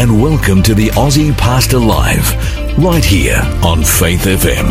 G'day 0.00 0.02
and 0.02 0.22
welcome 0.22 0.62
to 0.62 0.74
the 0.74 0.88
Aussie 0.88 1.36
Pastor 1.36 1.78
Live, 1.78 2.32
right 2.78 3.04
here 3.04 3.38
on 3.62 3.84
Faith 3.84 4.24
FM. 4.24 4.70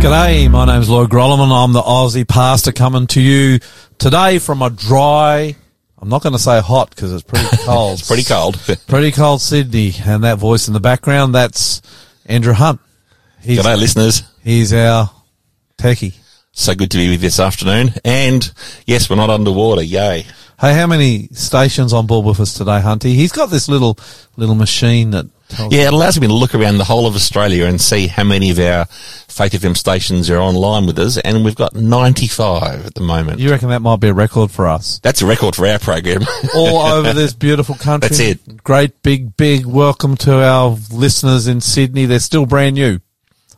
G'day, 0.00 0.50
my 0.50 0.64
name's 0.64 0.88
Lloyd 0.88 1.10
Grolimund. 1.10 1.52
I'm 1.52 1.72
the 1.72 1.82
Aussie 1.82 2.26
pastor 2.26 2.72
coming 2.72 3.06
to 3.08 3.20
you 3.20 3.58
today 3.98 4.38
from 4.38 4.62
a 4.62 4.70
dry, 4.70 5.54
I'm 5.98 6.08
not 6.08 6.22
going 6.22 6.32
to 6.32 6.38
say 6.38 6.60
hot 6.60 6.90
because 6.90 7.12
it's 7.12 7.22
pretty 7.22 7.48
cold. 7.64 7.98
It's 7.98 8.08
pretty 8.08 8.24
cold. 8.24 8.58
Pretty 8.86 9.12
cold 9.12 9.40
Sydney. 9.42 9.92
And 10.06 10.24
that 10.24 10.38
voice 10.38 10.68
in 10.68 10.74
the 10.74 10.80
background, 10.80 11.34
that's 11.34 11.82
Andrew 12.26 12.54
Hunt. 12.54 12.80
He's, 13.42 13.58
G'day, 13.58 13.78
listeners. 13.78 14.22
he's 14.42 14.72
our 14.72 15.10
techie. 15.76 16.14
So 16.52 16.74
good 16.74 16.90
to 16.92 16.98
be 16.98 17.10
with 17.10 17.22
you 17.22 17.28
this 17.28 17.40
afternoon. 17.40 17.90
And 18.04 18.52
yes, 18.86 19.10
we're 19.10 19.16
not 19.16 19.30
underwater. 19.30 19.82
Yay. 19.82 20.24
Hey, 20.60 20.72
how 20.72 20.86
many 20.86 21.26
stations 21.32 21.92
on 21.92 22.06
board 22.06 22.24
with 22.24 22.38
us 22.38 22.54
today, 22.54 22.80
Hunty? 22.80 23.14
He's 23.14 23.32
got 23.32 23.50
this 23.50 23.68
little, 23.68 23.98
little 24.36 24.54
machine 24.54 25.10
that 25.10 25.26
Yeah, 25.70 25.88
it 25.88 25.92
allows 25.92 26.18
me 26.20 26.28
to 26.28 26.32
look 26.32 26.54
around 26.54 26.78
the 26.78 26.84
whole 26.84 27.08
of 27.08 27.16
Australia 27.16 27.66
and 27.66 27.80
see 27.80 28.06
how 28.06 28.22
many 28.22 28.50
of 28.50 28.60
our 28.60 28.84
Faith 28.86 29.52
FM 29.52 29.76
stations 29.76 30.30
are 30.30 30.38
online 30.38 30.86
with 30.86 30.96
us. 31.00 31.18
And 31.18 31.44
we've 31.44 31.56
got 31.56 31.74
95 31.74 32.86
at 32.86 32.94
the 32.94 33.00
moment. 33.00 33.40
You 33.40 33.50
reckon 33.50 33.70
that 33.70 33.82
might 33.82 33.98
be 33.98 34.08
a 34.08 34.14
record 34.14 34.52
for 34.52 34.68
us? 34.68 35.00
That's 35.02 35.22
a 35.22 35.26
record 35.26 35.56
for 35.56 35.66
our 35.66 35.80
program. 35.80 36.22
all 36.54 36.78
over 36.82 37.12
this 37.12 37.32
beautiful 37.32 37.74
country. 37.74 38.10
That's 38.10 38.20
it. 38.20 38.62
Great 38.62 39.02
big, 39.02 39.36
big 39.36 39.66
welcome 39.66 40.16
to 40.18 40.40
our 40.40 40.78
listeners 40.92 41.48
in 41.48 41.60
Sydney. 41.60 42.06
They're 42.06 42.20
still 42.20 42.46
brand 42.46 42.76
new. 42.76 43.00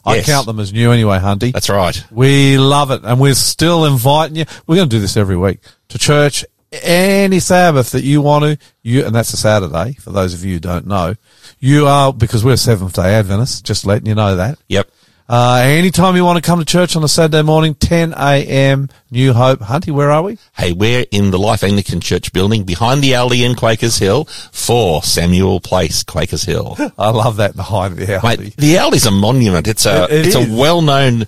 I 0.07 0.17
Yes. 0.17 0.27
count 0.27 0.47
them 0.47 0.61
as 0.61 0.73
new 0.73 0.93
anyway, 0.93 1.19
Hunty. 1.19 1.53
That's 1.53 1.69
right. 1.69 2.03
We 2.13 2.57
love 2.59 2.91
it. 2.93 3.01
And 3.05 3.19
we're 3.21 3.35
still 3.35 3.85
inviting 3.85 4.37
you. 4.37 4.45
We're 4.67 4.77
going 4.77 4.89
to 4.89 4.97
do 4.97 5.01
this 5.01 5.17
every 5.17 5.37
week 5.37 5.59
to 5.89 5.99
church 5.99 6.45
any 6.83 7.41
Sabbath 7.41 7.91
that 7.91 8.05
you 8.05 8.21
want 8.23 8.45
to. 8.45 8.67
You, 8.83 9.05
and 9.05 9.15
that's 9.15 9.33
a 9.33 9.37
Saturday 9.37 9.95
for 9.95 10.11
those 10.11 10.33
of 10.33 10.45
you 10.45 10.55
who 10.55 10.61
don't 10.61 10.87
know. 10.87 11.17
You 11.59 11.87
are, 11.87 12.13
because 12.13 12.45
we're 12.45 12.57
Seventh 12.57 12.93
day 12.95 13.15
Adventists, 13.15 13.63
just 13.63 13.85
letting 13.85 14.07
you 14.07 14.15
know 14.15 14.37
that. 14.37 14.59
Yep. 14.69 14.89
Uh, 15.29 15.61
anytime 15.67 16.15
you 16.15 16.25
want 16.25 16.37
to 16.37 16.43
come 16.43 16.61
to 16.61 16.65
church 16.65 16.95
on 16.95 17.03
a 17.03 17.09
Saturday 17.09 17.43
morning, 17.43 17.75
10 17.75 18.15
a.m., 18.17 18.89
New 19.11 19.33
Hope. 19.33 19.59
Hunty, 19.59 19.91
where 19.93 20.11
are 20.13 20.23
we? 20.23 20.39
Hey, 20.57 20.73
we're 20.73 21.05
in 21.11 21.33
the 21.33 21.39
Life 21.39 21.65
Anglican 21.65 22.01
Church 22.01 22.33
building 22.33 22.63
behind 22.63 23.03
the 23.03 23.11
Aldi 23.13 23.41
in 23.45 23.57
Quakers 23.57 23.99
Hill 23.99 24.27
for 24.53 25.03
Samuel 25.03 25.59
Place, 25.61 26.05
Quakers 26.05 26.45
Hill. 26.45 26.77
I 26.99 27.11
love 27.11 27.39
that 27.39 27.57
behind 27.57 27.97
the 27.97 28.15
alley. 28.15 28.37
Mate, 28.39 28.57
the 28.57 28.75
Aldi's 28.77 29.07
a 29.07 29.11
monument. 29.11 29.67
It's 29.67 29.85
a 29.85 30.05
It- 30.05 30.11
it 30.13 30.27
it's 30.27 30.37
is. 30.37 30.49
a 30.49 30.55
well 30.57 30.81
known 30.81 31.25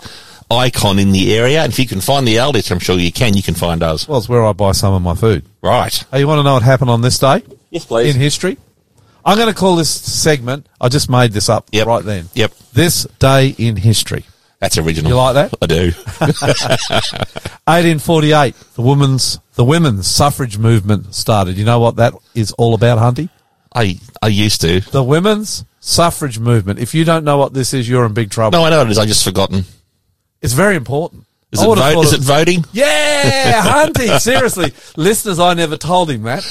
icon 0.49 1.01
in 1.01 1.11
the 1.11 1.35
area. 1.37 1.63
And 1.65 1.73
if 1.73 1.79
you 1.81 1.87
can 1.89 2.01
find 2.01 2.27
the 2.27 2.37
Aldi, 2.37 2.55
which 2.55 2.71
I'm 2.71 2.79
sure 2.79 2.97
you 2.99 3.11
can, 3.13 3.35
you 3.35 3.43
can 3.43 3.55
find 3.55 3.83
us. 3.83 4.07
Well, 4.07 4.19
it's 4.19 4.29
where 4.29 4.45
I 4.47 4.53
buy 4.53 4.73
some 4.73 4.95
of 4.95 5.03
my 5.03 5.15
food. 5.17 5.45
Right. 5.61 6.05
Hey, 6.13 6.21
you 6.21 6.29
want 6.29 6.39
to 6.39 6.45
know 6.45 6.55
what 6.55 6.63
happened 6.63 6.91
on 6.91 7.01
this 7.03 7.19
day 7.19 7.43
Yes, 7.71 7.85
please. 7.85 8.15
in 8.15 8.21
history? 8.21 8.59
I'm 9.29 9.37
going 9.37 9.49
to 9.53 9.55
call 9.55 9.77
this 9.77 9.91
segment. 9.91 10.67
I 10.81 10.89
just 10.89 11.11
made 11.11 11.33
this 11.33 11.49
up 11.51 11.69
Yep. 11.71 11.87
right 11.87 12.03
then. 12.05 12.31
Yep. 12.35 12.53
This 12.73 13.05
day 13.19 13.55
in 13.59 13.77
history. 13.77 14.25
That's 14.59 14.79
original. 14.79 15.11
You 15.11 15.17
like 15.19 15.35
that? 15.35 15.55
I 15.61 15.67
do. 15.67 15.93
1848. 17.69 18.55
The 18.75 18.83
women's 18.83 19.39
the 19.55 19.65
women's 19.65 20.07
suffrage 20.09 20.57
movement 20.59 21.15
started. 21.15 21.57
You 21.59 21.65
know 21.65 21.79
what 21.79 21.97
that 21.97 22.15
is 22.35 22.53
all 22.53 22.75
about, 22.75 22.99
Hunty? 22.99 23.29
I 23.75 24.01
I 24.23 24.29
used 24.29 24.61
to. 24.63 24.81
The 24.81 25.03
women's 25.05 25.65
suffrage 25.81 26.39
movement. 26.39 26.79
If 26.81 26.95
you 26.95 27.05
don't 27.05 27.25
know 27.25 27.37
what 27.37 27.53
this 27.55 27.75
is, 27.75 27.89
you're 27.89 28.07
in 28.07 28.15
big 28.15 28.31
trouble. 28.31 28.59
No, 28.59 28.65
I 28.65 28.71
know 28.71 28.79
what 28.79 28.87
it 28.89 28.93
is. 28.93 28.99
I 28.99 29.07
just 29.07 29.25
forgotten. 29.25 29.65
It's 30.41 30.55
very 30.55 30.75
important. 30.77 31.27
Is 31.51 31.63
it 31.63 31.67
vote? 31.67 32.05
Is 32.05 32.13
it 32.13 32.21
voting? 32.21 32.65
Yeah, 32.73 33.63
Hunty. 33.87 34.21
Seriously, 34.21 34.73
listeners, 34.97 35.39
I 35.39 35.55
never 35.55 35.77
told 35.79 36.11
him 36.11 36.23
that. 36.25 36.43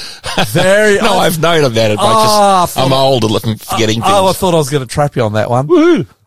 Very. 0.49 0.97
No, 1.01 1.19
I've 1.19 1.39
known 1.39 1.63
about 1.65 1.91
it. 1.91 1.97
Ah, 2.01 2.63
I 2.63 2.65
just, 2.65 2.77
I 2.77 2.83
I'm 2.83 2.93
old 2.93 3.23
and 3.23 3.31
looking- 3.31 3.57
forgetting 3.57 4.01
Oh, 4.03 4.27
I 4.27 4.33
thought 4.33 4.53
I 4.55 4.57
was 4.57 4.69
going 4.71 4.81
to 4.85 4.91
trap 4.91 5.15
you 5.15 5.21
on 5.21 5.33
that 5.33 5.49
one. 5.51 5.67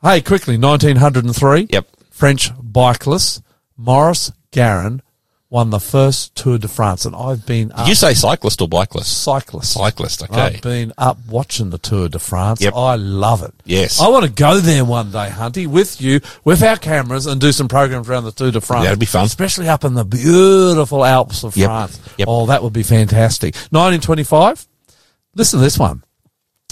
Hey, 0.03 0.21
quickly, 0.21 0.57
1903. 0.57 1.67
Yep. 1.71 1.87
French 2.11 2.51
bicyclist 2.63 3.43
Maurice 3.77 4.31
Garin 4.53 5.03
won 5.50 5.71
the 5.71 5.81
first 5.81 6.34
Tour 6.37 6.59
de 6.59 6.69
France, 6.69 7.05
and 7.05 7.15
I've 7.16 7.44
been 7.44 7.72
up 7.72 7.78
Did 7.78 7.88
you 7.88 7.94
say 7.97 8.15
cyclist 8.15 8.62
or 8.62 8.69
bikeless? 8.69 9.05
cyclist. 9.06 9.72
Cyclist. 9.72 10.22
Okay. 10.22 10.41
I've 10.41 10.62
been 10.62 10.93
up 10.97 11.19
watching 11.28 11.71
the 11.71 11.78
Tour 11.78 12.09
de 12.09 12.21
France. 12.21 12.61
Yep. 12.61 12.72
I 12.77 12.94
love 12.94 13.43
it. 13.43 13.53
Yes. 13.65 14.00
I 14.00 14.09
want 14.09 14.25
to 14.25 14.31
go 14.31 14.59
there 14.60 14.84
one 14.84 15.10
day, 15.10 15.28
Hunty, 15.28 15.66
with 15.66 16.00
you, 16.00 16.21
with 16.44 16.62
our 16.62 16.77
cameras, 16.77 17.27
and 17.27 17.41
do 17.41 17.50
some 17.50 17.66
programs 17.66 18.09
around 18.09 18.25
the 18.25 18.33
Tour 18.33 18.53
de 18.53 18.60
France. 18.60 18.84
That'd 18.84 19.00
be 19.00 19.06
fun. 19.06 19.25
Especially 19.25 19.69
up 19.69 19.84
in 19.84 19.94
the 19.94 20.05
beautiful 20.05 21.05
Alps 21.05 21.43
of 21.43 21.56
Yep. 21.56 21.66
France. 21.66 22.00
Yep. 22.16 22.28
Oh, 22.31 22.47
that 22.47 22.62
would 22.62 22.72
be 22.72 22.84
fantastic. 22.84 23.55
1925. 23.56 24.66
Listen 25.34 25.59
to 25.59 25.65
this 25.65 25.78
one. 25.78 26.05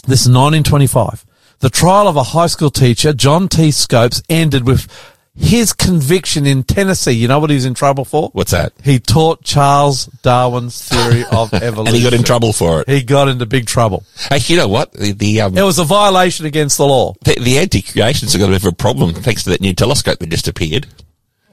This 0.06 0.20
is 0.22 0.28
1925. 0.28 1.26
The 1.60 1.70
trial 1.70 2.06
of 2.06 2.14
a 2.16 2.22
high 2.22 2.46
school 2.46 2.70
teacher, 2.70 3.12
John 3.12 3.48
T. 3.48 3.72
Scopes, 3.72 4.22
ended 4.28 4.64
with 4.64 4.86
his 5.38 5.72
conviction 5.72 6.46
in 6.46 6.64
Tennessee. 6.64 7.12
You 7.12 7.28
know 7.28 7.38
what 7.38 7.50
he 7.50 7.54
was 7.54 7.64
in 7.64 7.74
trouble 7.74 8.04
for? 8.04 8.30
What's 8.32 8.50
that? 8.50 8.72
He 8.82 8.98
taught 8.98 9.44
Charles 9.44 10.06
Darwin's 10.22 10.88
theory 10.88 11.24
of 11.30 11.54
evolution. 11.54 11.78
And 11.88 11.96
he 11.96 12.02
got 12.02 12.12
in 12.12 12.24
trouble 12.24 12.52
for 12.52 12.80
it. 12.80 12.88
He 12.88 13.02
got 13.02 13.28
into 13.28 13.46
big 13.46 13.66
trouble. 13.66 14.04
Hey, 14.28 14.38
you 14.46 14.56
know 14.56 14.68
what? 14.68 14.92
The 14.92 15.12
the, 15.12 15.40
um, 15.42 15.56
It 15.56 15.62
was 15.62 15.78
a 15.78 15.84
violation 15.84 16.44
against 16.44 16.76
the 16.76 16.86
law. 16.86 17.14
the, 17.24 17.36
the 17.40 17.58
anti-creationists 17.58 18.32
have 18.32 18.40
got 18.40 18.48
a 18.48 18.52
bit 18.52 18.64
of 18.64 18.72
a 18.72 18.76
problem 18.76 19.14
thanks 19.14 19.44
to 19.44 19.50
that 19.50 19.60
new 19.60 19.74
telescope 19.74 20.18
that 20.18 20.28
just 20.28 20.48
appeared. 20.48 20.86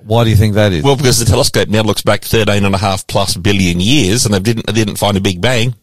Why 0.03 0.23
do 0.23 0.29
you 0.29 0.35
think 0.35 0.55
that 0.55 0.71
is? 0.71 0.83
Well, 0.83 0.95
because 0.97 1.19
the 1.19 1.25
telescope 1.25 1.69
now 1.69 1.81
looks 1.81 2.01
back 2.01 2.23
13 2.23 2.63
and 2.65 2.75
a 2.75 2.77
half 2.77 3.07
plus 3.07 3.37
billion 3.37 3.79
years 3.79 4.25
and 4.25 4.33
they 4.33 4.39
didn't, 4.39 4.65
they 4.65 4.73
didn't 4.73 4.97
find 4.97 5.17
a 5.17 5.21
big 5.21 5.41
bang. 5.41 5.73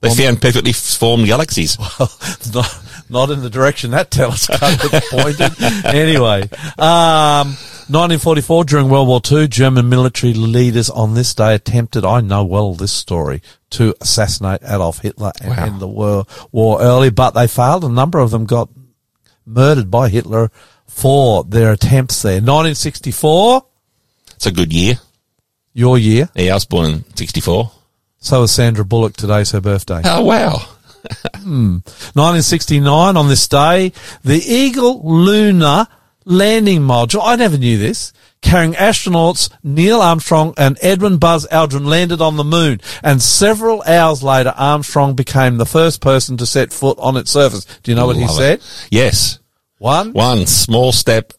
They 0.00 0.14
found 0.14 0.42
perfectly 0.42 0.72
formed 0.72 1.26
galaxies. 1.26 1.78
not, 2.54 2.82
not 3.08 3.30
in 3.30 3.40
the 3.42 3.50
direction 3.50 3.90
that 3.92 4.10
telescope 4.10 4.60
was 4.60 5.04
pointed. 5.10 5.52
anyway, 5.84 6.42
um, 6.78 7.56
1944, 7.88 8.64
during 8.64 8.88
World 8.88 9.06
War 9.08 9.20
II, 9.30 9.46
German 9.48 9.88
military 9.88 10.34
leaders 10.34 10.90
on 10.90 11.14
this 11.14 11.32
day 11.34 11.54
attempted, 11.54 12.04
I 12.04 12.20
know 12.20 12.44
well 12.44 12.74
this 12.74 12.92
story, 12.92 13.42
to 13.70 13.94
assassinate 14.00 14.60
Adolf 14.64 14.98
Hitler 14.98 15.32
and 15.40 15.56
Wow. 15.56 15.64
end 15.64 15.80
the 15.80 15.86
war, 15.88 16.24
war 16.50 16.80
early, 16.82 17.10
but 17.10 17.30
they 17.32 17.46
failed. 17.46 17.84
A 17.84 17.88
number 17.88 18.18
of 18.18 18.30
them 18.32 18.44
got 18.44 18.68
murdered 19.44 19.90
by 19.90 20.08
Hitler 20.08 20.50
for 20.88 21.44
their 21.44 21.70
attempts 21.72 22.22
there. 22.22 22.40
1964, 22.40 23.62
It's 24.34 24.46
a 24.46 24.50
good 24.52 24.72
year. 24.72 24.98
your 25.72 25.96
year. 25.98 26.28
Yeah, 26.34 26.52
I 26.52 26.54
was 26.54 26.64
born 26.64 26.90
in 26.90 27.16
64. 27.16 27.70
So 28.18 28.42
is 28.42 28.50
Sandra 28.50 28.84
Bullock. 28.84 29.14
Today's 29.16 29.52
her 29.52 29.60
birthday. 29.60 30.00
Oh, 30.04 30.24
wow. 30.24 30.60
Hmm. 31.36 31.78
1969, 32.14 33.16
on 33.16 33.28
this 33.28 33.46
day, 33.48 33.92
the 34.24 34.38
Eagle 34.38 35.00
Lunar 35.04 35.86
landing 36.24 36.80
module, 36.80 37.20
I 37.24 37.36
never 37.36 37.56
knew 37.56 37.78
this, 37.78 38.12
carrying 38.42 38.72
astronauts 38.74 39.50
Neil 39.62 40.00
Armstrong 40.00 40.54
and 40.56 40.76
Edwin 40.82 41.18
Buzz 41.18 41.46
Aldrin 41.52 41.86
landed 41.86 42.20
on 42.20 42.36
the 42.36 42.44
moon. 42.44 42.80
And 43.02 43.22
several 43.22 43.82
hours 43.82 44.22
later, 44.22 44.52
Armstrong 44.56 45.14
became 45.14 45.56
the 45.56 45.66
first 45.66 46.00
person 46.00 46.36
to 46.38 46.46
set 46.46 46.72
foot 46.72 46.98
on 46.98 47.16
its 47.16 47.30
surface. 47.30 47.64
Do 47.82 47.90
you 47.90 47.94
know 47.96 48.06
what 48.06 48.16
he 48.16 48.22
Love 48.22 48.36
said? 48.36 48.58
it. 48.58 48.86
Yes. 48.90 49.38
One 49.78 50.12
One 50.12 50.46
small 50.46 50.92
step 50.92 51.32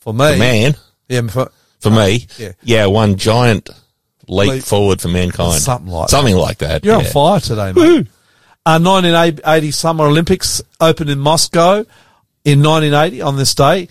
for 0.00 0.14
me. 0.14 0.32
for 0.32 0.38
man, 0.38 0.74
Yeah, 1.08 1.22
for, 1.28 1.50
for 1.80 1.90
me. 1.90 2.26
yeah. 2.38 2.52
Yeah, 2.62 2.86
one 2.86 3.16
giant 3.16 3.68
leap, 4.28 4.50
Leap. 4.50 4.62
forward 4.64 5.00
for 5.00 5.08
mankind. 5.08 5.60
Something 5.60 5.92
like 5.92 6.08
Something 6.08 6.36
like 6.36 6.58
that. 6.58 6.84
You're 6.84 6.96
on 6.96 7.04
fire 7.04 7.40
today, 7.40 7.72
mate. 7.72 8.06
Uh, 8.66 8.78
1980 8.78 9.70
Summer 9.70 10.04
Olympics 10.04 10.60
opened 10.80 11.10
in 11.10 11.18
Moscow 11.18 11.84
in 12.44 12.62
1980 12.62 13.22
on 13.22 13.36
this 13.36 13.54
day. 13.54 13.88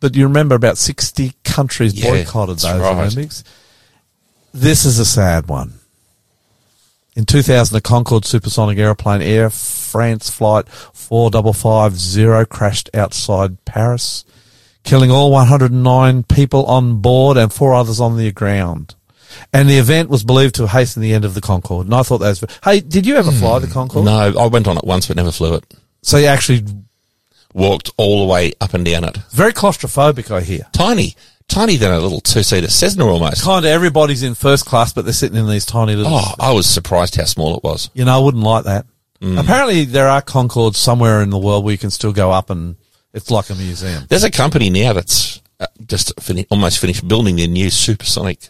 But 0.00 0.16
you 0.16 0.24
remember 0.26 0.54
about 0.54 0.78
60 0.78 1.34
countries 1.44 1.94
Yeah, 1.94 2.10
boycotted 2.10 2.58
those 2.58 2.80
right. 2.80 2.96
Olympics. 2.96 3.44
This 4.52 4.84
is 4.86 4.98
a 4.98 5.04
sad 5.04 5.48
one. 5.48 5.74
In 7.14 7.26
2000, 7.26 7.76
a 7.76 7.80
Concorde 7.80 8.24
supersonic 8.24 8.78
aeroplane, 8.78 9.20
Air 9.20 9.50
France 9.50 10.30
flight 10.30 10.68
4550 10.68 12.46
crashed 12.48 12.88
outside 12.94 13.62
Paris, 13.66 14.24
killing 14.84 15.10
all 15.10 15.30
109 15.32 16.22
people 16.22 16.64
on 16.64 17.00
board 17.00 17.36
and 17.36 17.52
four 17.52 17.74
others 17.74 18.00
on 18.00 18.16
the 18.16 18.32
ground. 18.32 18.94
And 19.52 19.68
the 19.68 19.78
event 19.78 20.08
was 20.10 20.24
believed 20.24 20.54
to 20.56 20.66
hasten 20.66 21.02
the 21.02 21.12
end 21.14 21.24
of 21.24 21.34
the 21.34 21.40
Concorde. 21.40 21.86
And 21.86 21.94
I 21.94 22.02
thought 22.02 22.18
that 22.18 22.40
was. 22.40 22.44
Hey, 22.64 22.80
did 22.80 23.06
you 23.06 23.16
ever 23.16 23.30
fly 23.32 23.58
the 23.58 23.66
Concorde? 23.66 24.04
No, 24.04 24.32
I 24.38 24.46
went 24.46 24.68
on 24.68 24.76
it 24.76 24.84
once 24.84 25.06
but 25.06 25.16
never 25.16 25.32
flew 25.32 25.54
it. 25.54 25.64
So 26.02 26.16
you 26.16 26.26
actually 26.26 26.62
Walked 27.52 27.90
all 27.96 28.20
the 28.24 28.32
way 28.32 28.52
up 28.60 28.74
and 28.74 28.84
down 28.84 29.02
it. 29.02 29.16
very 29.32 29.52
claustrophobic, 29.52 30.30
I 30.30 30.40
hear. 30.40 30.68
Tiny. 30.72 31.16
Tiny 31.48 31.74
than 31.76 31.90
a 31.90 31.98
little 31.98 32.20
two-seater 32.20 32.68
Cessna 32.70 33.04
almost. 33.04 33.42
Kind 33.42 33.64
of 33.64 33.72
everybody's 33.72 34.22
in 34.22 34.36
first 34.36 34.66
class, 34.66 34.92
but 34.92 35.04
they're 35.04 35.12
sitting 35.12 35.36
in 35.36 35.48
these 35.48 35.66
tiny 35.66 35.96
little. 35.96 36.12
Oh, 36.14 36.34
I 36.38 36.52
was 36.52 36.66
surprised 36.66 37.16
how 37.16 37.24
small 37.24 37.56
it 37.56 37.64
was. 37.64 37.90
You 37.92 38.04
know, 38.04 38.16
I 38.16 38.22
wouldn't 38.24 38.44
like 38.44 38.64
that. 38.66 38.86
Apparently, 39.20 39.84
there 39.84 40.08
are 40.08 40.22
Concordes 40.22 40.76
somewhere 40.76 41.22
in 41.22 41.30
the 41.30 41.38
world 41.38 41.64
where 41.64 41.72
you 41.72 41.78
can 41.78 41.90
still 41.90 42.12
go 42.12 42.30
up 42.30 42.50
and 42.50 42.76
it's 43.12 43.32
like 43.32 43.50
a 43.50 43.54
museum. 43.56 44.04
There's 44.08 44.22
a 44.24 44.30
company 44.30 44.70
now 44.70 44.92
that's 44.92 45.42
uh, 45.58 45.66
just 45.86 46.18
fini- 46.20 46.46
almost 46.50 46.78
finished 46.78 47.06
building 47.08 47.34
their 47.34 47.48
new 47.48 47.68
supersonic 47.68 48.48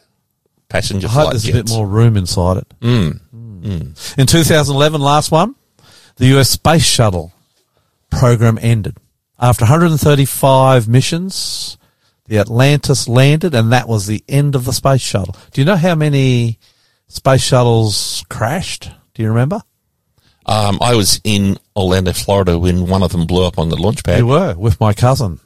passenger 0.71 1.09
I 1.09 1.11
hope 1.11 1.31
there's 1.31 1.43
jets. 1.43 1.59
a 1.59 1.63
bit 1.65 1.71
more 1.71 1.87
room 1.87 2.17
inside 2.17 2.57
it. 2.59 2.75
Mm. 2.81 3.21
In 4.17 4.27
2011, 4.27 5.01
last 5.03 5.31
one, 5.31 5.55
the 6.17 6.39
US 6.39 6.49
Space 6.49 6.87
Shuttle 6.87 7.33
program 8.11 8.59
ended. 8.63 8.97
After 9.39 9.65
135 9.65 10.89
missions, 10.89 11.77
the 12.27 12.39
Atlantis 12.39 13.09
landed, 13.09 13.55
and 13.55 13.73
that 13.73 13.89
was 13.89 14.07
the 14.07 14.23
end 14.29 14.55
of 14.55 14.65
the 14.65 14.73
space 14.73 15.01
shuttle. 15.01 15.35
Do 15.53 15.61
you 15.61 15.65
know 15.65 15.77
how 15.77 15.95
many 15.95 16.59
space 17.09 17.43
shuttles 17.43 18.25
crashed? 18.29 18.91
Do 19.15 19.23
you 19.23 19.29
remember? 19.29 19.63
Um, 20.47 20.79
I 20.81 20.95
was 20.95 21.21
in 21.25 21.59
Orlando, 21.77 22.13
Florida 22.13 22.59
when 22.59 22.87
one 22.87 23.03
of 23.03 23.13
them 23.13 23.27
blew 23.27 23.47
up 23.47 23.59
on 23.59 23.69
the 23.69 23.77
launch 23.77 24.05
pad. 24.05 24.19
You 24.19 24.27
were 24.27 24.55
with 24.57 24.81
my 24.81 24.93
cousin. 24.93 25.41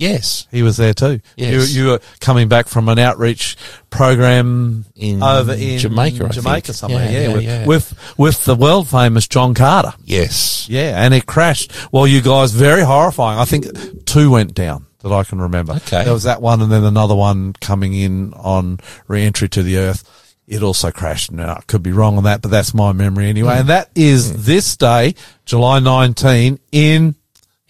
Yes. 0.00 0.48
He 0.50 0.62
was 0.62 0.76
there 0.78 0.94
too. 0.94 1.20
Yes. 1.36 1.72
You, 1.72 1.82
you 1.84 1.90
were 1.90 2.00
coming 2.20 2.48
back 2.48 2.66
from 2.68 2.88
an 2.88 2.98
outreach 2.98 3.56
program 3.90 4.84
In 4.96 5.22
over 5.22 5.52
in 5.52 5.78
Jamaica, 5.78 6.24
I 6.24 6.28
Jamaica 6.28 6.66
think. 6.68 6.76
somewhere. 6.76 7.04
Yeah, 7.04 7.10
Yeah, 7.10 7.28
yeah, 7.28 7.34
with, 7.34 7.42
yeah. 7.44 7.66
with 7.66 8.14
with 8.18 8.44
the 8.44 8.54
world 8.56 8.88
famous 8.88 9.28
John 9.28 9.54
Carter. 9.54 9.92
Yes. 10.04 10.66
Yeah, 10.68 11.02
and 11.04 11.12
it 11.14 11.26
crashed. 11.26 11.72
Well, 11.92 12.06
you 12.06 12.20
guys, 12.22 12.52
very 12.52 12.82
horrifying. 12.82 13.38
I 13.38 13.44
think 13.44 13.66
two 14.06 14.30
went 14.30 14.54
down 14.54 14.86
that 15.00 15.12
I 15.12 15.22
can 15.24 15.40
remember. 15.40 15.74
Okay. 15.74 16.04
There 16.04 16.12
was 16.12 16.24
that 16.24 16.40
one 16.42 16.62
and 16.62 16.72
then 16.72 16.84
another 16.84 17.14
one 17.14 17.52
coming 17.60 17.94
in 17.94 18.32
on 18.34 18.80
re-entry 19.06 19.48
to 19.50 19.62
the 19.62 19.76
earth. 19.78 20.04
It 20.46 20.62
also 20.64 20.90
crashed. 20.90 21.30
Now, 21.30 21.52
I 21.54 21.60
could 21.68 21.82
be 21.82 21.92
wrong 21.92 22.16
on 22.16 22.24
that, 22.24 22.42
but 22.42 22.50
that's 22.50 22.74
my 22.74 22.90
memory 22.92 23.28
anyway. 23.28 23.52
Hmm. 23.54 23.58
And 23.60 23.68
that 23.68 23.90
is 23.94 24.44
this 24.46 24.76
day, 24.76 25.14
July 25.46 25.78
19 25.78 26.58
in 26.72 27.14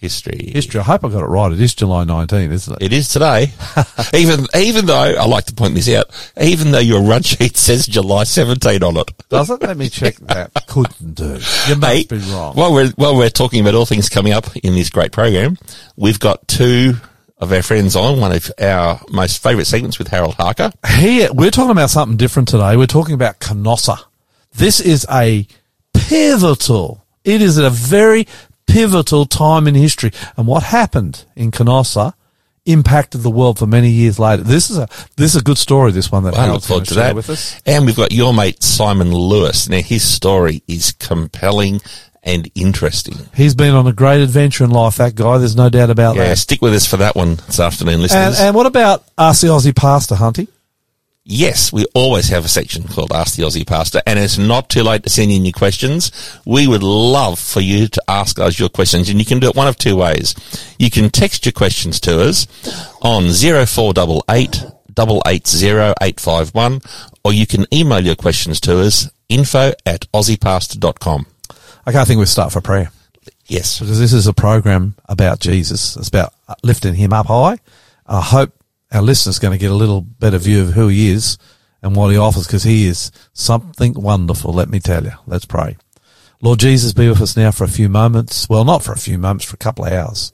History. 0.01 0.51
history. 0.53 0.81
I 0.81 0.85
hope 0.85 1.05
I 1.05 1.11
got 1.11 1.23
it 1.23 1.27
right. 1.27 1.53
It 1.53 1.61
is 1.61 1.75
July 1.75 2.05
19th, 2.05 2.51
isn't 2.53 2.73
it? 2.81 2.87
It 2.87 2.93
is 2.95 3.09
today. 3.09 3.53
even 4.15 4.47
even 4.57 4.87
though 4.87 4.95
I 4.97 5.27
like 5.27 5.45
to 5.45 5.55
point 5.55 5.75
this 5.75 5.91
out, 5.91 6.07
even 6.41 6.71
though 6.71 6.79
your 6.79 7.03
run 7.03 7.21
sheet 7.23 7.57
says 7.59 7.87
July 7.87 8.25
17 8.25 8.83
on 8.83 8.97
it. 8.97 9.11
Doesn't 9.29 9.61
Let 9.63 9.77
me 9.77 9.91
check 9.91 10.17
that. 10.21 10.53
Couldn't 10.67 11.15
do. 11.15 11.39
You 11.69 11.77
must 11.77 11.85
Hey, 11.85 12.05
be 12.05 12.17
wrong. 12.33 12.55
While 12.57 12.73
we're 12.73 12.91
while 12.93 13.15
we're 13.15 13.29
talking 13.29 13.61
about 13.61 13.75
all 13.75 13.85
things 13.85 14.09
coming 14.09 14.33
up 14.33 14.57
in 14.57 14.75
this 14.75 14.89
great 14.89 15.13
program, 15.13 15.59
we've 15.97 16.19
got 16.19 16.49
two 16.49 16.95
of 17.37 17.53
our 17.53 17.63
friends 17.63 17.95
on 17.95 18.21
one 18.21 18.33
of 18.33 18.51
our 18.59 19.01
most 19.11 19.43
favourite 19.43 19.67
segments 19.67 19.99
with 19.99 20.09
Harold 20.09 20.35
Harker. 20.35 20.73
Here, 20.97 21.29
we're 21.33 21.51
talking 21.51 21.71
about 21.73 21.91
something 21.91 22.17
different 22.17 22.49
today. 22.49 22.77
We're 22.77 22.87
talking 22.87 23.15
about 23.15 23.39
Canossa. 23.41 23.99
This 24.55 24.81
is 24.81 25.07
a 25.11 25.47
pivotal, 25.93 27.05
it 27.25 27.41
is 27.43 27.59
a 27.59 27.71
very 27.71 28.27
pivotal 28.73 29.27
time 29.27 29.67
in 29.67 29.75
history. 29.75 30.13
And 30.37 30.47
what 30.47 30.63
happened 30.63 31.25
in 31.37 31.51
Canossa 31.51 32.15
impacted 32.67 33.23
the 33.23 33.31
world 33.31 33.59
for 33.59 33.67
many 33.67 33.89
years 33.91 34.19
later. 34.19 34.43
This 34.43 34.71
is 34.71 34.79
a, 34.79 34.87
this 35.17 35.35
is 35.35 35.41
a 35.41 35.45
good 35.45 35.59
story, 35.59 35.93
this 35.93 36.13
one 36.13 36.25
that 36.25 36.35
I 36.37 36.51
look 36.53 36.63
forward 36.63 36.87
to 36.89 36.95
that. 36.95 37.15
with 37.15 37.31
us. 37.31 37.61
And 37.67 37.87
we've 37.87 37.97
got 37.97 38.13
your 38.13 38.35
mate 38.35 38.63
Simon 38.63 39.13
Lewis. 39.13 39.69
Now 39.69 39.81
his 39.81 40.03
story 40.03 40.63
is 40.69 40.93
compelling 40.93 41.81
and 42.23 42.51
interesting. 42.55 43.17
He's 43.35 43.55
been 43.55 43.75
on 43.75 43.87
a 43.87 43.95
great 43.95 44.21
adventure 44.21 44.63
in 44.65 44.71
life, 44.71 44.97
that 44.97 45.15
guy. 45.15 45.39
There's 45.39 45.57
no 45.57 45.71
doubt 45.71 45.89
about 45.89 46.17
Yeah, 46.17 46.25
that. 46.25 46.29
Yeah, 46.29 46.35
stick 46.35 46.61
with 46.61 46.75
us 46.75 46.87
for 46.87 46.99
that 46.99 47.17
one 47.17 47.37
this 47.47 47.59
afternoon, 47.61 47.95
And, 47.95 48.03
listeners. 48.03 48.39
and 48.41 48.55
what 48.55 48.67
about 48.67 49.07
the 49.17 49.23
Aussie 49.23 49.75
Pastor, 49.75 50.17
Hunty? 50.17 50.49
Yes, 51.33 51.73
we 51.73 51.85
always 51.95 52.29
have 52.31 52.45
a 52.45 52.49
section 52.49 52.83
called 52.89 53.13
Ask 53.13 53.37
the 53.37 53.45
Aussie 53.45 53.65
Pastor, 53.65 54.03
and 54.05 54.19
it's 54.19 54.37
not 54.37 54.69
too 54.69 54.83
late 54.83 55.05
to 55.05 55.11
send 55.11 55.31
in 55.31 55.45
your 55.45 55.53
questions. 55.53 56.11
We 56.45 56.67
would 56.67 56.83
love 56.83 57.39
for 57.39 57.61
you 57.61 57.87
to 57.87 58.03
ask 58.09 58.41
us 58.41 58.59
your 58.59 58.69
questions, 58.69 59.09
and 59.09 59.21
you 59.21 59.25
can 59.25 59.39
do 59.39 59.49
it 59.49 59.55
one 59.55 59.69
of 59.69 59.77
two 59.79 59.95
ways. 59.95 60.35
You 60.77 60.91
can 60.91 61.09
text 61.09 61.47
your 61.47 61.53
questions 61.53 62.01
to 62.01 62.21
us 62.21 62.49
on 63.01 63.29
0488 63.31 64.65
880851, 64.99 66.81
or 67.23 67.33
you 67.33 67.47
can 67.47 67.65
email 67.73 68.05
your 68.05 68.17
questions 68.17 68.59
to 68.63 68.81
us, 68.81 69.09
info 69.29 69.73
at 69.87 70.11
aussiepastor.com. 70.13 71.27
Okay, 71.87 71.99
I 71.99 72.05
think 72.07 72.19
we'll 72.19 72.27
start 72.27 72.53
for 72.53 72.61
prayer. 72.61 72.91
Yes. 73.47 73.79
because 73.79 74.01
this 74.01 74.13
is 74.13 74.27
a 74.27 74.33
program 74.33 74.97
about 75.09 75.39
Jesus. 75.39 75.97
It's 75.97 76.09
about 76.09 76.35
lifting 76.65 76.95
him 76.95 77.13
up 77.13 77.27
high. 77.27 77.59
I 78.05 78.21
hope 78.21 78.53
our 78.93 79.03
listeners 79.03 79.39
going 79.39 79.53
to 79.53 79.59
get 79.59 79.71
a 79.71 79.75
little 79.75 80.01
better 80.01 80.39
view 80.39 80.63
of 80.63 80.73
who 80.73 80.89
he 80.89 81.11
is 81.11 81.39
and 81.83 81.97
what 81.97 82.11
he 82.11 82.17
offers 82.17 82.47
because 82.47 82.65
he 82.65 82.87
is 82.87 83.11
something 83.33 83.95
wonderful. 83.95 84.53
Let 84.53 84.69
me 84.69 84.81
tell 84.81 85.05
you. 85.05 85.13
Let's 85.27 85.45
pray. 85.45 85.77
Lord 86.43 86.59
Jesus, 86.59 86.95
be 86.95 87.09
with 87.09 87.21
us 87.21 87.37
now 87.37 87.51
for 87.51 87.65
a 87.65 87.69
few 87.69 87.91
moments. 87.91 88.49
Well, 88.49 88.65
not 88.65 88.83
for 88.83 88.93
a 88.93 88.99
few 88.99 89.19
moments, 89.19 89.45
for 89.45 89.55
a 89.55 89.59
couple 89.59 89.85
of 89.85 89.93
hours. 89.93 90.33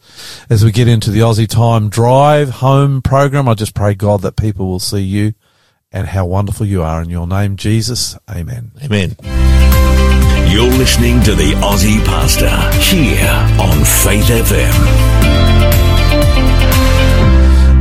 As 0.49 0.65
we 0.65 0.71
get 0.71 0.87
into 0.87 1.11
the 1.11 1.21
Aussie 1.21 1.49
Time 1.49 1.89
Drive 1.89 2.51
Home 2.51 3.03
program, 3.03 3.49
I 3.49 3.55
just 3.55 3.75
pray, 3.75 3.95
God, 3.95 4.23
that 4.23 4.37
people 4.37 4.69
will 4.69 4.79
see 4.79 5.01
you 5.01 5.35
and 5.91 6.07
how 6.07 6.25
wonderful 6.27 6.65
you 6.65 6.83
are. 6.83 7.03
In 7.03 7.11
your 7.11 7.27
name, 7.27 7.57
Jesus. 7.57 8.17
Amen. 8.31 8.71
Amen. 8.85 9.17
You're 10.49 10.71
listening 10.71 11.21
to 11.25 11.35
the 11.35 11.53
Aussie 11.55 12.05
Pastor 12.05 12.51
here 12.81 13.29
on 13.61 13.85
Faith 13.85 14.27
FM. 14.27 15.46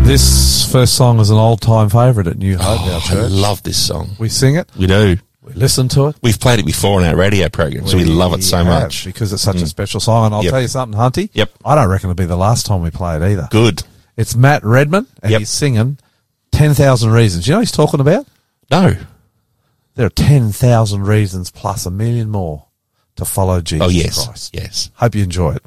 This 0.05 0.71
first 0.71 0.93
song 0.95 1.19
is 1.19 1.31
an 1.31 1.37
old 1.37 1.61
time 1.61 1.89
favourite 1.89 2.27
at 2.27 2.37
New 2.37 2.57
Hope, 2.57 2.79
our 2.81 3.01
Oh, 3.11 3.23
I 3.23 3.27
love 3.27 3.63
this 3.63 3.75
song. 3.87 4.11
We 4.19 4.29
sing 4.29 4.55
it, 4.55 4.69
We 4.77 4.85
do. 4.85 5.17
we 5.41 5.53
listen 5.53 5.87
to 5.89 6.07
it. 6.07 6.15
We've 6.21 6.39
played 6.39 6.59
it 6.59 6.65
before 6.65 6.99
on 7.01 7.07
our 7.07 7.15
radio 7.15 7.49
program, 7.49 7.87
so 7.87 7.97
we 7.97 8.05
love 8.05 8.33
it 8.33 8.43
so 8.43 8.57
have, 8.57 8.67
much. 8.83 9.03
because 9.05 9.33
it's 9.33 9.41
such 9.41 9.55
a 9.57 9.65
Mm. 9.65 9.67
special 9.67 9.99
song. 9.99 10.27
And 10.27 10.35
I'll 10.35 10.43
Yep. 10.43 10.51
tell 10.51 10.61
you 10.61 10.67
something, 10.67 10.99
Hunty. 10.99 11.29
Yep. 11.33 11.49
I 11.65 11.73
don't 11.73 11.89
reckon 11.89 12.11
it'll 12.11 12.17
be 12.17 12.25
the 12.25 12.35
last 12.37 12.67
time 12.67 12.81
we 12.81 12.91
play 12.91 13.15
it 13.15 13.23
either. 13.23 13.47
Good. 13.49 13.81
It's 14.15 14.35
Matt 14.35 14.63
Redman, 14.63 15.07
and 15.23 15.31
Yep. 15.31 15.39
he's 15.39 15.49
singing 15.49 15.97
"Ten 16.51 16.75
Thousand 16.75 17.09
Reasons." 17.11 17.47
You 17.47 17.53
know 17.53 17.57
what 17.57 17.67
he's 17.67 17.71
talking 17.71 17.99
about? 17.99 18.27
No. 18.69 18.95
There 19.95 20.05
are 20.05 20.09
ten 20.09 20.51
thousand 20.51 21.03
reasons 21.07 21.49
plus 21.49 21.85
a 21.87 21.91
million 21.91 22.29
more 22.29 22.65
to 23.15 23.25
follow 23.25 23.59
Jesus 23.59 23.85
Oh, 23.87 23.89
yes. 23.89 24.25
Christ. 24.25 24.51
Yes. 24.53 24.89
Hope 24.95 25.15
you 25.15 25.23
enjoy 25.23 25.55
it. 25.55 25.63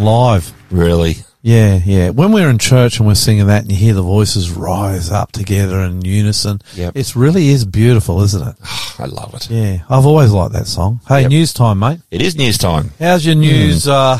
Live. 0.00 0.52
Really. 0.70 1.16
Yeah, 1.44 1.80
yeah. 1.84 2.10
When 2.10 2.30
we're 2.30 2.48
in 2.48 2.58
church 2.58 2.98
and 2.98 3.06
we're 3.08 3.14
singing 3.16 3.48
that 3.48 3.62
and 3.62 3.72
you 3.72 3.76
hear 3.76 3.94
the 3.94 4.02
voices 4.02 4.50
rise 4.50 5.10
up 5.10 5.32
together 5.32 5.80
in 5.80 6.04
unison, 6.04 6.60
Yep. 6.76 6.96
it 6.96 7.16
really 7.16 7.48
is 7.48 7.64
beautiful, 7.64 8.22
isn't 8.22 8.46
it? 8.46 8.54
I 9.00 9.06
love 9.06 9.34
it. 9.34 9.50
Yeah, 9.50 9.78
I've 9.90 10.06
always 10.06 10.30
liked 10.30 10.52
that 10.52 10.68
song. 10.68 11.00
Hey, 11.08 11.22
Yep. 11.22 11.30
news 11.30 11.52
time, 11.52 11.80
mate. 11.80 11.98
It 12.12 12.22
is 12.22 12.36
news 12.36 12.58
time. 12.58 12.92
How's 13.00 13.26
your 13.26 13.34
news, 13.34 13.88
uh, 13.88 14.18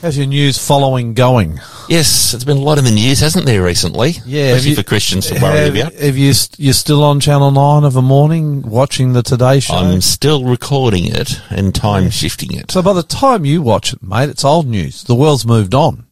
how's 0.00 0.16
your 0.16 0.26
news 0.28 0.58
following 0.58 1.14
going? 1.14 1.58
Yes, 1.90 2.34
it's 2.34 2.44
been 2.44 2.58
a 2.58 2.60
lot 2.60 2.78
in 2.78 2.84
the 2.84 2.92
news, 2.92 3.18
hasn't 3.18 3.46
there, 3.46 3.64
recently? 3.64 4.10
Yeah, 4.24 4.50
Especially 4.50 4.70
you- 4.70 4.76
for 4.76 4.82
Christians 4.84 5.26
to 5.26 5.34
worry 5.42 5.58
have, 5.58 5.74
about. 5.74 5.92
Have 5.94 6.16
you, 6.16 6.32
you're 6.56 6.72
still 6.72 7.02
on 7.02 7.18
Channel 7.18 7.50
9 7.50 7.82
of 7.82 7.96
a 7.96 8.02
morning 8.02 8.62
watching 8.62 9.12
the 9.12 9.24
Today 9.24 9.58
Show? 9.58 9.74
I'm 9.74 10.00
still 10.00 10.44
recording 10.44 11.06
it 11.06 11.40
and 11.50 11.74
time 11.74 12.10
shifting 12.10 12.54
it. 12.56 12.70
so 12.70 12.80
by 12.80 12.92
the 12.92 13.02
time 13.02 13.44
you 13.44 13.60
watch 13.60 13.92
it, 13.92 14.02
mate, 14.04 14.28
it's 14.28 14.44
old 14.44 14.68
news. 14.68 15.02
The 15.02 15.16
world's 15.16 15.44
moved 15.44 15.74
on. 15.74 16.06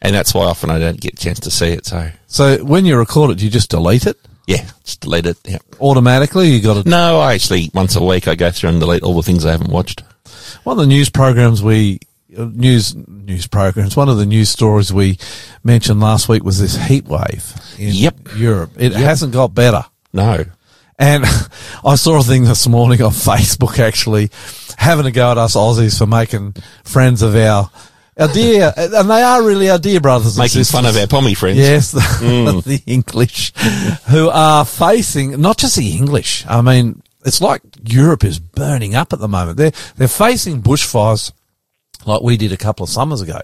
And 0.00 0.14
that's 0.14 0.32
why 0.32 0.44
often 0.46 0.70
I 0.70 0.78
don't 0.78 0.98
get 0.98 1.12
a 1.12 1.16
chance 1.16 1.40
to 1.40 1.50
see 1.50 1.68
it. 1.72 1.84
So, 1.84 2.10
So 2.26 2.64
when 2.64 2.86
you 2.86 2.96
record 2.96 3.30
it, 3.30 3.34
do 3.38 3.44
you 3.44 3.50
just 3.50 3.68
delete 3.68 4.06
it 4.06 4.16
yeah, 4.46 4.64
just 4.82 5.02
delete 5.02 5.26
it. 5.26 5.36
Yeah. 5.44 5.58
automatically. 5.78 6.48
You 6.48 6.62
got 6.62 6.82
to 6.82 6.88
No, 6.88 7.20
I 7.20 7.34
actually, 7.34 7.70
once 7.74 7.96
a 7.96 8.02
week, 8.02 8.26
I 8.28 8.34
go 8.34 8.50
through 8.50 8.70
and 8.70 8.80
delete 8.80 9.02
all 9.02 9.12
the 9.12 9.22
things 9.22 9.44
I 9.44 9.50
haven't 9.50 9.70
watched. 9.70 10.02
One 10.64 10.78
of 10.78 10.80
the 10.80 10.86
news 10.86 11.10
programs 11.10 11.62
we 11.62 12.00
Uh, 12.36 12.44
news 12.52 12.94
news 12.94 13.46
programs. 13.46 13.96
One 13.96 14.10
of 14.10 14.18
the 14.18 14.26
news 14.26 14.50
stories 14.50 14.92
we 14.92 15.18
mentioned 15.64 16.00
last 16.00 16.28
week 16.28 16.44
was 16.44 16.60
this 16.60 16.76
heat 16.76 17.06
wave 17.06 17.54
in 17.78 17.94
Yep. 17.94 18.36
Europe. 18.36 18.72
It 18.76 18.92
hasn't 18.92 19.32
got 19.32 19.54
better. 19.54 19.84
No. 20.12 20.44
And 20.98 21.24
I 21.84 21.94
saw 21.94 22.18
a 22.20 22.22
thing 22.22 22.44
this 22.44 22.68
morning 22.68 23.00
on 23.00 23.10
Facebook 23.12 23.78
actually 23.78 24.30
having 24.76 25.06
a 25.06 25.10
go 25.10 25.30
at 25.30 25.38
us 25.38 25.56
Aussies 25.56 25.96
for 25.96 26.06
making 26.06 26.54
friends 26.84 27.22
of 27.22 27.34
our 27.34 27.70
our 28.18 28.28
dear, 28.28 28.74
and 28.76 29.08
they 29.08 29.22
are 29.22 29.42
really 29.42 29.70
our 29.70 29.78
dear 29.78 30.00
brothers 30.00 30.36
and 30.36 30.42
Making 30.44 30.64
sisters. 30.64 30.70
fun 30.72 30.86
of 30.86 30.96
our 30.96 31.06
pommy 31.06 31.32
friends. 31.34 31.56
Yes, 31.56 31.92
the, 31.92 32.00
mm. 32.00 32.64
the 32.64 32.82
English 32.84 33.54
who 34.08 34.28
are 34.28 34.64
facing 34.66 35.40
not 35.40 35.56
just 35.56 35.76
the 35.76 35.96
English. 35.96 36.44
I 36.46 36.60
mean, 36.60 37.00
it's 37.24 37.40
like 37.40 37.62
Europe 37.84 38.24
is 38.24 38.38
burning 38.38 38.94
up 38.94 39.12
at 39.14 39.18
the 39.20 39.28
moment. 39.28 39.56
They're 39.56 39.72
they're 39.96 40.08
facing 40.08 40.60
bushfires 40.62 41.32
like 42.06 42.22
we 42.22 42.36
did 42.36 42.52
a 42.52 42.56
couple 42.56 42.84
of 42.84 42.90
summers 42.90 43.20
ago. 43.20 43.40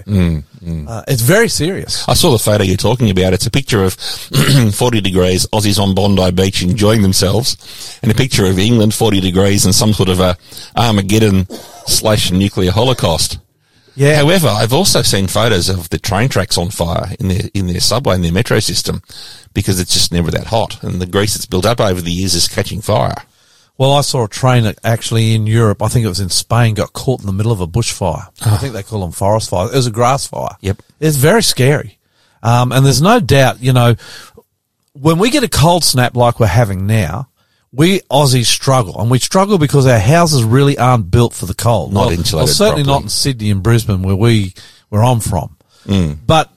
Uh, 0.89 1.03
it's 1.09 1.23
very 1.23 1.49
serious. 1.49 2.09
I 2.09 2.15
saw 2.15 2.31
the 2.33 2.39
photo 2.39 2.65
you're 2.65 2.77
talking 2.77 3.11
about. 3.11 3.33
It's 3.33 3.47
a 3.47 3.51
picture 3.51 3.83
of 3.83 3.95
40 4.75 5.01
degrees, 5.01 5.47
Aussies 5.53 5.79
on 5.79 5.95
Bondi 5.95 6.31
Beach 6.31 6.63
enjoying 6.63 7.03
themselves, 7.03 7.99
and 8.03 8.11
a 8.11 8.15
picture 8.15 8.47
of 8.47 8.59
England 8.59 8.95
40 8.95 9.21
degrees 9.21 9.65
and 9.65 9.75
some 9.75 9.93
sort 9.93 10.09
of 10.09 10.21
a 10.21 10.37
Armageddon 10.77 11.47
slash 11.87 12.31
nuclear 12.31 12.73
holocaust. 12.73 13.39
Yeah, 13.97 14.17
However, 14.17 14.49
I've 14.49 14.73
also 14.73 15.03
seen 15.03 15.29
photos 15.29 15.69
of 15.69 15.89
the 15.91 15.99
train 15.99 16.29
tracks 16.29 16.59
on 16.59 16.71
fire 16.71 17.13
in 17.21 17.29
their 17.29 17.43
in 17.55 17.69
their 17.69 17.79
subway 17.81 18.17
and 18.17 18.25
their 18.25 18.33
metro 18.33 18.59
system 18.59 19.03
because 19.53 19.79
it's 19.79 19.95
just 19.95 20.11
never 20.11 20.33
that 20.33 20.49
hot, 20.49 20.83
and 20.83 21.01
the 21.01 21.07
grease 21.07 21.35
that's 21.35 21.47
built 21.47 21.65
up 21.65 21.81
over 21.81 22.01
the 22.01 22.11
years 22.11 22.35
is 22.35 22.49
catching 22.49 22.81
fire. 22.81 23.15
Well, 23.77 23.93
I 23.93 24.03
saw 24.03 24.25
a 24.25 24.29
train 24.29 24.65
that 24.65 24.79
actually 24.85 25.35
in 25.35 25.47
Europe, 25.49 25.83
I 25.83 25.89
think 25.89 26.05
it 26.05 26.09
was 26.09 26.21
in 26.21 26.29
Spain, 26.29 26.75
got 26.75 26.93
caught 26.93 27.21
in 27.21 27.27
the 27.27 27.33
middle 27.33 27.51
of 27.51 27.61
a 27.61 27.67
bushfire. 27.67 28.29
I 28.47 28.57
think 28.59 28.73
they 28.73 28.85
call 28.85 29.01
them 29.01 29.11
forest 29.11 29.51
fires. 29.51 29.73
It 29.73 29.77
was 29.77 29.87
a 29.89 29.91
grass 29.91 30.27
fire. 30.27 30.57
Yep. 30.61 30.81
It's 31.01 31.17
very 31.17 31.43
scary. 31.43 31.99
Um, 32.43 32.71
and 32.71 32.87
there's 32.87 33.03
no 33.03 33.19
doubt, 33.19 33.61
you 33.61 33.73
know, 33.73 33.97
when 34.93 35.19
we 35.19 35.31
get 35.31 35.43
a 35.43 35.49
cold 35.49 35.83
snap 35.83 36.15
like 36.15 36.39
we're 36.39 36.47
having 36.47 36.87
now, 36.87 37.29
we 37.73 38.01
Aussies 38.03 38.47
struggle, 38.47 39.01
and 39.01 39.11
we 39.11 39.19
struggle 39.19 39.59
because 39.59 39.87
our 39.87 39.99
houses 39.99 40.45
really 40.45 40.79
aren't 40.79 41.11
built 41.11 41.35
for 41.35 41.47
the 41.47 41.55
cold. 41.55 41.93
Not 41.93 42.01
well, 42.01 42.11
insulated 42.11 42.47
Well, 42.47 42.55
certainly 42.55 42.85
properly. 42.85 42.95
not 43.01 43.03
in 43.03 43.09
Sydney 43.09 43.51
and 43.51 43.63
Brisbane, 43.65 44.03
where 44.03 44.15
we 44.15 44.55
where 44.91 45.03
I'm 45.03 45.19
from. 45.19 45.57
Mm. 45.87 46.19
But 46.25 46.53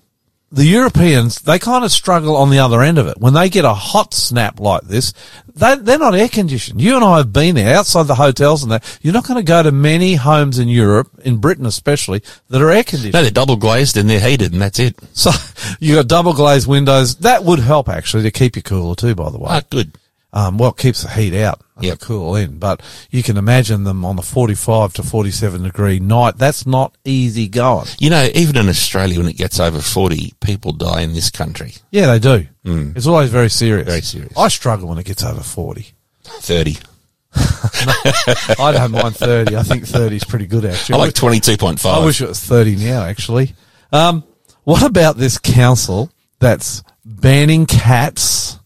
the 0.52 0.66
Europeans, 0.66 1.42
they 1.42 1.60
kind 1.60 1.84
of 1.84 1.92
struggle 1.92 2.38
on 2.38 2.50
the 2.50 2.60
other 2.60 2.82
end 2.82 2.98
of 2.98 3.08
it. 3.08 3.18
When 3.20 3.34
they 3.34 3.50
get 3.50 3.66
a 3.66 3.74
hot 3.74 4.14
snap 4.14 4.60
like 4.60 4.84
this, 4.84 5.14
they, 5.54 5.76
they're 5.76 6.00
not 6.00 6.16
air 6.16 6.30
conditioned. 6.30 6.82
You 6.82 6.96
and 6.96 7.04
I 7.04 7.18
have 7.18 7.34
been 7.34 7.56
there 7.56 7.76
outside 7.76 8.04
the 8.04 8.16
hotels 8.16 8.64
and 8.64 8.72
that. 8.72 9.00
You're 9.02 9.14
not 9.14 9.28
going 9.28 9.40
to 9.40 9.44
go 9.44 9.62
to 9.62 9.72
many 9.72 10.16
homes 10.16 10.58
in 10.58 10.70
Europe, 10.70 11.10
in 11.24 11.38
Britain 11.38 11.66
especially, 11.66 12.24
that 12.50 12.62
are 12.62 12.72
air 12.72 12.84
conditioned. 12.84 13.14
No, 13.14 13.22
they're 13.24 13.32
double 13.32 13.58
glazed 13.58 13.98
and 13.98 14.10
they're 14.10 14.22
heated, 14.22 14.54
and 14.54 14.62
that's 14.62 14.80
it. 14.80 14.98
So 15.14 15.32
you 15.80 15.96
got 15.96 16.08
double 16.08 16.34
glazed 16.34 16.68
windows. 16.68 17.18
That 17.18 17.44
would 17.44 17.60
help 17.60 17.90
actually 17.90 18.24
to 18.24 18.32
keep 18.32 18.56
you 18.56 18.62
cooler 18.62 18.96
too, 18.96 19.16
by 19.16 19.30
the 19.30 19.38
way. 19.38 19.48
Ah, 19.50 19.62
good. 19.70 19.98
Um, 20.38 20.58
well, 20.60 20.70
it 20.70 20.78
keeps 20.78 21.02
the 21.02 21.10
heat 21.10 21.34
out 21.34 21.62
and 21.76 21.86
Yep. 21.86 21.98
the 22.00 22.06
cool 22.06 22.36
in. 22.36 22.60
But 22.60 22.82
you 23.10 23.24
can 23.24 23.38
imagine 23.38 23.86
them 23.86 24.06
on 24.06 24.18
the 24.18 24.22
45 24.22 24.94
to 24.94 25.04
47 25.04 25.64
degree 25.64 26.00
night. 26.00 26.38
That's 26.38 26.68
not 26.68 26.96
easy 27.04 27.48
going. 27.48 27.88
You 27.98 28.12
know, 28.12 28.30
even 28.36 28.56
in 28.56 28.70
Australia, 28.70 29.18
when 29.18 29.28
it 29.30 29.38
gets 29.38 29.60
over 29.60 29.80
40, 29.82 30.36
people 30.40 30.74
die 30.74 31.02
in 31.02 31.14
this 31.14 31.32
country. 31.32 31.74
Yeah, 31.90 32.06
they 32.08 32.20
do. 32.20 32.46
It's 32.96 33.08
always 33.08 33.32
very 33.32 33.50
serious. 33.50 33.88
Very 33.88 34.02
serious. 34.02 34.34
I 34.38 34.50
struggle 34.50 34.90
when 34.90 35.00
it 35.00 35.06
gets 35.06 35.24
over 35.24 35.42
40. 35.42 35.88
30. 36.24 36.78
I 37.34 38.72
don't 38.74 38.92
mind 38.92 39.16
30. 39.16 39.56
I 39.56 39.64
think 39.64 39.86
30 39.88 40.16
is 40.18 40.24
pretty 40.24 40.48
good 40.48 40.66
actually. 40.66 40.96
I 40.96 40.98
like 41.00 41.14
22.5. 41.14 41.86
I 41.86 42.04
wish 42.06 42.22
it 42.22 42.28
was 42.28 42.40
30 42.40 42.76
now, 42.76 43.04
actually. 43.04 43.54
Um, 43.92 44.24
What 44.66 44.84
about 44.84 45.18
this 45.18 45.38
council 45.38 46.12
that's 46.40 46.84
banning 47.06 47.66
cats? 47.66 48.60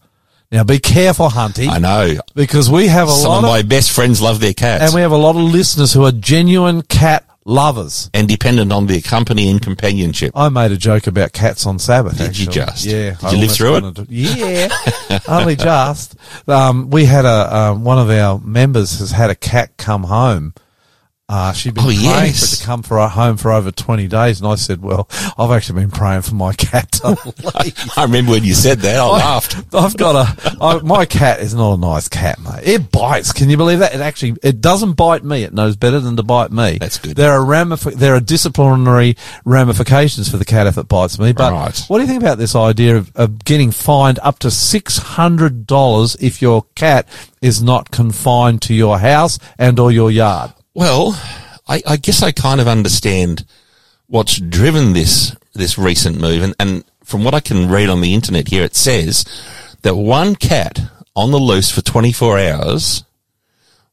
Now 0.52 0.64
be 0.64 0.78
careful, 0.78 1.28
Hunty, 1.28 1.66
I 1.66 1.78
know. 1.78 2.20
because 2.34 2.68
we 2.70 2.86
have 2.88 3.08
a 3.08 3.12
Some 3.12 3.30
lot 3.30 3.38
of 3.38 3.44
of, 3.44 3.50
my 3.50 3.62
best 3.62 3.90
friends 3.90 4.20
love 4.20 4.38
their 4.40 4.52
cats. 4.52 4.84
and 4.84 4.94
we 4.94 5.00
have 5.00 5.10
a 5.12 5.16
lot 5.16 5.34
of 5.34 5.42
listeners 5.42 5.92
who 5.94 6.04
are 6.04 6.12
genuine 6.12 6.82
cat 6.82 7.24
lovers. 7.44 8.10
and 8.14 8.28
dependent 8.28 8.70
on 8.70 8.86
their 8.86 9.00
company 9.00 9.48
and 9.48 9.60
companionship. 9.62 10.30
I 10.36 10.48
made 10.50 10.70
a 10.70 10.76
joke 10.76 11.06
about 11.06 11.32
cats 11.32 11.64
on 11.66 11.78
Sabbath. 11.78 12.18
Did 12.18 12.38
you 12.38 12.46
just? 12.46 12.84
Yeah. 12.84 13.12
Did 13.14 13.24
I 13.24 13.30
you 13.32 13.38
live 13.38 13.52
through 13.52 13.76
it? 13.78 13.94
to- 13.96 14.06
yeah, 14.10 14.68
only 15.28 15.56
just. 15.56 16.14
Um, 16.46 16.90
we 16.90 17.06
had 17.06 17.24
a 17.24 17.56
um, 17.56 17.82
one 17.84 17.98
of 17.98 18.10
our 18.10 18.38
members 18.38 18.98
has 19.00 19.10
had 19.10 19.30
a 19.30 19.34
cat 19.34 19.76
come 19.78 20.04
home. 20.04 20.52
Uh, 21.34 21.50
she'd 21.54 21.72
been 21.72 21.84
Oh, 21.84 21.86
praying 21.86 22.32
for 22.34 22.44
it 22.44 22.48
to 22.58 22.64
come 22.66 22.82
for 22.82 23.08
home 23.08 23.38
for 23.38 23.52
over 23.52 23.70
twenty 23.72 24.06
days, 24.06 24.38
and 24.40 24.46
I 24.46 24.56
said, 24.56 24.82
"Well, 24.82 25.08
I've 25.38 25.50
actually 25.50 25.80
been 25.80 25.90
praying 25.90 26.22
for 26.22 26.34
my 26.34 26.52
cat 26.52 26.92
to 26.92 27.08
leave." 27.62 27.74
I 27.96 28.02
remember 28.02 28.32
when 28.32 28.44
you 28.44 28.52
said 28.52 28.80
that, 28.80 29.00
I 29.00 29.06
laughed. 29.06 29.56
I've 29.74 29.96
got 29.96 30.14
a 30.14 30.56
I, 30.62 30.80
my 30.82 31.06
cat 31.06 31.40
is 31.40 31.54
not 31.54 31.72
a 31.72 31.76
nice 31.78 32.06
cat, 32.06 32.38
mate. 32.38 32.64
It 32.64 32.92
bites. 32.92 33.32
Can 33.32 33.48
you 33.48 33.56
believe 33.56 33.78
that? 33.78 33.94
It 33.94 34.00
actually 34.02 34.36
it 34.42 34.60
doesn't 34.60 34.92
bite 34.92 35.24
me. 35.24 35.42
It 35.42 35.54
knows 35.54 35.74
better 35.74 36.00
than 36.00 36.16
to 36.16 36.22
bite 36.22 36.52
me. 36.52 36.76
That's 36.78 36.98
good. 36.98 37.16
There 37.16 37.32
are 37.32 37.40
ramifi- 37.40 37.94
there 37.94 38.14
are 38.14 38.20
disciplinary 38.20 39.16
ramifications 39.46 40.28
for 40.28 40.36
the 40.36 40.44
cat 40.44 40.66
if 40.66 40.76
it 40.76 40.86
bites 40.86 41.18
me. 41.18 41.32
But 41.32 41.52
Right. 41.52 41.78
what 41.88 41.96
do 41.96 42.02
you 42.02 42.08
think 42.08 42.22
about 42.22 42.36
this 42.36 42.54
idea 42.54 42.96
of, 42.98 43.10
of 43.14 43.42
getting 43.46 43.70
fined 43.70 44.18
up 44.22 44.38
to 44.40 44.50
six 44.50 44.98
hundred 44.98 45.66
dollars 45.66 46.14
if 46.20 46.42
your 46.42 46.66
cat 46.74 47.08
is 47.40 47.62
not 47.62 47.90
confined 47.90 48.60
to 48.62 48.74
your 48.74 48.98
house 48.98 49.38
and 49.58 49.78
or 49.78 49.90
your 49.90 50.10
yard? 50.10 50.52
Well, 50.74 51.20
I, 51.68 51.82
I 51.86 51.96
guess 51.96 52.22
I 52.22 52.32
kind 52.32 52.60
of 52.60 52.68
understand 52.68 53.44
what's 54.06 54.38
driven 54.38 54.92
this 54.92 55.36
this 55.54 55.76
recent 55.76 56.18
move, 56.18 56.42
and, 56.42 56.54
and 56.58 56.84
from 57.04 57.24
what 57.24 57.34
I 57.34 57.40
can 57.40 57.68
read 57.68 57.90
on 57.90 58.00
the 58.00 58.14
internet 58.14 58.48
here, 58.48 58.62
it 58.62 58.74
says 58.74 59.24
that 59.82 59.96
one 59.96 60.34
cat 60.34 60.80
on 61.14 61.30
the 61.30 61.38
loose 61.38 61.70
for 61.70 61.82
24 61.82 62.38
hours 62.38 63.04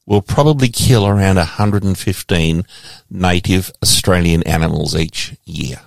will 0.06 0.22
probably 0.22 0.68
kill 0.68 1.06
around 1.06 1.36
115 1.36 2.64
native 3.10 3.70
Australian 3.82 4.42
animals 4.44 4.96
each 4.96 5.36
year. 5.44 5.80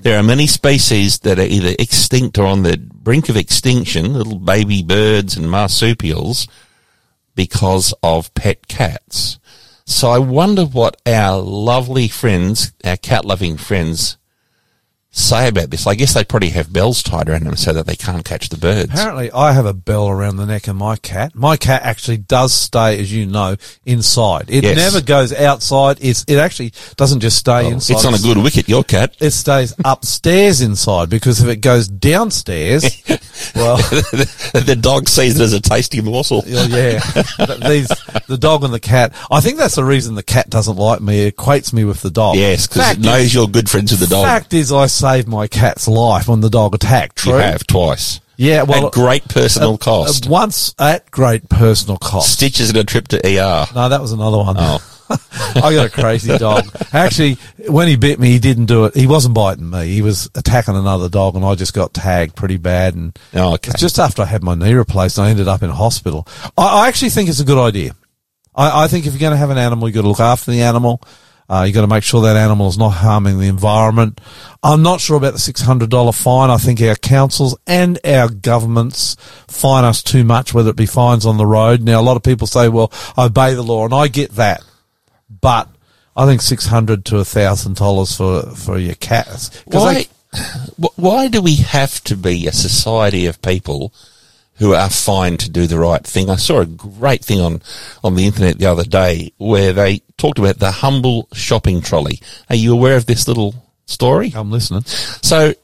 There 0.00 0.18
are 0.18 0.22
many 0.22 0.46
species 0.46 1.18
that 1.20 1.38
are 1.38 1.42
either 1.42 1.74
extinct 1.78 2.38
or 2.38 2.46
on 2.46 2.62
the 2.62 2.78
brink 2.78 3.28
of 3.28 3.36
extinction, 3.36 4.14
little 4.14 4.38
baby 4.38 4.82
birds 4.82 5.36
and 5.36 5.50
marsupials, 5.50 6.48
because 7.34 7.92
of 8.02 8.32
pet 8.34 8.66
cats. 8.68 9.38
So 9.88 10.10
I 10.10 10.18
wonder 10.18 10.64
what 10.64 11.00
our 11.06 11.40
lovely 11.40 12.08
friends, 12.08 12.72
our 12.84 12.96
cat 12.96 13.24
loving 13.24 13.56
friends, 13.56 14.16
say 15.16 15.48
about 15.48 15.70
this. 15.70 15.86
I 15.86 15.94
guess 15.94 16.14
they 16.14 16.24
probably 16.24 16.50
have 16.50 16.72
bells 16.72 17.02
tied 17.02 17.28
around 17.28 17.44
them 17.44 17.56
so 17.56 17.72
that 17.72 17.86
they 17.86 17.96
can't 17.96 18.24
catch 18.24 18.48
the 18.50 18.56
birds. 18.56 18.92
Apparently, 18.92 19.30
I 19.32 19.52
have 19.52 19.66
a 19.66 19.72
bell 19.72 20.08
around 20.08 20.36
the 20.36 20.46
neck 20.46 20.68
of 20.68 20.76
my 20.76 20.96
cat. 20.96 21.34
My 21.34 21.56
cat 21.56 21.82
actually 21.82 22.18
does 22.18 22.52
stay, 22.52 23.00
as 23.00 23.12
you 23.12 23.26
know, 23.26 23.56
inside. 23.84 24.50
It 24.50 24.64
Yes. 24.64 24.76
never 24.76 25.00
goes 25.00 25.32
outside. 25.32 25.98
It's 26.00 26.24
it 26.28 26.36
actually 26.36 26.72
doesn't 26.96 27.20
just 27.20 27.38
stay 27.38 27.64
oh, 27.64 27.70
inside. 27.70 27.94
It's 27.94 28.04
on 28.04 28.14
a 28.14 28.18
good 28.18 28.36
wicket, 28.36 28.68
your 28.68 28.84
cat. 28.84 29.16
It 29.18 29.30
stays 29.30 29.74
upstairs 29.84 30.60
inside 30.60 31.08
because 31.08 31.40
if 31.42 31.48
it 31.48 31.60
goes 31.62 31.88
downstairs, 31.88 32.82
well, 33.56 33.76
the 33.78 34.76
dog 34.78 35.08
sees 35.08 35.38
it 35.40 35.42
as 35.42 35.52
a 35.52 35.60
tasty 35.60 36.00
morsel. 36.02 36.42
oh, 36.46 36.66
yeah, 36.66 37.00
these 37.68 37.88
the 38.26 38.36
dog 38.38 38.64
and 38.64 38.74
the 38.74 38.80
cat. 38.80 39.14
I 39.30 39.40
think 39.40 39.56
that's 39.56 39.76
the 39.76 39.84
reason 39.84 40.14
the 40.14 40.22
cat 40.22 40.50
doesn't 40.50 40.76
like 40.76 41.00
me. 41.00 41.26
It 41.26 41.36
equates 41.36 41.72
me 41.72 41.84
with 41.84 42.02
the 42.02 42.10
dog. 42.10 42.36
Yes, 42.36 42.66
because 42.66 42.92
it 42.92 43.00
knows 43.00 43.26
is- 43.26 43.34
you're 43.34 43.48
good 43.48 43.70
friends 43.70 43.92
with 43.92 44.00
the 44.00 44.06
dog. 44.06 44.24
Fact 44.24 44.52
is, 44.52 44.72
I 44.72 44.86
saved 45.06 45.28
my 45.28 45.46
cat's 45.46 45.86
life 45.86 46.28
when 46.28 46.40
the 46.40 46.50
dog 46.50 46.74
attacked. 46.74 47.16
True. 47.16 47.34
you 47.34 47.38
have 47.38 47.66
twice. 47.66 48.20
Yeah, 48.36 48.64
well, 48.64 48.88
At 48.88 48.92
great 48.92 49.24
personal 49.28 49.74
uh, 49.74 49.78
cost. 49.78 50.26
uh, 50.26 50.30
once 50.30 50.74
at 50.78 51.10
great 51.10 51.48
personal 51.48 51.96
cost. 51.96 52.32
Stitches 52.32 52.68
and 52.70 52.78
a 52.78 52.84
trip 52.84 53.08
to 53.08 53.16
ER. 53.24 53.66
No, 53.74 53.88
that 53.88 54.00
was 54.00 54.12
another 54.12 54.36
one. 54.38 54.56
Oh. 54.58 54.78
I 55.54 55.72
got 55.72 55.86
a 55.86 55.90
crazy 55.90 56.36
dog. 56.36 56.66
Actually, 56.92 57.34
when 57.68 57.86
he 57.88 57.94
bit 57.96 58.18
me, 58.18 58.30
he 58.30 58.38
didn't 58.40 58.66
do 58.66 58.86
it. 58.86 58.94
He 58.96 59.06
wasn't 59.06 59.34
biting 59.36 59.70
me. 59.70 59.86
He 59.86 60.02
was 60.02 60.28
attacking 60.34 60.74
another 60.76 61.08
dog, 61.08 61.36
and 61.36 61.44
I 61.44 61.54
just 61.54 61.72
got 61.72 61.94
tagged 61.94 62.34
pretty 62.34 62.56
bad. 62.56 62.94
And 62.96 63.16
Oh, 63.32 63.54
okay. 63.54 63.70
just 63.78 63.98
after 64.00 64.22
I 64.22 64.26
had 64.26 64.42
my 64.42 64.54
knee 64.56 64.74
replaced, 64.74 65.18
I 65.18 65.30
ended 65.30 65.46
up 65.48 65.62
in 65.62 65.70
hospital. 65.70 66.26
I, 66.58 66.84
I 66.84 66.88
actually 66.88 67.10
think 67.10 67.28
it's 67.28 67.40
a 67.40 67.44
good 67.44 67.58
idea. 67.58 67.94
I, 68.54 68.84
I 68.84 68.88
think 68.88 69.06
if 69.06 69.12
you're 69.12 69.20
going 69.20 69.30
to 69.32 69.36
have 69.38 69.50
an 69.50 69.58
animal, 69.58 69.88
you've 69.88 69.94
got 69.94 70.02
to 70.02 70.08
look 70.08 70.20
after 70.20 70.50
the 70.50 70.62
animal. 70.62 71.00
Uh, 71.48 71.62
you 71.66 71.72
got 71.72 71.82
to 71.82 71.86
make 71.86 72.02
sure 72.02 72.22
that 72.22 72.36
animal 72.36 72.66
is 72.68 72.76
not 72.76 72.90
harming 72.90 73.38
the 73.38 73.46
environment. 73.46 74.20
I'm 74.64 74.82
not 74.82 75.00
sure 75.00 75.16
about 75.16 75.32
the 75.34 75.38
$600 75.38 76.14
fine. 76.22 76.50
I 76.50 76.56
think 76.56 76.80
our 76.80 76.96
councils 76.96 77.56
and 77.68 77.98
our 78.04 78.28
governments 78.28 79.16
fine 79.46 79.84
us 79.84 80.02
too 80.02 80.24
much, 80.24 80.52
whether 80.52 80.70
it 80.70 80.76
be 80.76 80.86
fines 80.86 81.24
on 81.24 81.36
the 81.36 81.46
road. 81.46 81.82
Now, 81.82 82.00
a 82.00 82.02
lot 82.02 82.16
of 82.16 82.24
people 82.24 82.48
say, 82.48 82.68
well, 82.68 82.92
I 83.16 83.26
obey 83.26 83.54
the 83.54 83.62
law, 83.62 83.84
and 83.84 83.94
I 83.94 84.08
get 84.08 84.32
that. 84.32 84.64
But 85.40 85.68
I 86.16 86.26
think 86.26 86.42
600 86.42 87.04
to 87.06 87.14
$1,000 87.16 88.16
for, 88.16 88.56
for 88.56 88.78
your 88.78 88.94
cats. 88.96 89.62
Why, 89.66 89.94
they- 89.94 90.08
why 90.96 91.28
do 91.28 91.40
we 91.40 91.56
have 91.56 92.02
to 92.04 92.16
be 92.16 92.46
a 92.46 92.52
society 92.52 93.26
of 93.26 93.40
people 93.40 93.92
who 94.58 94.74
are 94.74 94.88
fined 94.90 95.40
to 95.40 95.50
do 95.50 95.66
the 95.66 95.78
right 95.78 96.04
thing? 96.04 96.30
I 96.30 96.36
saw 96.36 96.60
a 96.60 96.66
great 96.66 97.24
thing 97.24 97.40
on, 97.40 97.62
on 98.02 98.14
the 98.14 98.26
internet 98.26 98.58
the 98.58 98.66
other 98.66 98.84
day 98.84 99.32
where 99.38 99.72
they 99.72 100.00
talked 100.16 100.38
about 100.38 100.58
the 100.58 100.70
humble 100.70 101.28
shopping 101.32 101.80
trolley. 101.80 102.20
Are 102.50 102.56
you 102.56 102.72
aware 102.72 102.96
of 102.96 103.06
this 103.06 103.28
little 103.28 103.54
story? 103.86 104.32
I'm 104.34 104.50
listening. 104.50 104.82
So, 104.84 105.54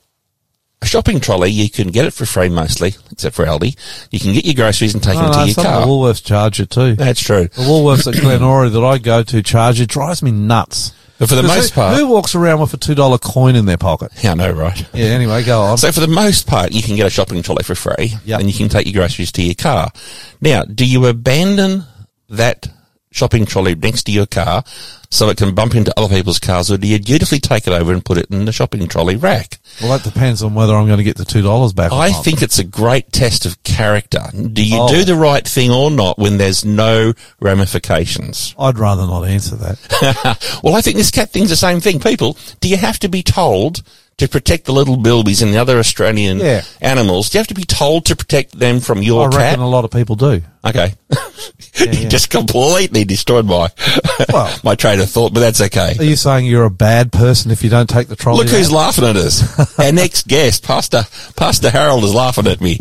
a 0.81 0.87
shopping 0.87 1.21
trolley, 1.21 1.51
you 1.51 1.71
can 1.71 1.89
get 1.93 2.07
it 2.07 2.13
for 2.13 2.27
free 2.27 2.49
mostly, 2.49 2.95
except 3.13 3.37
for 3.37 3.45
Aldi. 3.45 3.77
You 4.11 4.19
can 4.19 4.33
get 4.35 4.45
your 4.45 4.55
groceries 4.55 4.95
and 4.95 5.03
take 5.03 5.15
them 5.15 5.27
No, 5.27 5.33
to 5.33 5.39
no, 5.39 5.45
your 5.45 5.55
some 5.55 5.65
car. 5.65 5.75
of 5.77 5.83
the 5.83 5.87
Woolworths 5.89 6.25
charge 6.25 6.61
it 6.61 6.71
too. 6.71 6.95
That's 6.97 7.21
true. 7.23 7.45
The 7.49 7.63
Woolworths 7.63 8.07
at 8.09 8.15
Glenorie 8.21 8.73
that 8.73 8.85
I 8.85 8.99
go 8.99 9.23
to 9.23 9.43
charge 9.43 9.81
it 9.81 9.89
drives 9.89 10.23
me 10.25 10.33
nuts. 10.33 10.93
But 11.23 11.29
for 11.29 11.37
the 11.37 11.45
most 11.45 11.71
who, 11.71 11.81
part, 11.81 11.97
who 11.97 12.09
walks 12.09 12.35
around 12.35 12.61
with 12.61 12.75
a 12.75 12.77
two 12.77 12.97
dollar 12.97 13.17
coin 13.17 13.55
in 13.55 13.65
their 13.65 13.77
pocket? 13.77 14.11
yeah, 14.25 14.33
I 14.33 14.35
know, 14.35 14.51
right? 14.51 14.85
Yeah. 14.93 15.05
Anyway, 15.07 15.45
go 15.45 15.61
on. 15.61 15.79
So 15.79 15.93
for 15.93 16.01
the 16.01 16.09
most 16.09 16.49
part, 16.49 16.73
you 16.73 16.83
can 16.83 16.97
get 16.97 17.07
a 17.07 17.11
shopping 17.11 17.41
trolley 17.43 17.63
for 17.63 17.77
free, 17.77 18.15
Yep. 18.25 18.41
and 18.41 18.51
you 18.51 18.55
can 18.59 18.69
take 18.69 18.87
your 18.87 19.01
groceries 19.01 19.31
to 19.33 19.43
your 19.43 19.55
car. 19.55 19.93
Now, 20.41 20.65
do 20.65 20.85
you 20.85 21.07
abandon 21.07 21.85
that 22.31 22.69
shopping 23.13 23.47
trolley 23.47 23.75
next 23.75 24.03
to 24.05 24.13
your 24.13 24.27
car 24.27 24.65
so 25.11 25.29
it 25.29 25.37
can 25.37 25.55
bump 25.55 25.75
into 25.75 25.93
other 25.99 26.13
people's 26.15 26.39
cars, 26.39 26.71
or 26.71 26.79
do 26.79 26.87
you 26.89 26.99
dutifully 26.99 27.39
take 27.39 27.67
it 27.67 27.73
over 27.73 27.93
and 27.93 28.03
put 28.05 28.17
it 28.17 28.27
in 28.31 28.47
the 28.47 28.53
shopping 28.53 28.89
trolley 28.89 29.15
rack? 29.17 29.59
well, 29.81 29.97
that 29.99 30.03
depends 30.11 30.43
on 30.43 30.55
whether 30.55 30.75
I'm 30.75 30.87
going 30.87 30.99
to 30.99 31.05
get 31.05 31.17
the 31.19 31.25
two 31.27 31.43
dollars 31.43 31.73
back. 31.75 31.93
I 31.93 32.13
think 32.13 32.41
it's 32.43 32.59
a 32.59 32.65
great 32.65 33.13
test 33.13 33.45
of 33.47 33.63
character. 33.63 34.23
Do 34.33 34.65
you 34.67 34.79
Oh. 34.81 34.89
do 34.89 35.05
the 35.05 35.15
right 35.15 35.47
thing 35.47 35.71
or 35.71 35.91
not 35.91 36.19
when 36.19 36.39
there's 36.39 36.65
no 36.65 37.13
ramifications? 37.41 38.55
I'd 38.59 38.79
rather 38.79 39.07
not 39.07 39.23
answer 39.25 39.57
that. 39.57 40.61
well, 40.63 40.75
I 40.75 40.81
think 40.81 40.97
this 40.97 41.11
cat 41.11 41.31
thing's 41.31 41.51
the 41.51 41.57
same 41.57 41.81
thing. 41.81 42.01
People, 42.01 42.37
do 42.61 42.69
you 42.69 42.77
have 42.77 42.99
to 43.01 43.09
be 43.09 43.23
told 43.23 43.83
to 44.19 44.29
protect 44.29 44.67
the 44.67 44.73
little 44.73 44.97
bilbies 44.97 45.43
and 45.43 45.53
the 45.53 45.59
other 45.59 45.79
Australian 45.79 46.39
Yeah. 46.39 46.63
animals? 46.81 47.31
Do 47.31 47.39
you 47.39 47.41
have 47.41 47.47
to 47.49 47.55
be 47.55 47.65
told 47.65 48.07
to 48.07 48.17
protect 48.17 48.59
them 48.59 48.79
from 48.81 49.03
your 49.03 49.29
I 49.29 49.31
cat? 49.31 49.39
reckon 49.41 49.61
a 49.61 49.69
lot 49.69 49.85
of 49.85 49.91
people 49.91 50.15
do. 50.17 50.43
Okay. 50.65 50.95
yeah. 51.11 51.85
you 51.93 52.09
just 52.09 52.31
completely 52.31 53.05
destroyed 53.05 53.47
my 53.47 53.71
Well- 54.33 54.57
my 54.63 54.75
train 54.77 55.01
of 55.01 55.11
thought, 55.11 55.35
but 55.35 55.41
that's 55.41 55.61
okay. 55.63 55.97
Are 55.99 56.05
you 56.05 56.15
saying 56.17 56.47
you're 56.47 56.65
a 56.67 56.71
bad 56.71 57.11
person 57.11 57.51
if 57.51 57.65
you 57.65 57.71
don't 57.71 57.89
take 57.89 58.09
the 58.09 58.17
trolley? 58.17 58.45
Look 58.45 58.49
who's 58.55 58.69
out? 58.69 58.75
laughing 58.77 59.05
at 59.05 59.17
us. 59.17 59.79
Our 59.79 59.91
next 59.93 60.29
guest, 60.29 60.63
Pastor 60.65 61.03
Pastor 61.37 61.71
Harold, 61.71 62.05
is 62.05 62.15
laughing 62.15 62.47
at 62.47 62.61
me. 62.61 62.79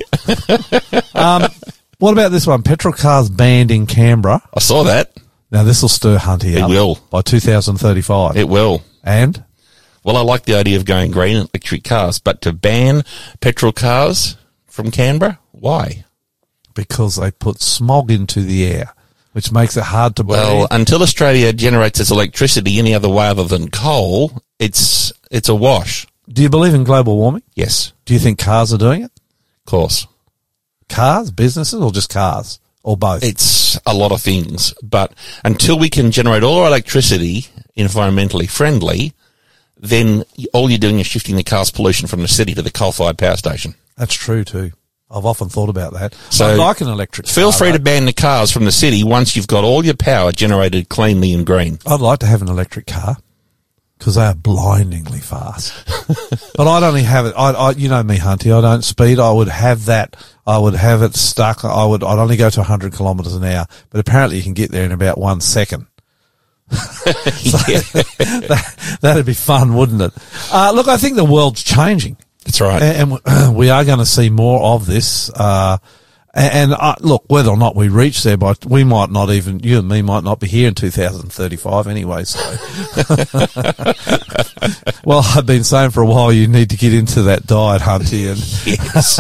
Um, 1.15 1.44
what 1.98 2.12
about 2.13 2.32
this 2.32 2.46
one? 2.48 2.63
Petrol 2.63 2.94
cars 2.94 3.30
banned 3.30 3.72
in 3.72 3.86
Canberra. 3.88 4.41
I 4.54 4.60
saw 4.60 4.84
that. 4.84 5.15
Now 5.52 5.63
this 5.63 5.82
will 5.82 5.89
stir 5.89 6.17
Hunty 6.17 6.56
It 6.56 6.62
up 6.62 6.70
will. 6.70 7.00
by 7.10 7.22
2035. 7.22 8.38
It 8.38 8.48
will. 8.48 8.84
and 9.04 9.44
Well, 10.04 10.18
I 10.18 10.22
like 10.22 10.44
the 10.46 10.56
idea 10.56 10.78
of 10.78 10.86
going 10.86 11.12
green 11.12 11.38
and 11.38 11.50
electric 11.54 11.84
cars, 11.84 12.18
but 12.20 12.42
to 12.42 12.54
ban 12.54 13.04
petrol 13.40 13.72
cars 13.72 14.36
from 14.68 14.92
Canberra, 14.92 15.40
why? 15.52 16.06
because 16.74 17.18
they 17.18 17.30
put 17.32 17.60
smog 17.62 18.10
into 18.10 18.40
the 18.40 18.66
air, 18.66 18.94
which 19.34 19.52
makes 19.52 19.76
it 19.76 19.84
hard 19.84 20.16
to 20.16 20.24
Well, 20.24 20.60
breathe. 20.60 20.68
until 20.72 21.04
Australia 21.04 21.52
generates 21.52 22.00
its 22.00 22.12
electricity 22.12 22.80
any 22.80 22.94
other 22.94 23.10
way 23.10 23.28
other 23.28 23.44
than 23.44 23.70
coal, 23.70 24.42
it's 24.58 25.12
it's 25.30 25.50
a 25.50 25.56
wash. 25.56 26.08
Do 26.30 26.42
you 26.42 26.48
believe 26.50 26.74
in 26.74 26.86
global 26.86 27.18
warming? 27.18 27.44
Yes, 27.56 27.92
Do 28.06 28.14
you 28.14 28.20
think 28.22 28.40
cars 28.40 28.74
are 28.74 28.78
doing 28.78 29.02
it? 29.04 29.12
of 29.12 29.66
course. 29.66 30.08
Cars, 30.88 31.30
businesses, 31.30 31.82
or 31.82 31.92
just 31.92 32.10
cars, 32.10 32.60
or 32.84 32.96
both? 32.96 33.22
It's 33.24 33.78
a 33.86 33.94
lot 33.94 34.14
of 34.14 34.22
things, 34.22 34.74
but 34.82 35.14
until 35.44 35.78
we 35.78 35.90
can 35.90 36.12
generate 36.12 36.42
all 36.44 36.60
our 36.62 36.68
electricity 36.68 37.48
environmentally 37.78 38.50
friendly, 38.50 39.12
then 39.82 40.24
all 40.54 40.70
you're 40.70 40.80
doing 40.80 41.00
is 41.00 41.08
shifting 41.08 41.36
the 41.36 41.44
car's 41.44 41.72
pollution 41.72 42.08
from 42.08 42.22
the 42.22 42.28
city 42.28 42.54
to 42.54 42.62
the 42.62 42.72
coal-fired 42.72 43.17
power 43.17 43.36
station. 43.36 43.76
That's 43.98 44.13
true 44.13 44.44
too. 44.44 44.72
I've 45.10 45.26
often 45.26 45.50
thought 45.50 45.67
about 45.70 45.94
that. 45.94 46.15
So, 46.30 46.46
I 46.46 46.56
like 46.56 46.80
an 46.80 46.88
electric. 46.88 47.28
Feel 47.28 47.50
car, 47.52 47.60
free 47.60 47.72
to 47.74 47.80
ban 47.80 48.06
the 48.06 48.13
cars 48.13 48.50
from 48.52 48.63
the 48.63 48.72
city 48.72 49.04
once 49.04 49.36
you've 49.36 49.48
got 49.48 49.65
all 49.65 49.84
your 49.84 49.96
power 49.96 50.32
generated 50.32 50.88
cleanly 50.88 51.34
and 51.34 51.46
green. 51.46 51.80
I'd 51.86 52.00
like 52.00 52.20
to 52.20 52.28
have 52.28 52.41
an 52.41 52.48
electric 52.48 52.88
car. 52.88 53.17
because 53.98 54.15
they 54.15 54.24
are 54.24 54.34
blindingly 54.34 55.20
fast. 55.20 55.74
but 56.56 56.65
I'd 56.67 56.84
only 56.84 57.04
have 57.04 57.26
it. 57.26 57.34
I, 57.36 57.52
I, 57.52 57.72
you 57.72 57.89
know 57.89 58.02
me, 58.04 58.17
Hunty. 58.17 58.58
I 58.58 58.62
don't 58.62 58.84
speed. 58.84 59.20
I 59.20 59.32
would 59.32 59.50
have 59.50 59.86
that. 59.86 60.15
I 60.48 60.58
would 60.58 60.76
have 60.76 61.02
it 61.04 61.15
stuck. 61.15 61.65
I 61.65 61.86
would. 61.86 62.04
I'd 62.04 62.17
only 62.17 62.38
go 62.38 62.50
to 62.50 62.60
100 62.62 62.94
kilometres 62.94 63.36
an 63.36 63.44
hour. 63.44 63.65
But 63.89 64.00
apparently, 64.00 64.38
you 64.38 64.44
can 64.44 64.54
get 64.54 64.72
there 64.72 64.86
in 64.86 64.91
about 64.94 65.17
one 65.17 65.41
second. 65.41 65.88
that, 68.22 68.98
that'd 69.02 69.26
be 69.26 69.34
fun, 69.34 69.74
wouldn't 69.74 70.02
it? 70.02 70.14
Uh, 70.52 70.72
look, 70.74 70.88
I 70.88 70.98
think 70.98 71.16
the 71.16 71.26
world's 71.26 71.64
changing. 71.64 72.18
that's 72.46 72.62
right. 72.62 72.82
And, 72.82 73.18
and 73.26 73.56
we 73.58 73.70
are 73.70 73.84
going 73.84 74.00
to 74.00 74.06
see 74.06 74.30
more 74.30 74.76
of 74.76 74.86
this. 74.86 75.30
Uh, 75.30 75.78
and, 76.34 76.72
and 76.72 76.74
uh, 76.74 76.96
look, 77.02 77.26
whether 77.28 77.50
or 77.50 77.58
not 77.58 77.76
we 77.76 77.90
reach 77.90 78.24
there, 78.24 78.38
but 78.38 78.66
we 78.66 78.86
might 78.86 79.10
not 79.10 79.30
even, 79.30 79.60
you 79.60 79.80
and 79.80 79.90
me 79.90 80.02
might 80.02 80.24
not 80.24 80.40
be 80.40 80.48
here 80.48 80.70
in 80.70 80.76
2035 80.76 81.88
anyway. 81.88 82.24
So, 82.24 82.40
well, 85.04 85.22
I've 85.36 85.46
been 85.46 85.66
saying 85.66 85.92
for 85.92 86.02
a 86.02 86.06
while 86.06 86.32
you 86.32 86.48
need 86.48 86.70
to 86.70 86.78
get 86.78 86.94
into 86.94 87.24
that 87.24 87.46
diet, 87.46 87.82
Hunty, 87.82 88.30
and 88.30 88.40
yes, 88.66 89.20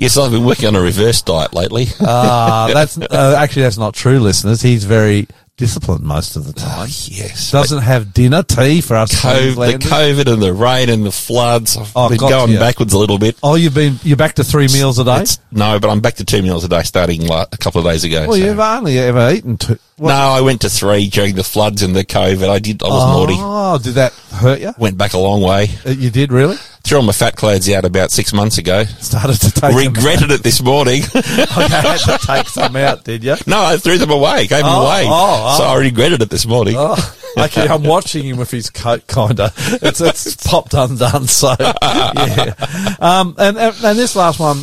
yes. 0.00 0.16
I've 0.16 0.30
been 0.30 0.44
working 0.44 0.68
on 0.68 0.76
a 0.76 0.80
reverse 0.80 1.20
diet 1.20 1.52
lately. 1.52 1.88
uh, 2.00 2.72
that's 2.72 2.96
uh, 2.96 3.36
actually 3.38 3.62
that's 3.62 3.78
not 3.78 3.92
true, 3.92 4.18
listeners. 4.18 4.62
He's 4.62 4.84
very 4.84 5.28
disciplined 5.60 6.02
most 6.02 6.36
of 6.36 6.46
the 6.46 6.52
time. 6.54 6.88
yes, 6.88 7.50
Doesn't 7.52 7.82
have 7.82 8.14
dinner, 8.14 8.42
tea 8.42 8.80
for 8.80 8.96
us. 8.96 9.12
COVID, 9.14 9.80
the 9.82 9.88
COVID 9.88 10.32
and 10.32 10.42
the 10.42 10.54
rain 10.54 10.88
and 10.88 11.04
the 11.04 11.12
floods. 11.12 11.76
I've 11.76 11.92
Oh, 11.94 12.08
been 12.08 12.16
going 12.18 12.52
you. 12.52 12.58
backwards 12.58 12.94
a 12.94 12.98
little 12.98 13.18
bit. 13.18 13.36
Oh, 13.42 13.54
you've 13.56 13.74
been 13.74 14.00
you're 14.02 14.16
back 14.16 14.36
to 14.36 14.44
three 14.44 14.68
meals 14.68 14.98
a 14.98 15.04
day. 15.04 15.16
It's- 15.16 15.38
no, 15.52 15.78
but 15.78 15.90
I'm 15.90 16.00
back 16.00 16.14
to 16.14 16.24
two 16.24 16.40
meals 16.42 16.64
a 16.64 16.68
day 16.68 16.82
starting 16.82 17.26
like 17.26 17.48
a 17.52 17.58
couple 17.58 17.78
of 17.78 17.84
days 17.92 18.04
ago. 18.04 18.22
Well, 18.26 18.38
so- 18.38 18.44
you've 18.44 18.58
only 18.58 18.98
ever 18.98 19.30
eaten 19.32 19.58
two. 19.58 19.78
no, 19.98 20.08
I 20.08 20.40
went 20.40 20.62
to 20.62 20.70
three 20.70 21.08
during 21.10 21.34
the 21.34 21.44
floods 21.44 21.82
and 21.82 21.94
the 21.94 22.04
COVID. 22.04 22.48
I 22.48 22.58
did. 22.58 22.82
I 22.82 22.88
was 22.88 23.06
naughty. 23.14 23.36
Oh, 23.38 23.78
did 23.78 23.94
that 23.94 24.12
hurt 24.32 24.60
you? 24.60 24.72
Went 24.78 24.96
back 24.96 25.12
a 25.12 25.18
long 25.18 25.42
way. 25.42 25.68
Uh, 25.86 25.90
You 25.90 26.10
did 26.10 26.32
really? 26.32 26.56
Threw 26.82 26.98
all 26.98 27.04
my 27.04 27.12
fat 27.12 27.36
clothes 27.36 27.68
out 27.70 27.84
about 27.84 28.10
six 28.10 28.32
months 28.32 28.58
ago. 28.58 28.84
Started 28.84 29.40
to 29.40 29.50
take 29.52 29.60
them 29.60 29.76
Regretted 29.76 30.30
it 30.30 30.42
this 30.42 30.62
morning. 30.62 31.02
out. 31.14 31.14
you 31.14 31.68
had 31.68 31.96
to 31.98 32.18
take 32.26 32.48
some 32.48 32.74
out, 32.76 33.04
did 33.04 33.22
you? 33.22 33.36
no, 33.46 33.62
I 33.62 33.76
threw 33.76 33.98
them 33.98 34.10
away. 34.10 34.46
Gave 34.46 34.60
them 34.64 34.66
Oh, 34.68 34.86
away. 34.86 35.04
oh, 35.06 35.10
oh. 35.54 35.58
So 35.58 35.64
I 35.64 35.76
regretted 35.78 36.22
it 36.22 36.30
this 36.30 36.46
morning. 36.46 36.74
Oh, 36.76 37.16
okay, 37.38 37.68
I'm 37.68 37.84
watching 37.84 38.24
him 38.24 38.38
with 38.38 38.50
his 38.50 38.70
coat, 38.70 39.06
kinda. 39.06 39.52
It's, 39.56 40.00
it's 40.00 40.34
popped 40.46 40.74
undone, 40.74 41.26
so, 41.28 41.54
yeah. 41.60 42.54
Um, 42.98 43.34
and, 43.38 43.56
and, 43.58 43.76
and 43.84 43.98
this 43.98 44.16
last 44.16 44.40
one, 44.40 44.62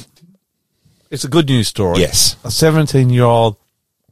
it's 1.10 1.24
a 1.24 1.30
good 1.30 1.48
news 1.48 1.68
story. 1.70 2.00
Yes. 2.00 2.36
A 2.44 2.52
17 2.52 3.10
year 3.10 3.24
old 3.24 3.56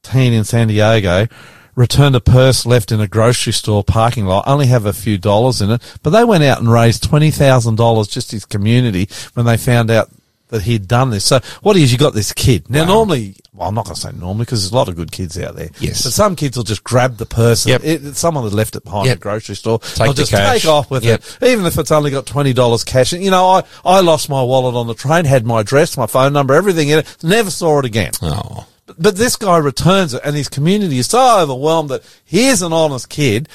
teen 0.03 0.31
in 0.31 0.43
San 0.45 0.67
Diego 0.67 1.27
returned 1.75 2.15
a 2.15 2.19
purse 2.21 2.65
left 2.65 2.91
in 2.91 3.01
a 3.01 3.07
grocery 3.07 3.53
store 3.53 3.83
parking 3.83 4.25
lot, 4.25 4.45
only 4.47 4.67
have 4.67 4.85
a 4.85 4.93
few 4.93 5.17
dollars 5.17 5.61
in 5.61 5.69
it, 5.71 5.81
but 6.03 6.11
they 6.11 6.23
went 6.23 6.43
out 6.43 6.59
and 6.59 6.71
raised 6.71 7.03
$20,000 7.09 8.09
just 8.09 8.31
his 8.31 8.45
community 8.45 9.09
when 9.33 9.45
they 9.45 9.57
found 9.57 9.91
out 9.91 10.09
that 10.49 10.61
he'd 10.61 10.87
done 10.87 11.09
this. 11.09 11.25
So 11.25 11.39
what 11.63 11.75
is, 11.75 11.91
you 11.91 11.97
got 11.97 12.13
this 12.13 12.31
kid. 12.31 12.69
Now 12.69 12.85
normally, 12.85 13.35
well, 13.51 13.67
I'm 13.67 13.73
not 13.73 13.85
going 13.85 13.95
to 13.95 14.01
say 14.01 14.11
normally 14.11 14.45
because 14.45 14.61
there's 14.61 14.71
a 14.71 14.75
lot 14.75 14.87
of 14.87 14.95
good 14.95 15.11
kids 15.11 15.37
out 15.39 15.55
there. 15.55 15.69
Yes. 15.79 16.03
But 16.03 16.13
some 16.13 16.35
kids 16.35 16.55
will 16.55 16.63
just 16.63 16.83
grab 16.83 17.17
the 17.17 17.25
purse. 17.25 17.65
Yep. 17.65 17.81
It, 17.83 18.15
someone 18.15 18.43
had 18.43 18.53
left 18.53 18.75
it 18.75 18.83
behind 18.83 19.07
Yep. 19.07 19.17
the 19.17 19.21
grocery 19.21 19.55
store. 19.55 19.79
Take 19.79 19.97
They'll 19.97 20.13
just 20.13 20.31
cash. 20.31 20.61
take 20.61 20.69
off 20.69 20.91
with 20.91 21.03
Yep. 21.03 21.23
it, 21.41 21.47
even 21.47 21.65
if 21.65 21.79
it's 21.79 21.91
only 21.91 22.11
got 22.11 22.27
twenty 22.27 22.53
dollars 22.53 22.83
cash. 22.83 23.11
And 23.11 23.23
you 23.23 23.31
know, 23.31 23.47
I 23.47 23.63
I 23.83 24.01
lost 24.01 24.29
my 24.29 24.43
wallet 24.43 24.75
on 24.75 24.85
the 24.85 24.93
train, 24.93 25.25
had 25.25 25.45
my 25.47 25.61
address, 25.61 25.97
my 25.97 26.05
phone 26.05 26.31
number, 26.31 26.53
everything 26.53 26.89
in 26.89 26.99
it. 26.99 27.17
Never 27.23 27.49
saw 27.49 27.79
it 27.79 27.85
again. 27.85 28.11
Oh. 28.21 28.67
But, 28.87 29.15
this 29.15 29.35
guy 29.35 29.57
returns 29.57 30.13
it, 30.13 30.21
and 30.23 30.35
his 30.35 30.47
community 30.47 30.99
is 30.99 31.07
so 31.07 31.39
overwhelmed 31.39 31.89
that 31.89 32.03
here's 32.23 32.61
an 32.61 32.71
honest 32.71 33.09
kid 33.09 33.49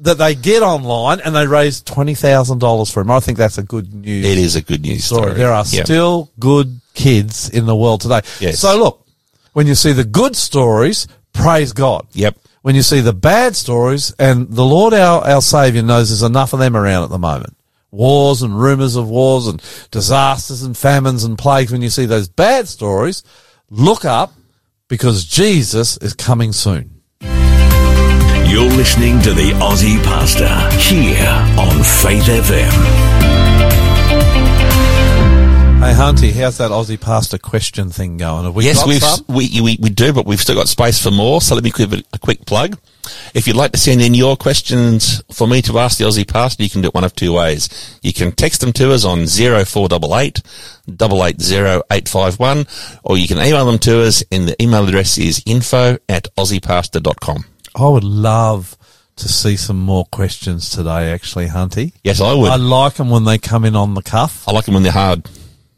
that 0.00 0.18
they 0.18 0.34
get 0.34 0.62
online 0.62 1.20
and 1.20 1.34
they 1.34 1.46
raise 1.46 1.80
twenty 1.80 2.14
thousand 2.14 2.58
dollars 2.58 2.90
for 2.90 3.00
him. 3.00 3.10
I 3.10 3.20
think 3.20 3.38
that's 3.38 3.56
a 3.58 3.62
good 3.62 3.94
news 3.94 4.26
It 4.26 4.36
is 4.38 4.56
a 4.56 4.60
good 4.60 4.82
news 4.82 5.04
story. 5.04 5.22
story. 5.22 5.34
There 5.38 5.52
are 5.52 5.64
Yeah. 5.70 5.84
still 5.84 6.30
good 6.38 6.80
kids 6.94 7.48
in 7.48 7.64
the 7.66 7.76
world 7.76 8.00
today. 8.02 8.20
Yes. 8.40 8.58
So 8.58 8.76
look, 8.78 9.06
when 9.54 9.66
you 9.66 9.74
see 9.74 9.92
the 9.92 10.04
good 10.04 10.36
stories, 10.36 11.06
praise 11.32 11.72
God. 11.72 12.06
Yep. 12.12 12.36
When 12.62 12.74
you 12.74 12.82
see 12.82 13.00
the 13.00 13.12
bad 13.12 13.56
stories, 13.56 14.12
and 14.18 14.50
the 14.50 14.64
Lord 14.64 14.92
our, 14.94 15.22
our 15.26 15.40
Savior 15.42 15.82
knows 15.82 16.08
there's 16.10 16.22
enough 16.22 16.52
of 16.52 16.58
them 16.58 16.76
around 16.76 17.04
at 17.04 17.10
the 17.10 17.18
moment. 17.18 17.56
Wars 17.90 18.42
and 18.42 18.58
rumors 18.58 18.96
of 18.96 19.08
wars 19.08 19.46
and 19.46 19.62
disasters 19.92 20.62
and 20.62 20.76
famines 20.76 21.24
and 21.24 21.38
plagues. 21.38 21.70
When 21.70 21.82
you 21.82 21.90
see 21.90 22.04
those 22.06 22.26
bad 22.28 22.66
stories, 22.68 23.22
look 23.70 24.04
up 24.04 24.32
because 24.88 25.24
Jesus 25.24 25.96
is 25.98 26.14
coming 26.14 26.52
soon. 26.52 27.02
You're 27.20 28.70
listening 28.70 29.20
to 29.22 29.32
the 29.32 29.50
Aussie 29.60 30.02
Pastor 30.04 30.48
here 30.78 31.26
on 31.58 31.82
Faith 31.82 32.24
FM. 32.24 33.53
Hey 35.84 35.92
Hunty, 35.92 36.32
how's 36.32 36.56
that 36.56 36.70
Aussie 36.70 36.98
pastor 36.98 37.36
question 37.36 37.90
thing 37.90 38.16
going? 38.16 38.46
Have 38.46 38.54
we 38.54 38.64
yes, 38.64 38.78
got 38.78 38.88
we've, 38.88 39.02
some? 39.02 39.24
we, 39.28 39.60
we, 39.60 39.76
we 39.78 39.90
do, 39.90 40.14
but 40.14 40.24
we've 40.24 40.40
still 40.40 40.54
got 40.54 40.66
space 40.66 40.98
for 40.98 41.10
more. 41.10 41.42
So 41.42 41.54
let 41.54 41.62
me 41.62 41.70
give 41.70 41.92
it 41.92 42.06
a 42.14 42.18
quick 42.18 42.46
plug. 42.46 42.78
If 43.34 43.46
you'd 43.46 43.54
like 43.54 43.72
to 43.72 43.78
send 43.78 44.00
in 44.00 44.14
your 44.14 44.34
questions 44.34 45.22
for 45.30 45.46
me 45.46 45.60
to 45.60 45.78
ask 45.78 45.98
the 45.98 46.06
Aussie 46.06 46.26
Pastor, 46.26 46.62
you 46.62 46.70
can 46.70 46.80
do 46.80 46.88
it 46.88 46.94
one 46.94 47.04
of 47.04 47.14
two 47.14 47.34
ways. 47.34 47.98
You 48.02 48.14
can 48.14 48.32
text 48.32 48.62
them 48.62 48.72
to 48.72 48.94
us 48.94 49.04
on 49.04 49.26
0488 49.26 50.40
880 50.88 51.82
851, 51.90 52.66
or 53.04 53.18
you 53.18 53.28
can 53.28 53.36
email 53.36 53.66
them 53.66 53.78
to 53.80 54.04
us, 54.04 54.24
and 54.32 54.48
the 54.48 54.62
email 54.62 54.88
address 54.88 55.18
is 55.18 55.42
info 55.44 55.98
at 56.08 56.34
aussiepastor.com. 56.38 57.44
I 57.74 57.86
would 57.86 58.04
love 58.04 58.78
to 59.16 59.28
see 59.28 59.58
some 59.58 59.80
more 59.80 60.06
questions 60.06 60.70
today, 60.70 61.12
actually, 61.12 61.48
Hunty. 61.48 61.92
Yes, 62.02 62.22
I 62.22 62.32
would. 62.32 62.50
I, 62.50 62.56
like 62.56 62.94
them 62.94 63.10
when 63.10 63.24
they 63.24 63.36
come 63.36 63.66
in 63.66 63.76
on 63.76 63.92
the 63.92 64.02
cuff. 64.02 64.48
I 64.48 64.52
like 64.52 64.64
them 64.64 64.72
when 64.72 64.82
they're 64.82 64.90
hard. 64.90 65.28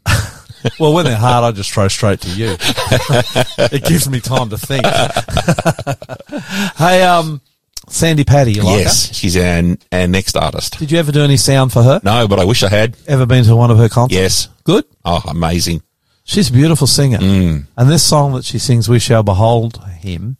Well, 0.79 0.93
when 0.93 1.05
they're 1.05 1.15
hard, 1.15 1.43
I 1.43 1.51
just 1.55 1.71
throw 1.71 1.87
straight 1.87 2.19
to 2.21 2.29
you. 2.29 2.57
it 2.59 3.85
gives 3.85 4.09
me 4.09 4.19
time 4.19 4.49
to 4.49 4.57
think. 4.57 4.85
hey, 6.77 7.03
um, 7.03 7.41
Sandi 7.87 8.23
Patty, 8.23 8.53
you 8.53 8.63
like 8.63 8.79
yes, 8.79 9.15
she's 9.15 9.37
our, 9.37 9.77
our 9.91 10.07
next 10.07 10.35
artist. 10.35 10.77
Did 10.77 10.91
you 10.91 10.99
ever 10.99 11.11
do 11.11 11.21
any 11.21 11.37
sound 11.37 11.71
for 11.71 11.83
her? 11.83 12.01
No, 12.03 12.27
but 12.27 12.39
I 12.39 12.43
wish 12.43 12.63
I 12.63 12.69
had. 12.69 12.97
Ever 13.07 13.25
been 13.25 13.45
to 13.45 13.55
one 13.55 13.71
of 13.71 13.77
her 13.77 13.87
concerts? 13.87 14.19
Yes. 14.19 14.49
Good. 14.63 14.85
Oh, 15.05 15.21
amazing. 15.27 15.83
She's 16.23 16.49
a 16.49 16.53
beautiful 16.53 16.87
singer. 16.87 17.19
Mm. 17.19 17.67
And 17.77 17.89
this 17.89 18.03
song 18.03 18.33
that 18.33 18.43
she 18.43 18.59
sings, 18.59 18.89
We 18.89 18.99
Shall 18.99 19.23
Behold 19.23 19.81
Him, 19.99 20.37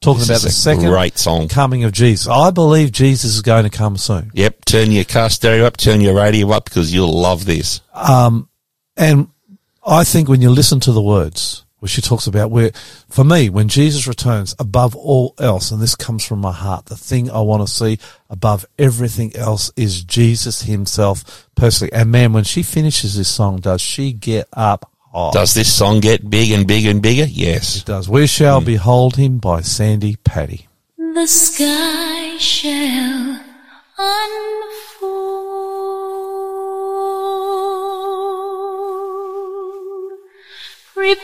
talking 0.00 0.20
This 0.20 0.28
about 0.28 0.42
the 0.42 0.50
second 0.50 0.86
great 0.86 1.18
song. 1.18 1.48
coming 1.48 1.82
of 1.82 1.90
Jesus. 1.90 2.28
I 2.28 2.52
believe 2.52 2.92
Jesus 2.92 3.34
is 3.34 3.42
going 3.42 3.64
to 3.64 3.70
come 3.70 3.96
soon. 3.96 4.30
Yep, 4.34 4.64
turn 4.66 4.92
your 4.92 5.04
car 5.04 5.30
stereo 5.30 5.64
up, 5.64 5.76
turn 5.76 6.00
your 6.00 6.14
radio 6.14 6.48
up 6.52 6.66
because 6.66 6.94
you'll 6.94 7.20
love 7.20 7.44
this. 7.44 7.80
And 8.96 9.28
I 9.86 10.04
think 10.04 10.28
when 10.28 10.42
you 10.42 10.50
listen 10.50 10.80
to 10.80 10.92
the 10.92 11.02
words, 11.02 11.64
where 11.84 11.88
she 11.90 12.00
talks 12.00 12.26
about 12.26 12.50
where, 12.50 12.70
for 13.10 13.24
me, 13.24 13.50
when 13.50 13.68
Jesus 13.68 14.06
returns 14.06 14.54
above 14.58 14.96
all 14.96 15.34
else, 15.38 15.70
and 15.70 15.82
this 15.82 15.94
comes 15.94 16.24
from 16.24 16.38
my 16.40 16.52
heart, 16.52 16.86
the 16.86 16.96
thing 16.96 17.30
I 17.30 17.40
want 17.40 17.66
to 17.66 17.70
see 17.70 17.98
above 18.30 18.64
everything 18.78 19.36
else 19.36 19.70
is 19.76 20.02
Jesus 20.02 20.62
himself 20.62 21.46
personally. 21.54 21.92
And 21.92 22.10
man, 22.10 22.32
when 22.32 22.44
she 22.44 22.62
finishes 22.62 23.16
this 23.16 23.28
song, 23.28 23.58
does 23.58 23.82
she 23.82 24.14
get 24.14 24.48
up 24.54 24.90
high? 25.12 25.30
Does 25.32 25.52
this 25.52 25.70
song 25.70 26.00
get 26.00 26.30
big 26.30 26.52
and 26.52 26.66
bigger 26.66 26.88
and 26.88 27.02
bigger? 27.02 27.24
Yes. 27.24 27.76
It 27.76 27.84
does. 27.84 28.08
We 28.08 28.26
shall 28.26 28.62
mm. 28.62 28.64
behold 28.64 29.16
him 29.16 29.36
by 29.36 29.60
Sandi 29.60 30.16
Patty. 30.16 30.68
The 30.96 31.26
sky 31.26 32.38
shall 32.38 33.40
unfold, 33.98 34.83
preparing 40.94 41.18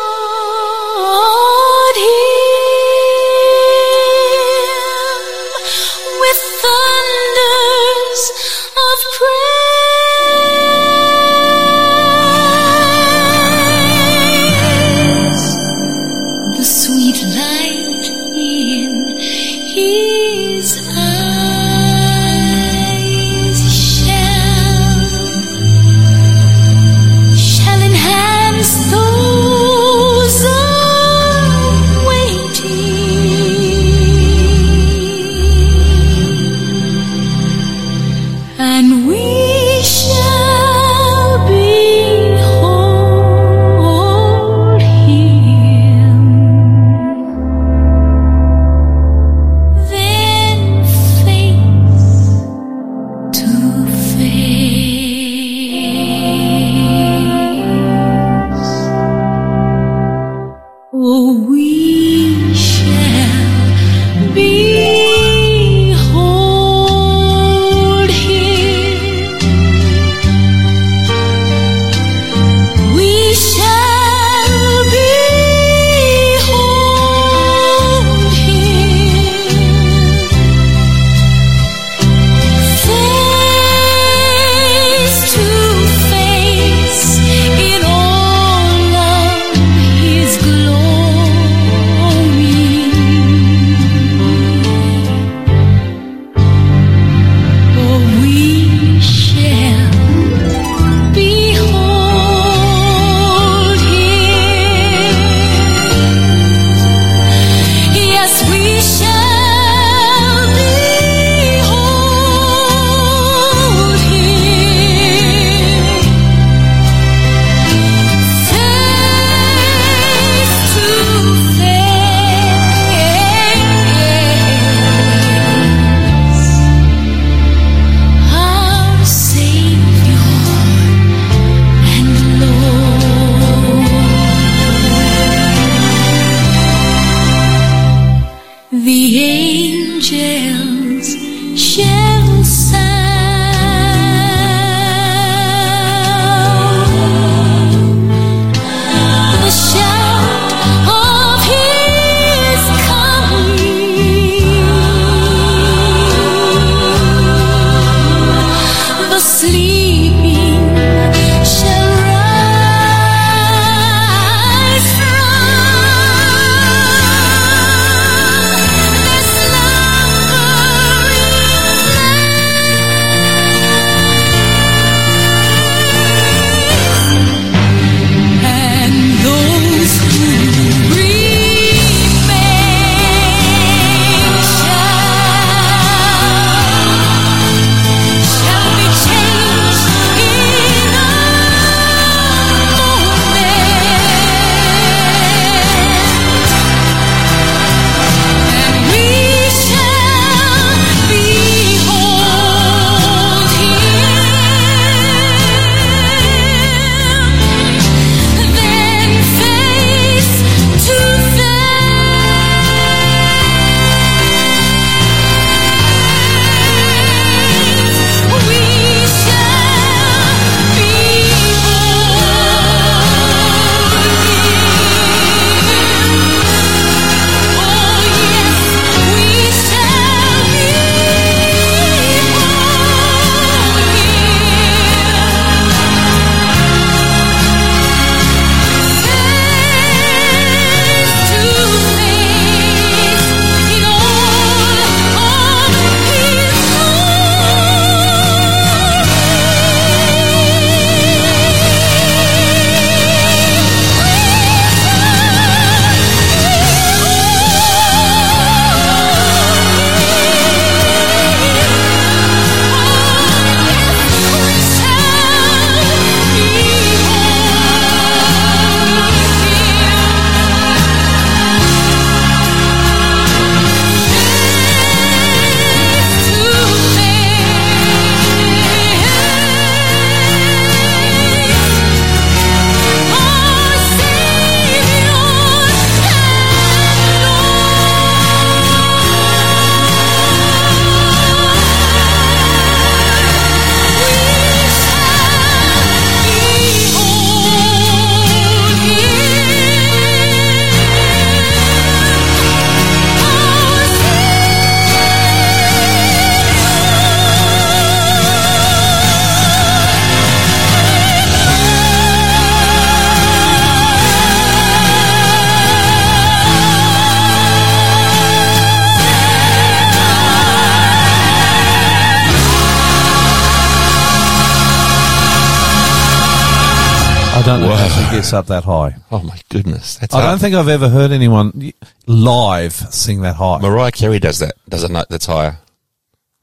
know 328.33 328.39
Wow. 328.39 328.43
how 328.43 328.47
she 328.47 328.47
gets 328.47 328.47
up 328.47 328.47
that 328.47 328.65
high. 328.65 328.97
Oh 329.11 329.23
my 329.23 329.39
goodness, 329.49 329.97
that's 329.97 330.15
I 330.15 330.21
hard. 330.21 330.33
don't 330.33 330.39
think 330.41 330.55
I've 330.55 330.69
ever 330.69 330.89
heard 330.89 331.11
anyone 331.13 331.73
live 332.07 332.73
sing 332.73 333.23
that 333.23 333.37
high. 333.37 333.59
Mariah 333.61 333.93
Carey 333.93 334.19
does 334.19 334.39
that. 334.41 334.55
Does 334.69 334.85
a 334.85 334.89
note 334.89 335.07
that's 335.11 335.27
higher. 335.27 335.59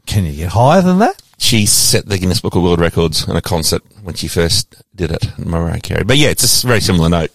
Can 0.05 0.25
you 0.25 0.33
get 0.33 0.49
higher 0.49 0.81
than 0.81 0.99
that? 0.99 1.21
She 1.37 1.65
set 1.65 2.05
the 2.05 2.17
Guinness 2.17 2.39
Book 2.41 2.55
of 2.55 2.63
World 2.63 2.79
Records 2.79 3.27
in 3.27 3.35
a 3.35 3.41
concert 3.41 3.81
when 4.03 4.15
she 4.15 4.27
first 4.27 4.75
did 4.95 5.11
it. 5.11 5.27
Mariah 5.37 5.79
Carey, 5.81 6.03
but 6.03 6.17
yeah, 6.17 6.29
it's 6.29 6.63
a 6.63 6.67
very 6.67 6.79
similar 6.79 7.09
note. 7.09 7.31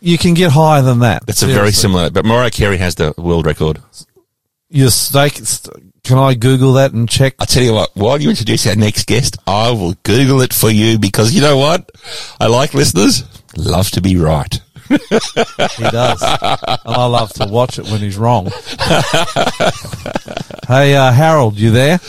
You 0.00 0.16
can 0.16 0.34
get 0.34 0.52
higher 0.52 0.80
than 0.82 1.00
that. 1.00 1.24
It's 1.28 1.42
a 1.42 1.46
very 1.46 1.72
similar. 1.72 2.08
But 2.10 2.24
Mariah 2.24 2.50
Carey 2.52 2.76
has 2.78 2.94
the 2.94 3.12
world 3.18 3.46
record. 3.46 3.82
Your 4.70 4.90
steak. 4.90 5.34
st- 5.34 5.92
Can 6.04 6.18
I 6.18 6.34
Google 6.34 6.74
that 6.74 6.92
and 6.92 7.08
check? 7.08 7.34
I 7.40 7.44
tell 7.46 7.62
you 7.64 7.72
what, 7.74 7.90
while 7.96 8.20
you 8.20 8.30
introduce 8.30 8.66
our 8.68 8.76
next 8.76 9.06
guest, 9.06 9.36
I 9.46 9.70
will 9.72 9.94
Google 10.04 10.40
it 10.40 10.52
for 10.54 10.70
you 10.70 10.98
because 11.00 11.34
you 11.34 11.40
know 11.40 11.56
what? 11.58 11.90
I 12.40 12.46
like 12.46 12.74
listeners 12.74 13.24
love 13.58 13.90
to 13.92 14.00
be 14.00 14.16
right. 14.16 14.60
He 14.88 14.96
does, 14.96 16.22
and 16.22 16.78
I 16.86 17.06
love 17.06 17.32
to 17.34 17.46
watch 17.46 17.78
it 17.78 17.84
when 17.86 18.00
he's 18.00 18.16
wrong. 18.16 18.46
hey, 20.66 20.94
uh, 20.94 21.12
Harold, 21.12 21.58
you 21.58 21.70
there? 21.70 22.00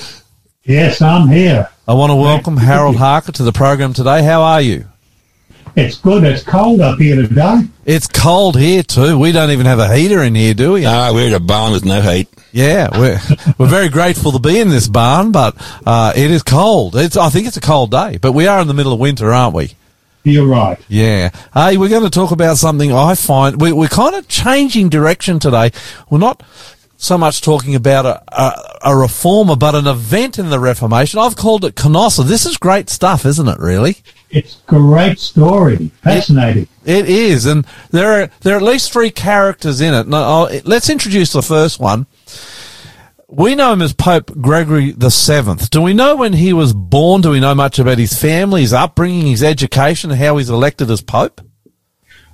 Yes, 0.64 1.02
I'm 1.02 1.28
here. 1.28 1.70
I 1.88 1.94
want 1.94 2.12
to 2.12 2.16
welcome 2.16 2.56
Harold 2.56 2.96
Harker 2.96 3.32
to 3.34 3.44
the 3.44 3.52
program 3.52 3.94
today. 3.94 4.24
How 4.24 4.44
are 4.44 4.62
you? 4.62 4.86
It's 5.76 5.98
good. 5.98 6.24
It's 6.24 6.44
cold 6.44 6.82
up 6.82 7.00
here 7.00 7.16
today. 7.16 7.62
It's 7.86 8.08
cold 8.08 8.58
here 8.58 8.84
too. 8.84 9.18
We 9.18 9.32
don't 9.32 9.52
even 9.52 9.66
have 9.66 9.80
a 9.80 9.94
heater 9.96 10.24
in 10.24 10.36
here, 10.36 10.54
do 10.54 10.74
we? 10.74 10.86
Ah, 10.86 11.12
we're 11.14 11.28
in 11.28 11.34
a 11.34 11.40
barn 11.40 11.72
with 11.72 11.86
no 11.86 12.02
heat. 12.02 12.28
Yeah, 12.52 12.98
we're 12.98 13.20
we're 13.58 13.68
very 13.68 13.90
grateful 13.90 14.32
to 14.34 14.40
be 14.40 14.60
in 14.60 14.70
this 14.70 14.88
barn, 14.88 15.32
but 15.32 15.56
uh, 15.86 16.14
it 16.16 16.32
is 16.32 16.44
cold. 16.44 16.96
It's 16.96 17.18
I 17.18 17.30
think 17.30 17.48
it's 17.48 17.58
a 17.58 17.62
cold 17.62 17.92
day, 17.92 18.18
but 18.18 18.34
we 18.34 18.48
are 18.48 18.62
in 18.62 18.68
the 18.68 18.74
middle 18.74 18.94
of 18.94 19.00
winter, 19.00 19.32
aren't 19.32 19.56
we? 19.56 19.76
You're 20.24 20.48
right. 20.48 20.78
Yeah. 20.88 21.30
Hey, 21.54 21.78
we're 21.78 21.90
going 21.90 22.04
to 22.04 22.10
talk 22.10 22.32
about 22.32 22.58
something 22.58 22.92
I 22.92 23.16
find 23.16 23.60
we, 23.62 23.72
we're 23.72 23.88
kind 23.88 24.16
of 24.16 24.28
changing 24.28 24.90
direction 24.90 25.40
today. 25.40 25.72
We're 26.10 26.18
not 26.20 26.44
so 26.98 27.18
much 27.18 27.42
talking 27.42 27.76
about 27.76 28.06
a, 28.06 28.22
a, 28.28 28.80
a 28.92 28.96
reformer, 28.98 29.56
but 29.56 29.74
an 29.76 29.88
event 29.88 30.38
in 30.38 30.50
the 30.50 30.60
Reformation. 30.60 31.20
I've 31.20 31.38
called 31.38 31.64
it 31.64 31.76
Canossa. 31.76 32.26
This 32.26 32.46
is 32.46 32.58
great 32.58 32.90
stuff, 32.90 33.26
isn't 33.26 33.48
it? 33.48 33.58
Really, 33.60 33.96
It's 34.30 34.58
great 34.68 35.18
story. 35.20 35.92
Fascinating. 36.04 36.68
it 36.86 37.08
is, 37.10 37.46
and 37.46 37.66
there 37.92 38.22
are 38.24 38.30
there 38.42 38.56
are 38.56 38.58
at 38.58 38.64
least 38.64 38.92
three 38.92 39.12
characters 39.12 39.80
in 39.80 39.94
it. 39.94 40.08
Now, 40.10 40.24
I'll, 40.24 40.62
let's 40.66 40.90
introduce 40.90 41.32
the 41.32 41.42
first 41.42 41.80
one. 41.80 42.06
We 43.32 43.54
know 43.54 43.74
him 43.74 43.84
as 43.84 43.94
Pope 43.94 44.32
Gregory 44.42 44.92
the 44.92 45.12
Seventh. 45.12 45.70
Do 45.70 45.84
we 45.84 45.94
know 45.94 46.16
when 46.16 46.34
he 46.34 46.52
was 46.52 46.74
born? 46.74 47.22
Do 47.22 47.30
we 47.30 47.40
know 47.40 47.54
much 47.54 47.78
about 47.78 48.00
his 48.00 48.20
family, 48.20 48.62
his 48.62 48.74
upbringing, 48.74 49.28
his 49.28 49.44
education, 49.44 50.10
how 50.10 50.38
he's 50.38 50.50
elected 50.50 50.90
as 50.90 51.04
Pope? 51.04 51.40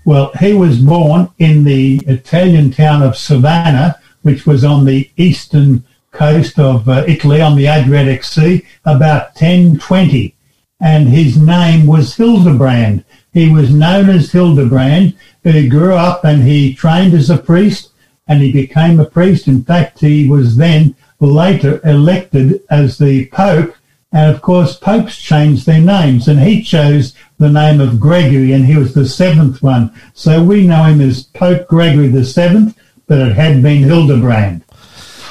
Well, 0.06 0.32
he 0.40 0.54
was 0.54 0.80
born 0.80 1.30
in 1.38 1.66
the 1.66 1.98
Italian 2.08 2.72
town 2.72 3.04
of 3.04 3.16
Sovana, 3.16 3.96
which 4.22 4.46
was 4.46 4.64
on 4.64 4.86
the 4.86 5.10
eastern 5.18 5.84
coast 6.12 6.58
of 6.60 6.88
uh, 6.88 7.04
Italy 7.06 7.42
on 7.42 7.58
the 7.58 7.68
Adriatic 7.68 8.24
Sea, 8.24 8.66
about 8.86 9.36
1020. 9.36 10.34
And 10.80 11.10
his 11.10 11.38
name 11.38 11.88
was 11.88 12.16
Hildebrand. 12.16 13.04
He 13.34 13.52
was 13.52 13.70
known 13.70 14.10
as 14.10 14.32
Hildebrand. 14.32 15.14
He 15.44 15.68
grew 15.68 15.96
up 15.96 16.24
and 16.24 16.44
he 16.44 16.74
trained 16.74 17.14
as 17.14 17.30
a 17.30 17.38
priest 17.38 17.92
and 18.28 18.42
he 18.42 18.52
became 18.52 19.00
a 19.00 19.06
priest. 19.06 19.48
In 19.48 19.64
fact, 19.64 20.00
he 20.00 20.28
was 20.28 20.56
then 20.58 20.96
later 21.20 21.80
elected 21.84 22.62
as 22.70 22.98
the 22.98 23.28
Pope. 23.28 23.76
And 24.12 24.34
of 24.34 24.42
course, 24.42 24.78
popes 24.78 25.18
changed 25.18 25.66
their 25.66 25.82
names, 25.82 26.28
and 26.28 26.40
he 26.40 26.64
chose 26.64 27.14
the 27.38 27.50
name 27.50 27.82
of 27.82 28.00
Gregory, 28.00 28.54
and 28.54 28.66
he 28.66 28.78
was 28.78 28.94
the 28.94 29.08
seventh 29.08 29.62
one. 29.62 29.94
So 30.14 30.42
we 30.42 30.66
know 30.66 30.84
him 30.84 31.02
as 31.02 31.24
Pope 31.24 31.68
Gregory 31.68 32.08
the 32.08 32.24
seventh, 32.24 32.78
but 33.08 33.20
it 33.20 33.34
had 33.34 33.62
been 33.62 33.84
Hildebrand. 33.84 34.64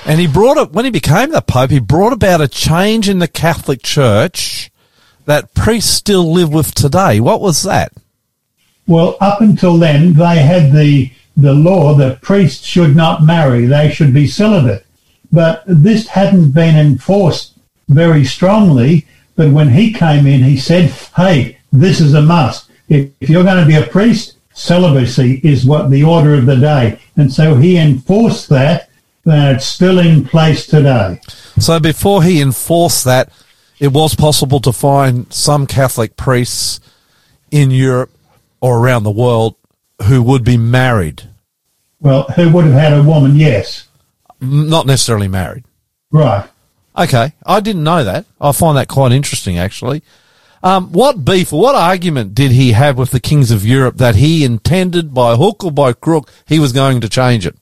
And 0.05 0.21
he 0.21 0.27
brought 0.27 0.59
it 0.59 0.73
when 0.73 0.85
he 0.85 0.91
became 0.91 1.31
the 1.31 1.41
Pope. 1.41 1.71
He 1.71 1.79
brought 1.79 2.13
about 2.13 2.43
a 2.43 2.49
change 2.49 3.09
in 3.09 3.21
the 3.21 3.29
Catholic 3.29 3.83
Church 3.83 4.71
that 5.25 5.55
priests 5.55 5.91
still 5.91 6.31
live 6.31 6.53
with 6.53 6.75
today. 6.75 7.21
What 7.21 7.41
was 7.41 7.63
that? 7.63 7.91
Well, 8.87 9.17
up 9.19 9.41
until 9.41 9.79
then, 9.79 10.13
they 10.13 10.37
had 10.41 10.73
the 10.73 11.11
the 11.37 11.53
law 11.53 11.95
that 11.95 12.23
priests 12.23 12.65
should 12.65 12.95
not 12.95 13.23
marry; 13.23 13.67
they 13.67 13.91
should 13.91 14.13
be 14.13 14.27
celibate. 14.27 14.87
But 15.33 15.65
this 15.67 16.09
hadn't 16.09 16.53
been 16.53 16.77
enforced 16.77 17.55
very 17.89 18.25
strongly. 18.25 19.07
But 19.37 19.51
when 19.51 19.71
he 19.71 19.93
came 19.93 20.27
in, 20.27 20.43
he 20.43 20.57
said, 20.57 20.91
"Hey, 21.17 21.59
this 21.73 22.01
is 22.01 22.15
a 22.15 22.23
must. 22.23 22.71
If, 22.89 23.11
if 23.21 23.29
you're 23.31 23.45
going 23.45 23.61
to 23.61 23.67
be 23.67 23.75
a 23.77 23.87
priest, 23.87 24.37
celibacy 24.53 25.41
is 25.43 25.65
what 25.65 25.91
the 25.91 26.05
order 26.05 26.35
of 26.35 26.47
the 26.47 26.57
day." 26.57 27.01
And 27.17 27.33
so 27.33 27.57
he 27.57 27.77
enforced 27.77 28.49
that, 28.51 28.91
and 29.25 29.57
it's 29.57 29.67
still 29.67 29.99
in 29.99 30.25
place 30.25 30.67
today. 30.67 31.21
So 31.59 31.81
before 31.81 32.23
he 32.23 32.41
enforced 32.41 33.05
that, 33.05 33.31
it 33.81 33.93
was 33.93 34.15
possible 34.15 34.61
to 34.61 34.73
find 34.73 35.33
some 35.33 35.67
Catholic 35.67 36.17
priests 36.17 36.81
in 37.51 37.71
Europe 37.71 38.11
or 38.61 38.79
around 38.79 39.03
the 39.03 39.11
world 39.11 39.57
who 40.05 40.23
would 40.23 40.45
be 40.45 40.57
married, 40.57 41.23
Well, 42.05 42.25
who 42.37 42.51
would 42.51 42.67
have 42.67 42.75
had 42.75 42.93
a 42.93 43.03
woman? 43.03 43.35
Yes, 43.35 43.89
not 44.41 44.87
necessarily 44.87 45.27
married. 45.27 45.65
right. 46.13 46.49
Okay, 46.97 47.33
I 47.45 47.59
didn't 47.59 47.83
know 47.83 48.05
that. 48.05 48.25
I 48.41 48.53
find 48.53 48.77
that 48.77 48.87
quite 48.87 49.11
interesting, 49.11 49.59
actually. 49.59 50.05
Um, 50.63 50.93
what 50.93 51.25
beef 51.25 51.53
or 51.53 51.61
what 51.61 51.75
argument 51.75 52.35
did 52.35 52.53
he 52.53 52.71
have 52.71 52.97
with 52.97 53.11
the 53.11 53.19
kings 53.19 53.51
of 53.51 53.67
Europe 53.67 53.97
that 53.97 54.15
he 54.15 54.45
intended 54.45 55.13
by 55.13 55.35
hook 55.35 55.65
or 55.65 55.73
by 55.73 55.93
crook 55.93 56.31
he 56.47 56.61
was 56.61 56.73
going 56.73 57.01
to 57.01 57.09
change 57.09 57.47
it? 57.47 57.57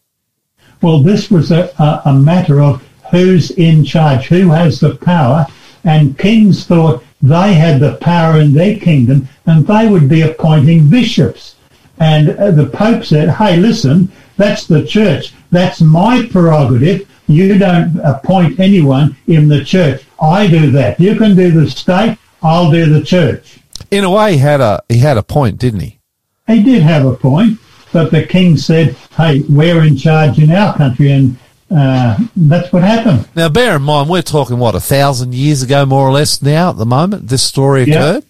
Well, 0.83 1.03
this 1.03 1.31
was 1.31 1.51
a, 1.51 1.73
a, 1.79 2.03
a 2.11 2.13
matter 2.13 2.61
of 2.61 2.87
who's 3.11 3.53
in 3.53 3.85
charge, 3.85 4.27
who 4.27 4.51
has 4.51 4.81
the 4.81 4.97
power, 4.97 5.47
and 5.85 6.19
kings 6.19 6.67
thought 6.67 7.03
they 7.23 7.55
had 7.55 7.81
the 7.81 7.97
power 8.03 8.39
in 8.39 8.53
their 8.53 8.77
kingdom 8.77 9.29
and 9.47 9.67
they 9.67 9.89
would 9.89 10.09
be 10.09 10.23
appointing 10.23 10.91
bishops. 10.91 11.55
And 11.99 12.31
uh, 12.31 12.51
the 12.51 12.67
Pope 12.67 13.05
said, 13.05 13.31
hey, 13.31 13.57
listen, 13.57 14.11
that's 14.43 14.67
the 14.67 14.85
church. 14.87 15.33
That's 15.51 15.81
my 15.81 16.27
prerogative. 16.31 17.09
You 17.29 17.59
don't 17.59 17.99
appoint 18.01 18.59
anyone 18.59 19.17
in 19.27 19.49
the 19.49 19.65
church. 19.65 20.03
I 20.21 20.47
do 20.49 20.71
that. 20.73 20.99
You 20.99 21.15
can 21.17 21.37
do 21.37 21.51
the 21.51 21.71
state. 21.71 22.19
I'll 22.43 22.71
do 22.71 22.87
the 22.87 23.03
church. 23.05 23.61
In 23.91 24.05
a 24.05 24.11
way, 24.11 24.33
he 24.33 24.39
had 24.39 24.61
a 24.61 24.83
he 24.89 24.99
had 24.99 25.17
a 25.17 25.23
point, 25.23 25.59
didn't 25.59 25.81
he? 25.81 25.99
He 26.47 26.63
did 26.63 26.83
have 26.83 27.07
a 27.07 27.15
point, 27.15 27.59
but 27.93 28.11
the 28.11 28.27
king 28.27 28.57
said, 28.57 28.97
hey, 29.17 29.43
we're 29.49 29.83
in 29.85 29.97
charge 29.97 30.39
in 30.39 30.51
our 30.51 30.77
country, 30.77 31.13
and 31.13 31.37
uh, 31.71 32.19
that's 32.37 32.73
what 32.73 32.83
happened. 32.83 33.29
Now, 33.37 33.49
bear 33.49 33.77
in 33.77 33.83
mind, 33.83 34.11
we're 34.11 34.23
talking 34.23 34.59
what 34.59 34.75
a 34.75 34.81
thousand 34.81 35.35
years 35.35 35.63
ago, 35.63 35.87
more 35.87 36.07
or 36.09 36.13
less. 36.13 36.43
Now, 36.43 36.71
at 36.71 36.77
the 36.77 36.87
moment, 36.87 37.29
this 37.29 37.43
story 37.43 37.83
occurred. 37.83 38.25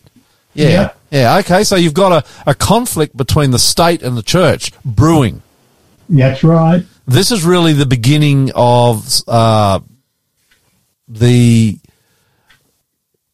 Yeah, 0.54 0.68
Yeah. 0.68 0.90
yeah. 1.10 1.38
Okay, 1.38 1.64
so 1.64 1.76
you've 1.76 1.94
got 1.94 2.12
a, 2.24 2.50
a 2.50 2.54
conflict 2.54 3.16
between 3.16 3.50
the 3.50 3.58
state 3.58 4.02
and 4.02 4.16
the 4.16 4.22
church 4.22 4.72
brewing. 4.84 5.42
That's 6.08 6.44
right. 6.44 6.84
This 7.06 7.32
is 7.32 7.44
really 7.44 7.72
the 7.72 7.86
beginning 7.86 8.50
of 8.54 9.06
uh, 9.26 9.80
the 11.08 11.78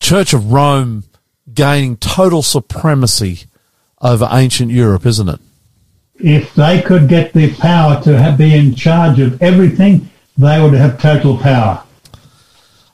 Church 0.00 0.32
of 0.32 0.52
Rome 0.52 1.04
gaining 1.52 1.96
total 1.96 2.42
supremacy 2.42 3.44
over 4.00 4.28
ancient 4.30 4.70
Europe, 4.70 5.06
isn't 5.06 5.28
it? 5.28 5.40
If 6.16 6.54
they 6.54 6.82
could 6.82 7.08
get 7.08 7.32
the 7.32 7.52
power 7.54 8.02
to 8.02 8.18
have, 8.18 8.38
be 8.38 8.54
in 8.54 8.74
charge 8.74 9.20
of 9.20 9.40
everything, 9.42 10.10
they 10.36 10.60
would 10.60 10.74
have 10.74 11.00
total 11.00 11.36
power. 11.36 11.82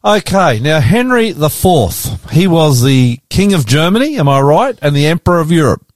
Okay, 0.05 0.61
now 0.61 0.81
Henry 0.81 1.33
the 1.33 1.49
Fourth, 1.49 2.31
he 2.31 2.47
was 2.47 2.83
the 2.83 3.21
King 3.31 3.55
of 3.55 3.65
Germany, 3.65 4.19
am 4.19 4.29
I 4.29 4.41
right, 4.41 4.79
and 4.83 4.95
the 4.95 5.07
Emperor 5.07 5.41
of 5.41 5.51
Europe. 5.51 5.87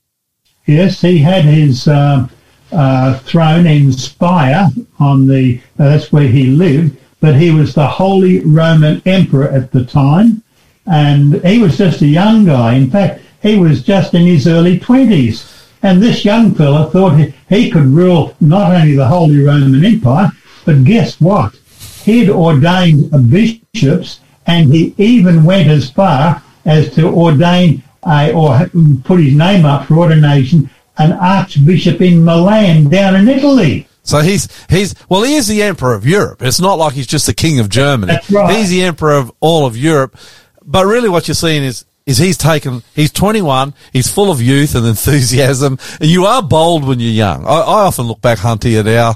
Yes, 0.65 1.01
he 1.01 1.19
had 1.19 1.45
his 1.45 1.87
um, 1.87 2.31
uh, 2.71 3.19
throne 3.19 3.65
in 3.67 3.91
Speyer 3.91 4.67
on 4.99 5.27
the. 5.27 5.59
Uh, 5.79 5.89
that's 5.89 6.11
where 6.11 6.27
he 6.27 6.47
lived, 6.47 6.97
but 7.19 7.35
he 7.35 7.51
was 7.51 7.73
the 7.73 7.87
Holy 7.87 8.39
Roman 8.41 9.01
Emperor 9.05 9.49
at 9.49 9.71
the 9.71 9.85
time, 9.85 10.43
and 10.85 11.43
he 11.45 11.59
was 11.59 11.77
just 11.77 12.01
a 12.01 12.07
young 12.07 12.45
guy. 12.45 12.73
In 12.75 12.89
fact, 12.89 13.21
he 13.41 13.57
was 13.57 13.83
just 13.83 14.13
in 14.13 14.25
his 14.25 14.47
early 14.47 14.79
twenties, 14.79 15.67
and 15.81 16.01
this 16.01 16.25
young 16.25 16.53
fella 16.53 16.89
thought 16.91 17.17
he, 17.17 17.33
he 17.47 17.71
could 17.71 17.85
rule 17.85 18.35
not 18.39 18.71
only 18.71 18.95
the 18.95 19.07
Holy 19.07 19.43
Roman 19.43 19.83
Empire, 19.83 20.31
but 20.65 20.83
guess 20.83 21.19
what? 21.19 21.55
He'd 22.03 22.29
ordained 22.29 23.11
bishops, 23.29 24.19
and 24.45 24.73
he 24.73 24.93
even 24.97 25.43
went 25.43 25.69
as 25.69 25.89
far 25.89 26.41
as 26.65 26.93
to 26.95 27.07
ordain 27.07 27.83
a, 28.05 28.31
or 28.31 28.57
put 29.03 29.19
his 29.19 29.33
name 29.33 29.65
up 29.65 29.87
for 29.87 29.97
ordination 29.97 30.69
an 30.99 31.13
archbishop 31.13 32.01
in 32.01 32.23
Milan 32.23 32.89
down 32.89 33.15
in 33.15 33.27
Italy. 33.27 33.87
So 34.03 34.19
he's 34.19 34.47
he's 34.69 34.95
well, 35.07 35.23
he 35.23 35.35
is 35.35 35.47
the 35.47 35.63
Emperor 35.63 35.93
of 35.93 36.05
Europe. 36.05 36.41
It's 36.41 36.59
not 36.59 36.77
like 36.77 36.93
he's 36.93 37.07
just 37.07 37.25
the 37.25 37.33
King 37.33 37.59
of 37.59 37.69
Germany. 37.69 38.13
That's 38.13 38.31
right. 38.31 38.57
He's 38.57 38.69
the 38.69 38.83
Emperor 38.83 39.13
of 39.13 39.31
all 39.39 39.65
of 39.65 39.77
Europe. 39.77 40.17
But 40.63 40.85
really, 40.85 41.09
what 41.09 41.27
you're 41.27 41.35
seeing 41.35 41.63
is 41.63 41.85
is 42.09 42.17
he's 42.17 42.37
taken, 42.37 42.81
he's 42.95 43.11
21, 43.11 43.71
he's 43.93 44.11
full 44.11 44.31
of 44.31 44.41
youth 44.41 44.73
and 44.73 44.85
enthusiasm, 44.87 45.77
and 46.01 46.09
you 46.09 46.25
are 46.25 46.41
bold 46.41 46.83
when 46.83 46.99
you're 46.99 47.11
young. 47.11 47.45
I, 47.45 47.59
I 47.59 47.85
often 47.85 48.07
look 48.07 48.19
back, 48.19 48.39
Hunty, 48.39 48.79
at 48.79 48.87
our, 48.87 49.15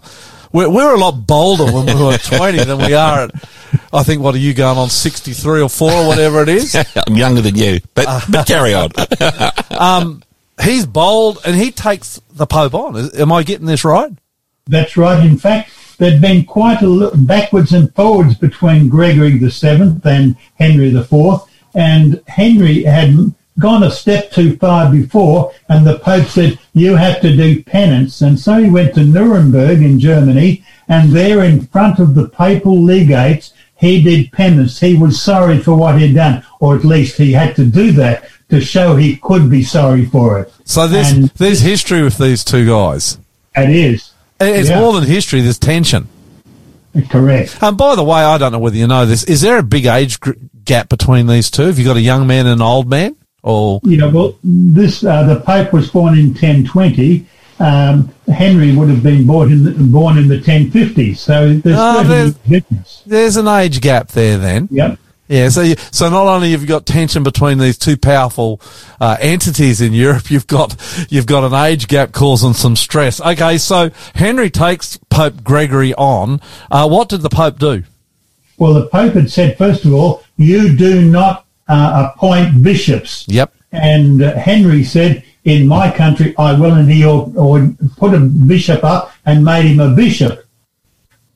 we're, 0.51 0.69
we're 0.69 0.93
a 0.93 0.99
lot 0.99 1.25
bolder 1.25 1.65
when 1.65 1.88
we 1.88 1.95
were 1.95 2.19
20 2.19 2.65
than 2.65 2.77
we 2.77 2.93
are 2.93 3.23
at, 3.23 3.31
I 3.91 4.03
think, 4.03 4.21
what 4.21 4.36
are 4.36 4.39
you 4.39 4.53
going 4.53 4.77
on, 4.77 4.91
63 4.91 5.61
or 5.61 5.69
4 5.69 5.91
or 5.91 6.07
whatever 6.07 6.43
it 6.43 6.49
is? 6.49 6.75
I'm 7.07 7.15
younger 7.15 7.41
than 7.41 7.55
you, 7.55 7.79
but, 7.95 8.25
but 8.29 8.45
carry 8.47 8.75
on. 8.75 8.91
Um, 9.71 10.21
He's 10.61 10.85
bold 10.85 11.39
and 11.45 11.55
he 11.55 11.71
takes 11.71 12.21
the 12.31 12.45
Pope 12.45 12.73
on. 12.73 13.09
Am 13.15 13.31
I 13.31 13.43
getting 13.43 13.65
this 13.65 13.83
right? 13.83 14.11
That's 14.67 14.95
right. 14.95 15.25
In 15.25 15.37
fact, 15.37 15.71
there'd 15.97 16.21
been 16.21 16.45
quite 16.45 16.81
a 16.81 16.87
lot 16.87 17.25
backwards 17.25 17.73
and 17.73 17.93
forwards 17.95 18.35
between 18.35 18.89
Gregory 18.89 19.37
the 19.37 19.51
Seventh 19.51 20.05
and 20.05 20.35
Henry 20.55 20.89
the 20.89 21.03
Fourth, 21.03 21.49
and 21.73 22.21
Henry 22.27 22.83
had 22.83 23.33
gone 23.59 23.83
a 23.83 23.91
step 23.91 24.31
too 24.31 24.55
far 24.57 24.91
before, 24.91 25.51
and 25.69 25.85
the 25.85 25.99
Pope 25.99 26.27
said, 26.27 26.57
"You 26.73 26.95
have 26.95 27.21
to 27.21 27.35
do 27.35 27.63
penance." 27.63 28.21
And 28.21 28.39
so 28.39 28.63
he 28.63 28.69
went 28.69 28.95
to 28.95 29.03
Nuremberg 29.03 29.81
in 29.81 29.99
Germany, 29.99 30.63
and 30.87 31.11
there, 31.11 31.43
in 31.43 31.67
front 31.67 31.99
of 31.99 32.15
the 32.15 32.29
papal 32.29 32.81
legates, 32.81 33.52
he 33.84 34.01
did 34.01 34.31
penance. 34.31 34.79
He 34.79 34.95
was 34.95 35.21
sorry 35.21 35.59
for 35.59 35.75
what 35.75 35.99
he'd 35.99 36.13
done, 36.15 36.43
or 36.59 36.75
at 36.75 36.84
least 36.86 37.17
he 37.17 37.31
had 37.34 37.55
to 37.57 37.65
do 37.65 37.91
that 37.93 38.25
to 38.49 38.61
show 38.61 38.95
he 38.95 39.17
could 39.17 39.49
be 39.49 39.63
sorry 39.63 40.05
for 40.05 40.39
it. 40.39 40.53
So 40.65 40.88
there's, 40.88 41.11
And 41.11 41.29
there's 41.38 41.59
history 41.61 42.03
with 42.03 42.17
these 42.17 42.43
two 42.43 42.65
guys. 42.67 43.17
it 43.55 43.69
is 43.69 44.11
It's 44.39 44.69
Yeah. 44.69 44.79
more 44.79 44.93
than 44.93 45.03
history, 45.09 45.41
there's 45.41 45.57
tension. 45.57 46.07
correct. 47.09 47.57
And 47.61 47.77
by 47.77 47.95
the 47.95 48.03
way, 48.03 48.21
I 48.21 48.38
don't 48.38 48.51
know 48.51 48.59
whether 48.59 48.75
you 48.77 48.88
know 48.88 49.05
this. 49.05 49.23
Is 49.23 49.41
there 49.41 49.57
a 49.57 49.63
big 49.63 49.86
age 49.86 50.19
gr- 50.19 50.31
gap 50.65 50.89
between 50.89 51.27
these 51.27 51.49
two? 51.49 51.63
Have 51.63 51.79
you 51.79 51.86
got 51.86 51.97
a 51.97 52.01
young 52.01 52.27
man 52.27 52.45
and 52.45 52.55
an 52.55 52.61
old 52.61 52.89
man? 52.89 53.15
Or 53.41 53.81
you 53.84 53.97
know, 53.97 54.09
well, 54.09 54.36
this 54.43 55.03
uh, 55.03 55.23
the 55.23 55.39
Pope 55.41 55.73
was 55.73 55.89
born 55.89 56.17
in 56.17 56.27
1020. 56.34 57.25
Um, 57.59 58.09
Henry 58.27 58.75
would 58.75 58.89
have 58.89 59.03
been 59.03 59.25
born 59.27 59.51
in 59.51 59.63
the, 59.63 59.71
born 59.71 60.17
in 60.17 60.27
the 60.27 60.39
1050s. 60.39 61.17
So 61.17 61.53
there's 61.53 61.77
30 61.77 62.07
there's- 62.07 62.33
difference. 62.47 63.03
there's 63.05 63.37
an 63.37 63.47
age 63.47 63.81
gap 63.81 64.09
there 64.09 64.37
then. 64.37 64.67
Yep. 64.71 64.99
Yeah, 65.29 65.49
so 65.49 65.61
you, 65.61 65.75
so 65.91 66.09
not 66.09 66.27
only 66.27 66.51
have 66.51 66.61
you 66.61 66.67
got 66.67 66.85
tension 66.85 67.23
between 67.23 67.57
these 67.57 67.77
two 67.77 67.95
powerful 67.95 68.59
uh, 68.99 69.15
entities 69.21 69.79
in 69.79 69.93
Europe, 69.93 70.29
you've 70.29 70.47
got 70.47 70.75
you've 71.09 71.25
got 71.25 71.45
an 71.45 71.53
age 71.53 71.87
gap 71.87 72.11
causing 72.11 72.53
some 72.53 72.75
stress. 72.75 73.21
Okay, 73.21 73.57
so 73.57 73.89
Henry 74.15 74.49
takes 74.49 74.97
Pope 75.09 75.41
Gregory 75.43 75.93
on. 75.95 76.41
Uh, 76.69 76.87
what 76.89 77.07
did 77.07 77.21
the 77.21 77.29
Pope 77.29 77.57
do? 77.57 77.83
Well, 78.57 78.73
the 78.73 78.87
Pope 78.87 79.13
had 79.13 79.31
said 79.31 79.57
first 79.57 79.85
of 79.85 79.93
all, 79.93 80.23
you 80.35 80.75
do 80.75 81.01
not 81.09 81.45
uh, 81.69 82.11
appoint 82.13 82.61
bishops. 82.61 83.25
Yep. 83.27 83.53
And 83.71 84.21
uh, 84.21 84.35
Henry 84.35 84.83
said, 84.83 85.23
in 85.45 85.67
my 85.67 85.91
country, 85.91 86.33
I 86.37 86.53
will, 86.53 86.73
and 86.73 87.03
or, 87.03 87.31
or 87.35 87.73
put 87.97 88.13
a 88.13 88.19
bishop 88.19 88.83
up 88.83 89.13
and 89.25 89.43
made 89.43 89.65
him 89.65 89.79
a 89.79 89.93
bishop. 89.93 90.45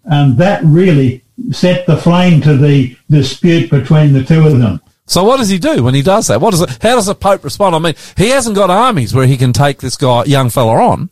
And 0.05 0.38
that 0.38 0.64
really 0.64 1.24
set 1.51 1.86
the 1.86 1.97
flame 1.97 2.41
to 2.41 2.55
the 2.55 2.95
dispute 3.10 3.70
between 3.70 4.14
the 4.14 4.24
two 4.24 4.47
of 4.47 4.60
them. 4.60 4.82
So 5.05 5.24
what 5.24 5.38
does 5.38 5.49
he 5.49 5.58
do 5.58 5.84
when 5.84 5.93
he 5.93 6.01
does 6.01 6.28
that? 6.28 6.41
What 6.41 6.51
does 6.51 6.62
it, 6.62 6.70
how 6.82 6.95
does 6.95 7.05
the 7.05 7.16
Pope 7.16 7.43
respond? 7.43 7.76
I 7.76 7.80
mean, 7.80 7.95
he 8.18 8.30
hasn't 8.30 8.55
got 8.55 8.70
armies 8.70 9.14
where 9.14 9.28
he 9.28 9.38
can 9.38 9.53
take 9.53 9.80
this 9.80 9.95
guy, 9.95 10.26
young 10.26 10.49
fella 10.49 10.74
on. 10.74 11.10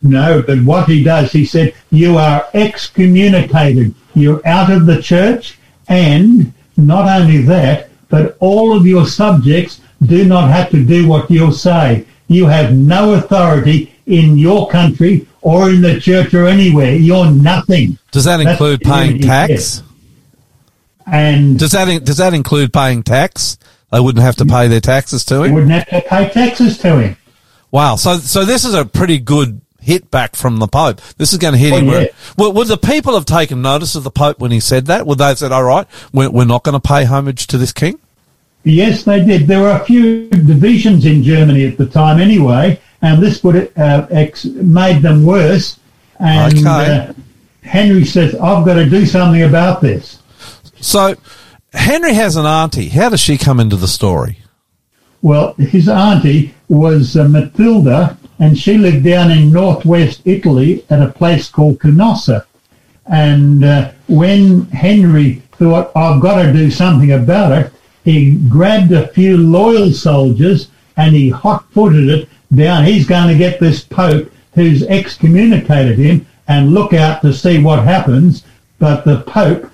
No, 0.00 0.42
but 0.42 0.62
what 0.62 0.88
he 0.88 1.02
does, 1.02 1.32
he 1.32 1.44
said, 1.44 1.74
you 1.90 2.16
are 2.16 2.46
excommunicated. 2.54 3.94
You're 4.14 4.46
out 4.46 4.70
of 4.70 4.86
the 4.86 5.00
church, 5.00 5.58
and 5.88 6.52
not 6.76 7.08
only 7.20 7.42
that, 7.42 7.90
but 8.08 8.36
all 8.40 8.76
of 8.76 8.86
your 8.86 9.06
subjects 9.06 9.80
do 10.04 10.24
not 10.24 10.50
have 10.50 10.70
to 10.70 10.84
do 10.84 11.08
what 11.08 11.30
you 11.30 11.52
say. 11.52 12.04
You 12.32 12.46
have 12.46 12.72
no 12.72 13.14
authority 13.14 13.92
in 14.06 14.36
your 14.38 14.68
country 14.68 15.26
or 15.40 15.70
in 15.70 15.80
the 15.82 16.00
church 16.00 16.34
or 16.34 16.46
anywhere. 16.46 16.94
You're 16.94 17.30
nothing. 17.30 17.98
Does 18.10 18.24
that 18.24 18.40
include 18.40 18.80
the 18.80 18.84
paying 18.90 19.20
tax? 19.20 19.82
And 21.06 21.58
Does 21.58 21.72
that 21.72 22.04
does 22.04 22.18
that 22.18 22.34
include 22.34 22.72
paying 22.72 23.02
tax? 23.02 23.58
They 23.90 24.00
wouldn't 24.00 24.22
have 24.24 24.36
to 24.36 24.46
pay 24.46 24.68
their 24.68 24.80
taxes 24.80 25.24
to 25.26 25.42
him. 25.42 25.52
wouldn't 25.52 25.72
have 25.72 25.88
to 25.88 26.08
pay 26.08 26.28
taxes 26.28 26.78
to 26.78 26.98
him. 27.00 27.16
Wow. 27.70 27.96
So 27.96 28.16
so 28.18 28.44
this 28.44 28.64
is 28.64 28.74
a 28.74 28.84
pretty 28.84 29.18
good 29.18 29.60
hit 29.80 30.10
back 30.10 30.36
from 30.36 30.58
the 30.58 30.68
Pope. 30.68 31.00
This 31.18 31.32
is 31.32 31.38
going 31.38 31.54
to 31.54 31.58
hit 31.58 31.72
Oh, 31.72 31.78
him. 31.78 31.88
yeah. 31.88 32.06
Would, 32.38 32.54
would 32.54 32.68
the 32.68 32.76
people 32.78 33.14
have 33.14 33.24
taken 33.26 33.62
notice 33.62 33.96
of 33.96 34.04
the 34.04 34.10
Pope 34.12 34.38
when 34.38 34.52
he 34.52 34.60
said 34.60 34.86
that? 34.86 35.06
Would 35.06 35.18
they 35.18 35.24
have 35.26 35.38
said, 35.38 35.50
"All 35.52 35.64
right, 35.64 35.86
we're, 36.12 36.30
we're 36.30 36.44
not 36.44 36.62
going 36.62 36.80
to 36.80 36.88
pay 36.88 37.04
homage 37.04 37.46
to 37.48 37.58
this 37.58 37.72
king"? 37.72 37.98
Yes, 38.64 39.02
they 39.04 39.24
did. 39.24 39.46
There 39.46 39.60
were 39.60 39.72
a 39.72 39.84
few 39.84 40.28
divisions 40.30 41.04
in 41.04 41.22
Germany 41.22 41.66
at 41.66 41.76
the 41.78 41.86
time 41.86 42.20
anyway, 42.20 42.80
and 43.00 43.20
this 43.22 43.42
would 43.42 43.76
uh, 43.76 44.06
ex- 44.10 44.44
made 44.44 45.02
them 45.02 45.24
worse. 45.24 45.78
And 46.20 46.58
Okay. 46.58 47.06
uh, 47.08 47.12
Henry 47.62 48.04
says, 48.04 48.34
I've 48.36 48.64
got 48.64 48.74
to 48.74 48.88
do 48.88 49.04
something 49.06 49.42
about 49.42 49.80
this. 49.80 50.18
So 50.80 51.16
Henry 51.72 52.14
has 52.14 52.36
an 52.36 52.46
auntie. 52.46 52.88
How 52.88 53.08
does 53.08 53.20
she 53.20 53.36
come 53.36 53.58
into 53.58 53.76
the 53.76 53.88
story? 53.88 54.38
Well, 55.22 55.54
his 55.54 55.88
auntie 55.88 56.54
was 56.68 57.16
uh, 57.16 57.28
Matilda, 57.28 58.16
and 58.38 58.58
she 58.58 58.76
lived 58.78 59.04
down 59.04 59.30
in 59.30 59.52
northwest 59.52 60.22
Italy 60.24 60.84
at 60.90 61.02
a 61.02 61.08
place 61.12 61.48
called 61.48 61.78
Canossa. 61.78 62.44
And 63.06 63.64
uh, 63.64 63.90
when 64.08 64.66
Henry 64.66 65.42
thought, 65.52 65.90
I've 65.96 66.20
got 66.20 66.42
to 66.42 66.52
do 66.52 66.70
something 66.70 67.12
about 67.12 67.52
it, 67.52 67.72
he 68.04 68.36
grabbed 68.48 68.92
a 68.92 69.08
few 69.08 69.36
loyal 69.36 69.92
soldiers 69.92 70.68
and 70.96 71.14
he 71.14 71.28
hot-footed 71.30 72.08
it 72.08 72.28
down. 72.54 72.84
He's 72.84 73.06
going 73.06 73.28
to 73.28 73.38
get 73.38 73.60
this 73.60 73.82
Pope 73.82 74.30
who's 74.54 74.82
excommunicated 74.84 75.98
him 75.98 76.26
and 76.48 76.74
look 76.74 76.92
out 76.92 77.22
to 77.22 77.32
see 77.32 77.62
what 77.62 77.84
happens. 77.84 78.44
But 78.78 79.04
the 79.04 79.20
Pope 79.22 79.70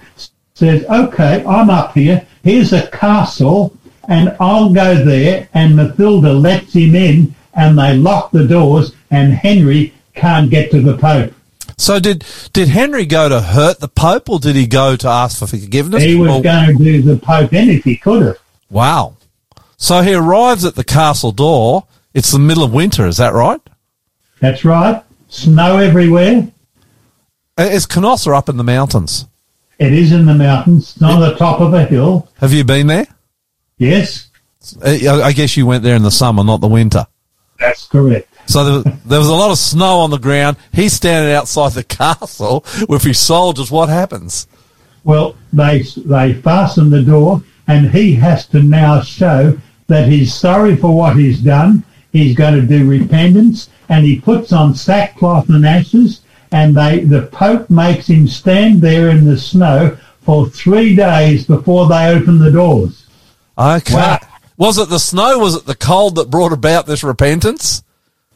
says, 0.55 0.85
okay, 0.85 1.45
I'm 1.45 1.71
up 1.71 1.95
here. 1.95 2.27
Here's 2.43 2.73
a 2.73 2.87
castle 2.89 3.77
and 4.09 4.37
I'll 4.39 4.73
go 4.73 5.03
there. 5.05 5.49
And 5.55 5.77
Matilda 5.77 6.33
lets 6.33 6.75
him 6.75 6.95
in 6.95 7.35
and 7.55 7.79
they 7.79 7.97
lock 7.97 8.31
the 8.31 8.47
doors 8.47 8.93
and 9.11 9.33
Henry 9.33 9.95
can't 10.15 10.51
get 10.51 10.71
to 10.71 10.81
the 10.81 10.97
Pope. 10.97 11.33
So 11.79 11.99
did 12.01 12.25
did 12.53 12.69
Henry 12.69 13.07
go 13.07 13.29
to 13.29 13.41
hurt 13.41 13.81
the 13.81 13.89
Pope, 13.89 14.29
or 14.29 14.39
did 14.39 14.57
he 14.57 14.67
go 14.67 14.97
to 14.97 15.09
ask 15.09 15.39
for 15.39 15.47
forgiveness? 15.47 16.03
He 16.03 16.17
was 16.17 16.31
Or- 16.31 16.43
going 16.43 16.77
to 16.77 16.85
do 16.85 17.01
the 17.03 17.17
Pope 17.17 17.53
in 17.55 17.71
if 17.71 17.85
he 17.85 17.97
could 17.97 18.23
have. 18.23 18.37
wow. 18.69 19.15
So 19.81 20.03
he 20.03 20.13
arrives 20.13 20.65
at 20.65 20.75
the 20.75 20.83
castle 20.85 21.31
door. 21.31 21.85
It's 22.13 22.33
the 22.33 22.39
middle 22.41 22.65
of 22.65 22.73
winter. 22.73 23.07
Is 23.07 23.19
that 23.19 23.33
right? 23.33 23.61
That's 24.41 24.65
right. 24.65 25.03
Snow 25.29 25.79
everywhere. 25.79 26.49
Uh, 27.57 27.63
Is 27.63 27.87
Canossa 27.87 28.37
up 28.37 28.49
in 28.49 28.57
the 28.57 28.65
mountains? 28.65 29.27
It 29.79 29.93
is 29.93 30.11
in 30.11 30.27
the 30.27 30.35
mountains, 30.35 30.95
it's 30.97 31.03
on 31.03 31.21
the 31.21 31.37
top 31.37 31.61
of 31.61 31.73
a 31.75 31.85
hill. 31.85 32.29
Have 32.41 32.53
you 32.53 32.65
been 32.65 32.89
there? 32.89 33.07
Yes, 33.79 34.27
Uh, 34.85 35.21
I 35.23 35.33
guess 35.33 35.57
you 35.57 35.65
went 35.67 35.85
there 35.85 35.95
in 35.95 36.03
the 36.03 36.11
summer, 36.11 36.43
not 36.43 36.61
the 36.61 36.67
winter. 36.67 37.07
that's 37.61 37.87
correct. 37.87 38.29
So 38.49 38.81
there, 38.81 38.93
there 39.05 39.19
was 39.19 39.29
a 39.29 39.35
lot 39.35 39.51
of 39.51 39.59
snow 39.59 39.99
on 39.99 40.11
the 40.11 40.19
ground. 40.19 40.57
He's 40.73 40.95
standing 40.95 41.35
outside 41.35 41.73
the 41.73 41.85
castle 41.85 42.65
with 42.89 43.05
his 43.05 43.19
soldiers. 43.19 43.71
What 43.71 43.91
happens? 43.91 44.47
Well, 45.05 45.37
they 45.53 45.83
they 45.97 46.33
fasten 46.35 46.91
the 46.91 47.03
door, 47.03 47.43
and 47.67 47.91
he 47.91 48.15
has 48.15 48.47
to 48.47 48.63
now 48.63 49.03
show 49.03 49.59
that 49.87 50.09
he's 50.09 50.35
sorry 50.35 50.77
for 50.77 50.97
what 50.97 51.17
he's 51.17 51.41
done. 51.41 51.85
He's 52.11 52.35
going 52.35 52.55
to 52.55 52.67
do 52.67 52.89
repentance, 52.89 53.69
and 53.91 54.05
he 54.05 54.19
puts 54.19 54.53
on 54.53 54.75
sackcloth 54.75 55.51
and 55.51 55.67
ashes. 55.67 56.23
And 56.51 56.75
they 56.75 57.01
the 57.01 57.27
Pope 57.27 57.69
makes 57.69 58.07
him 58.07 58.27
stand 58.27 58.81
there 58.81 59.11
in 59.11 59.27
the 59.27 59.37
snow 59.37 59.99
for 60.23 60.49
three 60.49 60.97
days 60.97 61.47
before 61.47 61.87
they 61.87 62.09
open 62.09 62.39
the 62.39 62.51
doors. 62.51 63.07
Okay. 63.59 63.95
Wow. 63.95 64.21
Was 64.57 64.79
it 64.79 64.89
the 64.89 64.99
snow? 64.99 65.39
Was 65.39 65.55
it 65.55 65.67
the 65.67 65.77
cold 65.77 66.17
that 66.17 66.31
brought 66.31 66.53
about 66.53 66.87
this 66.87 67.05
repentance? 67.05 67.83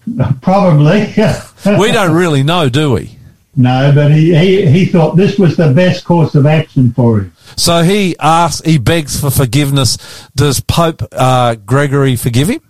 Probably, 0.43 1.01
We 1.79 1.93
don't 1.93 2.15
really 2.15 2.43
know, 2.43 2.69
do 2.69 2.93
we? 2.93 3.19
no, 3.55 3.93
but 3.95 4.11
he, 4.11 4.35
he 4.35 4.67
he 4.67 4.87
thought 4.87 5.15
this 5.15 5.39
was 5.39 5.57
the 5.57 5.73
best 5.73 6.05
course 6.05 6.35
of 6.35 6.47
action 6.47 6.93
for 6.93 7.21
him. 7.21 7.33
So 7.57 7.83
he 7.83 8.17
asks, 8.19 8.67
he 8.67 8.79
begs 8.79 9.21
for 9.21 9.31
forgiveness. 9.31 9.99
Does 10.35 10.61
Pope 10.61 11.03
uh, 11.13 11.57
Gregory 11.57 12.17
forgive 12.17 12.49
him? 12.49 12.63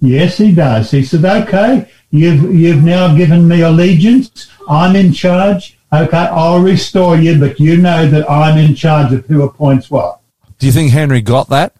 Yes, 0.00 0.38
he 0.38 0.52
does. 0.52 0.90
He 0.90 1.04
said, 1.04 1.24
"Okay, 1.24 1.88
you've 2.10 2.54
you've 2.54 2.82
now 2.82 3.14
given 3.16 3.46
me 3.46 3.60
allegiance. 3.60 4.50
I'm 4.68 4.96
in 4.96 5.12
charge. 5.12 5.78
Okay, 5.92 6.16
I'll 6.16 6.60
restore 6.60 7.16
you, 7.16 7.38
but 7.38 7.60
you 7.60 7.76
know 7.76 8.08
that 8.08 8.28
I'm 8.30 8.58
in 8.58 8.74
charge 8.74 9.12
of 9.12 9.26
who 9.26 9.42
appoints 9.42 9.90
what." 9.90 10.20
Do 10.58 10.66
you 10.66 10.72
think 10.72 10.90
Henry 10.90 11.20
got 11.20 11.48
that? 11.50 11.74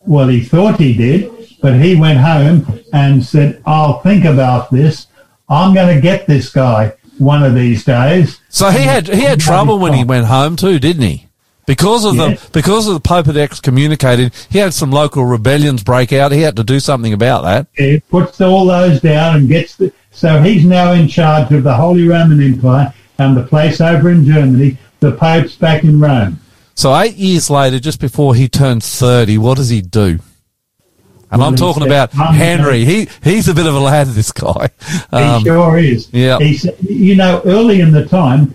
Well, 0.00 0.28
he 0.28 0.44
thought 0.44 0.78
he 0.78 0.94
did, 0.94 1.30
but 1.66 1.74
he 1.80 1.96
went 1.96 2.20
home 2.20 2.64
and 2.92 3.24
said, 3.24 3.60
"I'll 3.66 3.98
think 3.98 4.24
about 4.24 4.70
this. 4.70 5.08
I'm 5.48 5.74
going 5.74 5.92
to 5.96 6.00
get 6.00 6.24
this 6.28 6.48
guy 6.52 6.92
one 7.18 7.42
of 7.42 7.56
these 7.56 7.84
days." 7.84 8.38
So 8.50 8.70
he 8.70 8.84
had 8.84 9.08
he 9.08 9.22
had 9.22 9.40
trouble 9.40 9.80
when 9.80 9.92
he 9.92 10.04
went 10.04 10.26
home 10.26 10.54
too, 10.54 10.78
didn't 10.78 11.02
he? 11.02 11.26
Because 11.66 12.04
of 12.04 12.14
Yeah. 12.14 12.28
the 12.34 12.50
because 12.52 12.86
of 12.86 12.94
the 12.94 13.00
Pope 13.00 13.26
had 13.26 13.36
excommunicated, 13.36 14.32
he 14.48 14.60
had 14.60 14.74
some 14.74 14.92
local 14.92 15.24
rebellions 15.24 15.82
break 15.82 16.12
out. 16.12 16.30
He 16.30 16.42
had 16.42 16.54
to 16.54 16.62
do 16.62 16.78
something 16.78 17.12
about 17.12 17.42
that. 17.42 17.66
He 17.74 17.98
puts 17.98 18.40
all 18.40 18.66
those 18.66 19.00
down 19.00 19.34
and 19.34 19.48
gets 19.48 19.74
the. 19.74 19.90
So 20.12 20.40
he's 20.40 20.64
now 20.64 20.92
in 20.92 21.08
charge 21.08 21.50
of 21.50 21.64
the 21.64 21.74
Holy 21.74 22.06
Roman 22.06 22.40
Empire 22.40 22.94
and 23.18 23.36
the 23.36 23.42
place 23.42 23.80
over 23.80 24.08
in 24.08 24.24
Germany. 24.24 24.78
The 25.00 25.10
Pope's 25.10 25.56
back 25.56 25.82
in 25.82 25.98
Rome. 25.98 26.38
So 26.76 26.96
eight 26.96 27.16
years 27.16 27.50
later, 27.50 27.80
just 27.80 28.00
before 28.00 28.36
he 28.36 28.46
turns 28.48 28.88
thirty, 28.88 29.36
what 29.36 29.56
does 29.56 29.68
he 29.70 29.80
do? 29.80 30.20
And 31.30 31.42
I'm 31.42 31.56
talking 31.56 31.84
about 31.84 32.12
Henry. 32.12 32.84
He 32.84 33.08
he's 33.24 33.48
a 33.48 33.54
bit 33.54 33.66
of 33.66 33.74
a 33.74 33.80
lad, 33.80 34.06
this 34.08 34.30
guy. 34.32 34.70
He 35.10 35.16
Um, 35.16 35.42
sure 35.44 35.78
is. 35.78 36.08
yeah. 36.12 36.38
He's, 36.38 36.66
you 36.82 37.16
know, 37.16 37.42
early 37.44 37.80
in 37.80 37.90
the 37.92 38.06
time, 38.06 38.54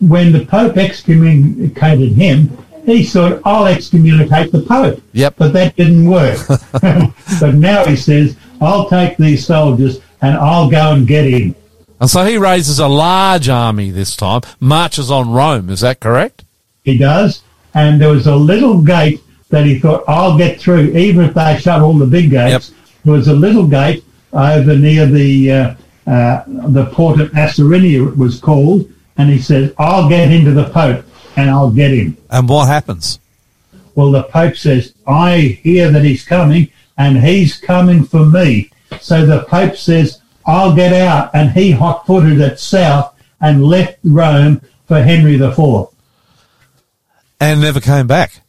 when 0.00 0.32
the 0.32 0.44
Pope 0.46 0.76
excommunicated 0.76 2.12
him, 2.12 2.56
he 2.86 3.02
thought, 3.04 3.40
I'll 3.44 3.66
excommunicate 3.66 4.52
the 4.52 4.60
Pope. 4.62 5.02
Yep. 5.12 5.34
But 5.38 5.52
that 5.54 5.74
didn't 5.76 6.08
work. 6.08 6.38
but 6.72 7.54
now 7.54 7.84
he 7.84 7.96
says, 7.96 8.36
I'll 8.60 8.88
take 8.88 9.16
these 9.16 9.46
soldiers 9.46 10.00
and 10.20 10.36
I'll 10.36 10.70
go 10.70 10.92
and 10.92 11.06
get 11.06 11.24
him. 11.24 11.54
and 12.00 12.08
so 12.10 12.24
he 12.24 12.36
raises 12.38 12.78
a 12.78 12.88
large 12.88 13.48
army 13.48 13.90
this 13.90 14.14
time, 14.16 14.42
marches 14.60 15.10
on 15.10 15.30
Rome. 15.30 15.70
Is 15.70 15.80
that 15.80 16.00
correct? 16.00 16.44
He 16.84 16.98
does. 16.98 17.42
And 17.72 18.00
there 18.00 18.10
was 18.10 18.26
a 18.26 18.36
little 18.36 18.80
gate 18.82 19.20
that 19.54 19.64
he 19.64 19.78
thought, 19.78 20.02
I'll 20.08 20.36
get 20.36 20.60
through, 20.60 20.96
even 20.96 21.24
if 21.26 21.34
they 21.34 21.56
shut 21.58 21.80
all 21.80 21.96
the 21.96 22.06
big 22.06 22.30
gates. 22.30 22.72
There 23.04 23.12
was 23.14 23.28
a 23.28 23.34
little 23.34 23.66
gate 23.68 24.04
over 24.32 24.76
near 24.76 25.06
the 25.06 25.52
uh, 25.52 25.74
uh, 26.06 26.42
the 26.46 26.86
port 26.92 27.20
of 27.20 27.30
Asinaria, 27.30 28.08
it 28.08 28.16
was 28.16 28.40
called. 28.40 28.90
And 29.16 29.30
he 29.30 29.38
says, 29.38 29.72
I'll 29.78 30.08
get 30.08 30.32
into 30.32 30.50
the 30.50 30.68
Pope 30.70 31.04
and 31.36 31.48
I'll 31.48 31.70
get 31.70 31.92
him. 31.92 32.16
And 32.30 32.48
what 32.48 32.66
happens? 32.66 33.20
Well, 33.94 34.10
the 34.10 34.24
Pope 34.24 34.56
says, 34.56 34.92
I 35.06 35.38
hear 35.62 35.90
that 35.92 36.02
he's 36.02 36.24
coming 36.24 36.70
and 36.98 37.18
he's 37.18 37.56
coming 37.58 38.04
for 38.04 38.26
me. 38.26 38.70
So 39.00 39.24
the 39.24 39.44
Pope 39.44 39.76
says, 39.76 40.20
I'll 40.46 40.74
get 40.74 40.92
out. 40.92 41.30
And 41.32 41.52
he 41.52 41.70
hot 41.70 42.06
footed 42.06 42.40
it 42.40 42.58
south 42.58 43.14
and 43.40 43.64
left 43.64 43.98
Rome 44.02 44.60
for 44.86 45.00
Henry 45.00 45.36
IV. 45.36 45.86
And 47.40 47.60
never 47.60 47.80
came 47.80 48.08
back. 48.08 48.40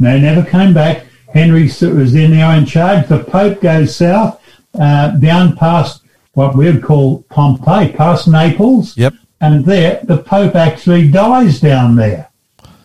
They 0.00 0.18
never 0.18 0.42
came 0.42 0.72
back. 0.72 1.04
Henry 1.32 1.64
was 1.64 2.14
in 2.14 2.32
now 2.32 2.56
in 2.56 2.66
charge. 2.66 3.06
The 3.06 3.22
Pope 3.22 3.60
goes 3.60 3.94
south, 3.94 4.42
uh, 4.74 5.10
down 5.12 5.56
past 5.56 6.02
what 6.32 6.56
we 6.56 6.66
would 6.66 6.82
call 6.82 7.22
Pompeii, 7.24 7.92
past 7.92 8.26
Naples. 8.26 8.96
Yep. 8.96 9.14
And 9.40 9.64
there, 9.64 10.00
the 10.04 10.18
Pope 10.18 10.56
actually 10.56 11.10
dies 11.10 11.60
down 11.60 11.96
there. 11.96 12.30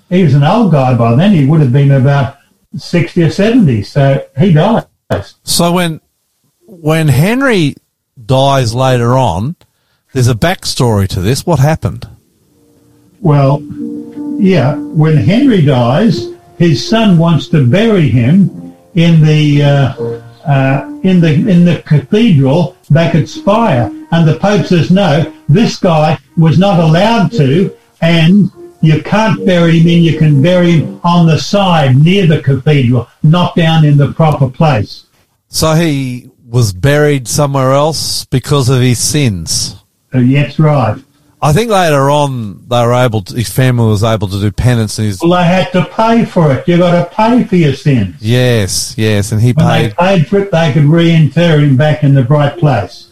He 0.09 0.23
was 0.23 0.33
an 0.33 0.43
old 0.43 0.71
guy 0.71 0.95
by 0.95 1.15
then. 1.15 1.31
He 1.31 1.45
would 1.45 1.61
have 1.61 1.73
been 1.73 1.91
about 1.91 2.37
60 2.77 3.23
or 3.23 3.31
70. 3.31 3.83
So 3.83 4.25
he 4.37 4.53
dies. 4.53 4.85
So 5.43 5.71
when 5.71 6.01
when 6.67 7.07
Henry 7.07 7.75
dies 8.23 8.73
later 8.75 9.17
on, 9.17 9.55
there's 10.13 10.27
a 10.27 10.35
backstory 10.35 11.07
to 11.09 11.21
this. 11.21 11.45
What 11.45 11.59
happened? 11.59 12.07
Well, 13.21 13.61
yeah, 14.39 14.75
when 14.75 15.17
Henry 15.17 15.63
dies, 15.63 16.34
his 16.57 16.87
son 16.87 17.17
wants 17.17 17.47
to 17.49 17.65
bury 17.65 18.09
him 18.09 18.75
in 18.95 19.21
the 19.21 19.63
uh, 19.63 20.21
uh, 20.45 20.99
in 21.03 21.19
the 21.19 21.33
in 21.33 21.65
the 21.65 21.81
cathedral 21.85 22.75
back 22.89 23.15
at 23.15 23.27
Speyer, 23.27 23.91
and 24.11 24.27
the 24.27 24.37
Pope 24.39 24.65
says 24.65 24.91
no. 24.91 25.31
This 25.49 25.77
guy 25.77 26.17
was 26.37 26.57
not 26.57 26.79
allowed 26.79 27.31
to, 27.33 27.75
and 28.01 28.51
you 28.81 29.01
can't 29.01 29.45
bury 29.45 29.79
him 29.79 29.87
in. 29.87 30.03
You 30.03 30.17
can 30.17 30.41
bury 30.41 30.79
him 30.79 30.99
on 31.03 31.25
the 31.25 31.39
side 31.39 31.97
near 31.97 32.27
the 32.27 32.41
cathedral, 32.41 33.07
not 33.23 33.55
down 33.55 33.85
in 33.85 33.97
the 33.97 34.13
proper 34.13 34.49
place. 34.49 35.05
So 35.47 35.73
he 35.73 36.29
was 36.47 36.73
buried 36.73 37.27
somewhere 37.27 37.71
else 37.71 38.25
because 38.25 38.69
of 38.69 38.81
his 38.81 38.99
sins. 38.99 39.75
So 40.11 40.19
yes, 40.19 40.59
right. 40.59 41.01
I 41.45 41.53
think 41.53 41.69
later 41.71 42.09
on 42.09 42.67
they 42.67 42.81
were 42.85 42.93
able 42.93 43.21
to, 43.21 43.35
his 43.35 43.49
family 43.49 43.87
was 43.87 44.03
able 44.03 44.27
to 44.27 44.39
do 44.39 44.51
penance 44.51 44.97
and 44.99 45.07
his, 45.07 45.21
Well, 45.21 45.31
they 45.31 45.43
had 45.45 45.71
to 45.73 45.85
pay 45.85 46.25
for 46.25 46.51
it. 46.53 46.67
You 46.67 46.77
got 46.77 47.09
to 47.09 47.15
pay 47.15 47.43
for 47.43 47.55
your 47.55 47.73
sins. 47.73 48.15
yes, 48.19 48.95
yes, 48.97 49.31
and 49.31 49.41
he 49.41 49.53
When 49.53 49.67
they 49.67 49.87
paid. 49.89 49.97
paid 49.97 50.27
for 50.27 50.39
it, 50.39 50.51
they 50.51 50.73
could 50.73 50.85
reinter 50.85 51.59
him 51.59 51.77
back 51.77 52.03
in 52.03 52.13
the 52.15 52.23
right 52.23 52.57
place. 52.57 53.09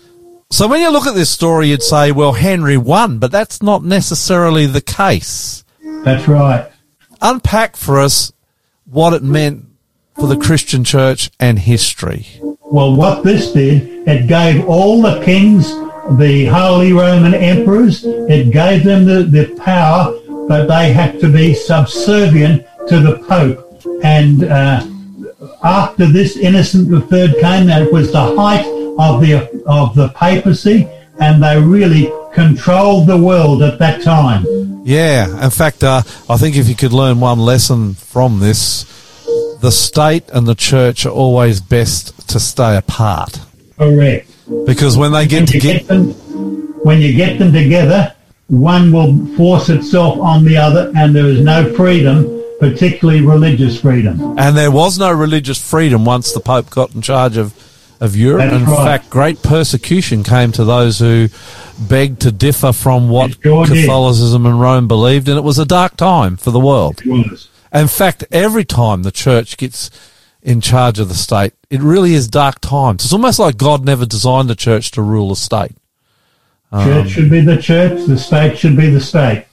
So 0.50 0.68
when 0.68 0.82
you 0.82 0.92
look 0.92 1.08
at 1.08 1.16
this 1.16 1.30
story, 1.32 1.70
you'd 1.70 1.82
say, 1.82 2.12
well, 2.12 2.34
Henry 2.34 2.78
won, 2.78 3.18
but 3.20 3.32
that's 3.32 3.62
not 3.64 3.84
necessarily 3.84 4.66
the 4.68 4.82
case. 4.82 5.64
That's 6.04 6.28
right. 6.28 6.70
Unpack 7.22 7.76
for 7.76 8.00
us 8.00 8.32
what 8.86 9.14
it 9.14 9.24
meant 9.24 9.66
for 10.16 10.28
the 10.28 10.38
Christian 10.38 10.84
church 10.84 11.32
and 11.40 11.58
history. 11.58 12.28
Well, 12.62 12.96
what 12.96 13.24
this 13.24 13.52
did, 13.52 14.08
it 14.08 14.28
gave 14.28 14.66
all 14.68 15.02
the 15.02 15.24
kings, 15.24 15.72
the 16.12 16.46
Holy 16.46 16.94
Roman 16.94 17.34
emperors, 17.34 18.04
it 18.04 18.52
gave 18.52 18.84
them 18.84 19.06
the, 19.06 19.24
the 19.24 19.56
power, 19.60 20.14
but 20.48 20.68
they 20.68 20.92
had 20.92 21.20
to 21.22 21.32
be 21.32 21.54
subservient 21.54 22.66
to 22.88 23.00
the 23.00 23.20
Pope. 23.28 23.82
And 24.04 24.44
uh, 24.44 24.86
after 25.64 26.06
this, 26.06 26.38
Innocent 26.38 26.92
III 26.92 27.34
came, 27.34 27.70
and 27.70 27.86
it 27.86 27.92
was 27.92 28.12
the 28.12 28.36
height 28.36 28.66
of 29.00 29.22
the 29.22 29.64
of 29.66 29.96
the 29.96 30.10
papacy, 30.10 30.88
and 31.20 31.42
they 31.42 31.60
really 31.60 32.12
controlled 32.34 33.08
the 33.08 33.18
world 33.18 33.64
at 33.64 33.80
that 33.80 34.02
time. 34.02 34.46
Yeah, 34.86 35.44
in 35.44 35.50
fact, 35.50 35.84
uh, 35.84 36.02
I 36.30 36.38
think 36.38 36.58
if 36.58 36.68
you 36.68 36.76
could 36.76 36.94
learn 36.94 37.20
one 37.20 37.40
lesson 37.40 37.94
from 37.94 38.40
this, 38.40 38.84
the 39.62 39.72
state 39.72 40.30
and 40.34 40.46
the 40.46 40.56
church 40.56 41.06
are 41.06 41.14
always 41.14 41.62
best 41.62 42.28
to 42.30 42.40
stay 42.40 42.76
apart 42.76 43.40
Correct. 43.78 44.30
Because 44.66 44.98
when 44.98 45.12
they 45.12 45.28
get 45.28 45.54
you 45.54 45.60
to 45.60 45.60
get 45.60 45.88
them, 45.88 46.10
when 46.84 47.02
you 47.02 47.14
get 47.14 47.40
them 47.40 47.52
together, 47.54 48.14
one 48.48 48.92
will 48.92 49.26
force 49.36 49.70
itself 49.70 50.20
on 50.20 50.44
the 50.44 50.58
other, 50.58 50.92
and 50.96 51.16
there 51.16 51.26
is 51.26 51.42
no 51.42 51.74
freedom, 51.76 52.44
particularly 52.60 53.22
religious 53.22 53.80
freedom. 53.80 54.38
and 54.38 54.58
there 54.58 54.72
was 54.72 55.00
no 55.00 55.12
religious 55.12 55.58
freedom 55.58 56.06
once 56.06 56.34
the 56.34 56.40
Pope 56.40 56.70
got 56.70 56.94
in 56.94 57.02
charge 57.02 57.38
of 57.38 57.54
of 58.02 58.18
Europe. 58.18 58.50
That's 58.50 58.56
in 58.56 58.66
right. 58.66 58.86
fact, 58.86 59.10
great 59.10 59.42
persecution 59.42 60.24
came 60.24 60.52
to 60.54 60.66
those 60.66 61.00
who 61.00 61.30
begged 61.80 62.22
to 62.22 62.32
differ 62.32 62.74
from 62.74 63.08
what 63.08 63.42
sure 63.42 63.66
did. 63.66 63.86
Catholicism 63.86 64.46
and 64.46 64.60
Rome 64.60 64.90
believed, 64.90 65.30
and 65.30 65.38
it 65.38 65.44
was 65.44 65.58
a 65.58 65.66
dark 65.66 65.96
time 65.96 66.36
for 66.36 66.52
the 66.52 66.60
world. 66.60 67.02
It 67.06 67.08
was. 67.08 67.48
In 67.72 67.88
fact, 67.88 68.26
every 68.30 68.66
time 68.66 69.04
the 69.04 69.12
church 69.12 69.56
gets 69.56 69.90
in 70.44 70.62
charge 70.62 71.00
of 71.00 71.08
the 71.08 71.16
state, 71.16 71.54
it 71.70 71.82
really 71.82 72.14
is 72.14 72.28
dark 72.28 72.60
times. 72.60 73.06
It's 73.06 73.14
almost 73.14 73.40
like 73.40 73.58
God 73.58 73.84
never 73.84 74.06
designed 74.06 74.50
the 74.50 74.56
church 74.56 74.92
to 74.92 75.02
rule 75.02 75.30
the 75.30 75.36
state. 75.36 75.72
Um, 76.72 76.86
Church 76.86 77.10
should 77.12 77.30
be 77.30 77.42
the 77.42 77.58
church. 77.58 78.06
The 78.06 78.18
state 78.18 78.58
should 78.58 78.76
be 78.76 78.90
the 78.90 79.00
state. 79.00 79.46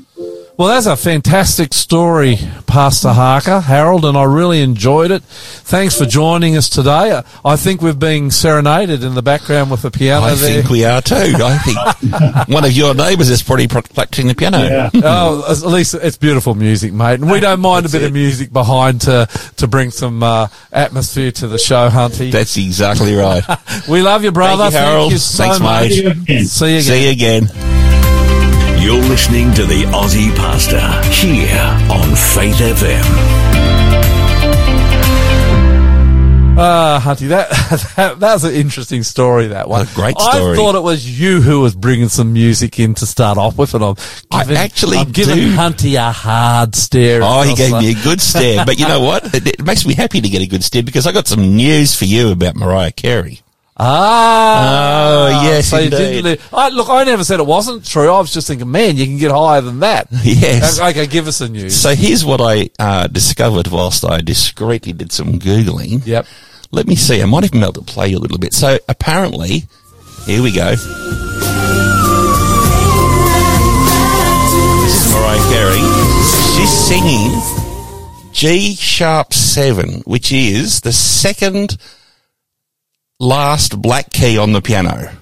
Well, 0.60 0.68
that's 0.68 0.84
a 0.84 0.94
fantastic 0.94 1.72
story, 1.72 2.36
Pastor 2.66 3.14
Harker, 3.14 3.60
Harold, 3.60 4.04
and 4.04 4.14
I 4.14 4.24
really 4.24 4.60
enjoyed 4.60 5.10
it. 5.10 5.22
Thanks 5.22 5.96
for 5.96 6.04
joining 6.04 6.54
us 6.54 6.68
today. 6.68 7.22
I 7.42 7.56
think 7.56 7.80
we've 7.80 7.98
been 7.98 8.30
serenaded 8.30 9.02
in 9.02 9.14
the 9.14 9.22
background 9.22 9.70
with 9.70 9.80
the 9.80 9.90
piano 9.90 10.26
I 10.26 10.34
there. 10.34 10.60
think 10.60 10.68
we 10.68 10.84
are 10.84 11.00
too. 11.00 11.14
I 11.16 11.56
think 11.56 12.48
one 12.50 12.66
of 12.66 12.72
your 12.72 12.92
neighbours 12.92 13.30
is 13.30 13.42
probably 13.42 13.68
practicing 13.68 14.26
the 14.26 14.34
piano. 14.34 14.58
Yeah. 14.58 14.90
oh, 15.02 15.50
at 15.50 15.66
least 15.66 15.94
it's 15.94 16.18
beautiful 16.18 16.54
music, 16.54 16.92
mate, 16.92 17.20
and 17.20 17.30
we 17.30 17.40
don't 17.40 17.60
mind 17.60 17.86
a 17.86 17.88
bit 17.88 18.02
of 18.02 18.12
music 18.12 18.52
behind 18.52 19.00
to 19.00 19.28
to 19.56 19.66
bring 19.66 19.90
some 19.90 20.22
uh, 20.22 20.48
atmosphere 20.74 21.32
to 21.32 21.48
the 21.48 21.56
show, 21.56 21.88
Hunty. 21.88 22.30
That's 22.30 22.58
exactly 22.58 23.14
right. 23.14 23.42
we 23.88 24.02
love 24.02 24.24
you, 24.24 24.30
brother. 24.30 24.64
Thank 24.64 24.74
you, 24.74 24.78
Harold. 24.78 25.12
so 25.14 25.42
Thanks, 25.42 25.58
much. 25.58 25.88
mate. 26.28 26.44
See 26.44 26.72
you 26.72 26.80
again. 26.80 26.82
See 26.82 27.04
you 27.06 27.12
again. 27.12 27.69
See 28.80 28.86
you 28.86 28.94
again. 28.94 29.02
You're 29.02 29.10
listening 29.10 29.54
to 29.54 29.66
the 29.66 29.82
Aussie 29.92 30.34
Pastor 30.36 30.80
here 31.10 31.58
on 31.90 32.14
Faith 32.16 32.56
FM. 32.56 33.50
Ah, 36.62 37.00
Hunty, 37.02 37.28
that, 37.28 37.48
that 37.96 38.20
that 38.20 38.32
was 38.34 38.44
an 38.44 38.54
interesting 38.54 39.02
story. 39.02 39.46
That 39.46 39.68
one, 39.68 39.86
A 39.86 39.94
great 39.94 40.14
I 40.18 40.54
thought 40.56 40.74
it 40.74 40.82
was 40.82 41.18
you 41.18 41.40
who 41.40 41.60
was 41.60 41.74
bringing 41.74 42.08
some 42.10 42.32
music 42.34 42.78
in 42.78 42.94
to 42.96 43.06
start 43.06 43.38
off 43.38 43.56
with, 43.56 43.72
and 43.74 43.82
I'm 43.82 43.94
I 44.30 44.42
giving, 44.42 44.56
actually 44.58 44.98
I'm 44.98 45.10
giving 45.10 45.36
do. 45.36 45.52
Hunty 45.54 45.94
a 45.94 46.12
hard 46.12 46.74
stare. 46.74 47.20
Oh, 47.22 47.42
he 47.42 47.54
gave 47.54 47.72
me 47.72 47.92
a 47.92 47.94
good 48.02 48.20
stare. 48.20 48.66
But 48.66 48.78
you 48.78 48.86
know 48.88 49.00
what? 49.04 49.34
It, 49.34 49.46
it 49.46 49.64
makes 49.64 49.86
me 49.86 49.94
happy 49.94 50.20
to 50.20 50.28
get 50.28 50.42
a 50.42 50.46
good 50.46 50.62
stare 50.62 50.82
because 50.82 51.06
I 51.06 51.12
got 51.12 51.26
some 51.26 51.56
news 51.56 51.94
for 51.96 52.04
you 52.04 52.32
about 52.32 52.56
Mariah 52.56 52.92
Carey. 52.92 53.40
Ah, 53.82 55.28
Oh, 55.28 55.28
yes, 55.44 55.68
so 55.70 55.78
indeed. 55.78 56.38
I, 56.52 56.68
look, 56.68 56.90
I 56.90 57.02
never 57.04 57.24
said 57.24 57.40
it 57.40 57.46
wasn't 57.46 57.86
true. 57.86 58.10
I 58.10 58.20
was 58.20 58.30
just 58.32 58.46
thinking, 58.46 58.70
man, 58.70 58.96
you 58.98 59.06
can 59.06 59.16
get 59.16 59.30
higher 59.30 59.62
than 59.62 59.80
that. 59.80 60.08
Yes. 60.22 60.78
Okay, 60.78 61.06
give 61.06 61.26
us 61.26 61.38
the 61.38 61.48
news. 61.48 61.74
So 61.74 61.94
here's 61.94 62.22
what 62.24 62.40
I 62.42 62.68
uh, 62.78 63.06
discovered 63.06 63.68
whilst 63.68 64.04
I 64.04 64.20
discreetly 64.20 64.92
did 64.92 65.12
some 65.12 65.38
Googling. 65.38 66.06
Yep. 66.06 66.26
Let 66.72 66.86
me 66.86 66.94
see. 66.94 67.22
I 67.22 67.24
might 67.24 67.44
even 67.44 67.60
be 67.60 67.64
able 67.64 67.72
to 67.74 67.80
play 67.82 68.08
you 68.08 68.18
a 68.18 68.20
little 68.20 68.38
bit. 68.38 68.52
So 68.52 68.78
apparently, 68.88 69.64
here 70.26 70.42
we 70.42 70.52
go. 70.54 70.76
This 74.82 75.06
is 75.06 75.12
Mariah 75.14 75.40
Carey. 75.50 75.82
She's 76.54 76.70
singing 76.70 77.32
G 78.32 78.74
sharp 78.74 79.32
7, 79.32 80.02
which 80.02 80.32
is 80.32 80.80
the 80.82 80.92
second 80.92 81.76
last 83.20 83.80
black 83.80 84.10
key 84.10 84.36
on 84.38 84.52
the 84.52 84.60
piano. 84.60 85.12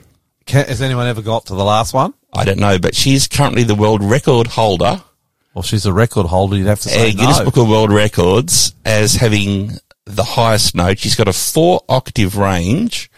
Can, 0.47 0.67
has 0.67 0.81
anyone 0.81 1.07
ever 1.07 1.21
got 1.21 1.47
to 1.47 1.55
the 1.55 1.65
last 1.65 1.93
one? 1.93 2.15
I 2.33 2.47
don't 2.47 2.59
know, 2.59 2.79
but 2.79 2.95
she's 2.95 3.29
currently 3.29 3.65
the 3.65 3.75
world 3.75 4.03
record 4.03 4.47
holder 4.47 5.03
Well, 5.53 5.63
she's 5.63 5.85
a 5.85 5.93
record 5.93 6.27
holder. 6.27 6.57
You'd 6.57 6.67
have 6.67 6.81
to 6.81 6.89
say 6.89 7.13
Guinness 7.13 7.41
no. 7.41 7.45
Book 7.47 7.57
of 7.59 7.69
World 7.69 7.93
Records 7.93 8.75
as 8.85 9.15
having 9.15 9.73
the 10.07 10.25
highest 10.25 10.75
note. 10.75 10.99
She's 10.99 11.17
got 11.17 11.29
a 11.29 11.33
four 11.33 11.83
octave 11.89 12.37
range 12.37 13.11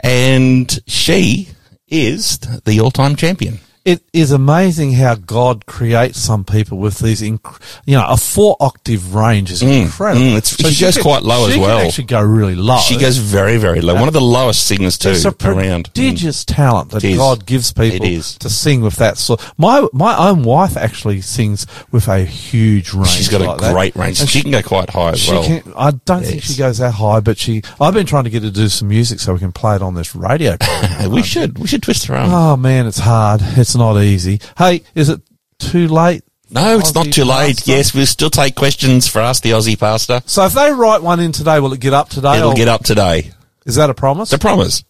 and 0.00 0.78
she 0.86 1.48
is 1.86 2.38
the 2.38 2.80
all 2.80 2.90
time 2.90 3.16
champion. 3.16 3.60
It 3.84 4.02
is 4.14 4.30
amazing 4.32 4.92
how 4.94 5.14
God 5.14 5.66
creates 5.66 6.18
some 6.18 6.42
people 6.42 6.78
with 6.78 7.00
these, 7.00 7.20
inc- 7.20 7.60
you 7.84 7.94
know, 7.96 8.06
a 8.08 8.16
four 8.16 8.56
octave 8.58 9.14
range 9.14 9.50
is 9.50 9.60
incredible. 9.60 10.24
mm, 10.24 10.36
it's- 10.38 10.56
she 10.72 10.80
goes 10.80 10.94
can- 10.94 11.02
quite 11.02 11.22
low 11.22 11.44
she 11.44 11.50
as 11.50 11.54
can 11.56 11.62
well. 11.62 11.78
actually 11.80 12.04
go 12.04 12.22
really 12.22 12.54
low. 12.54 12.78
She 12.78 12.96
goes 12.96 13.18
very, 13.18 13.58
very 13.58 13.82
low. 13.82 13.94
One 13.94 14.08
of 14.08 14.14
the 14.14 14.22
lowest 14.22 14.66
singers 14.66 14.96
too 14.96 15.10
It's 15.10 15.26
a 15.26 15.34
around. 15.44 15.90
Mm. 15.90 15.94
prodigious 15.94 16.46
talent 16.46 16.92
that 16.92 17.02
God 17.02 17.44
gives 17.44 17.72
people 17.74 17.96
It 18.06 18.10
is. 18.10 18.38
to 18.38 18.48
sing 18.48 18.80
with 18.80 18.96
that 18.96 19.18
sort. 19.18 19.42
My 19.58 19.86
my 19.92 20.16
own 20.30 20.44
wife 20.44 20.78
actually 20.78 21.20
sings 21.20 21.66
with 21.92 22.08
a 22.08 22.24
huge 22.24 22.94
range. 22.94 23.08
She's 23.10 23.28
got 23.28 23.42
a 23.42 23.44
like 23.44 23.60
that. 23.60 23.74
great 23.74 23.96
range. 23.96 24.18
And 24.20 24.30
She 24.30 24.40
can 24.40 24.50
go 24.50 24.62
quite 24.62 24.88
high 24.88 25.10
as 25.10 25.20
She 25.20 25.30
well. 25.32 25.44
can, 25.44 25.62
I 25.76 25.90
don't 26.06 26.24
think 26.24 26.42
she 26.42 26.56
goes 26.56 26.78
that 26.78 26.92
high, 26.92 27.20
but 27.20 27.36
she. 27.38 27.60
I've 27.78 27.92
been 27.92 28.06
trying 28.06 28.24
to 28.24 28.30
get 28.30 28.42
her 28.44 28.48
to 28.48 28.54
do 28.54 28.68
some 28.70 28.88
music 28.88 29.20
so 29.20 29.34
we 29.34 29.40
can 29.40 29.52
play 29.52 29.76
it 29.76 29.82
on 29.82 29.94
this 29.94 30.14
radio. 30.16 30.56
we 31.10 31.22
should. 31.22 31.58
We 31.58 31.66
should 31.66 31.82
twist 31.82 32.06
her 32.06 32.14
arm. 32.16 32.30
oh 32.32 32.56
man, 32.56 32.86
it's 32.86 32.98
hard. 32.98 33.42
It's 33.42 33.73
not 33.76 34.00
easy. 34.00 34.40
Hey, 34.56 34.82
is 34.94 35.08
it 35.08 35.20
too 35.58 35.88
late? 35.88 36.22
no, 36.50 36.78
it's 36.78 36.94
not 36.94 37.06
too 37.06 37.24
late. 37.24 37.66
Yes, 37.66 37.94
we'll 37.94 38.06
still 38.06 38.30
take 38.30 38.54
questions 38.54 39.08
for 39.08 39.20
Ask 39.20 39.42
the 39.42 39.50
Aussie 39.50 39.78
Pastor. 39.78 40.22
So 40.26 40.44
if 40.44 40.52
they 40.52 40.70
write 40.72 41.02
one 41.02 41.18
in 41.20 41.32
today, 41.32 41.58
will 41.60 41.72
it 41.72 41.80
get 41.80 41.92
up 41.94 42.08
today? 42.08 42.36
It'll 42.38 42.54
get 42.54 42.68
up 42.68 42.84
today. 42.84 43.32
Is 43.66 43.76
that 43.76 43.90
a 43.90 43.94
promise? 43.94 44.32
It's 44.32 44.40
a 44.42 44.46
promise. 44.46 44.84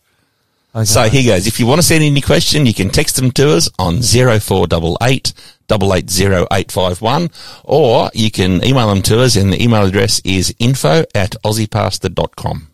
Okay. 0.75 0.85
So 0.85 1.05
here 1.05 1.33
goes. 1.35 1.47
If 1.47 1.61
you 1.61 1.67
want 1.67 1.79
to 1.81 1.87
send 1.87 2.03
any 2.03 2.21
question, 2.21 2.67
you 2.67 2.75
can 2.75 2.91
text 2.91 3.15
them 3.17 3.31
to 3.33 3.55
us 3.57 3.71
on 3.79 4.03
0488 4.03 5.33
880851 5.71 7.31
or 7.65 8.11
you 8.13 8.31
can 8.31 8.65
email 8.65 8.89
them 8.89 9.01
to 9.03 9.21
us 9.23 9.37
and 9.37 9.53
the 9.53 9.63
email 9.63 9.85
address 9.87 10.21
is 10.25 10.55
info 10.59 11.05
at 11.15 11.37
aussiepastor.com. 11.45 12.69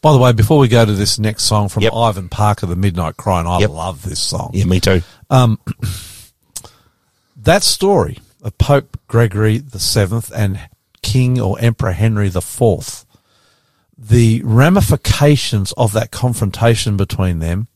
By 0.00 0.12
the 0.12 0.18
way, 0.18 0.32
before 0.32 0.58
we 0.58 0.68
go 0.68 0.84
to 0.84 0.92
this 0.92 1.18
next 1.18 1.44
song 1.44 1.68
from 1.68 1.82
Yep. 1.82 1.92
Ivan 1.94 2.28
Parker, 2.28 2.66
The 2.66 2.76
Midnight 2.76 3.16
Cry, 3.16 3.40
and 3.40 3.48
I 3.48 3.60
Yep. 3.60 3.70
love 3.70 4.02
this 4.02 4.20
song. 4.20 4.50
Yeah, 4.52 4.64
me 4.64 4.80
too. 4.80 5.02
Um, 5.32 5.58
that 7.36 7.62
story 7.62 8.18
of 8.42 8.58
Pope 8.58 9.00
Gregory 9.08 9.56
the 9.58 9.80
Seventh 9.80 10.30
and 10.34 10.60
King 11.02 11.40
or 11.40 11.58
Emperor 11.58 11.92
Henry 11.92 12.28
the 12.28 12.42
Fourth, 12.42 13.06
the 13.96 14.42
ramifications 14.44 15.72
of 15.72 15.94
that 15.94 16.10
confrontation 16.10 16.98
between 16.98 17.38
them 17.38 17.68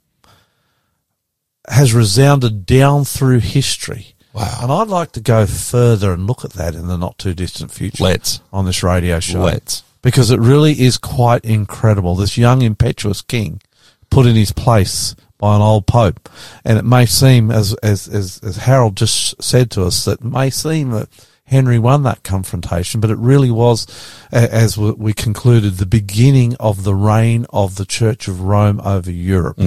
has 1.67 1.95
resounded 1.95 2.67
down 2.67 3.05
through 3.05 3.41
history. 3.41 4.15
Wow. 4.35 4.59
And 4.61 4.71
I'd 4.71 4.89
like 4.89 5.13
to 5.13 5.21
go 5.23 5.47
further 5.47 6.13
and 6.13 6.27
look 6.27 6.45
at 6.45 6.53
that 6.53 6.75
in 6.75 6.89
the 6.89 6.99
not 6.99 7.17
too 7.17 7.33
distant 7.33 7.71
future. 7.71 8.05
Let's. 8.05 8.43
On 8.53 8.67
this 8.67 8.83
radio 8.83 9.19
show. 9.19 9.41
Let's. 9.41 9.83
Because 10.03 10.31
it 10.31 10.39
really 10.39 10.79
is 10.79 10.99
quite 10.99 11.45
incredible. 11.45 12.15
This 12.17 12.37
young 12.37 12.61
impetuous 12.61 13.23
king 13.23 13.63
put 14.11 14.27
in 14.27 14.37
his 14.37 14.53
place 14.53 15.17
by 15.39 15.55
an 15.57 15.63
old 15.63 15.87
pope. 15.87 16.29
And 16.65 16.79
it 16.79 16.85
may 16.85 17.07
seem, 17.07 17.51
as, 17.51 17.75
as, 17.83 18.09
as, 18.09 18.41
as 18.43 18.57
Harold 18.59 18.97
just 18.97 19.41
said 19.43 19.71
to 19.73 19.85
us, 19.85 20.05
that 20.05 20.21
it 20.21 20.25
may 20.25 20.51
seem 20.51 20.91
that 20.91 21.09
Henry 21.45 21.79
won 21.79 22.03
that 22.03 22.23
confrontation, 22.25 23.01
but 23.01 23.11
it 23.11 23.19
really 23.19 23.51
was, 23.51 23.87
as 24.33 24.77
we- 24.77 24.93
we 24.93 25.13
concluded, 25.13 25.75
the 25.77 25.87
beginning 25.87 26.57
of 26.57 26.83
the 26.85 26.95
reign 26.95 27.47
of 27.51 27.77
the 27.77 27.85
Church 27.85 28.27
of 28.29 28.41
Rome 28.41 28.81
over 28.85 29.11
Europe. 29.13 29.59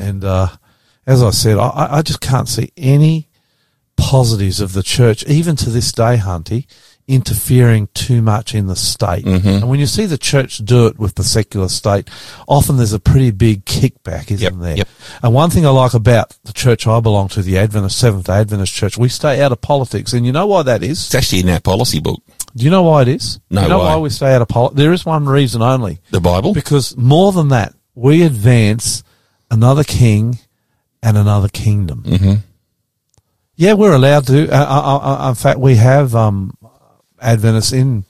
And, 0.00 0.24
uh, 0.24 0.48
as 1.06 1.22
I 1.22 1.30
said, 1.30 1.56
I- 1.58 1.68
I, 1.68 1.98
I 1.98 2.02
just 2.02 2.20
can't 2.20 2.48
see 2.48 2.72
any 2.76 3.28
positives 3.96 4.60
of 4.60 4.72
the 4.72 4.82
church, 4.82 5.24
even 5.26 5.54
to 5.56 5.70
this 5.70 5.92
day, 5.92 6.16
Hunty, 6.16 6.66
interfering 7.08 7.88
too 7.94 8.20
much 8.22 8.54
in 8.54 8.66
the 8.66 8.76
state. 8.76 9.24
And 9.26 9.68
when 9.68 9.80
you 9.80 9.86
see 9.86 10.04
the 10.06 10.18
church 10.18 10.58
do 10.58 10.86
it 10.86 10.98
with 10.98 11.14
the 11.16 11.24
secular 11.24 11.68
state, 11.68 12.08
often 12.46 12.76
there's 12.76 12.92
a 12.92 13.00
pretty 13.00 13.30
big 13.30 13.64
kickback, 13.64 14.30
isn't 14.30 14.40
Yep, 14.40 14.52
there? 14.62 14.76
yep. 14.76 14.88
And 15.22 15.32
one 15.34 15.48
thing 15.50 15.64
I 15.66 15.70
like 15.70 15.94
about 15.94 16.36
the 16.44 16.52
church 16.52 16.86
I 16.86 17.00
belong 17.00 17.28
to, 17.30 17.42
the 17.42 17.58
Adventist, 17.58 17.98
Seventh 17.98 18.28
Adventist 18.28 18.74
Church, 18.74 18.98
we 18.98 19.08
stay 19.08 19.42
out 19.42 19.50
of 19.52 19.60
politics. 19.60 20.12
And 20.12 20.26
you 20.26 20.32
know 20.32 20.46
why 20.46 20.62
that 20.64 20.82
is? 20.82 21.06
It's 21.06 21.14
actually 21.14 21.40
in 21.40 21.48
our 21.48 21.60
policy 21.60 21.98
book, 22.00 22.20
Do 22.54 22.64
you 22.64 22.70
know 22.70 22.82
why 22.82 23.02
it 23.02 23.08
is? 23.08 23.40
No, 23.50 23.62
You 23.62 23.68
know 23.68 23.78
why? 23.78 23.94
why 23.94 24.00
we 24.02 24.10
stay 24.10 24.34
out 24.34 24.42
of 24.42 24.48
politics? 24.48 24.76
There 24.78 24.92
is 24.92 25.06
one 25.06 25.24
reason 25.24 25.62
only. 25.62 26.00
the 26.10 26.20
Bible. 26.20 26.52
Because 26.52 26.96
more 26.96 27.32
than 27.32 27.48
that, 27.48 27.74
we 27.94 28.22
advance 28.22 29.02
another 29.50 29.82
king 29.82 30.38
and 31.02 31.16
another 31.16 31.48
kingdom. 31.48 32.02
Mm-hmm. 32.02 32.34
Yeah, 33.56 33.72
we're 33.72 33.92
allowed 33.94 34.26
to. 34.28 34.48
Uh, 34.48 34.54
uh, 34.56 34.98
uh, 35.26 35.28
in 35.30 35.34
fact, 35.34 35.58
we 35.58 35.74
have 35.76 36.14
um, 36.14 36.56
Adventists 37.20 37.72
in 37.72 38.04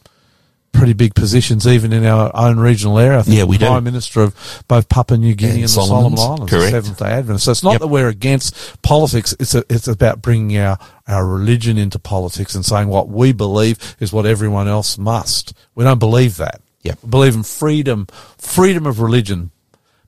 pretty 0.72 0.92
big 0.92 1.14
positions, 1.14 1.66
even 1.66 1.92
in 1.92 2.04
our 2.04 2.30
own 2.34 2.58
regional 2.60 2.98
area. 2.98 3.18
I 3.18 3.22
think 3.22 3.36
Yeah, 3.38 3.44
we 3.44 3.56
the 3.56 3.64
do. 3.64 3.70
Prime 3.70 3.84
Minister 3.84 4.20
of 4.20 4.62
both 4.68 4.88
Papua 4.88 5.18
New 5.18 5.34
Guinea 5.34 5.50
And 5.52 5.60
and, 5.62 5.64
the 5.64 5.68
Solomon 5.68 6.18
Islands, 6.18 6.50
correct. 6.52 6.70
Seventh 6.70 6.98
Day 6.98 7.06
Adventist. 7.06 7.44
So 7.46 7.50
it's 7.50 7.62
not 7.64 7.72
Yep. 7.72 7.80
that 7.80 7.86
we're 7.88 8.08
against 8.08 8.80
politics. 8.82 9.34
It's 9.40 9.54
a, 9.54 9.64
it's 9.70 9.88
about 9.88 10.22
bringing 10.22 10.56
our 10.58 10.78
our 11.08 11.26
religion 11.26 11.78
into 11.78 11.98
politics 11.98 12.54
and 12.54 12.64
saying 12.64 12.88
what 12.88 13.08
we 13.08 13.32
believe 13.32 13.96
is 13.98 14.12
what 14.12 14.26
everyone 14.26 14.68
else 14.68 14.98
must. 14.98 15.54
We 15.74 15.84
don't 15.84 15.98
believe 15.98 16.36
that. 16.36 16.60
We 16.84 16.92
believe 17.08 17.34
in 17.34 17.42
freedom, 17.42 18.06
freedom 18.38 18.86
of 18.86 19.00
religion, 19.00 19.50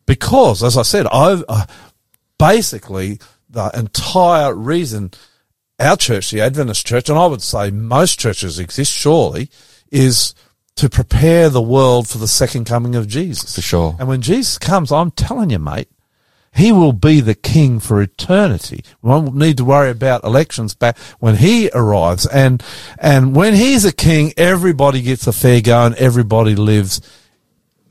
because, 0.07 0.63
as 0.63 0.77
I 0.77 0.83
said, 0.83 1.07
I 1.11 1.43
uh, 1.49 1.67
basically 2.39 3.19
the 3.49 3.71
entire 3.77 4.55
reason 4.55 5.11
our 5.81 5.97
church, 5.97 6.31
the 6.31 6.41
Adventist 6.41 6.87
church, 6.87 7.09
and 7.09 7.19
I 7.19 7.27
would 7.27 7.43
say 7.43 7.71
most 7.71 8.19
churches 8.19 8.59
exist, 8.59 8.93
surely, 8.93 9.51
is 9.91 10.35
to 10.77 10.89
prepare 10.89 11.49
the 11.49 11.63
world 11.63 12.09
for 12.09 12.19
the 12.19 12.29
second 12.29 12.65
coming 12.65 12.95
of 12.95 13.09
Jesus. 13.09 13.55
For 13.55 13.63
sure. 13.63 13.97
And 13.99 14.09
when 14.09 14.23
Jesus 14.23 14.59
comes, 14.59 14.93
I'm 14.93 15.11
telling 15.11 15.51
you, 15.51 15.59
mate, 15.59 15.89
he 16.53 16.73
will 16.73 16.93
be 16.93 17.21
the 17.21 17.35
king 17.35 17.81
for 17.81 18.03
eternity. 18.03 18.85
We 19.03 19.11
won't 19.11 19.35
need 19.35 19.57
to 19.59 19.65
worry 19.65 19.91
about 19.91 20.25
elections 20.25 20.75
back 20.75 20.99
when 21.19 21.37
he 21.37 21.71
arrives. 21.73 22.27
And, 22.27 22.63
and 22.99 23.37
when 23.37 23.55
he's 23.55 23.85
a 23.85 23.93
king, 23.93 24.33
everybody 24.37 25.03
gets 25.03 25.27
a 25.27 25.33
fair 25.33 25.61
go 25.61 25.87
and 25.87 25.95
everybody 25.97 26.57
lives 26.57 27.01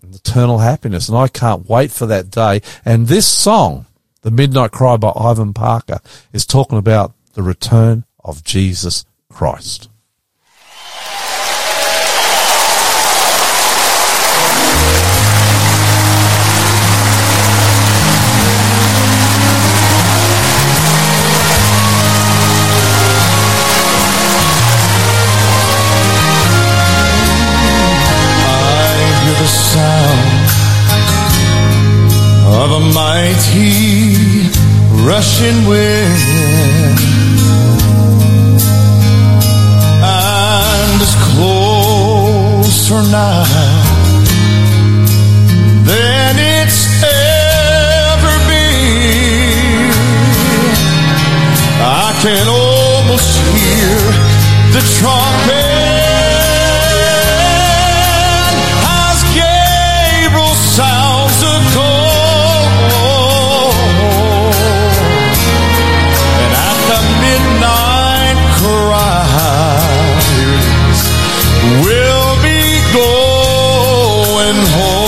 in 0.04 0.14
eternal 0.14 0.58
happiness. 0.60 1.08
And 1.08 1.18
I 1.18 1.30
can't 1.30 1.70
wait 1.70 1.92
for 1.92 2.06
that 2.08 2.30
day. 2.30 2.62
And 2.84 3.08
this 3.08 3.26
song, 3.26 3.86
The 4.22 4.32
Midnight 4.32 4.72
Cry 4.72 4.98
by 4.98 5.14
Ivan 5.16 5.54
Parker, 5.54 6.00
is 6.34 6.46
talking 6.46 6.78
about 6.78 7.14
the 7.40 7.44
return 7.44 8.04
of 8.22 8.44
Jesus 8.44 9.06
Christ. 9.32 9.88
Sound 29.46 30.50
of 32.48 32.72
a 32.72 32.80
mighty 32.94 34.09
rushing 35.10 35.66
wind, 35.66 37.00
and 40.06 41.02
it's 41.02 41.18
closer 41.34 43.02
now 43.10 43.44
than 45.90 46.36
it's 46.38 46.82
ever 47.02 48.36
been. 48.50 49.90
I 51.82 52.14
can 52.22 52.46
almost 52.48 53.32
hear 53.58 53.98
the 54.76 54.82
trumpet 55.00 55.59
will 71.84 72.36
be 72.42 72.62
going 72.94 74.60
home. 74.76 74.99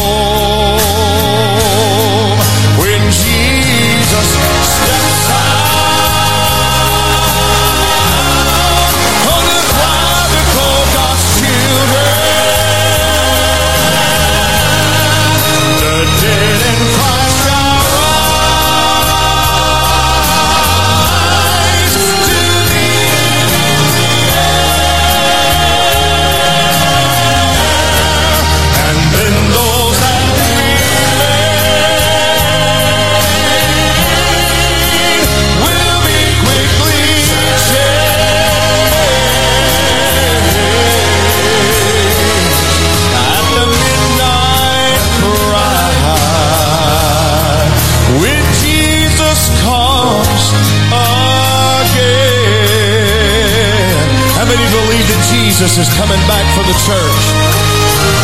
Jesus 55.32 55.78
is 55.80 55.88
coming 55.96 56.20
back 56.28 56.44
for 56.56 56.64
the 56.68 56.76
church? 56.84 57.24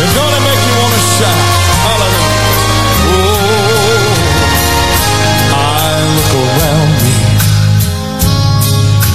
It's 0.04 0.12
gonna 0.14 0.42
make 0.44 0.60
you 0.68 0.76
want 0.76 0.92
to 0.92 1.04
shout. 1.16 1.48
Hallelujah. 1.88 2.52
Oh, 3.16 4.12
I 5.56 5.88
look 6.18 6.34
around 6.44 6.92
me 7.04 7.16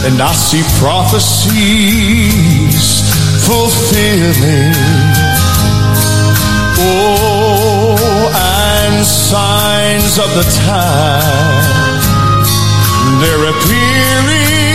and 0.08 0.16
I 0.22 0.32
see 0.32 0.64
prophecies 0.80 1.44
fulfilling. 3.44 4.72
Oh, 6.80 8.32
and 8.32 9.04
signs 9.04 10.16
of 10.18 10.32
the 10.32 10.46
time 10.64 12.00
they're 13.20 13.46
appearing 13.52 14.71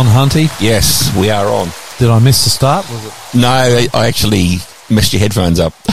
on, 0.00 0.06
Hunty? 0.06 0.48
Yes, 0.62 1.14
we 1.14 1.28
are 1.28 1.46
on. 1.46 1.68
Did 1.98 2.08
I 2.08 2.18
miss 2.20 2.44
the 2.44 2.50
start? 2.50 2.88
Was 2.88 3.04
it? 3.06 3.38
No, 3.38 3.48
I 3.48 4.06
actually 4.06 4.56
messed 4.88 5.12
your 5.12 5.20
headphones 5.20 5.60
up. 5.60 5.74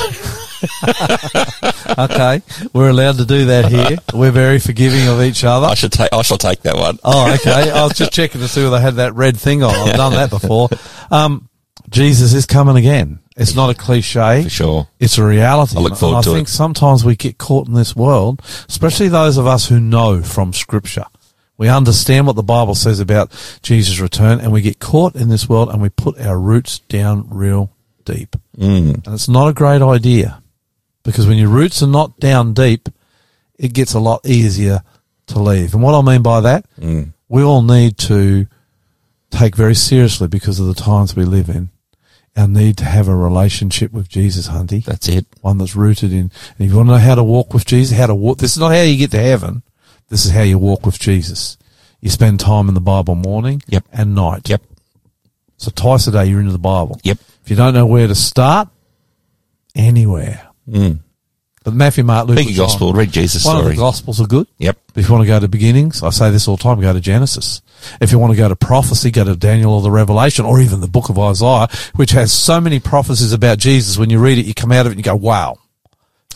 Okay, 2.00 2.42
we're 2.74 2.90
allowed 2.90 3.18
to 3.18 3.26
do 3.26 3.46
that 3.46 3.66
here. 3.72 3.98
We're 4.14 4.32
very 4.32 4.60
forgiving 4.60 5.08
of 5.08 5.22
each 5.22 5.44
other. 5.44 5.68
I 5.68 5.74
should 5.74 5.92
take. 5.92 6.12
I 6.12 6.22
shall 6.22 6.38
take 6.38 6.62
that 6.64 6.76
one. 6.76 7.00
Oh, 7.04 7.34
okay. 7.40 7.72
I 7.72 7.84
was 7.84 7.94
just 7.94 8.12
checking 8.12 8.42
to 8.42 8.48
see 8.48 8.64
whether 8.64 8.78
they 8.78 8.82
had 8.82 8.96
that 8.96 9.14
red 9.14 9.38
thing 9.38 9.64
on. 9.64 9.74
I've 9.74 9.96
done 9.96 10.14
that 10.14 10.30
before. 10.30 10.70
Um, 11.10 11.48
Jesus 11.90 12.34
is 12.34 12.46
coming 12.46 12.76
again. 12.76 13.20
It's 13.38 13.56
not 13.56 13.70
a 13.70 13.74
cliche. 13.74 14.44
For 14.44 14.50
sure. 14.50 14.88
It's 15.00 15.18
a 15.18 15.24
reality. 15.24 15.78
I 15.78 15.80
look 15.80 15.96
forward 15.96 16.18
and 16.18 16.24
to 16.26 16.30
I 16.32 16.34
it. 16.34 16.36
think 16.36 16.48
sometimes 16.50 17.06
we 17.06 17.16
get 17.16 17.38
caught 17.38 17.68
in 17.70 17.74
this 17.74 17.96
world, 17.96 18.42
especially 18.68 19.08
those 19.08 19.38
of 19.38 19.48
us 19.48 19.70
who 19.70 19.80
know 19.80 20.22
from 20.22 20.52
scripture. 20.52 21.06
We 21.58 21.70
understand 21.70 22.28
what 22.28 22.36
the 22.36 22.44
Bible 22.44 22.76
says 22.76 23.00
about 23.00 23.32
Jesus' 23.64 24.00
return 24.00 24.40
and 24.40 24.52
we 24.52 24.62
get 24.62 24.80
caught 24.80 25.16
in 25.16 25.30
this 25.30 25.50
world 25.50 25.70
and 25.70 25.82
we 25.82 25.90
put 25.90 26.20
our 26.20 26.40
roots 26.40 26.80
down 26.80 27.28
real 27.30 27.72
deep. 28.06 28.36
Mm. 28.58 29.06
And 29.06 29.14
it's 29.16 29.28
not 29.28 29.48
a 29.50 29.54
great 29.54 29.82
idea 29.82 30.42
because 31.04 31.26
when 31.26 31.38
your 31.38 31.50
roots 31.50 31.82
are 31.82 31.88
not 31.88 32.20
down 32.20 32.54
deep, 32.54 32.90
it 33.58 33.74
gets 33.74 33.94
a 33.96 34.00
lot 34.00 34.26
easier 34.26 34.82
to 35.28 35.40
leave. 35.40 35.74
And 35.74 35.82
what 35.82 35.96
I 35.96 36.02
mean 36.02 36.22
by 36.22 36.42
that, 36.42 36.66
Mm. 36.80 37.14
we 37.28 37.42
all 37.42 37.64
need 37.64 37.98
to 38.00 38.46
take 39.32 39.56
very 39.56 39.76
seriously 39.76 40.28
because 40.28 40.60
of 40.60 40.68
the 40.68 40.74
times 40.76 41.16
we 41.16 41.26
live 41.26 41.50
in 41.50 41.70
our 42.38 42.48
need 42.48 42.78
to 42.78 42.86
have 42.86 43.08
a 43.08 43.16
relationship 43.16 43.92
with 43.92 44.08
Jesus, 44.08 44.48
Hunty. 44.48 44.84
That's 44.86 45.08
it. 45.10 45.26
One 45.42 45.58
that's 45.58 45.76
rooted 45.76 46.14
in, 46.14 46.20
and 46.20 46.32
if 46.60 46.70
you 46.70 46.76
want 46.78 46.90
to 46.90 46.92
know 46.94 46.98
how 47.00 47.16
to 47.16 47.24
walk 47.24 47.52
with 47.52 47.66
Jesus, 47.66 47.98
how 47.98 48.06
to 48.06 48.14
walk, 48.16 48.38
this 48.38 48.52
is 48.52 48.60
not 48.60 48.70
how 48.74 48.82
you 48.84 48.96
get 48.96 49.10
to 49.12 49.20
heaven. 49.20 49.64
This 50.10 50.26
is 50.26 50.32
how 50.32 50.42
you 50.44 50.58
walk 50.58 50.86
with 50.86 51.00
Jesus. 51.00 51.58
You 52.02 52.10
spend 52.10 52.40
time 52.40 52.68
in 52.68 52.74
the 52.76 52.82
Bible 52.82 53.16
morning 53.16 53.62
Yep. 53.68 53.86
and 53.92 54.16
night. 54.16 54.48
Yep. 54.50 54.62
So 55.58 55.72
twice 55.74 56.08
a 56.08 56.12
day 56.12 56.26
you're 56.26 56.40
into 56.40 56.52
the 56.52 56.60
Bible. 56.60 57.00
Yep. 57.04 57.18
If 57.44 57.50
you 57.50 57.56
don't 57.56 57.74
know 57.74 57.86
where 57.86 58.08
to 58.08 58.16
start, 58.16 58.70
anywhere. 59.76 60.48
Mm. 60.70 61.00
But 61.64 61.74
Matthew, 61.74 62.04
Mark, 62.06 62.28
Luke, 62.28 62.38
Pick 62.38 62.56
gospel. 62.56 62.94
Read 62.94 63.12
Jesus' 63.12 63.44
one 63.44 63.58
of 63.58 63.66
the 63.66 63.76
Gospels 63.76 64.22
are 64.22 64.26
good. 64.28 64.48
Yep. 64.58 64.78
If 64.96 65.08
you 65.08 65.14
want 65.14 65.24
to 65.24 65.28
go 65.28 65.38
to 65.40 65.50
beginnings, 65.50 66.02
I 66.02 66.12
say 66.12 66.32
this 66.32 66.48
all 66.48 66.56
the 66.56 66.64
time, 66.64 66.80
go 66.80 66.94
to 66.94 67.02
Genesis. 67.02 67.62
If 68.00 68.12
you 68.14 68.20
want 68.20 68.32
to 68.32 68.38
go 68.38 68.48
to 68.48 68.56
prophecy, 68.56 69.12
go 69.12 69.26
to 69.26 69.36
Daniel 69.36 69.74
or 69.74 69.82
the 69.82 69.92
Revelation 69.92 70.46
or 70.46 70.62
even 70.62 70.80
the 70.80 70.88
book 70.88 71.10
of 71.10 71.20
Isaiah, 71.20 71.68
which 71.96 72.12
has 72.12 72.32
so 72.32 72.62
many 72.62 72.80
prophecies 72.80 73.34
about 73.34 73.58
Jesus. 73.58 73.98
When 73.98 74.10
you 74.10 74.20
read 74.20 74.38
it, 74.38 74.46
you 74.46 74.54
come 74.54 74.72
out 74.72 74.86
of 74.86 74.94
it 74.94 74.96
and 74.96 75.00
you 75.00 75.04
go, 75.04 75.16
wow. 75.16 75.58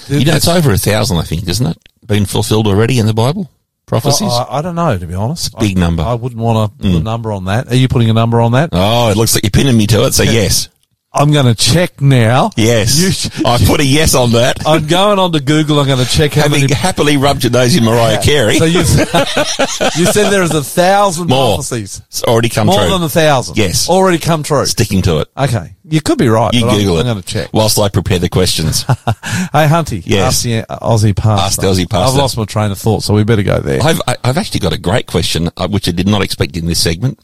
You 0.09 0.25
know, 0.25 0.35
it's 0.35 0.49
over 0.49 0.71
a 0.71 0.77
thousand, 0.77 1.17
I 1.17 1.23
think, 1.23 1.47
isn't 1.47 1.65
it? 1.65 1.77
Been 2.05 2.25
fulfilled 2.25 2.67
already 2.67 2.99
in 2.99 3.05
the 3.05 3.13
Bible? 3.13 3.49
Prophecies? 3.91 4.31
I, 4.31 4.59
I 4.59 4.61
don't 4.61 4.75
know, 4.75 4.97
to 4.97 5.05
be 5.05 5.15
honest. 5.15 5.59
big 5.59 5.77
I, 5.77 5.81
number. 5.81 6.01
I 6.01 6.13
wouldn't 6.13 6.39
want 6.39 6.71
to 6.71 6.77
put 6.77 6.95
a 6.95 6.97
hmm. 6.99 7.03
number 7.03 7.33
on 7.33 7.45
that. 7.45 7.67
Are 7.67 7.75
you 7.75 7.89
putting 7.89 8.09
a 8.09 8.13
number 8.13 8.39
on 8.39 8.53
that? 8.53 8.69
oh, 8.71 9.09
it 9.09 9.17
looks 9.17 9.35
like 9.35 9.43
you're 9.43 9.51
pinning 9.51 9.75
me 9.75 9.85
to 9.87 10.05
it, 10.05 10.13
so 10.13 10.23
yes. 10.23 10.69
I'm 11.13 11.33
going 11.33 11.45
to 11.45 11.55
check 11.55 11.99
now. 11.99 12.51
Yes. 12.55 12.97
You 13.35 13.43
I 13.45 13.57
put 13.57 13.81
a 13.81 13.85
yes 13.85 14.15
on 14.15 14.31
that. 14.31 14.59
I'm 14.65 14.87
going 14.87 15.19
on 15.19 15.33
to 15.33 15.41
Google. 15.41 15.79
I'm 15.79 15.85
going 15.87 15.99
to 16.03 16.09
check 16.09 16.33
how 16.33 16.43
Having 16.43 16.61
many. 16.61 16.73
happily 16.73 17.17
rubbed 17.17 17.43
your 17.43 17.51
nose 17.51 17.75
in 17.75 17.83
Mariah 17.83 18.21
Carey. 18.23 18.57
So 18.57 18.63
you, 18.63 18.79
you 18.79 20.05
said 20.05 20.29
there 20.29 20.41
is 20.43 20.55
a 20.55 20.63
thousand 20.63 21.27
More. 21.27 21.55
prophecies. 21.55 22.01
It's 22.07 22.23
already 22.23 22.47
come 22.47 22.67
More 22.67 22.79
true. 22.79 22.89
than 22.91 23.03
a 23.03 23.09
thousand. 23.09 23.57
Yes. 23.57 23.89
Already 23.89 24.19
come 24.19 24.43
true. 24.43 24.65
Sticking 24.65 25.01
to 25.01 25.19
it. 25.19 25.27
Okay. 25.35 25.75
You 25.83 25.99
could 25.99 26.17
be 26.17 26.29
right. 26.29 26.53
You 26.53 26.61
but 26.61 26.69
I'm- 26.69 26.77
Google 26.79 26.95
I'm, 26.95 27.01
it. 27.01 27.09
going 27.09 27.21
to 27.21 27.27
check. 27.27 27.49
Whilst 27.51 27.77
I 27.77 27.89
prepare 27.89 28.19
the 28.19 28.29
questions. 28.29 28.83
Hey, 28.83 29.67
Hunty. 29.67 30.01
Yes. 30.05 30.27
Ask 30.35 30.43
the 30.43 30.59
uh, 30.71 30.79
Aussie 30.79 31.15
pastor. 31.15 31.43
Ask 31.45 31.59
the 31.61 31.67
Aussie 31.67 31.89
pastor. 31.89 32.13
I've 32.13 32.15
lost 32.21 32.37
my 32.37 32.45
train 32.45 32.71
of 32.71 32.77
thought, 32.77 33.03
so 33.03 33.13
we 33.13 33.25
better 33.25 33.43
go 33.43 33.59
there. 33.59 33.81
I've, 33.83 33.99
I- 34.07 34.17
I've 34.23 34.37
actually 34.37 34.61
got 34.61 34.71
a 34.71 34.77
great 34.79 35.07
question, 35.07 35.49
uh, 35.57 35.67
which 35.67 35.89
I 35.89 35.91
did 35.91 36.07
not 36.07 36.21
expect 36.21 36.55
in 36.55 36.67
this 36.67 36.81
segment. 36.81 37.19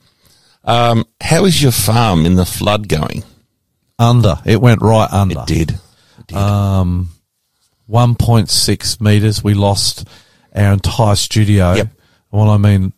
Um, 0.66 1.06
how 1.22 1.46
is 1.46 1.62
your 1.64 1.72
farm 1.72 2.26
in 2.26 2.36
the 2.36 2.46
flood 2.46 2.90
going? 2.90 3.24
Under. 4.00 4.36
It 4.46 4.62
went 4.62 4.82
right 4.82 5.12
under. 5.12 5.42
It 5.48 5.48
did. 6.28 6.36
Um, 6.36 7.10
1.6 7.90 9.02
meters. 9.02 9.44
We 9.44 9.54
lost 9.54 10.08
our 10.56 10.74
entire 10.74 11.16
studio. 11.16 11.74
Yep. 11.74 11.88
What 12.30 12.48
I 12.50 12.58
mean, 12.58 12.94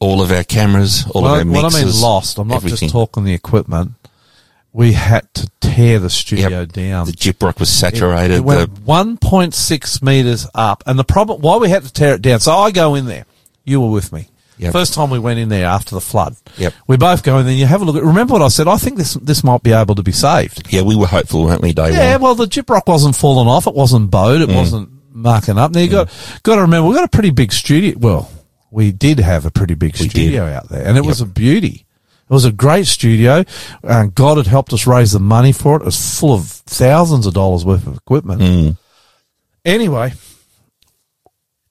All 0.00 0.20
of 0.22 0.32
our 0.32 0.44
cameras, 0.44 1.06
all 1.10 1.22
what, 1.22 1.40
of 1.42 1.46
our 1.46 1.52
what. 1.52 1.74
I 1.74 1.84
mean 1.84 2.00
lost. 2.00 2.38
I'm 2.38 2.48
not 2.48 2.56
everything. 2.56 2.78
just 2.88 2.92
talking 2.92 3.24
the 3.24 3.34
equipment. 3.34 3.92
We 4.72 4.92
had 4.94 5.32
to 5.34 5.50
tear 5.60 5.98
the 5.98 6.08
studio 6.08 6.60
Yep. 6.60 6.72
down. 6.72 7.06
The 7.06 7.12
gyprock 7.12 7.60
was 7.60 7.68
It- 7.68 7.72
saturated. 7.72 8.36
It, 8.36 8.44
went 8.44 8.84
1.6 8.86 10.02
meters 10.02 10.46
up, 10.54 10.82
and 10.86 10.98
the 10.98 11.04
problem 11.04 11.42
why 11.42 11.58
we 11.58 11.68
had 11.68 11.84
to 11.84 11.92
tear 11.92 12.14
it 12.14 12.22
down. 12.22 12.40
So 12.40 12.52
I 12.52 12.70
go 12.70 12.94
in 12.94 13.04
there. 13.06 13.26
You 13.64 13.80
were 13.82 13.90
with 13.90 14.12
me. 14.12 14.28
Yep. 14.58 14.72
First 14.72 14.94
time 14.94 15.10
we 15.10 15.18
went 15.18 15.38
in 15.40 15.48
there 15.48 15.66
after 15.66 15.94
the 15.94 16.00
flood. 16.00 16.36
Yep. 16.58 16.74
We 16.86 16.96
both 16.96 17.22
go 17.22 17.38
in 17.38 17.46
there. 17.46 17.54
You 17.54 17.66
have 17.66 17.82
a 17.82 17.84
look 17.84 17.96
at. 17.96 18.02
Remember 18.04 18.34
what 18.34 18.42
I 18.42 18.48
said? 18.48 18.68
I 18.68 18.76
think 18.76 18.96
this 18.98 19.14
this 19.14 19.42
might 19.42 19.62
be 19.62 19.72
able 19.72 19.94
to 19.96 20.02
be 20.02 20.12
saved. 20.12 20.72
yeah, 20.72 20.82
we 20.82 20.94
were 20.94 21.06
hopeful, 21.06 21.44
weren't 21.44 21.62
we, 21.62 21.72
day 21.72 21.92
Yeah. 21.92 22.12
one? 22.14 22.22
Well, 22.22 22.34
the 22.36 22.46
gyprock 22.46 22.86
wasn't 22.86 23.16
falling 23.16 23.48
off. 23.48 23.66
It 23.66 23.74
wasn't 23.74 24.10
bowed. 24.10 24.40
Mm. 24.40 24.48
It 24.50 24.54
wasn't 24.54 24.88
marking 25.14 25.58
up. 25.58 25.72
Now 25.72 25.80
you 25.80 25.88
got 25.90 26.10
got 26.42 26.56
to 26.56 26.62
remember 26.62 26.88
we 26.88 26.94
got 26.94 27.04
a 27.04 27.08
pretty 27.08 27.30
big 27.30 27.52
studio. 27.52 27.96
Well, 27.98 28.30
we 28.70 28.92
did 28.92 29.18
have 29.20 29.46
a 29.46 29.50
pretty 29.50 29.74
big 29.74 29.94
We 29.94 30.06
did. 30.06 30.10
studio 30.10 30.44
out 30.46 30.68
there, 30.68 30.86
and 30.86 30.96
it 30.96 31.04
was 31.04 31.20
a 31.20 31.26
beauty. 31.26 31.86
It 32.30 32.32
was 32.32 32.44
a 32.44 32.52
great 32.52 32.86
studio. 32.86 33.44
and 33.82 34.14
God 34.14 34.36
had 34.38 34.46
helped 34.46 34.72
us 34.72 34.86
raise 34.86 35.12
the 35.12 35.18
money 35.20 35.52
for 35.52 35.76
it. 35.76 35.82
It 35.82 35.86
was 35.86 36.18
full 36.20 36.32
of 36.34 36.46
thousands 36.46 37.26
of 37.26 37.34
dollars 37.34 37.64
worth 37.64 37.86
of 37.86 37.96
equipment. 37.96 38.40
Mm. 38.40 38.76
Anyway, 39.64 40.12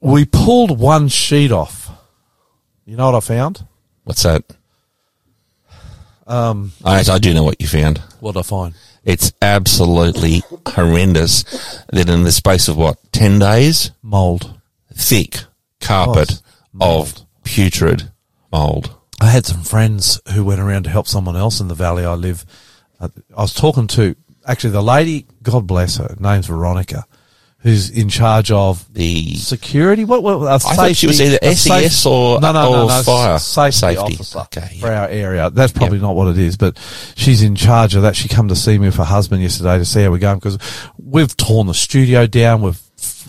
we 0.01 0.25
pulled 0.25 0.79
one 0.79 1.07
sheet 1.07 1.51
off. 1.51 1.90
You 2.91 2.97
know 2.97 3.05
what 3.09 3.15
I 3.15 3.25
found? 3.25 3.65
What's 4.03 4.23
that? 4.23 4.43
Um, 6.27 6.73
I, 6.83 7.01
I 7.09 7.19
do 7.19 7.33
know 7.33 7.43
what 7.45 7.61
you 7.61 7.67
found. 7.69 7.99
What 8.19 8.33
did 8.33 8.41
I 8.41 8.43
find? 8.43 8.73
It's 9.05 9.31
absolutely 9.41 10.43
horrendous 10.67 11.43
that 11.93 12.09
in 12.09 12.23
the 12.23 12.33
space 12.33 12.67
of 12.67 12.75
what, 12.75 12.97
10 13.13 13.39
days, 13.39 13.91
Mold. 14.01 14.59
thick 14.93 15.37
carpet 15.79 16.41
Mold. 16.73 17.07
of 17.23 17.25
putrid 17.45 18.11
mold. 18.51 18.93
I 19.21 19.27
had 19.27 19.45
some 19.45 19.63
friends 19.63 20.19
who 20.33 20.43
went 20.43 20.59
around 20.59 20.83
to 20.83 20.89
help 20.89 21.07
someone 21.07 21.37
else 21.37 21.61
in 21.61 21.69
the 21.69 21.75
valley 21.75 22.03
I 22.03 22.15
live. 22.15 22.45
Uh, 22.99 23.07
I 23.37 23.41
was 23.43 23.53
talking 23.53 23.87
to 23.87 24.17
actually 24.45 24.71
the 24.71 24.83
lady, 24.83 25.27
God 25.41 25.65
bless 25.65 25.95
her, 25.95 26.13
name's 26.19 26.47
Veronica, 26.47 27.05
who's 27.63 27.89
in 27.91 28.09
charge 28.09 28.49
of 28.51 28.91
The 28.93 29.35
security. 29.35 30.03
What? 30.03 30.23
what 30.23 30.41
uh, 30.41 30.55
I 30.55 30.57
thought 30.57 30.95
she 30.95 31.07
was 31.07 31.21
either 31.21 31.37
SES 31.53 32.05
or- 32.05 32.39
no, 32.41 32.51
no, 32.51 32.71
no, 32.71 32.83
or 32.83 32.87
no, 32.87 33.01
fire 33.03 33.37
safety, 33.39 33.77
safety. 33.77 33.97
officer 34.15 34.39
Okay, 34.39 34.77
for 34.79 34.91
our 34.91 35.07
area. 35.07 35.49
That's 35.51 35.71
probably 35.71 35.99
not 35.99 36.15
what 36.15 36.29
it 36.29 36.37
is, 36.39 36.57
but 36.57 36.77
she's 37.15 37.43
in 37.43 37.55
charge 37.55 37.95
of 37.95 38.01
that. 38.01 38.15
She 38.15 38.27
come 38.27 38.47
to 38.47 38.55
see 38.55 38.77
me 38.79 38.87
with 38.87 38.95
her 38.95 39.03
husband 39.03 39.41
yesterday 39.43 39.77
to 39.77 39.85
see 39.85 40.01
how 40.03 40.09
we're 40.11 40.17
going 40.17 40.39
because 40.39 40.57
we've 40.97 41.35
torn 41.37 41.67
the 41.67 41.73
studio 41.73 42.25
down. 42.27 42.61
We've 42.63 42.81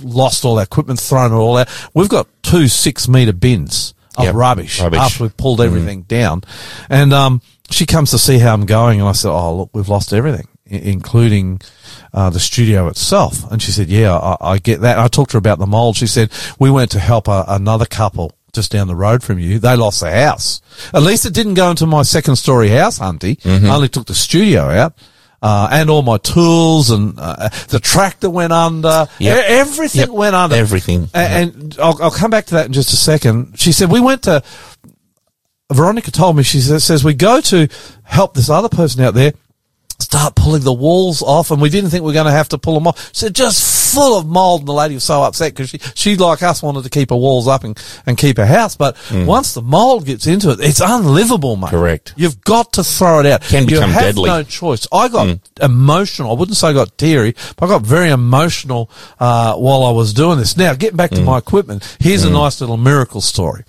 lost 0.02 0.44
all 0.44 0.56
our 0.58 0.64
equipment, 0.64 0.98
thrown 1.00 1.32
it 1.32 1.36
all 1.36 1.56
out. 1.58 1.68
We've 1.94 2.08
got 2.08 2.26
two 2.42 2.68
six 2.68 3.08
meter 3.08 3.32
bins 3.32 3.92
of 4.16 4.24
Yep, 4.24 4.34
rubbish, 4.34 4.80
rubbish. 4.80 4.98
after 5.00 5.24
we've 5.24 5.36
pulled 5.36 5.60
everything 5.60 6.02
down. 6.02 6.42
And 6.90 7.12
um, 7.12 7.40
she 7.70 7.86
comes 7.86 8.10
to 8.10 8.18
see 8.18 8.38
how 8.38 8.52
I'm 8.54 8.66
going, 8.66 9.00
and 9.00 9.08
I 9.08 9.12
said, 9.12 9.30
"Oh, 9.30 9.56
look, 9.56 9.70
we've 9.72 9.88
lost 9.88 10.12
everything, 10.12 10.48
including 10.72 11.60
uh, 12.14 12.30
the 12.30 12.40
studio 12.40 12.88
itself." 12.88 13.50
And 13.50 13.60
she 13.62 13.70
said, 13.72 13.88
"Yeah, 13.88 14.16
I, 14.16 14.36
I 14.54 14.58
get 14.58 14.80
that." 14.80 14.98
I 14.98 15.08
talked 15.08 15.30
to 15.32 15.36
her 15.36 15.38
about 15.38 15.58
the 15.58 15.66
mold. 15.66 15.96
She 15.96 16.06
said, 16.06 16.30
"We 16.58 16.70
went 16.70 16.90
to 16.92 16.98
help 16.98 17.28
a, 17.28 17.44
another 17.48 17.86
couple." 17.86 18.32
Just 18.54 18.70
down 18.70 18.86
the 18.86 18.94
road 18.94 19.22
from 19.22 19.38
you, 19.38 19.58
they 19.58 19.76
lost 19.76 20.02
their 20.02 20.26
house. 20.26 20.60
At 20.92 21.00
least 21.02 21.24
it 21.24 21.32
didn't 21.32 21.54
go 21.54 21.70
into 21.70 21.86
my 21.86 22.02
second 22.02 22.36
story 22.36 22.68
house, 22.68 22.98
Hunty. 22.98 23.40
Mm-hmm. 23.40 23.64
I 23.64 23.74
only 23.76 23.88
took 23.88 24.04
the 24.06 24.14
studio 24.14 24.64
out, 24.68 24.92
uh, 25.40 25.70
and 25.72 25.88
all 25.88 26.02
my 26.02 26.18
tools, 26.18 26.90
and 26.90 27.14
uh, 27.18 27.48
the 27.68 27.80
tractor 27.80 28.28
went 28.28 28.52
under. 28.52 29.08
Yep. 29.20 29.44
Everything 29.48 30.00
Yep. 30.00 30.08
went 30.10 30.34
under. 30.36 30.54
Everything. 30.54 31.08
A- 31.14 31.16
And, 31.16 31.74
I'll, 31.80 31.96
I'll 32.02 32.10
come 32.10 32.30
back 32.30 32.44
to 32.44 32.54
that 32.56 32.66
in 32.66 32.74
just 32.74 32.92
a 32.92 32.96
second. 32.96 33.58
She 33.58 33.72
said, 33.72 33.90
we 33.90 34.00
went 34.00 34.24
to, 34.24 34.42
Veronica 35.72 36.10
told 36.10 36.36
me, 36.36 36.42
she 36.42 36.60
says, 36.60 36.84
says 36.84 37.02
we 37.02 37.14
go 37.14 37.40
to 37.40 37.68
help 38.02 38.34
this 38.34 38.50
other 38.50 38.68
person 38.68 39.02
out 39.02 39.14
there 39.14 39.32
start 40.02 40.34
pulling 40.34 40.62
the 40.62 40.72
walls 40.72 41.22
off 41.22 41.50
and 41.50 41.60
we 41.60 41.70
didn't 41.70 41.90
think 41.90 42.02
we 42.02 42.06
were 42.08 42.12
going 42.14 42.26
to 42.26 42.32
have 42.32 42.48
to 42.50 42.58
pull 42.58 42.74
them 42.74 42.86
off. 42.86 43.10
So 43.14 43.28
just 43.28 43.94
full 43.94 44.18
of 44.18 44.26
mold 44.26 44.60
and 44.62 44.68
the 44.68 44.72
lady 44.72 44.94
was 44.94 45.04
so 45.04 45.22
upset 45.22 45.52
because 45.54 45.70
she, 45.70 45.78
she 45.94 46.16
like 46.16 46.42
us 46.42 46.62
wanted 46.62 46.84
to 46.84 46.90
keep 46.90 47.10
her 47.10 47.16
walls 47.16 47.46
up 47.48 47.64
and, 47.64 47.78
and 48.06 48.16
keep 48.18 48.36
her 48.38 48.46
house. 48.46 48.76
But 48.76 48.96
once 49.12 49.54
the 49.54 49.62
mold 49.62 50.06
gets 50.06 50.26
into 50.26 50.50
it, 50.50 50.60
it's 50.60 50.80
unlivable, 50.80 51.56
mate. 51.56 51.66
Mm. 51.66 51.70
Correct. 51.70 52.14
You've 52.16 52.40
got 52.42 52.72
to 52.74 52.84
throw 52.84 53.20
it 53.20 53.26
out. 53.26 53.42
Can 53.42 53.64
you 53.64 53.70
become 53.76 53.90
have 53.90 54.02
deadly. 54.02 54.30
Mm. 54.30 54.38
no 54.38 54.42
choice. 54.44 54.86
I 54.92 55.08
got 55.08 55.38
emotional. 55.60 56.30
I 56.30 56.34
wouldn't 56.34 56.56
say 56.56 56.68
I 56.68 56.72
got 56.72 56.96
teary, 56.98 57.34
but 57.56 57.66
I 57.66 57.68
got 57.68 57.82
very 57.82 58.10
emotional 58.10 58.90
uh, 59.20 59.54
while 59.56 59.84
I 59.84 59.90
was 59.90 60.12
doing 60.14 60.38
this. 60.38 60.56
Now, 60.56 60.74
getting 60.74 60.96
back 60.96 61.10
to 61.12 61.20
Mm. 61.20 61.24
my 61.26 61.38
equipment, 61.38 61.96
here's 62.00 62.24
a 62.24 62.30
nice 62.30 62.60
little 62.60 62.76
miracle 62.76 63.20
story. 63.20 63.64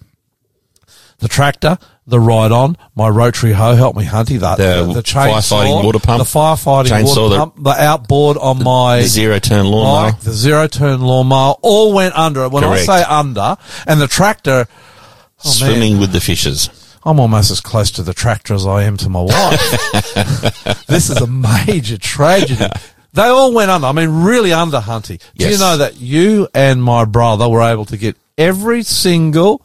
The 1.19 1.27
tractor, 1.27 1.77
the 2.05 2.19
ride 2.19 2.51
on, 2.51 2.77
my 2.95 3.07
rotary 3.07 3.53
hoe 3.53 3.75
helped 3.75 3.97
me 3.97 4.05
hunty 4.05 4.37
that 4.39 4.57
The 4.57 4.85
the, 4.87 4.93
the 4.95 5.01
chainsaw, 5.03 5.39
firefighting 5.39 5.83
water 5.85 5.99
pump. 5.99 6.17
the 6.23 6.29
firefighting 6.29 6.87
Chainsaw, 6.87 7.15
water 7.17 7.29
the- 7.29 7.37
pump, 7.37 7.63
the 7.63 7.69
outboard 7.71 8.37
on 8.37 8.63
my 8.63 9.01
The 9.01 9.07
zero 9.07 9.39
turn 9.39 9.65
lawnmower. 9.65 10.11
bike, 10.11 10.21
the 10.21 10.33
zero 10.33 10.67
turn 10.67 11.01
lawnmower, 11.01 11.55
all 11.61 11.93
went 11.93 12.15
under. 12.17 12.49
When 12.49 12.63
Correct. 12.63 12.89
I 12.89 13.01
say 13.01 13.05
under, 13.07 13.55
and 13.87 14.01
the 14.01 14.07
tractor, 14.07 14.65
oh, 14.69 15.43
man. 15.45 15.53
Swimming 15.53 15.99
with 15.99 16.11
the 16.11 16.19
fishes. 16.21 16.69
I'm 17.05 17.19
almost 17.19 17.51
as 17.51 17.59
close 17.59 17.91
to 17.91 18.03
the 18.03 18.13
tractor 18.13 18.53
as 18.53 18.65
I 18.65 18.83
am 18.83 18.95
to 18.97 19.09
my 19.09 19.21
wife. 19.21 20.83
this 20.87 21.09
is 21.09 21.17
a 21.21 21.27
major 21.27 21.97
tragedy. 21.97 22.65
They 23.13 23.23
all 23.23 23.53
went 23.53 23.69
under. 23.69 23.87
I 23.87 23.91
mean, 23.91 24.23
really 24.23 24.53
under, 24.53 24.79
Hunty. 24.79 25.21
Do 25.35 25.49
you 25.49 25.57
know 25.57 25.77
that 25.77 25.97
you 25.99 26.47
and 26.53 26.81
my 26.83 27.05
brother 27.05 27.47
were 27.49 27.61
able 27.61 27.85
to 27.85 27.97
get 27.97 28.15
every 28.37 28.83
single 28.83 29.61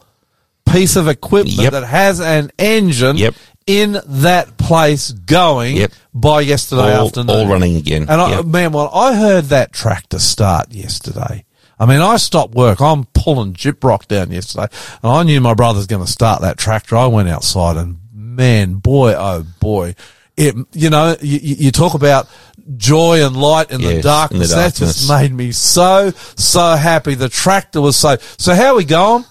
piece 0.71 0.95
of 0.95 1.07
equipment 1.07 1.57
Yep. 1.59 1.71
that 1.73 1.83
has 1.85 2.19
an 2.21 2.51
engine 2.59 3.17
Yep. 3.17 3.35
in 3.67 3.99
that 4.05 4.57
place 4.57 5.11
going 5.11 5.77
Yep. 5.77 5.91
by 6.13 6.41
yesterday 6.41 6.95
All, 6.97 7.07
afternoon? 7.07 7.29
all 7.35 7.47
running 7.47 7.75
again. 7.75 8.05
And 8.09 8.21
I, 8.21 8.41
man, 8.41 8.71
well, 8.71 8.89
I 8.93 9.15
heard 9.15 9.45
that 9.49 9.71
tractor 9.73 10.19
start 10.19 10.71
yesterday, 10.73 11.45
I 11.79 11.85
mean, 11.85 12.01
I 12.01 12.17
stopped 12.17 12.55
work. 12.55 12.81
I'm 12.81 13.05
pulling 13.13 13.53
gyprock 13.53 14.07
down 14.09 14.31
yesterday, 14.31 14.67
and 15.01 15.11
I 15.11 15.23
knew 15.23 15.39
my 15.39 15.53
brother's 15.53 15.87
going 15.87 16.03
to 16.05 16.11
start 16.11 16.41
that 16.41 16.57
tractor. 16.57 16.97
I 16.97 17.05
went 17.07 17.29
outside, 17.29 17.77
and 17.77 17.99
man, 18.13 18.73
boy, 18.75 19.13
oh 19.17 19.45
boy, 19.61 19.95
it. 20.35 20.55
You 20.73 20.89
know, 20.89 21.15
you, 21.21 21.39
you 21.39 21.71
talk 21.71 21.93
about 21.93 22.27
joy 22.75 23.25
and 23.25 23.35
light 23.37 23.71
in 23.71 23.79
the 23.81 24.01
darkness. 24.01 24.51
in 24.51 24.57
the 24.57 24.63
That 24.63 24.75
just 24.75 25.07
made 25.09 25.31
me 25.33 25.53
so 25.53 26.11
so 26.35 26.75
happy. 26.75 27.13
The 27.15 27.29
tractor 27.29 27.79
was 27.79 27.95
so. 27.95 28.17
So 28.37 28.53
how 28.55 28.75
we 28.75 28.83
going? 28.83 29.23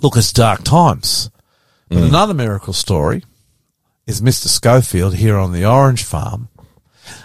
Look, 0.00 0.16
it's 0.16 0.32
dark 0.32 0.62
times. 0.64 1.30
But 1.88 1.98
Mm. 1.98 2.08
another 2.08 2.34
miracle 2.34 2.72
story 2.72 3.24
is 4.06 4.20
Mr. 4.20 4.46
Schofield 4.48 5.14
here 5.16 5.36
on 5.38 5.52
the 5.52 5.64
Orange 5.64 6.04
Farm 6.04 6.48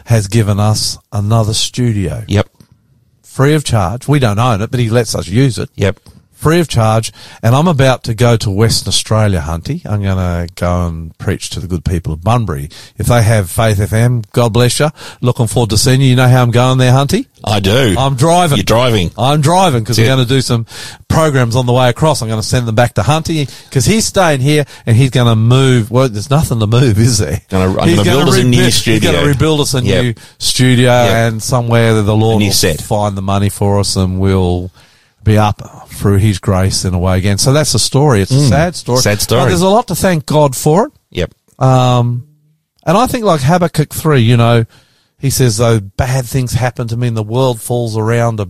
has 0.06 0.28
given 0.28 0.60
us 0.60 0.98
another 1.12 1.54
studio 1.54 2.24
Yep. 2.28 2.48
free 3.24 3.54
of 3.54 3.64
charge. 3.64 4.08
We 4.08 4.20
don't 4.20 4.40
own 4.40 4.62
it, 4.62 4.72
but 4.72 4.80
he 4.80 4.90
lets 4.90 5.14
us 5.16 5.28
use 5.28 5.58
it 5.58 5.70
Yep. 5.76 6.00
Free 6.44 6.60
of 6.60 6.68
charge. 6.68 7.12
And 7.42 7.56
I'm 7.56 7.68
about 7.68 8.04
to 8.04 8.14
go 8.14 8.38
to 8.38 8.52
Western 8.52 8.90
Australia, 8.90 9.40
Hunty. 9.40 9.86
I'm 9.86 10.02
going 10.04 10.18
to 10.18 10.54
go 10.56 10.88
and 10.88 11.18
preach 11.18 11.50
to 11.52 11.60
the 11.60 11.68
good 11.68 11.84
people 11.86 12.14
of 12.14 12.22
Bunbury. 12.24 12.70
If 12.98 13.08
they 13.08 13.24
have 13.24 13.50
Faith 13.50 13.78
FM, 13.80 14.30
God 14.32 14.54
bless 14.54 14.80
you. 14.80 14.90
Looking 15.22 15.48
forward 15.48 15.72
to 15.72 15.78
seeing 15.78 16.02
you. 16.02 16.08
You 16.10 16.16
know 16.18 16.28
how 16.28 16.44
I'm 16.44 16.52
going 16.52 16.78
there, 16.78 16.92
Hunty? 16.92 17.26
I 17.44 17.60
do. 17.60 17.96
I'm 17.98 18.16
driving. 18.16 18.58
You're 18.58 18.64
driving. 18.64 19.12
I'm 19.18 19.42
driving 19.42 19.84
because 19.84 19.98
we're 19.98 20.08
going 20.08 20.26
to 20.26 20.30
do 20.30 20.42
some 20.42 20.66
programs 21.10 21.56
on 21.56 21.66
the 21.66 21.74
way 21.74 21.90
across. 21.90 22.22
I'm 22.22 22.28
going 22.28 22.42
to 22.42 22.48
send 22.48 22.68
them 22.68 22.76
back 22.76 22.94
to 22.96 23.02
Hunty 23.02 23.46
because 23.70 23.86
he's 23.86 24.06
staying 24.06 24.40
here 24.42 24.66
and 24.86 24.96
he's 24.96 25.10
going 25.10 25.28
to 25.28 25.36
move. 25.36 25.92
Well, 25.92 26.10
there's 26.10 26.30
nothing 26.30 26.60
to 26.60 26.68
move, 26.68 26.98
is 27.00 27.18
there? 27.20 27.42
Gonna- 27.50 27.80
I'm 27.80 27.88
He's 27.88 27.98
gonna 27.98 28.10
build 28.10 28.30
us 28.30 28.38
a 28.38 28.44
new 28.44 28.70
studio. 28.72 29.00
He's 29.00 29.12
going 29.12 29.24
to 29.24 29.30
rebuild 29.32 29.60
us 29.62 29.74
a 29.74 29.82
Yep. 29.84 30.04
new 30.04 30.14
studio 30.40 30.90
Yep. 30.92 31.10
and 31.34 31.44
somewhere 31.44 31.94
that 31.96 32.04
the 32.04 32.16
Lord 32.16 32.42
will 32.44 32.52
set. 32.52 32.82
find 32.82 33.18
the 33.18 33.22
money 33.22 33.50
for 33.50 33.80
us 33.80 33.96
and 33.96 34.20
we'll 34.20 34.72
be 35.24 35.38
up 35.38 35.88
through 35.90 36.18
His 36.18 36.40
grace 36.40 36.86
in 36.86 36.94
a 36.94 37.00
way 37.00 37.18
again. 37.18 37.38
So 37.38 37.54
that's 37.54 37.74
a 37.74 37.80
story. 37.80 38.22
It's 38.22 38.32
a 38.32 38.48
sad 38.48 38.76
story. 38.76 39.00
Mm. 39.00 39.04
Sad 39.04 39.22
story. 39.22 39.42
But 39.42 39.48
there's 39.50 39.62
a 39.62 39.70
lot 39.70 39.88
to 39.88 39.96
thank 39.96 40.26
God 40.26 40.56
for 40.56 40.88
it. 40.88 40.94
Yep. 41.12 41.34
Um, 41.60 42.28
and 42.86 42.98
I 42.98 43.08
think 43.08 43.24
like 43.26 43.42
Habakkuk 43.42 43.94
3, 43.94 44.20
you 44.22 44.38
know, 44.38 44.66
he 45.18 45.30
says, 45.30 45.58
though 45.58 45.80
bad 45.80 46.26
things 46.26 46.54
happen 46.54 46.88
to 46.90 46.98
me 46.98 47.08
and 47.08 47.16
the 47.18 47.24
world 47.24 47.62
falls 47.62 47.96
around 47.98 48.40
a- 48.40 48.48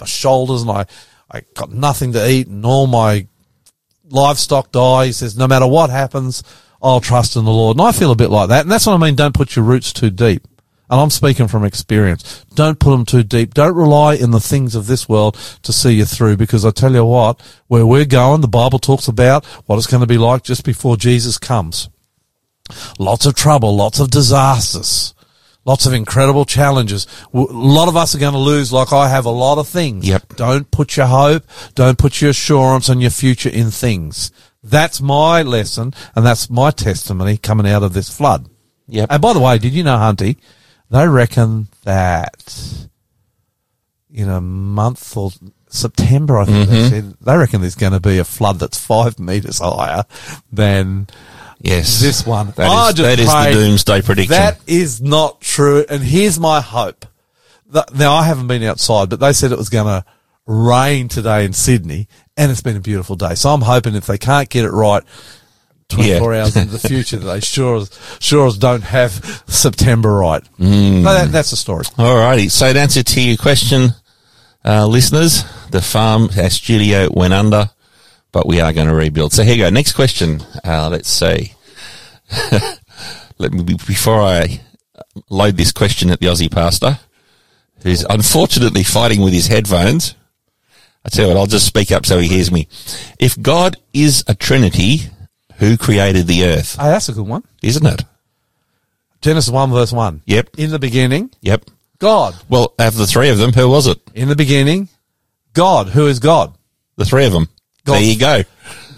my 0.00 0.06
shoulders 0.06 0.62
and 0.62 0.70
I, 0.70 0.86
I 1.30 1.42
got 1.54 1.70
nothing 1.70 2.12
to 2.14 2.30
eat 2.30 2.46
and 2.46 2.64
all 2.64 2.86
my 2.86 3.26
livestock 4.08 4.72
die. 4.72 5.06
He 5.06 5.12
says, 5.12 5.36
no 5.36 5.46
matter 5.46 5.66
what 5.66 5.90
happens, 5.90 6.42
I'll 6.82 7.00
trust 7.00 7.36
in 7.36 7.44
the 7.44 7.50
Lord. 7.50 7.76
And 7.76 7.86
I 7.86 7.92
feel 7.92 8.12
a 8.12 8.16
bit 8.16 8.30
like 8.30 8.48
that. 8.48 8.62
And 8.62 8.70
that's 8.70 8.86
what 8.86 8.94
I 8.94 8.98
mean. 8.98 9.14
Don't 9.14 9.34
put 9.34 9.56
your 9.56 9.64
roots 9.64 9.92
too 9.92 10.10
deep. 10.10 10.46
And 10.88 11.00
I'm 11.00 11.10
speaking 11.10 11.48
from 11.48 11.64
experience. 11.64 12.44
Don't 12.54 12.78
put 12.78 12.90
them 12.90 13.04
too 13.04 13.22
deep. 13.22 13.54
Don't 13.54 13.74
rely 13.74 14.14
in 14.14 14.30
the 14.30 14.40
things 14.40 14.74
of 14.74 14.86
this 14.86 15.08
world 15.08 15.34
to 15.62 15.72
see 15.72 15.94
you 15.94 16.04
through 16.04 16.36
because 16.36 16.64
I 16.64 16.70
tell 16.70 16.94
you 16.94 17.04
what, 17.04 17.40
where 17.66 17.86
we're 17.86 18.04
going, 18.04 18.40
the 18.40 18.48
Bible 18.48 18.78
talks 18.78 19.08
about 19.08 19.44
what 19.66 19.76
it's 19.76 19.86
going 19.86 20.02
to 20.02 20.06
be 20.06 20.18
like 20.18 20.44
just 20.44 20.64
before 20.64 20.96
Jesus 20.96 21.38
comes. 21.38 21.88
Lots 22.98 23.26
of 23.26 23.34
trouble, 23.34 23.74
lots 23.74 24.00
of 24.00 24.10
disasters, 24.10 25.14
Lots 25.66 25.84
of 25.84 25.92
incredible 25.92 26.44
challenges. 26.44 27.08
A 27.34 27.38
lot 27.38 27.88
of 27.88 27.96
us 27.96 28.14
are 28.14 28.20
going 28.20 28.34
to 28.34 28.38
lose, 28.38 28.72
like 28.72 28.92
I 28.92 29.08
have 29.08 29.24
a 29.24 29.30
lot 29.30 29.58
of 29.58 29.66
things. 29.66 30.06
Yep. 30.06 30.36
Don't 30.36 30.70
put 30.70 30.96
your 30.96 31.06
hope, 31.06 31.42
don't 31.74 31.98
put 31.98 32.20
your 32.20 32.30
assurance 32.30 32.88
on 32.88 33.00
your 33.00 33.10
future 33.10 33.48
in 33.48 33.72
things. 33.72 34.30
That's 34.62 35.00
my 35.00 35.42
lesson, 35.42 35.92
and 36.14 36.24
that's 36.24 36.48
my 36.48 36.70
testimony 36.70 37.36
coming 37.36 37.66
out 37.66 37.82
of 37.82 37.94
this 37.94 38.16
flood. 38.16 38.48
Yep. 38.86 39.08
And 39.10 39.20
by 39.20 39.32
the 39.32 39.40
way, 39.40 39.58
did 39.58 39.72
you 39.72 39.82
know, 39.82 39.96
Hunty, 39.96 40.36
they 40.90 41.06
reckon 41.06 41.68
that 41.84 42.88
in 44.10 44.28
a 44.28 44.40
month 44.40 45.16
or 45.16 45.30
September, 45.68 46.38
I 46.38 46.44
think 46.44 46.68
they 46.68 46.76
mm-hmm. 46.76 46.88
said, 46.88 47.14
they 47.20 47.36
reckon 47.36 47.60
there's 47.60 47.74
going 47.74 47.92
to 47.92 48.00
be 48.00 48.18
a 48.18 48.24
flood 48.24 48.58
that's 48.58 48.78
five 48.78 49.18
metres 49.18 49.58
higher 49.58 50.04
than 50.52 51.08
Yes. 51.60 52.00
this 52.00 52.26
one. 52.26 52.52
That 52.56 52.98
is, 52.98 53.02
that 53.02 53.18
is 53.18 53.32
the 53.32 53.50
doomsday 53.52 54.02
prediction. 54.02 54.30
That 54.30 54.60
is 54.66 55.00
not 55.00 55.40
true. 55.40 55.84
And 55.88 56.02
here's 56.02 56.38
my 56.38 56.60
hope. 56.60 57.06
Now, 57.94 58.14
I 58.14 58.24
haven't 58.24 58.46
been 58.46 58.62
outside, 58.62 59.10
but 59.10 59.20
they 59.20 59.32
said 59.32 59.52
it 59.52 59.58
was 59.58 59.70
going 59.70 59.86
to 59.86 60.04
rain 60.46 61.08
today 61.08 61.44
in 61.44 61.52
Sydney, 61.52 62.08
and 62.36 62.52
it's 62.52 62.60
been 62.60 62.76
a 62.76 62.80
beautiful 62.80 63.16
day. 63.16 63.34
So 63.34 63.50
I'm 63.50 63.62
hoping 63.62 63.94
if 63.94 64.06
they 64.06 64.18
can't 64.18 64.48
get 64.48 64.64
it 64.64 64.70
right 64.70 65.02
24 65.88 66.34
Yeah. 66.34 66.42
hours 66.42 66.56
into 66.56 66.72
the 66.72 66.88
future, 66.88 67.16
that 67.16 67.26
they 67.26 67.40
sure 67.40 67.76
as, 67.76 67.90
sure 68.20 68.46
as 68.46 68.58
don't 68.58 68.82
have 68.82 69.42
September 69.46 70.14
right. 70.16 70.42
Mm. 70.58 71.02
No, 71.02 71.14
that, 71.14 71.30
that's 71.32 71.50
the 71.50 71.56
story. 71.56 71.84
Alrighty. 71.84 72.50
So 72.50 72.66
in 72.66 72.76
answer 72.76 73.02
to 73.02 73.20
your 73.20 73.36
question, 73.36 73.90
uh, 74.64 74.86
listeners, 74.86 75.44
the 75.70 75.80
farm, 75.80 76.28
our 76.36 76.50
studio 76.50 77.08
went 77.12 77.32
under, 77.34 77.70
but 78.32 78.46
we 78.46 78.60
are 78.60 78.72
going 78.72 78.88
to 78.88 78.94
rebuild. 78.94 79.32
So 79.32 79.44
here 79.44 79.54
you 79.54 79.62
go. 79.64 79.70
Next 79.70 79.92
question. 79.92 80.40
Uh, 80.64 80.88
let's 80.90 81.08
see. 81.08 81.52
Let 83.38 83.52
me, 83.52 83.62
before 83.86 84.20
I 84.22 84.60
load 85.30 85.56
this 85.56 85.72
question 85.72 86.10
at 86.10 86.20
the 86.20 86.26
Aussie 86.26 86.50
pastor, 86.50 86.98
who's 87.82 88.04
unfortunately 88.08 88.82
fighting 88.82 89.20
with 89.20 89.32
his 89.32 89.46
headphones. 89.46 90.14
I 91.04 91.08
tell 91.08 91.28
you 91.28 91.34
what, 91.34 91.38
I'll 91.40 91.46
just 91.46 91.66
speak 91.66 91.92
up 91.92 92.04
so 92.04 92.18
he 92.18 92.26
hears 92.26 92.50
me. 92.50 92.66
If 93.20 93.40
God 93.40 93.76
is 93.92 94.24
a 94.26 94.34
Trinity, 94.34 95.02
who 95.58 95.76
created 95.76 96.26
the 96.26 96.44
earth? 96.44 96.76
Hey, 96.76 96.84
that's 96.88 97.08
a 97.08 97.12
good 97.12 97.26
one. 97.26 97.44
Isn't 97.62 97.86
it? 97.86 98.04
Genesis 99.20 99.50
1 99.50 99.70
verse 99.70 99.92
1. 99.92 100.22
Yep. 100.26 100.50
In 100.58 100.70
the 100.70 100.78
beginning, 100.78 101.30
Yep. 101.40 101.64
God. 101.98 102.34
Well, 102.48 102.74
of 102.78 102.96
the 102.96 103.06
three 103.06 103.30
of 103.30 103.38
them, 103.38 103.52
who 103.52 103.68
was 103.68 103.86
it? 103.86 103.98
In 104.14 104.28
the 104.28 104.36
beginning, 104.36 104.88
God. 105.54 105.88
Who 105.88 106.06
is 106.06 106.18
God? 106.18 106.54
The 106.96 107.04
three 107.06 107.24
of 107.26 107.32
them. 107.32 107.48
God. 107.84 107.94
There 107.94 108.02
you 108.02 108.18
go. 108.18 108.42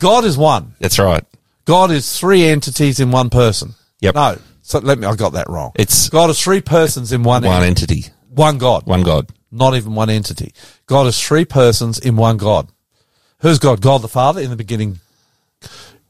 God 0.01 0.25
is 0.25 0.37
one. 0.37 0.75
That's 0.81 0.99
right. 0.99 1.25
God 1.65 1.91
is 1.91 2.19
three 2.19 2.45
entities 2.45 2.99
in 3.01 3.11
one 3.11 3.31
person. 3.31 3.75
Yep. 4.01 4.15
No. 4.15 4.39
So 4.63 4.79
let 4.81 4.99
me, 4.99 5.07
I 5.07 5.15
got 5.15 5.33
that 5.35 5.49
wrong. 5.49 5.73
It's 5.77 6.09
God 6.09 6.31
is 6.31 6.41
three 6.43 6.61
persons 6.61 7.13
in 7.13 7.23
one, 7.23 7.43
one 7.45 7.63
en- 7.63 7.69
entity, 7.69 8.07
one 8.31 8.59
God. 8.59 8.87
one 8.87 9.03
God. 9.03 9.31
Not 9.51 9.75
even 9.77 9.95
one 9.95 10.11
entity. 10.11 10.53
God 10.87 11.07
is 11.07 11.21
three 11.23 11.45
persons 11.45 11.99
in 11.99 12.17
one 12.17 12.37
God. 12.37 12.69
Who's 13.41 13.59
God? 13.59 13.81
God 13.81 14.03
the 14.03 14.09
Father. 14.09 14.41
In 14.41 14.51
the 14.51 14.57
beginning, 14.57 14.99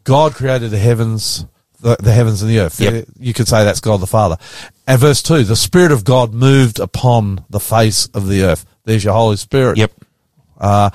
God 0.08 0.34
created 0.34 0.70
the 0.70 0.78
heavens, 0.78 1.44
the, 1.80 1.96
the 2.00 2.12
heavens 2.12 2.40
and 2.40 2.50
the 2.50 2.60
earth. 2.60 2.80
Yep. 2.80 3.08
You 3.18 3.34
could 3.34 3.46
say 3.46 3.62
that's 3.62 3.80
God 3.80 4.00
the 4.00 4.06
Father. 4.06 4.38
And 4.86 4.98
verse 4.98 5.22
two, 5.22 5.44
the 5.44 5.54
Spirit 5.54 5.92
of 5.92 6.02
God 6.02 6.32
moved 6.32 6.80
upon 6.80 7.44
the 7.50 7.60
face 7.60 8.06
of 8.14 8.26
the 8.26 8.44
earth. 8.44 8.64
There's 8.84 9.04
your 9.04 9.12
Holy 9.12 9.36
Spirit. 9.36 9.76
Yep. 9.76 9.92
Uh, 10.56 10.88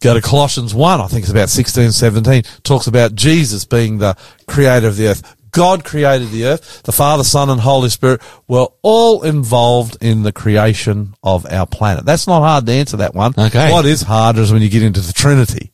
go 0.00 0.12
to 0.12 0.20
Colossians 0.20 0.74
1, 0.74 1.00
I 1.00 1.06
think 1.06 1.22
it's 1.22 1.30
about 1.30 1.48
16, 1.48 1.92
17, 1.92 2.42
talks 2.62 2.86
about 2.86 3.14
Jesus 3.14 3.64
being 3.64 3.96
the 3.96 4.18
creator 4.46 4.86
of 4.86 4.98
the 4.98 5.08
earth. 5.08 5.34
God 5.50 5.82
created 5.82 6.28
the 6.28 6.44
earth. 6.44 6.82
The 6.82 6.92
Father, 6.92 7.24
Son, 7.24 7.48
and 7.48 7.58
Holy 7.58 7.88
Spirit 7.88 8.20
were 8.46 8.68
all 8.82 9.22
involved 9.22 9.96
in 10.02 10.24
the 10.24 10.32
creation 10.32 11.14
of 11.22 11.50
our 11.50 11.66
planet. 11.66 12.04
That's 12.04 12.26
not 12.26 12.40
hard 12.40 12.66
to 12.66 12.72
answer 12.72 12.98
that 12.98 13.14
one. 13.14 13.32
Okay. 13.38 13.72
What 13.72 13.86
is 13.86 14.02
harder 14.02 14.42
is 14.42 14.52
when 14.52 14.60
you 14.60 14.68
get 14.68 14.82
into 14.82 15.00
the 15.00 15.14
Trinity. 15.14 15.72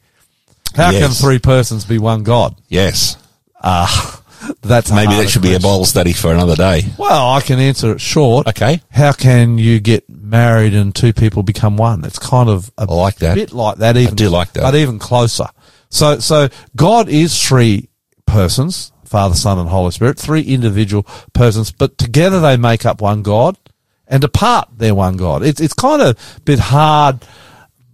How 0.75 0.91
can 0.91 1.11
three 1.11 1.39
persons 1.39 1.85
be 1.85 1.99
one 1.99 2.23
God? 2.23 2.61
Yes. 2.69 3.17
Ah, 3.63 4.23
that's 4.63 4.91
Maybe 4.91 5.15
that 5.15 5.29
should 5.31 5.43
be 5.43 5.55
a. 5.55 5.61
Bible 5.61 5.85
study 5.85 6.13
for 6.13 6.33
another 6.33 6.57
day. 6.57 6.83
Well, 6.99 7.31
I 7.31 7.41
can 7.41 7.59
answer 7.59 7.93
it 7.93 8.01
short. 8.01 8.47
Okay. 8.49 8.81
How 8.91 9.13
can 9.13 9.59
you 9.59 9.79
get 9.81 10.09
married 10.09 10.75
and 10.75 10.95
two 10.95 11.13
people 11.13 11.43
become 11.43 11.77
one? 11.77 12.05
It's 12.05 12.19
kind 12.19 12.49
of 12.49 12.71
a 12.79 12.83
I 12.83 12.95
like 12.95 13.17
that. 13.17 13.35
bit 13.35 13.53
like 13.53 13.79
that. 13.79 13.97
Even 13.97 14.15
do 14.17 14.29
like 14.29 14.53
that. 14.55 14.63
but 14.63 14.75
even 14.75 14.99
closer. 14.99 15.47
So, 15.91 16.19
so 16.19 16.49
God 16.75 17.09
is 17.09 17.41
three 17.47 17.89
persons: 18.27 18.93
Father, 19.05 19.35
Son, 19.35 19.59
and 19.59 19.69
Holy 19.69 19.91
Spirit. 19.93 20.19
Three 20.19 20.43
individual 20.43 21.05
persons, 21.35 21.71
but 21.71 21.99
together 21.99 22.41
they 22.41 22.57
make 22.57 22.85
up 22.87 23.01
one 23.01 23.23
God, 23.23 23.57
and 24.09 24.25
apart 24.25 24.69
they're 24.77 24.95
one 24.95 25.17
God. 25.17 25.43
It's 25.45 25.61
it's 25.61 25.75
kind 25.75 26.03
of 26.03 26.19
a 26.37 26.41
bit 26.41 26.59
hard 26.59 27.21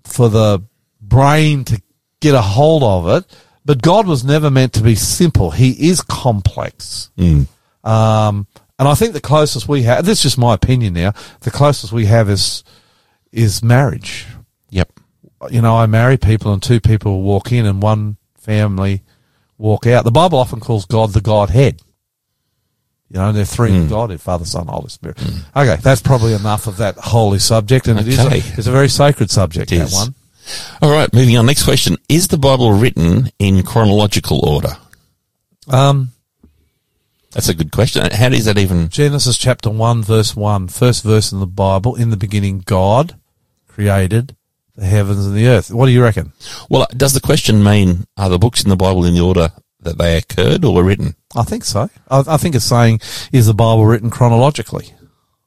for 0.04 0.30
the 0.30 0.62
brain 1.00 1.64
to 1.64 1.82
get 2.20 2.34
a 2.34 2.40
hold 2.40 2.82
of 2.82 3.08
it. 3.08 3.36
But 3.64 3.82
God 3.82 4.06
was 4.06 4.24
never 4.24 4.50
meant 4.50 4.72
to 4.74 4.82
be 4.82 4.94
simple. 4.94 5.50
He 5.50 5.90
is 5.90 6.00
complex. 6.00 7.10
Um, 7.84 8.46
and 8.78 8.88
I 8.88 8.94
think 8.94 9.12
the 9.12 9.20
closest 9.20 9.68
we 9.68 9.82
have, 9.82 10.04
this 10.04 10.18
is 10.18 10.22
just 10.22 10.38
my 10.38 10.54
opinion 10.54 10.94
now, 10.94 11.12
the 11.40 11.50
closest 11.50 11.92
we 11.92 12.06
have 12.06 12.30
is, 12.30 12.64
is 13.30 13.62
marriage. 13.62 14.26
Yep. 14.70 14.92
You 15.50 15.60
know, 15.60 15.76
I 15.76 15.86
marry 15.86 16.16
people 16.16 16.52
and 16.52 16.62
two 16.62 16.80
people 16.80 17.22
walk 17.22 17.52
in 17.52 17.66
and 17.66 17.82
one 17.82 18.16
family 18.38 19.02
walk 19.58 19.86
out. 19.86 20.04
The 20.04 20.10
Bible 20.10 20.38
often 20.38 20.60
calls 20.60 20.86
God 20.86 21.12
the 21.12 21.20
Godhead. 21.20 21.82
You 23.10 23.20
know, 23.20 23.32
they're 23.32 23.44
three 23.44 23.70
in 23.72 23.88
God, 23.88 24.20
Father, 24.20 24.44
Son, 24.44 24.66
Holy 24.66 24.88
Spirit. 24.90 25.18
Okay, 25.56 25.76
that's 25.82 26.02
probably 26.02 26.34
enough 26.34 26.66
of 26.66 26.76
that 26.78 26.96
holy 26.96 27.38
subject, 27.38 27.88
and 27.88 27.98
it 27.98 28.06
is 28.08 28.18
a, 28.18 28.36
it's 28.58 28.66
a 28.66 28.70
very 28.72 28.88
sacred 28.88 29.30
subject, 29.30 29.70
that 29.70 29.90
one. 29.92 30.14
All 30.82 30.90
right. 30.90 31.12
Moving 31.12 31.36
on. 31.36 31.46
Next 31.46 31.64
question. 31.64 31.96
Is 32.08 32.28
the 32.28 32.38
Bible 32.38 32.72
written 32.72 33.30
in 33.38 33.62
chronological 33.62 34.46
order? 34.48 34.76
Um, 35.68 36.12
That's 37.32 37.48
a 37.48 37.54
good 37.54 37.72
question. 37.72 38.10
How 38.10 38.28
does 38.30 38.46
that 38.46 38.58
even? 38.58 38.88
Genesis 38.88 39.36
chapter 39.36 39.70
1, 39.70 40.02
verse 40.02 40.34
1, 40.34 40.68
first 40.68 41.04
verse 41.04 41.30
in 41.30 41.40
the 41.40 41.46
Bible. 41.46 41.94
In 41.94 42.10
the 42.10 42.16
beginning, 42.16 42.60
God 42.64 43.16
created 43.66 44.34
the 44.74 44.86
heavens 44.86 45.26
and 45.26 45.36
the 45.36 45.46
earth. 45.48 45.70
What 45.70 45.86
do 45.86 45.92
you 45.92 46.02
reckon? 46.02 46.32
Well, 46.70 46.86
does 46.96 47.12
the 47.12 47.20
question 47.20 47.62
mean 47.62 48.06
are 48.16 48.28
the 48.28 48.38
books 48.38 48.62
in 48.62 48.70
the 48.70 48.76
Bible 48.76 49.04
in 49.04 49.14
the 49.14 49.20
order 49.20 49.50
that 49.80 49.98
they 49.98 50.16
occurred 50.16 50.64
or 50.64 50.74
were 50.74 50.84
written? 50.84 51.16
I 51.36 51.42
think 51.42 51.64
so. 51.64 51.90
I, 52.10 52.24
I 52.26 52.36
think 52.38 52.54
it's 52.54 52.64
saying, 52.64 53.00
is 53.32 53.46
the 53.46 53.54
Bible 53.54 53.86
written 53.86 54.10
chronologically? 54.10 54.94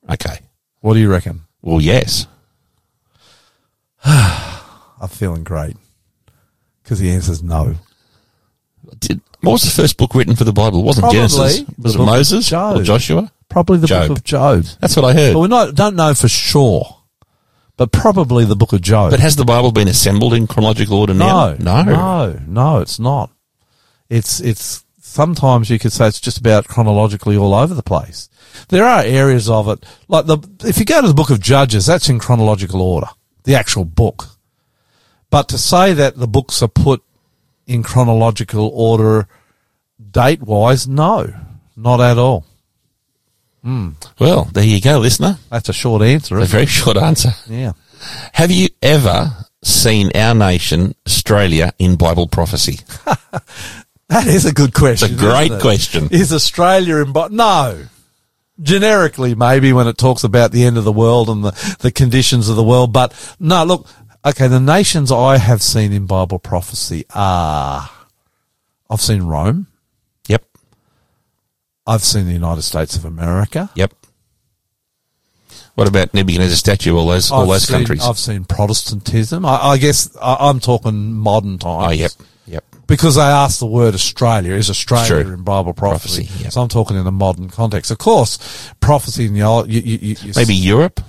Okay. 0.09 0.39
What 0.81 0.93
do 0.93 0.99
you 0.99 1.11
reckon? 1.11 1.41
Well, 1.61 1.81
yes. 1.81 2.27
I'm 5.01 5.09
feeling 5.09 5.43
great. 5.43 5.75
Because 6.83 6.99
the 6.99 7.11
answer's 7.11 7.41
no. 7.41 7.75
Did, 8.99 9.21
what 9.41 9.53
was 9.53 9.63
the 9.63 9.81
first 9.81 9.97
book 9.97 10.13
written 10.15 10.35
for 10.35 10.43
the 10.43 10.53
Bible? 10.53 10.79
It 10.79 10.85
wasn't 10.85 11.03
Probably 11.03 11.19
Genesis. 11.19 11.65
Was 11.77 11.95
it 11.95 11.99
Moses 11.99 12.49
Job. 12.49 12.77
or 12.77 12.83
Joshua? 12.83 13.31
Probably 13.49 13.79
the 13.79 13.87
Job. 13.87 14.07
book 14.09 14.19
of 14.19 14.23
Job. 14.23 14.63
That's 14.79 14.95
what 14.95 15.05
I 15.05 15.13
heard. 15.13 15.33
But 15.33 15.39
we 15.39 15.47
don't 15.73 15.95
know 15.95 16.13
for 16.13 16.27
sure. 16.27 16.97
But 17.77 17.91
probably 17.91 18.45
the 18.45 18.55
book 18.55 18.73
of 18.73 18.81
Job. 18.81 19.09
But 19.11 19.19
has 19.19 19.35
the 19.35 19.45
Bible 19.45 19.71
been 19.71 19.87
assembled 19.87 20.35
in 20.35 20.45
chronological 20.45 20.99
order 20.99 21.15
now? 21.15 21.55
No, 21.55 21.83
no, 21.83 22.39
no, 22.45 22.79
it's 22.79 22.99
not. 22.99 23.31
It's 24.07 24.39
it's 24.39 24.85
sometimes 24.99 25.69
you 25.69 25.79
could 25.79 25.91
say 25.91 26.07
it's 26.07 26.21
just 26.21 26.37
about 26.37 26.67
chronologically 26.67 27.35
all 27.37 27.55
over 27.55 27.73
the 27.73 27.81
place. 27.81 28.29
There 28.69 28.85
are 28.85 29.01
areas 29.01 29.49
of 29.49 29.67
it, 29.67 29.83
like 30.07 30.27
the 30.27 30.37
if 30.63 30.77
you 30.77 30.85
go 30.85 31.01
to 31.01 31.07
the 31.07 31.13
book 31.13 31.31
of 31.31 31.39
Judges, 31.39 31.87
that's 31.87 32.09
in 32.09 32.19
chronological 32.19 32.81
order, 32.81 33.07
the 33.45 33.55
actual 33.55 33.85
book. 33.85 34.27
But 35.31 35.49
to 35.49 35.57
say 35.57 35.93
that 35.93 36.17
the 36.17 36.27
books 36.27 36.61
are 36.61 36.67
put 36.67 37.01
in 37.65 37.81
chronological 37.81 38.69
order, 38.73 39.27
date 40.11 40.41
wise, 40.41 40.87
no, 40.87 41.33
not 41.75 41.99
at 41.99 42.19
all. 42.19 42.45
Hmm. 43.63 43.91
Well, 44.19 44.45
there 44.45 44.63
you 44.63 44.79
go, 44.81 44.99
listener. 44.99 45.37
That's 45.49 45.69
a 45.69 45.73
short 45.73 46.03
answer. 46.03 46.37
A 46.37 46.45
very 46.45 46.65
short 46.67 46.97
answer. 46.97 47.31
Yeah. 47.47 47.73
Have 48.33 48.51
you 48.51 48.69
ever 48.81 49.31
seen 49.63 50.11
our 50.15 50.35
nation, 50.35 50.95
Australia, 51.07 51.73
in 51.79 51.95
Bible 51.95 52.27
prophecy? 52.27 52.79
That 54.11 54.27
is 54.27 54.43
a 54.43 54.53
good 54.53 54.73
question. 54.73 55.13
It's 55.13 55.21
a 55.21 55.25
great 55.25 55.53
it? 55.53 55.61
question. 55.61 56.09
Is 56.11 56.33
Australia 56.33 56.97
in? 56.97 57.13
Bi- 57.13 57.29
no. 57.31 57.85
Generically, 58.61 59.35
maybe 59.35 59.71
when 59.71 59.87
it 59.87 59.97
talks 59.97 60.25
about 60.25 60.51
the 60.51 60.65
end 60.65 60.77
of 60.77 60.83
the 60.83 60.91
world 60.91 61.29
and 61.29 61.45
the, 61.45 61.77
the 61.79 61.91
conditions 61.91 62.49
of 62.49 62.57
the 62.57 62.63
world, 62.63 62.91
but 62.91 63.13
no. 63.39 63.63
Look, 63.63 63.87
okay. 64.25 64.47
The 64.47 64.59
nations 64.59 65.11
I 65.11 65.37
have 65.37 65.61
seen 65.61 65.91
in 65.93 66.05
Bible 66.05 66.39
prophecy 66.39 67.05
are, 67.13 67.89
I've 68.89 69.01
seen 69.01 69.23
Rome. 69.23 69.67
Yep. 70.27 70.43
I've 71.87 72.03
seen 72.03 72.25
the 72.25 72.33
United 72.33 72.61
States 72.63 72.95
of 72.95 73.05
America. 73.05 73.69
Yep. 73.75 73.93
What 75.75 75.87
about 75.87 76.13
Nebuchadnezzar 76.13 76.57
statue? 76.57 76.95
All 76.95 77.07
those, 77.07 77.31
all 77.31 77.43
I've 77.43 77.47
those 77.47 77.67
seen, 77.67 77.77
countries. 77.77 78.03
I've 78.05 78.19
seen 78.19 78.43
Protestantism. 78.43 79.45
I, 79.45 79.57
I 79.57 79.77
guess 79.77 80.15
I, 80.21 80.37
I'm 80.39 80.59
talking 80.59 81.13
modern 81.13 81.57
times. 81.59 81.87
oh, 81.87 81.91
yep. 81.91 82.11
Yep. 82.47 82.65
because 82.87 83.15
they 83.15 83.21
asked 83.21 83.59
the 83.59 83.65
word 83.65 83.93
Australia. 83.93 84.53
Is 84.53 84.69
Australia 84.69 85.33
in 85.33 85.43
Bible 85.43 85.73
prophecy? 85.73 86.25
Prophecy, 86.25 86.43
yeah. 86.43 86.49
So 86.49 86.61
I'm 86.61 86.67
talking 86.67 86.97
in 86.97 87.05
the 87.05 87.11
modern 87.11 87.49
context. 87.49 87.91
Of 87.91 87.99
course, 87.99 88.73
prophecy 88.81 89.27
in 89.27 89.33
the 89.33 89.43
old, 89.43 89.69
you, 89.69 89.79
you, 89.79 90.15
you, 90.21 90.33
Maybe 90.35 90.55
Europe, 90.55 90.99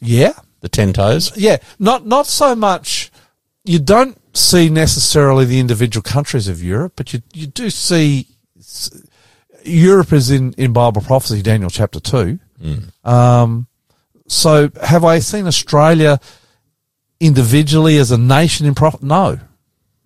yeah, 0.00 0.32
the 0.60 0.68
ten 0.68 0.92
toes. 0.92 1.32
yeah, 1.36 1.58
not 1.78 2.06
not 2.06 2.26
so 2.26 2.54
much. 2.54 3.10
You 3.64 3.78
don't 3.78 4.18
see 4.36 4.68
necessarily 4.68 5.44
the 5.44 5.60
individual 5.60 6.02
countries 6.02 6.48
of 6.48 6.62
Europe, 6.62 6.94
but 6.96 7.12
you 7.12 7.22
you 7.32 7.46
do 7.46 7.70
see 7.70 8.26
Europe 9.64 10.12
is 10.12 10.30
in 10.30 10.52
in 10.54 10.72
Bible 10.72 11.02
prophecy, 11.02 11.42
Daniel 11.42 11.70
chapter 11.70 12.00
two. 12.00 12.38
Um, 13.04 13.66
so 14.26 14.70
have 14.82 15.04
I 15.04 15.20
seen 15.20 15.46
Australia 15.46 16.20
individually 17.20 17.98
as 17.98 18.10
a 18.10 18.18
nation 18.18 18.66
in 18.66 18.74
prophet? 18.74 19.02
No, 19.02 19.38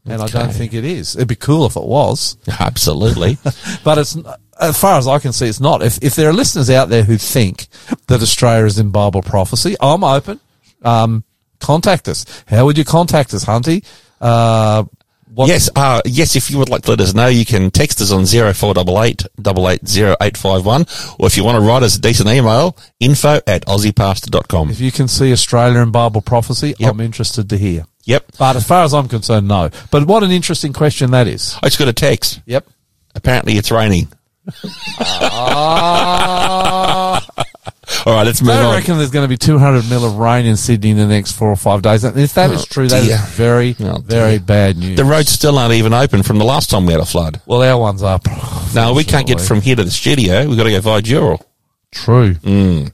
and 0.04 0.22
I 0.22 0.26
don't 0.26 0.52
think 0.52 0.74
it 0.74 0.84
is. 0.84 1.16
It'd 1.16 1.28
be 1.28 1.34
cool 1.36 1.64
if 1.66 1.76
it 1.76 1.84
was, 1.84 2.36
Absolutely. 2.60 3.38
but 3.84 3.98
it's 3.98 4.16
as 4.62 4.78
far 4.80 4.98
as 4.98 5.06
I 5.06 5.18
can 5.18 5.32
see, 5.32 5.46
it's 5.46 5.60
not. 5.60 5.82
If 5.82 5.98
if 6.02 6.14
there 6.16 6.28
are 6.28 6.32
listeners 6.32 6.70
out 6.70 6.88
there 6.88 7.02
who 7.04 7.16
think 7.18 7.66
that 8.06 8.22
Australia 8.22 8.64
is 8.66 8.78
in 8.78 8.90
Bible 8.90 9.22
prophecy, 9.22 9.76
I'm 9.80 10.04
open. 10.04 10.40
Um, 10.82 11.24
contact 11.60 12.08
us. 12.08 12.24
How 12.46 12.64
would 12.64 12.76
you 12.78 12.84
contact 12.84 13.34
us, 13.34 13.44
Hunty? 13.44 13.84
Uh, 14.20 14.84
what, 15.34 15.48
yes, 15.48 15.70
uh, 15.74 16.02
yes. 16.04 16.36
If 16.36 16.50
you 16.50 16.58
would 16.58 16.68
like 16.68 16.82
to 16.82 16.90
let 16.90 17.00
us 17.00 17.14
know, 17.14 17.28
you 17.28 17.46
can 17.46 17.70
text 17.70 18.00
us 18.02 18.12
on 18.12 18.26
zero 18.26 18.52
four 18.52 18.74
double 18.74 19.02
eight 19.02 19.24
double 19.40 19.68
eight 19.70 19.86
zero 19.88 20.14
eight 20.20 20.36
five 20.36 20.66
one, 20.66 20.82
or 21.18 21.26
if 21.26 21.36
you 21.38 21.44
want 21.44 21.56
to 21.56 21.66
write 21.66 21.82
us 21.82 21.96
a 21.96 22.00
decent 22.00 22.28
email, 22.28 22.76
info 23.00 23.40
at 23.46 23.64
aussiepastor.com. 23.66 24.70
If 24.70 24.80
you 24.80 24.92
can 24.92 25.08
see 25.08 25.32
Australia 25.32 25.80
in 25.80 25.90
Bible 25.90 26.20
prophecy, 26.20 26.74
Yep. 26.78 26.90
I'm 26.92 27.00
interested 27.00 27.48
to 27.48 27.56
hear. 27.56 27.86
Yep. 28.04 28.32
But 28.38 28.56
as 28.56 28.66
far 28.66 28.84
as 28.84 28.92
I'm 28.92 29.08
concerned, 29.08 29.48
no. 29.48 29.70
But 29.90 30.06
what 30.06 30.22
an 30.22 30.30
interesting 30.32 30.72
question 30.74 31.12
that 31.12 31.26
is. 31.26 31.56
I 31.62 31.68
just 31.68 31.78
got 31.78 31.88
a 31.88 31.92
text. 31.94 32.40
Yep. 32.46 32.66
Apparently, 33.14 33.54
it's 33.54 33.70
raining. 33.70 34.08
Ah. 36.04 37.26
All 38.06 38.14
right, 38.14 38.24
let's 38.26 38.40
move 38.42 38.50
I 38.52 38.58
on. 38.64 38.64
I 38.66 38.76
reckon 38.78 38.96
there's 38.98 39.10
going 39.10 39.24
to 39.24 39.28
be 39.28 39.36
200 39.36 39.88
mil 39.88 40.04
of 40.04 40.16
rain 40.16 40.46
in 40.46 40.56
Sydney 40.56 40.90
in 40.90 40.96
the 40.96 41.06
next 41.06 41.32
four 41.32 41.48
or 41.50 41.56
five 41.56 41.82
days. 41.82 42.02
And 42.04 42.18
if 42.18 42.34
that 42.34 42.50
is 42.50 42.64
true, 42.64 42.88
that 42.88 43.02
Oh, 43.02 43.04
dear. 43.06 43.14
is 43.14 43.20
very, 43.30 43.76
Oh, 43.80 43.98
very 43.98 44.38
bad 44.38 44.76
news. 44.78 44.96
The 44.96 45.04
roads 45.04 45.28
still 45.30 45.58
aren't 45.58 45.74
even 45.74 45.92
open 45.92 46.22
from 46.22 46.38
the 46.38 46.44
last 46.44 46.70
time 46.70 46.86
we 46.86 46.92
had 46.92 47.00
a 47.02 47.04
flood. 47.06 47.40
well, 47.46 47.62
our 47.62 47.78
one's 47.78 48.02
up. 48.02 48.22
No, 48.74 48.94
we 48.94 49.04
can't 49.04 49.26
get 49.26 49.40
from 49.40 49.60
here 49.60 49.76
to 49.76 49.84
the 49.84 49.90
studio. 49.90 50.48
We've 50.48 50.56
got 50.56 50.64
to 50.64 50.70
go 50.70 50.80
via 50.80 51.02
Dural. 51.02 51.42
True. 51.92 52.34
Mm. 52.36 52.92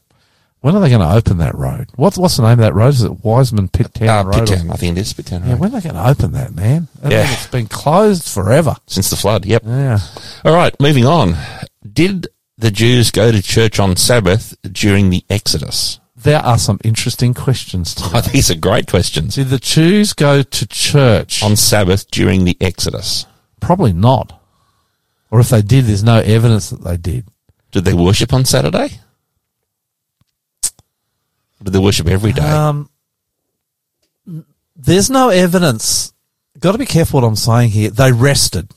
When 0.60 0.74
are 0.74 0.80
they 0.80 0.88
going 0.88 1.00
to 1.08 1.14
open 1.14 1.38
that 1.38 1.54
road? 1.54 1.88
What's 1.94 2.18
what's 2.18 2.36
the 2.36 2.42
name 2.42 2.52
of 2.52 2.58
that 2.58 2.74
road? 2.74 2.88
Is 2.88 3.02
it 3.02 3.24
Wiseman 3.24 3.68
Pitt 3.68 3.94
Town 3.94 4.08
Uh, 4.08 4.28
Road? 4.30 4.48
Pitt 4.48 4.58
Town, 4.58 4.70
I 4.70 4.74
think 4.74 4.96
it 4.96 5.00
is 5.00 5.12
Pitt 5.12 5.26
Town 5.26 5.42
Yeah, 5.44 5.52
Road. 5.52 5.60
when 5.60 5.74
are 5.74 5.80
they 5.80 5.88
going 5.88 5.94
to 6.02 6.08
open 6.10 6.32
that, 6.32 6.52
man? 6.54 6.88
I 7.02 7.10
Yeah. 7.10 7.32
it's 7.32 7.46
been 7.46 7.68
closed 7.68 8.24
forever. 8.28 8.76
Since 8.88 9.10
the 9.10 9.16
flood, 9.16 9.46
yep. 9.46 9.62
Yeah. 9.64 10.00
All 10.44 10.54
right, 10.54 10.74
moving 10.80 11.06
on. 11.06 11.36
Did 11.90 12.26
the 12.56 12.72
Jews 12.72 13.12
go 13.12 13.30
to 13.30 13.40
church 13.40 13.78
on 13.78 13.94
Sabbath 13.96 14.56
during 14.70 15.10
the 15.10 15.24
Exodus? 15.30 16.00
There 16.16 16.40
are 16.40 16.58
some 16.58 16.80
interesting 16.82 17.32
questions 17.34 17.94
Oh, 18.12 18.20
these 18.32 18.50
are 18.50 18.56
great 18.56 18.88
questions. 18.88 19.36
Did 19.36 19.50
the 19.50 19.60
Jews 19.60 20.12
go 20.12 20.42
to 20.42 20.66
church? 20.66 21.40
On 21.44 21.54
Sabbath 21.54 22.10
during 22.10 22.44
the 22.44 22.56
Exodus. 22.60 23.26
Probably 23.60 23.92
not. 23.92 24.40
Or 25.30 25.38
if 25.38 25.50
they 25.50 25.62
did, 25.62 25.84
there's 25.84 26.02
no 26.02 26.18
evidence 26.18 26.70
that 26.70 26.82
they 26.82 26.96
did. 26.96 27.28
Did 27.70 27.84
they 27.84 27.92
worship 27.94 28.32
on 28.32 28.44
Saturday? 28.44 28.98
Did 31.68 31.74
they 31.74 31.84
worship 31.84 32.06
every 32.08 32.32
day? 32.32 32.42
Um, 32.42 32.88
there's 34.74 35.10
no 35.10 35.28
evidence. 35.28 36.12
Got 36.58 36.72
to 36.72 36.78
be 36.78 36.86
careful 36.86 37.20
what 37.20 37.26
I'm 37.26 37.36
saying 37.36 37.70
here. 37.70 37.90
They 37.90 38.10
rested. 38.12 38.70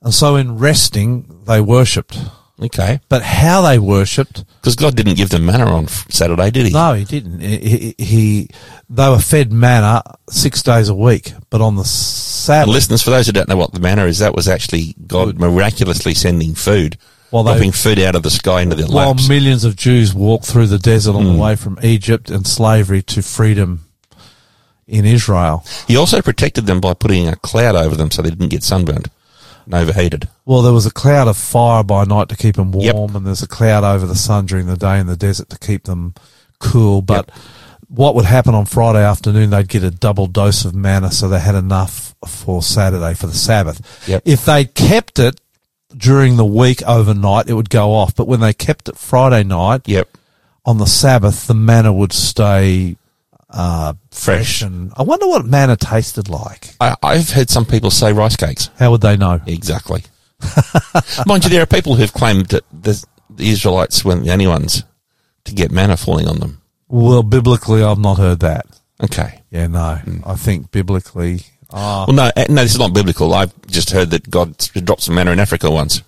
And 0.00 0.14
so 0.14 0.36
in 0.36 0.58
resting, 0.58 1.40
they 1.46 1.60
worshipped. 1.60 2.18
okay. 2.60 3.00
But 3.08 3.22
how 3.22 3.62
they 3.62 3.78
worshipped, 3.78 4.44
Because 4.60 4.74
God 4.76 4.96
didn't 4.96 5.16
give 5.16 5.30
them 5.30 5.46
manna 5.46 5.66
on 5.66 5.86
Saturday, 5.88 6.50
did 6.50 6.66
he? 6.66 6.72
no, 6.72 6.94
he 6.94 7.04
didn't. 7.04 7.40
He, 7.40 7.58
he, 7.58 7.94
he- 8.04 8.48
they 8.88 9.08
were 9.08 9.18
fed 9.18 9.52
manna 9.52 10.02
six 10.30 10.62
days 10.62 10.88
a 10.88 10.94
week, 10.94 11.32
but 11.50 11.60
on 11.60 11.74
the 11.76 11.80
And 11.82 11.86
Sabbath, 11.88 12.68
listeners, 12.72 13.02
for 13.02 13.10
those 13.10 13.26
who 13.26 13.32
don't 13.32 13.48
know 13.48 13.56
what 13.56 13.72
the 13.72 13.80
manna 13.80 14.04
is, 14.06 14.18
that 14.18 14.34
was 14.34 14.48
actually 14.48 14.94
God 15.06 15.38
miraculously 15.38 16.14
sending 16.14 16.54
food, 16.54 16.96
Well, 17.32 17.42
they- 17.42 17.52
dropping 17.54 17.72
food 17.72 17.98
out 17.98 18.14
of 18.14 18.22
the 18.22 18.30
sky 18.30 18.60
into 18.60 18.76
their 18.76 18.86
while 18.86 19.08
laps. 19.08 19.28
millions 19.28 19.64
of 19.64 19.74
Jews 19.74 20.14
walked 20.14 20.44
through 20.44 20.66
the 20.68 20.78
desert 20.78 21.12
Hmm. 21.12 21.18
on 21.18 21.24
the 21.24 21.32
way 21.42 21.56
from 21.56 21.78
Egypt 21.82 22.30
and 22.30 22.46
slavery 22.46 23.02
to 23.02 23.22
freedom 23.22 23.80
in 24.86 25.04
Israel. 25.04 25.64
He 25.88 25.96
also 25.96 26.20
protected 26.22 26.66
them 26.66 26.80
by 26.80 26.94
putting 26.94 27.26
a 27.28 27.36
cloud 27.36 27.74
over 27.74 27.94
them 27.96 28.10
so 28.10 28.20
they 28.22 28.30
didn't 28.30 28.48
get 28.48 28.62
sunburned 28.62 29.08
and 29.64 29.74
overheated. 29.74 30.28
Well, 30.44 30.62
there 30.62 30.72
was 30.72 30.86
a 30.86 30.90
cloud 30.90 31.28
of 31.28 31.36
fire 31.36 31.82
by 31.82 32.04
night 32.04 32.28
to 32.30 32.36
keep 32.36 32.56
them 32.56 32.72
warm, 32.72 32.84
Yep. 32.84 33.14
and 33.16 33.26
there's 33.26 33.42
a 33.42 33.48
cloud 33.48 33.84
over 33.84 34.06
the 34.06 34.16
sun 34.16 34.46
during 34.46 34.66
the 34.66 34.76
day 34.76 34.98
in 34.98 35.06
the 35.06 35.16
desert 35.16 35.48
to 35.50 35.58
keep 35.58 35.84
them 35.84 36.14
cool. 36.58 37.00
But 37.00 37.30
what 37.88 38.14
would 38.14 38.24
happen 38.24 38.54
on 38.54 38.66
Friday 38.66 39.02
afternoon? 39.04 39.50
They'd 39.50 39.68
get 39.68 39.84
a 39.84 39.90
double 39.90 40.26
dose 40.26 40.64
of 40.64 40.74
manna, 40.74 41.10
so 41.12 41.28
they 41.28 41.40
had 41.40 41.54
enough 41.54 42.14
for 42.26 42.62
Saturday 42.62 43.14
for 43.14 43.26
the 43.28 43.34
Sabbath. 43.34 43.80
Yep. 44.06 44.22
If 44.24 44.44
they 44.44 44.64
kept 44.66 45.18
it 45.18 45.40
during 45.96 46.36
the 46.36 46.44
week 46.44 46.82
overnight, 46.84 47.48
it 47.48 47.54
would 47.54 47.70
go 47.70 47.92
off. 47.92 48.14
But 48.14 48.26
when 48.28 48.40
they 48.40 48.52
kept 48.52 48.88
it 48.88 48.96
Friday 48.96 49.42
night 49.44 49.82
Yep. 49.86 50.08
on 50.64 50.78
the 50.78 50.86
Sabbath, 50.86 51.46
the 51.46 51.54
manna 51.54 51.92
would 51.92 52.12
stay 52.12 52.96
uh, 53.50 53.94
fresh. 54.10 54.60
Fresh. 54.60 54.62
And 54.62 54.92
I 54.96 55.02
wonder 55.02 55.26
what 55.28 55.44
manna 55.44 55.76
tasted 55.76 56.28
like. 56.28 56.74
I, 56.80 56.96
I've 57.02 57.30
heard 57.30 57.50
some 57.50 57.66
people 57.66 57.90
say 57.90 58.12
rice 58.12 58.36
cakes. 58.36 58.70
How 58.78 58.90
would 58.92 59.02
they 59.02 59.16
know? 59.16 59.40
Exactly. 59.46 60.04
Mind 61.26 61.44
you, 61.44 61.50
there 61.50 61.62
are 61.62 61.66
people 61.66 61.94
who've 61.94 62.12
claimed 62.12 62.46
that 62.46 62.64
the, 62.72 63.04
the 63.30 63.50
Israelites 63.50 64.04
weren't 64.04 64.24
the 64.24 64.32
only 64.32 64.46
ones 64.46 64.84
to 65.44 65.54
get 65.54 65.70
manna 65.70 65.96
falling 65.96 66.26
on 66.28 66.38
them. 66.38 66.62
Well, 66.88 67.22
biblically, 67.22 67.82
I've 67.82 67.98
not 67.98 68.18
heard 68.18 68.40
that. 68.40 68.66
Okay. 69.02 69.42
Yeah, 69.50 69.66
no. 69.66 69.98
I 70.24 70.34
think 70.36 70.70
biblically, 70.70 71.42
uh, 71.72 72.04
Well, 72.08 72.16
no, 72.16 72.30
eh, 72.36 72.46
no, 72.48 72.62
this 72.62 72.72
is 72.72 72.78
not 72.78 72.92
biblical. 72.92 73.32
I've 73.34 73.52
just 73.66 73.90
heard 73.90 74.10
that 74.10 74.30
God 74.30 74.56
dropped 74.84 75.02
some 75.02 75.14
manna 75.14 75.30
in 75.32 75.40
Africa 75.40 75.70
once. 75.70 76.02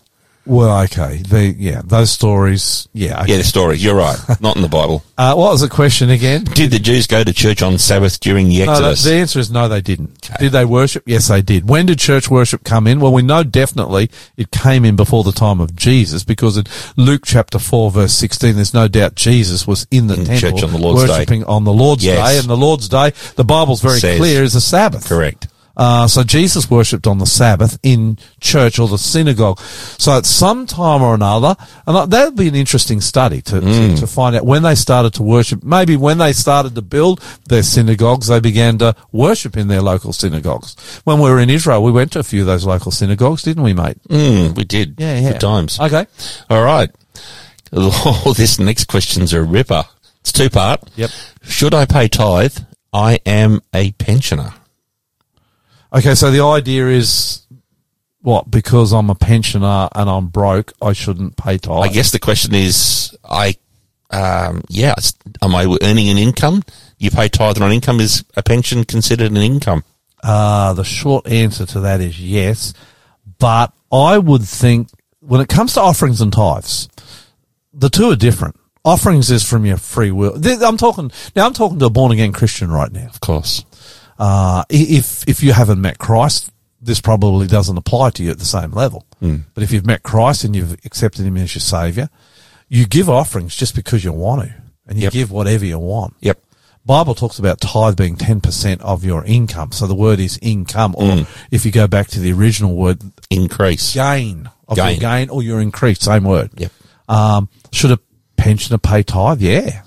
well, 0.47 0.83
okay. 0.83 1.23
The, 1.27 1.55
yeah, 1.59 1.81
those 1.83 2.11
stories, 2.11 2.87
yeah. 2.93 3.23
Okay. 3.23 3.33
Yeah, 3.33 3.39
the 3.39 3.45
story. 3.45 3.79
You're 3.79 3.95
right. 3.95 4.19
Not 4.43 4.57
in 4.57 4.63
the 4.63 4.69
Bible. 4.69 5.03
Uh, 5.17 5.33
what 5.35 5.53
was 5.53 5.63
the 5.63 5.71
question 5.71 6.11
again? 6.11 6.45
Did 6.45 6.71
the 6.71 6.79
Jews 6.79 7.07
go 7.07 7.25
to 7.25 7.33
church 7.33 7.63
on 7.63 7.79
Sabbath 7.79 8.21
during 8.21 8.49
the 8.49 8.59
No, 8.59 8.67
the, 8.67 8.73
Exodus? 8.91 9.05
the 9.05 9.15
answer 9.15 9.39
is 9.39 9.51
no, 9.51 9.69
they 9.69 9.81
didn't. 9.81 10.11
Okay. 10.31 10.37
Did 10.41 10.53
they 10.53 10.67
worship? 10.67 11.03
Yes, 11.07 11.29
they 11.29 11.41
did. 11.41 11.67
When 11.67 11.87
did 11.87 11.99
church 11.99 12.29
worship 12.29 12.63
come 12.63 12.87
in? 12.87 13.01
Well, 13.01 13.11
we 13.15 13.23
know 13.23 13.43
definitely 13.43 14.11
it 14.37 14.51
came 14.51 14.85
in 14.85 14.97
before 14.97 15.25
the 15.25 15.33
time 15.33 15.61
of 15.63 15.75
Jesus 15.77 16.25
because 16.25 16.59
in 16.59 16.65
Luke 16.99 17.23
chapter 17.25 17.59
4 17.59 17.91
verse 17.91 18.13
16, 18.13 18.55
there's 18.57 18.75
no 18.75 18.87
doubt 18.87 19.15
Jesus 19.15 19.67
was 19.67 19.87
in 19.91 20.09
the 20.09 20.15
In 20.15 20.27
temple 20.27 20.41
church 20.51 20.63
on 20.63 20.73
the 20.73 20.79
Lord's 20.79 21.05
Day. 21.05 21.09
worshipping 21.09 21.45
on 21.45 21.65
the 21.65 21.73
Lord's 21.73 22.05
Yes. 22.05 22.33
Day. 22.33 22.39
And 22.41 22.49
the 22.51 22.57
Lord's 22.57 22.87
Day, 22.91 23.15
the 23.37 23.45
Bible's 23.45 23.81
very 23.81 23.99
Says- 23.99 24.19
clear, 24.19 24.43
is 24.43 24.55
a 24.55 24.61
Sabbath. 24.61 25.09
Correct. 25.09 25.47
Uh, 25.77 26.07
so 26.07 26.23
Jesus 26.23 26.71
worshipped 26.71 27.07
on 27.07 27.19
the 27.19 27.27
Sabbath 27.27 27.79
in 27.83 28.19
church 28.41 28.79
or 28.79 28.87
the 28.89 28.99
synagogue. 28.99 29.59
So 29.61 30.17
at 30.17 30.27
some 30.27 30.67
time 30.67 31.03
or 31.03 31.15
another, 31.15 31.57
and 31.87 32.13
that 32.13 32.25
would 32.27 32.37
be 32.37 32.49
an 32.49 32.55
interesting 32.55 33.01
study 33.01 33.43
to, 33.43 33.61
to, 33.61 33.97
to 33.97 34.07
find 34.07 34.37
out 34.37 34.47
when 34.47 34.63
they 34.63 34.75
started 34.75 35.15
to 35.15 35.23
worship. 35.23 35.63
Maybe 35.65 35.97
when 35.97 36.19
they 36.19 36.33
started 36.33 36.75
to 36.77 36.83
build 36.83 37.21
their 37.49 37.63
synagogues, 37.63 38.29
they 38.29 38.41
began 38.41 38.79
to 38.79 38.95
worship 39.13 39.57
in 39.57 39.69
their 39.69 39.83
local 39.83 40.13
synagogues. 40.13 40.77
When 41.05 41.19
we 41.19 41.29
were 41.31 41.41
in 41.41 41.51
Israel, 41.51 41.83
we 41.83 41.93
went 41.93 42.13
to 42.13 42.19
a 42.21 42.25
few 42.25 42.41
of 42.43 42.47
those 42.47 42.65
local 42.65 42.93
synagogues, 42.93 43.43
didn't 43.43 43.63
we, 43.63 43.73
mate? 43.75 43.99
Mm, 44.09 44.57
we 44.57 44.65
did. 44.65 44.95
Yeah, 44.99 45.19
yeah. 45.19 45.33
Good 45.33 45.41
times. 45.41 45.81
Okay. 45.81 46.07
All 46.51 46.63
right. 46.63 46.91
Oh, 47.77 48.33
this 48.37 48.61
next 48.61 48.85
question's 48.85 49.33
a 49.33 49.43
ripper. 49.43 49.83
It's 50.21 50.31
two 50.31 50.49
part. 50.49 50.81
Yep. 50.95 51.11
Should 51.43 51.75
I 51.75 51.87
pay 51.87 52.07
tithe? 52.07 52.57
I 52.93 53.19
am 53.27 53.63
a 53.75 53.91
pensioner. 53.93 54.55
Okay. 55.95 56.15
So 56.15 56.31
the 56.31 56.45
idea 56.45 56.89
is 56.89 57.47
what? 58.25 58.51
Because 58.51 58.93
I'm 58.93 59.11
a 59.11 59.15
pensioner 59.15 59.89
and 59.95 60.09
I'm 60.09 60.29
broke, 60.29 60.73
I 60.81 60.95
shouldn't 60.95 61.37
pay 61.37 61.59
tithe. 61.59 61.85
I 61.85 61.89
guess 61.89 62.11
the 62.11 62.19
question 62.19 62.55
is, 62.55 63.17
I, 63.23 63.57
um, 64.11 64.63
yeah, 64.69 64.95
am 65.43 65.55
I 65.55 65.65
earning 65.83 66.09
an 66.09 66.17
income? 66.17 66.63
You 66.99 67.11
pay 67.11 67.29
tithe 67.29 67.61
on 67.61 67.71
income. 67.71 68.01
Is 68.01 68.25
a 68.35 68.43
pension 68.43 68.85
considered 68.85 69.31
an 69.31 69.37
income? 69.37 69.85
Uh, 70.23 70.73
the 70.73 70.85
short 70.85 71.27
answer 71.27 71.67
to 71.67 71.81
that 71.81 72.01
is 72.01 72.19
yes. 72.19 72.73
But 73.39 73.75
I 73.93 74.17
would 74.17 74.45
think 74.45 74.89
when 75.21 75.43
it 75.43 75.51
comes 75.51 75.75
to 75.75 75.83
offerings 75.83 76.23
and 76.23 76.33
tithes, 76.33 76.89
the 77.75 77.91
two 77.91 78.11
are 78.11 78.17
different. 78.17 78.59
Offerings 78.87 79.31
is 79.31 79.47
from 79.47 79.67
your 79.67 79.77
free 79.77 80.11
will. 80.11 80.41
I'm 80.65 80.79
talking, 80.79 81.11
now 81.37 81.47
I'm 81.47 81.53
talking 81.53 81.79
to 81.79 81.87
a 81.87 81.91
born 81.91 82.13
again 82.13 82.33
Christian 82.33 82.71
right 82.71 82.91
now. 82.91 83.07
Of 83.07 83.21
course. 83.21 83.65
Uh, 84.19 84.65
if, 84.71 85.27
if 85.29 85.43
you 85.43 85.53
haven't 85.53 85.81
met 85.81 85.99
Christ, 85.99 86.51
this 86.81 87.01
probably 87.01 87.47
doesn't 87.47 87.77
apply 87.79 88.11
to 88.11 88.23
you 88.23 88.31
at 88.31 88.39
the 88.39 88.45
same 88.45 88.71
level. 88.73 89.05
But 89.21 89.63
if 89.63 89.73
you've 89.73 89.87
met 89.87 90.03
Christ 90.03 90.45
and 90.45 90.55
you've 90.55 90.73
accepted 90.85 91.25
him 91.25 91.39
as 91.39 91.55
your 91.55 91.61
savior, 91.61 92.11
you 92.69 92.87
give 92.87 93.09
offerings 93.09 93.57
just 93.57 93.75
because 93.75 94.05
you 94.05 94.13
want 94.13 94.43
to 94.43 94.55
and 94.87 94.99
you 94.99 95.05
Yep. 95.05 95.13
give 95.15 95.31
whatever 95.31 95.65
you 95.65 95.79
want. 95.79 96.15
Yep. 96.21 96.41
Bible 96.85 97.15
talks 97.15 97.39
about 97.39 97.59
tithe 97.63 97.97
being 97.97 98.17
10% 98.17 98.83
of 98.83 99.03
your 99.03 99.25
income. 99.25 99.73
So 99.73 99.87
the 99.87 99.95
word 99.95 100.21
is 100.21 100.39
income, 100.43 100.95
or 100.99 101.05
Mm. 101.11 101.27
if 101.51 101.65
you 101.65 101.73
go 101.73 101.87
back 101.87 102.09
to 102.09 102.21
the 102.21 102.33
original 102.35 102.75
word, 102.77 103.01
Increase. 103.31 103.95
gain 103.95 104.51
of 104.69 104.77
Gain. 104.77 104.91
your 104.91 105.01
gain 105.01 105.31
or 105.31 105.43
your 105.43 105.63
increase, 105.63 106.01
same 106.01 106.25
word. 106.25 106.51
Yep. 106.59 106.73
Um, 107.09 107.49
should 107.73 107.93
a 107.93 107.99
pensioner 108.37 108.77
pay 108.77 109.03
tithe? 109.03 109.41
Yeah, 109.41 109.81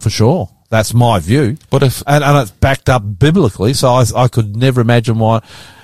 for 0.00 0.10
sure. 0.10 0.50
That's 0.68 0.92
my 0.94 1.18
view. 1.20 1.56
What 1.70 1.82
if 1.82 2.02
and, 2.06 2.24
and 2.24 2.38
it's 2.38 2.50
backed 2.50 2.88
up 2.88 3.02
biblically, 3.18 3.72
so 3.74 3.88
I, 3.88 4.04
I 4.16 4.28
could 4.28 4.56
never 4.56 4.80
imagine 4.80 5.18
why 5.18 5.40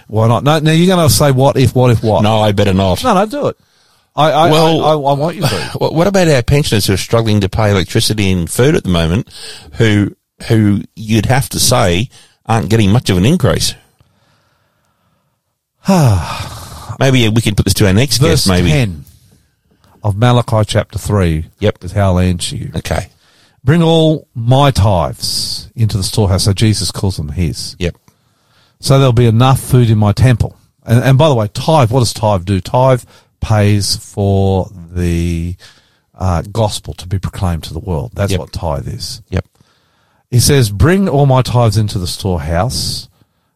why 0.08 0.26
not. 0.28 0.42
No, 0.44 0.58
now 0.58 0.72
you're 0.72 0.94
going 0.94 1.08
to 1.08 1.12
say 1.14 1.30
what 1.30 1.56
if, 1.56 1.74
what 1.74 1.90
if, 1.90 2.02
what? 2.02 2.22
No, 2.22 2.40
I 2.40 2.52
better 2.52 2.74
not. 2.74 3.02
no, 3.04 3.14
no, 3.14 3.26
do 3.26 3.46
it. 3.48 3.58
I, 4.14 4.30
I, 4.30 4.50
Well- 4.50 4.80
I, 4.84 4.88
I, 4.88 4.92
I 4.92 5.14
want 5.14 5.36
you 5.36 5.42
to. 5.42 5.70
What 5.80 6.06
about 6.06 6.28
our 6.28 6.42
pensioners 6.42 6.86
who 6.86 6.92
are 6.94 6.98
struggling 6.98 7.40
to 7.40 7.48
pay 7.48 7.70
electricity 7.70 8.30
and 8.30 8.50
food 8.50 8.74
at 8.74 8.82
the 8.82 8.90
moment, 8.90 9.28
who 9.74 10.14
who 10.48 10.82
you'd 10.96 11.26
have 11.26 11.48
to 11.50 11.60
say 11.60 12.08
aren't 12.44 12.68
getting 12.68 12.90
much 12.90 13.08
of 13.08 13.16
an 13.16 13.24
increase? 13.24 13.74
maybe 16.98 17.28
we 17.28 17.40
can 17.40 17.54
put 17.54 17.64
this 17.64 17.74
to 17.74 17.86
our 17.86 17.92
next 17.92 18.18
Verse 18.18 18.46
guest. 18.46 18.48
Maybe. 18.48 18.68
10 18.68 19.04
of 20.04 20.16
Malachi 20.16 20.62
chapter 20.66 20.98
3 20.98 21.46
Yep. 21.60 21.84
is 21.84 21.92
how 21.92 22.12
I'll 22.12 22.18
answer 22.18 22.56
you. 22.56 22.70
Okay. 22.76 23.08
Bring 23.64 23.82
all 23.82 24.26
my 24.34 24.70
tithes 24.70 25.70
into 25.76 25.96
the 25.96 26.02
storehouse. 26.02 26.44
So 26.44 26.52
Jesus 26.52 26.90
calls 26.90 27.16
them 27.16 27.28
his. 27.28 27.76
Yep. 27.78 27.96
So 28.80 28.98
there'll 28.98 29.12
be 29.12 29.26
enough 29.26 29.60
food 29.60 29.88
in 29.90 29.98
my 29.98 30.12
temple. 30.12 30.56
And, 30.84 31.02
and 31.04 31.16
by 31.18 31.28
the 31.28 31.34
way, 31.34 31.48
tithe, 31.48 31.90
what 31.90 32.00
does 32.00 32.12
tithe 32.12 32.44
do? 32.44 32.60
Tithe 32.60 33.04
pays 33.40 33.96
for 33.96 34.68
the 34.90 35.56
uh, 36.14 36.42
gospel 36.42 36.94
to 36.94 37.06
be 37.06 37.18
proclaimed 37.18 37.62
to 37.64 37.72
the 37.72 37.78
world. 37.78 38.12
That's 38.14 38.32
Yep. 38.32 38.40
what 38.40 38.52
tithe 38.52 38.88
is. 38.88 39.22
Yep. 39.30 39.46
He 40.30 40.40
says, 40.40 40.70
bring 40.70 41.08
all 41.08 41.26
my 41.26 41.42
tithes 41.42 41.76
into 41.76 41.98
the 41.98 42.06
storehouse, 42.06 43.08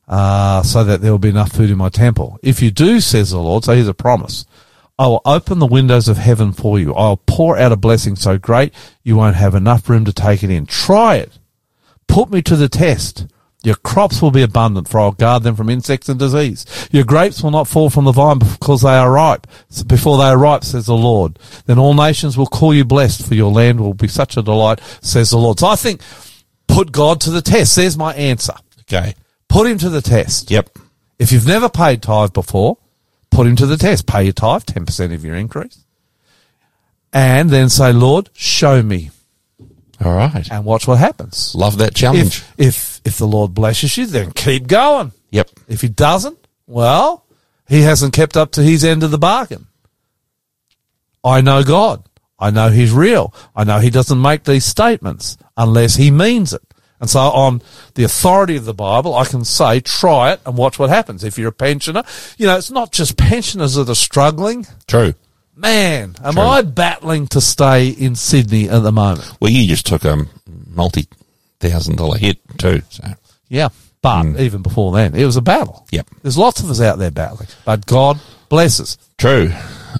uh, 0.09 0.63
so 0.63 0.85
that 0.85 1.01
there 1.01 1.11
will 1.11 1.19
be 1.19 1.31
enough 1.31 1.51
food 1.51 1.71
in 1.71 1.79
my 1.79 1.89
temple. 1.89 2.39
If 2.43 2.63
you 2.63 2.71
do, 2.71 3.01
says 3.01 3.31
the 3.31 3.39
Lord, 3.41 3.65
so 3.65 3.75
here's 3.75 3.89
a 3.89 3.95
promise. 3.95 4.45
I 4.99 5.07
will 5.09 5.23
open 5.25 5.59
the 5.59 5.67
windows 5.67 6.09
of 6.09 6.17
heaven 6.17 6.53
for 6.53 6.79
you. 6.79 6.95
I'll 6.95 7.19
pour 7.19 7.59
out 7.59 7.73
a 7.73 7.77
blessing 7.77 8.17
so 8.17 8.39
great 8.39 8.73
you 9.03 9.17
won't 9.17 9.37
have 9.37 9.55
enough 9.55 9.89
room 9.89 10.05
to 10.07 10.13
take 10.13 10.43
it 10.43 10.51
in. 10.51 10.67
Try 10.67 11.17
it. 11.17 11.39
Put 12.09 12.31
me 12.31 12.41
to 12.43 12.57
the 12.57 12.69
test. 12.69 13.27
Your 13.63 13.75
crops 13.75 14.23
will 14.23 14.31
be 14.31 14.43
abundant, 14.43 14.89
for 14.89 15.01
I'll 15.01 15.13
guard 15.13 15.43
them 15.43 15.57
from 15.57 15.69
insects 15.69 16.09
and 16.09 16.21
disease. 16.21 16.89
Your 16.93 17.03
grapes 17.03 17.43
will 17.43 17.51
not 17.51 17.67
fall 17.67 17.91
from 17.91 18.05
the 18.05 18.13
vine 18.13 18.39
because 18.39 18.83
they 18.83 18.95
are 18.95 19.11
ripe. 19.11 19.47
Before 19.87 20.19
they 20.19 20.25
are 20.25 20.39
ripe, 20.39 20.63
says 20.63 20.87
the 20.87 20.95
Lord. 20.95 21.39
Then 21.67 21.79
all 21.79 21.93
nations 21.93 22.39
will 22.39 22.47
call 22.47 22.73
you 22.73 22.85
blessed, 22.85 23.27
for 23.27 23.35
your 23.35 23.51
land 23.51 23.81
will 23.81 23.95
be 23.95 24.07
such 24.07 24.37
a 24.37 24.43
delight, 24.43 24.81
says 25.01 25.31
the 25.31 25.39
Lord. 25.39 25.59
So 25.59 25.67
I 25.67 25.75
think, 25.75 26.01
put 26.69 26.93
God 26.93 27.21
to 27.23 27.31
the 27.31 27.43
test. 27.43 27.75
There's 27.75 27.99
my 27.99 28.15
answer. 28.15 28.55
Okay. 28.83 29.15
Put 29.49 29.67
him 29.67 29.79
to 29.79 29.91
the 29.91 30.03
test. 30.03 30.51
Yep. 30.51 30.79
If 31.19 31.33
you've 31.33 31.47
never 31.47 31.69
paid 31.69 32.03
tithe 32.03 32.33
before, 32.33 32.79
put 33.37 33.47
him 33.47 33.57
to 33.57 33.67
the 33.67 33.77
test. 33.77 34.07
Pay 34.07 34.25
your 34.25 34.33
tithe, 34.33 34.63
10% 34.63 35.15
of 35.15 35.25
your 35.25 35.37
increase. 35.37 35.85
And 37.13 37.51
then 37.51 37.69
say, 37.69 37.93
Lord, 37.93 38.31
show 38.33 38.83
me. 38.83 39.11
All 40.05 40.15
right. 40.15 40.51
And 40.51 40.65
watch 40.65 40.89
what 40.89 40.99
happens. 40.99 41.55
Love 41.55 41.79
that 41.79 41.95
challenge. 41.95 42.39
If, 42.39 42.55
if, 42.59 43.01
if 43.05 43.19
the 43.19 43.27
Lord 43.27 43.55
blesses 43.55 43.97
you, 43.97 44.07
then 44.07 44.33
keep 44.33 44.67
going. 44.67 45.13
yep. 45.31 45.51
If 45.69 45.83
he 45.83 45.89
doesn't, 45.89 46.39
well, 46.67 47.25
he 47.69 47.83
hasn't 47.83 48.15
kept 48.15 48.37
up 48.37 48.53
to 48.53 48.63
his 48.63 48.85
end 48.85 49.03
of 49.03 49.11
the 49.11 49.19
bargain. 49.19 49.67
I 51.23 51.41
know 51.41 51.63
God. 51.63 52.05
I 52.39 52.51
know 52.51 52.69
he's 52.71 52.93
real. 52.93 53.35
I 53.55 53.65
know 53.65 53.79
he 53.79 53.91
doesn't 53.91 54.21
make 54.21 54.45
these 54.45 54.65
statements 54.65 55.39
unless 55.57 55.97
he 55.97 56.11
means 56.11 56.53
it. 56.53 56.66
And 57.01 57.11
so 57.11 57.21
on 57.21 57.63
the 57.95 58.05
authority 58.05 58.57
of 58.57 58.65
the 58.65 58.75
Bible, 58.75 59.15
I 59.15 59.25
can 59.25 59.45
say, 59.45 59.81
try 59.81 60.33
it 60.33 60.41
and 60.47 60.57
watch 60.57 60.79
what 60.79 60.89
happens. 60.89 61.25
If 61.25 61.39
you're 61.39 61.49
a 61.49 61.53
pensioner, 61.53 62.03
you 62.39 62.47
know, 62.47 62.57
it's 62.57 62.71
not 62.71 62.93
just 62.93 63.17
pensioners 63.17 63.75
that 63.75 63.89
are 63.89 63.95
struggling. 63.95 64.67
True. 64.87 65.15
Man, 65.55 66.17
am 66.23 66.35
True. 66.35 66.43
I 66.43 66.63
battling 66.63 67.27
to 67.29 67.41
stay 67.41 67.89
in 67.89 68.15
Sydney 68.15 68.69
at 68.69 68.83
the 68.83 68.93
moment? 68.93 69.31
Well, 69.41 69.51
you 69.51 69.67
just 69.67 69.87
took 69.87 70.05
a 70.05 70.27
multi 70.67 71.07
thousand 71.61 71.97
dollar 71.97 72.19
hit 72.19 72.39
too. 72.59 72.83
So 72.91 73.05
Yeah. 73.49 73.69
But 74.03 74.23
mm. 74.23 74.41
even 74.41 74.63
before 74.63 74.93
then, 74.93 75.15
it 75.15 75.25
was 75.25 75.37
a 75.37 75.43
battle. 75.43 75.87
Yep. 75.91 76.09
There's 76.23 76.37
lots 76.37 76.61
of 76.61 76.71
us 76.71 76.81
out 76.81 76.99
there 76.99 77.11
battling, 77.11 77.49
but 77.65 77.87
God 77.87 78.21
blesses. 78.49 78.99
true. 79.19 79.51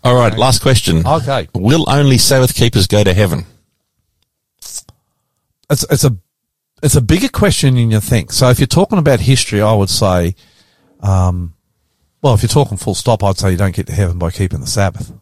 All 0.05 0.15
right. 0.15 0.37
Last 0.37 0.61
question. 0.61 1.07
Okay. 1.07 1.49
Will 1.55 1.87
only 1.89 2.19
Sabbath 2.19 2.55
keepers 2.55 2.87
go 2.87 3.03
to 3.03 3.15
heaven? 3.15 3.47
it's 5.71 5.85
it's 5.91 6.05
a 6.05 6.17
it's 6.83 6.95
a 6.95 7.01
bigger 7.01 7.29
question 7.29 7.75
than 7.75 7.91
you 7.91 8.01
think. 8.01 8.33
So 8.33 8.51
if 8.51 8.59
you're 8.59 8.67
talking 8.67 8.99
about 8.99 9.21
history, 9.21 9.61
I 9.63 9.75
would 9.75 9.91
say, 9.91 10.35
um, 11.01 11.55
well, 12.23 12.35
if 12.35 12.43
you're 12.43 12.49
talking 12.49 12.77
full 12.77 12.95
stop, 12.95 13.23
I'd 13.23 13.39
say 13.39 13.53
you 13.53 13.57
don't 13.57 13.75
get 13.75 13.87
to 13.87 13.93
heaven 13.93 14.19
by 14.19 14.31
keeping 14.31 14.61
the 14.61 14.67
Sabbath. 14.67 15.13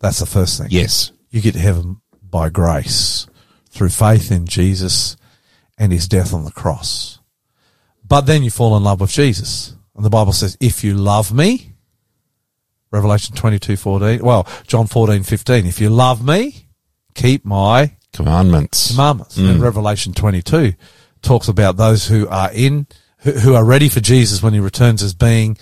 That's 0.00 0.18
the 0.18 0.26
first 0.26 0.58
thing. 0.58 0.68
Yes. 0.70 1.12
You 1.30 1.40
get 1.40 1.54
to 1.54 1.60
heaven 1.60 2.00
by 2.22 2.48
grace 2.48 3.26
through 3.70 3.90
faith 3.90 4.30
in 4.30 4.46
Jesus 4.46 5.16
and 5.78 5.92
his 5.92 6.08
death 6.08 6.34
on 6.34 6.44
the 6.44 6.50
cross. 6.50 7.20
But 8.06 8.22
then 8.22 8.42
you 8.42 8.50
fall 8.50 8.76
in 8.76 8.84
love 8.84 9.00
with 9.00 9.10
Jesus. 9.10 9.74
And 9.94 10.04
the 10.04 10.10
Bible 10.10 10.32
says, 10.32 10.56
if 10.60 10.84
you 10.84 10.94
love 10.94 11.32
me, 11.32 11.72
Revelation 12.90 13.34
22, 13.34 13.76
14, 13.76 14.22
well, 14.22 14.46
John 14.66 14.86
14, 14.86 15.22
15, 15.22 15.66
if 15.66 15.80
you 15.80 15.88
love 15.88 16.26
me, 16.26 16.68
keep 17.14 17.44
my 17.44 17.96
Commandments. 18.12 18.90
commandments. 18.90 19.36
And 19.36 19.58
mm. 19.58 19.62
Revelation 19.62 20.12
22 20.12 20.74
talks 21.22 21.48
about 21.48 21.76
those 21.76 22.06
who 22.06 22.28
are 22.28 22.50
in, 22.52 22.86
who, 23.18 23.32
who 23.32 23.54
are 23.54 23.64
ready 23.64 23.88
for 23.88 24.00
Jesus 24.00 24.42
when 24.42 24.52
he 24.52 24.60
returns 24.60 25.02
as 25.02 25.14
being 25.14 25.56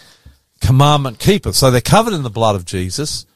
commandment 0.60 1.18
keepers. 1.18 1.56
So 1.56 1.70
they're 1.70 1.80
covered 1.80 2.14
in 2.14 2.22
the 2.22 2.30
blood 2.30 2.56
of 2.56 2.64
Jesus. 2.64 3.26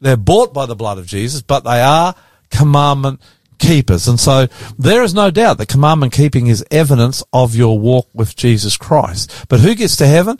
They're 0.00 0.16
bought 0.16 0.52
by 0.52 0.66
the 0.66 0.76
blood 0.76 0.98
of 0.98 1.06
Jesus, 1.06 1.42
but 1.42 1.64
they 1.64 1.80
are 1.80 2.14
commandment 2.50 3.20
keepers. 3.58 4.08
And 4.08 4.18
so 4.18 4.48
there 4.78 5.02
is 5.02 5.14
no 5.14 5.30
doubt 5.30 5.58
that 5.58 5.68
commandment 5.68 6.12
keeping 6.12 6.48
is 6.48 6.64
evidence 6.70 7.22
of 7.32 7.54
your 7.54 7.78
walk 7.78 8.08
with 8.12 8.36
Jesus 8.36 8.76
Christ. 8.76 9.46
But 9.48 9.60
who 9.60 9.74
gets 9.74 9.96
to 9.96 10.06
heaven? 10.06 10.36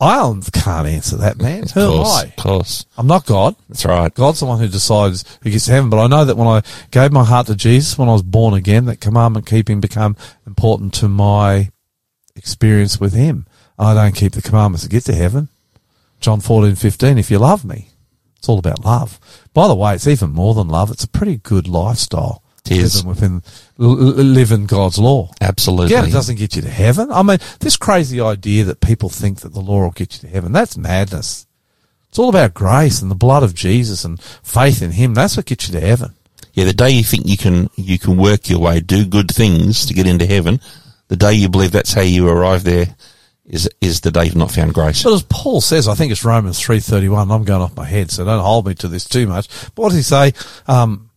I 0.00 0.18
um, 0.20 0.40
can't 0.40 0.86
answer 0.86 1.18
that, 1.18 1.36
man. 1.36 1.64
Of 1.64 1.72
Who 1.72 2.00
am. 2.00 2.06
I? 2.06 2.22
Of 2.24 2.36
course. 2.36 2.86
I'm 2.96 3.06
not 3.06 3.26
God. 3.26 3.54
That's 3.68 3.84
right. 3.84 4.12
God's 4.12 4.40
the 4.40 4.46
one 4.46 4.58
who 4.58 4.66
decides 4.66 5.24
who 5.42 5.50
gets 5.50 5.66
to 5.66 5.72
heaven. 5.72 5.90
But 5.90 6.02
I 6.02 6.06
know 6.06 6.24
that 6.24 6.38
when 6.38 6.48
I 6.48 6.62
gave 6.90 7.12
my 7.12 7.24
heart 7.24 7.48
to 7.48 7.54
Jesus, 7.54 7.98
when 7.98 8.08
I 8.08 8.12
was 8.12 8.22
born 8.22 8.54
again, 8.54 8.86
that 8.86 9.00
commandment 9.00 9.44
keeping 9.44 9.78
became 9.78 10.16
important 10.46 10.94
to 10.94 11.08
my 11.08 11.70
experience 12.34 12.98
with 12.98 13.12
Him. 13.12 13.46
I 13.78 13.92
don't 13.92 14.14
keep 14.14 14.32
the 14.32 14.42
commandments 14.42 14.84
to 14.84 14.88
get 14.88 15.04
to 15.04 15.14
heaven. 15.14 15.48
John 16.20 16.40
14, 16.40 16.76
15, 16.76 17.18
if 17.18 17.30
you 17.30 17.38
love 17.38 17.64
me, 17.64 17.88
it's 18.36 18.48
all 18.48 18.58
about 18.58 18.84
love. 18.84 19.20
By 19.52 19.68
the 19.68 19.74
way, 19.74 19.94
it's 19.94 20.06
even 20.06 20.30
more 20.30 20.54
than 20.54 20.68
love. 20.68 20.90
It's 20.90 21.04
a 21.04 21.08
pretty 21.08 21.36
good 21.36 21.68
lifestyle. 21.68 22.42
Is. 22.70 23.04
Within, 23.04 23.42
living 23.78 24.66
God's 24.66 24.98
law. 24.98 25.30
Absolutely. 25.40 25.92
Yeah, 25.92 26.06
it 26.06 26.12
doesn't 26.12 26.38
get 26.38 26.56
you 26.56 26.62
to 26.62 26.70
heaven. 26.70 27.10
I 27.10 27.22
mean, 27.22 27.38
this 27.60 27.76
crazy 27.76 28.20
idea 28.20 28.64
that 28.64 28.80
people 28.80 29.08
think 29.08 29.40
that 29.40 29.52
the 29.52 29.60
law 29.60 29.82
will 29.82 29.90
get 29.90 30.14
you 30.14 30.28
to 30.28 30.28
heaven, 30.28 30.52
that's 30.52 30.76
madness. 30.76 31.46
It's 32.08 32.18
all 32.18 32.28
about 32.28 32.54
grace 32.54 33.02
and 33.02 33.10
the 33.10 33.16
blood 33.16 33.42
of 33.42 33.54
Jesus 33.54 34.04
and 34.04 34.20
faith 34.20 34.82
in 34.82 34.90
Him. 34.92 35.14
That's 35.14 35.36
what 35.36 35.46
gets 35.46 35.68
you 35.68 35.74
to 35.78 35.86
heaven. 35.86 36.14
Yeah, 36.54 36.64
the 36.64 36.72
day 36.72 36.90
you 36.90 37.04
think 37.04 37.26
you 37.26 37.36
can 37.36 37.70
you 37.76 37.98
can 37.98 38.16
work 38.16 38.50
your 38.50 38.58
way, 38.58 38.80
do 38.80 39.06
good 39.06 39.30
things 39.30 39.86
to 39.86 39.94
get 39.94 40.08
into 40.08 40.26
heaven, 40.26 40.60
the 41.06 41.16
day 41.16 41.34
you 41.34 41.48
believe 41.48 41.72
that's 41.72 41.92
how 41.92 42.02
you 42.02 42.28
arrive 42.28 42.64
there 42.64 42.86
is 43.44 43.68
is 43.80 44.00
the 44.00 44.10
day 44.10 44.24
you've 44.24 44.36
not 44.36 44.52
found 44.52 44.72
grace. 44.72 45.02
But 45.02 45.12
as 45.12 45.22
Paul 45.24 45.60
says, 45.60 45.88
I 45.88 45.94
think 45.94 46.12
it's 46.12 46.24
Romans 46.24 46.60
3.31. 46.60 47.30
I'm 47.30 47.44
going 47.44 47.62
off 47.62 47.76
my 47.76 47.84
head, 47.84 48.10
so 48.10 48.24
don't 48.24 48.42
hold 48.42 48.66
me 48.66 48.74
to 48.76 48.88
this 48.88 49.04
too 49.04 49.26
much. 49.26 49.48
But 49.74 49.82
what 49.82 49.88
does 49.88 49.96
he 49.96 50.02
say? 50.02 50.32
Um, 50.66 51.09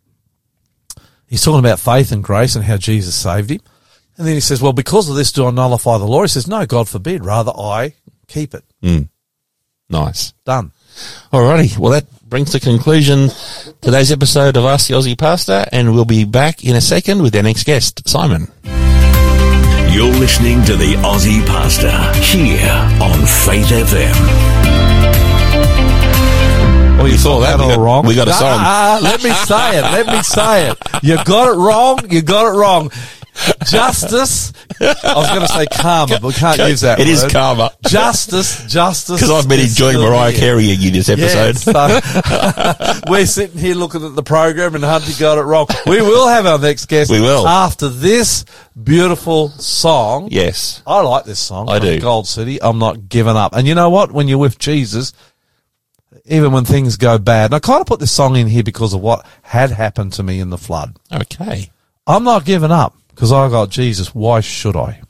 he's 1.34 1.44
talking 1.44 1.58
about 1.58 1.80
faith 1.80 2.12
and 2.12 2.24
grace 2.24 2.56
and 2.56 2.64
how 2.64 2.78
Jesus 2.78 3.16
saved 3.16 3.50
him. 3.50 3.60
And 4.18 4.28
then 4.28 4.36
he 4.36 4.40
says, 4.40 4.62
well, 4.62 4.72
because 4.72 5.10
of 5.10 5.16
this, 5.16 5.32
do 5.32 5.48
I 5.48 5.50
nullify 5.50 5.98
the 5.98 6.06
law? 6.06 6.22
He 6.22 6.28
says, 6.28 6.48
no, 6.48 6.68
God 6.68 6.88
forbid. 6.88 7.26
Rather, 7.26 7.52
I 7.52 7.96
keep 8.28 8.54
it. 8.54 8.64
Hmm. 8.84 9.02
Nice. 9.90 10.34
Done. 10.46 10.74
Alrighty. 11.32 11.76
Well, 11.76 11.94
that 11.94 12.06
brings 12.22 12.52
to 12.52 12.60
conclusion 12.60 13.30
today's 13.82 14.12
episode 14.12 14.58
of 14.58 14.66
Ask 14.66 14.90
the 14.90 14.94
Aussie 14.94 15.18
Pastor, 15.18 15.66
and 15.72 15.96
we'll 15.96 16.06
be 16.06 16.24
back 16.24 16.64
in 16.64 16.76
a 16.76 16.82
second 16.82 17.24
with 17.24 17.36
our 17.36 17.42
next 17.42 17.64
guest, 17.64 18.08
Simon. 18.08 18.48
You're 19.92 20.14
listening 20.14 20.64
to 20.66 20.76
the 20.76 20.94
Aussie 20.98 21.44
Pastor 21.48 21.90
here 22.22 22.70
on 23.02 23.26
Faith 23.26 23.70
FM. 23.70 24.53
Well, 27.04 27.12
you 27.12 27.18
thought 27.18 27.40
that 27.42 27.60
all 27.60 27.68
we 27.68 27.76
got, 27.76 27.82
wrong. 27.82 28.06
We 28.06 28.16
got 28.16 28.28
a 28.30 28.34
song. 28.34 28.60
Ah, 28.62 28.98
let 29.04 29.22
me 29.22 29.30
say 29.30 29.78
it. 29.78 29.82
Let 29.82 30.08
me 30.08 30.24
say 30.24 30.70
it. 30.70 30.78
You 31.04 31.18
got 31.26 31.54
it 31.54 31.58
wrong. 31.58 32.00
You 32.10 32.22
got 32.22 32.46
it 32.46 32.58
wrong. 32.58 32.92
justice. 33.68 34.54
I 34.80 35.14
was 35.16 35.28
going 35.28 35.42
to 35.42 35.48
say 35.48 35.66
karma, 35.66 36.20
but 36.22 36.28
we 36.28 36.34
can't 36.34 36.60
use 36.70 36.80
that. 36.80 37.02
It 37.02 37.10
is 37.10 37.24
word. 37.24 37.32
karma. 37.34 37.72
Justice, 37.86 38.66
justice. 38.68 39.20
Because 39.20 39.32
I've 39.32 39.50
been 39.50 39.60
enjoying 39.60 39.98
Mariah 39.98 40.32
Carey 40.32 40.64
carrying 40.64 40.80
you 40.80 40.92
this 40.92 41.10
episode. 41.10 41.56
Yes, 41.56 41.64
so 41.64 43.02
we're 43.12 43.26
sitting 43.26 43.58
here 43.58 43.76
looking 43.76 44.06
at 44.06 44.16
the 44.16 44.24
program 44.24 44.76
and 44.76 44.84
Hunty 44.84 45.20
got 45.20 45.38
it 45.38 45.42
wrong. 45.42 45.68
We 45.86 46.02
will 46.02 46.30
have 46.30 46.46
our 46.46 46.60
next 46.60 46.86
guest. 46.86 47.12
We 47.12 47.20
will. 47.20 47.46
After 47.46 47.90
this 47.90 48.46
beautiful 48.82 49.50
song. 49.50 50.30
yes. 50.32 50.82
I 50.88 51.02
like 51.02 51.26
this 51.26 51.40
song. 51.40 51.70
I 51.70 51.80
do. 51.80 52.00
Gold 52.00 52.28
City. 52.28 52.62
I'm 52.62 52.80
not 52.80 53.10
giving 53.10 53.36
up. 53.36 53.54
And 53.56 53.68
you 53.68 53.76
know 53.76 53.90
what? 53.90 54.14
When 54.14 54.30
you're 54.30 54.38
with 54.38 54.58
Jesus, 54.58 55.12
even 56.26 56.52
when 56.52 56.66
things 56.66 56.98
go 56.98 57.18
bad, 57.18 57.46
and 57.46 57.56
I 57.56 57.60
kind 57.60 57.82
of 57.82 57.88
put 57.88 58.00
this 58.00 58.12
song 58.12 58.36
in 58.36 58.48
here 58.48 58.64
because 58.64 58.94
of 58.94 59.02
what 59.02 59.26
had 59.42 59.72
happened 59.72 60.14
to 60.14 60.24
me 60.24 60.40
in 60.40 60.50
the 60.50 60.58
flood. 60.58 60.98
Okay. 61.12 61.72
I'm 62.08 62.24
not 62.24 62.46
giving 62.46 62.72
up 62.72 62.96
because 63.10 63.32
I 63.32 63.50
got 63.50 63.70
Jesus. 63.70 64.14
Why 64.14 64.40
should 64.40 64.76
I? 64.76 65.02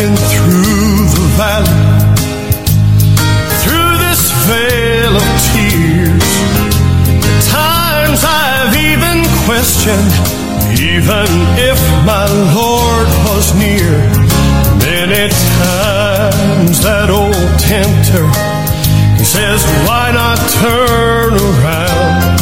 Walking 0.00 0.16
through 0.16 1.08
the 1.14 1.26
valley, 1.36 1.80
through 3.62 3.98
this 3.98 4.32
veil 4.48 5.16
of 5.16 5.28
tears. 5.52 6.30
Times 7.48 8.24
I've 8.24 8.74
even 8.76 9.24
questioned, 9.44 10.12
even 10.80 11.28
if 11.58 11.78
my 12.06 12.26
Lord 12.54 13.08
was 13.28 13.54
near. 13.54 13.92
Many 14.78 15.28
times 15.28 16.82
that 16.82 17.10
old 17.10 17.34
tempter 17.60 18.26
says, 19.24 19.62
why 19.86 20.10
not 20.12 20.38
turn 20.60 21.34
around? 21.34 22.39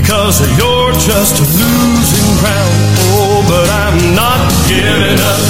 Because 0.00 0.40
you're 0.58 0.92
just 0.92 1.40
losing 1.40 2.28
ground. 2.40 2.76
Oh, 3.16 3.40
but 3.48 3.68
I'm 3.82 3.98
not 4.14 4.44
giving 4.68 5.20
up. 5.32 5.42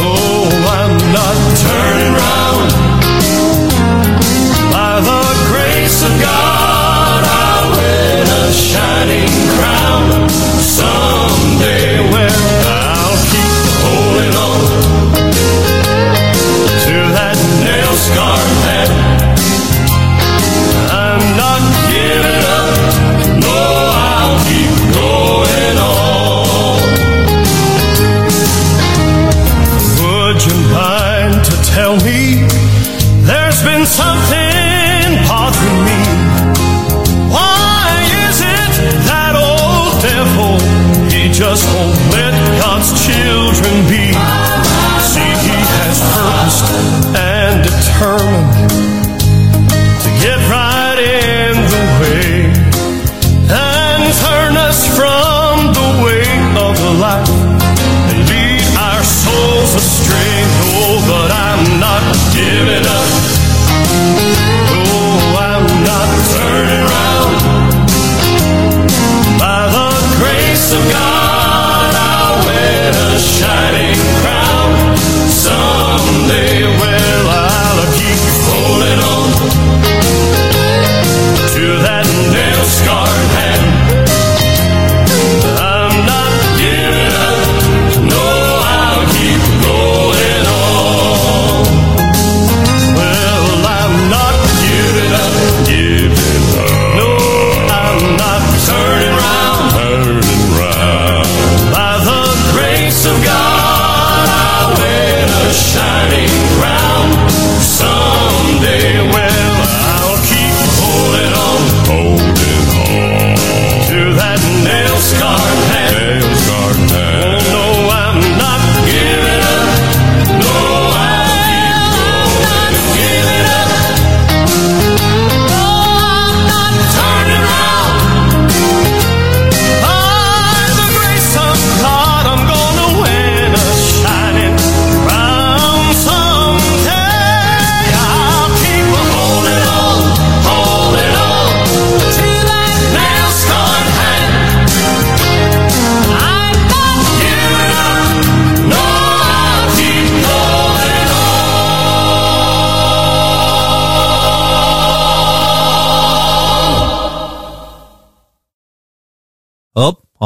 Oh, 0.00 0.48
I'm 0.80 0.96
not 1.12 1.36
turning 1.60 2.14
round. 2.24 2.68
By 4.72 4.94
the 5.10 5.24
grace 5.52 5.98
of 6.08 6.14
God, 6.24 7.20
I'll 7.44 7.68
win 7.76 8.24
a 8.24 8.52
shining 8.52 9.34
crown. 9.56 10.28
Someday, 10.80 11.95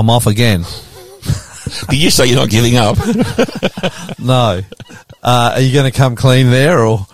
I'm 0.01 0.09
off 0.11 0.27
again. 0.27 0.65
Did 1.91 1.99
you 2.01 2.11
say 2.11 2.27
you're 2.27 2.37
not 2.37 2.49
giving 2.51 2.77
up? 2.77 2.97
No. 4.19 4.61
Uh, 5.23 5.53
are 5.55 5.61
you 5.61 5.73
going 5.73 5.91
to 5.91 5.97
come 5.97 6.15
clean 6.17 6.51
there 6.51 6.81
or? 6.85 7.07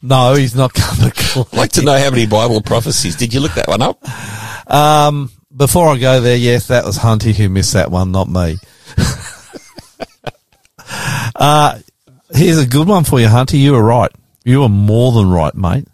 No, 0.00 0.34
he's 0.34 0.54
not 0.56 0.72
coming 0.74 1.10
clean. 1.14 1.44
I'd 1.52 1.56
like 1.56 1.72
to 1.72 1.82
know 1.82 1.96
how 1.98 2.10
many 2.10 2.26
Bible 2.26 2.60
prophecies. 2.62 3.16
Did 3.16 3.32
you 3.34 3.40
look 3.40 3.52
that 3.54 3.68
one 3.68 3.82
up? 3.82 3.98
Um, 4.70 5.30
before 5.56 5.88
I 5.88 5.98
go 5.98 6.20
there, 6.20 6.36
yes, 6.36 6.66
that 6.68 6.84
was 6.84 6.98
Hunty 6.98 7.32
who 7.34 7.48
missed 7.48 7.72
that 7.74 7.90
one, 7.90 8.10
not 8.12 8.28
me. 8.28 8.58
uh, 11.36 11.78
here's 12.32 12.58
a 12.58 12.66
good 12.66 12.88
one 12.88 13.04
for 13.04 13.20
you, 13.20 13.26
Hunty. 13.28 13.58
You 13.60 13.72
were 13.72 13.82
right. 13.82 14.10
You 14.44 14.60
were 14.62 14.68
more 14.68 15.12
than 15.12 15.30
right, 15.30 15.54
mate. 15.54 15.86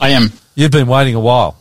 I 0.00 0.10
am. 0.10 0.32
You've 0.54 0.72
been 0.72 0.88
waiting 0.88 1.14
a 1.14 1.20
while. 1.20 1.56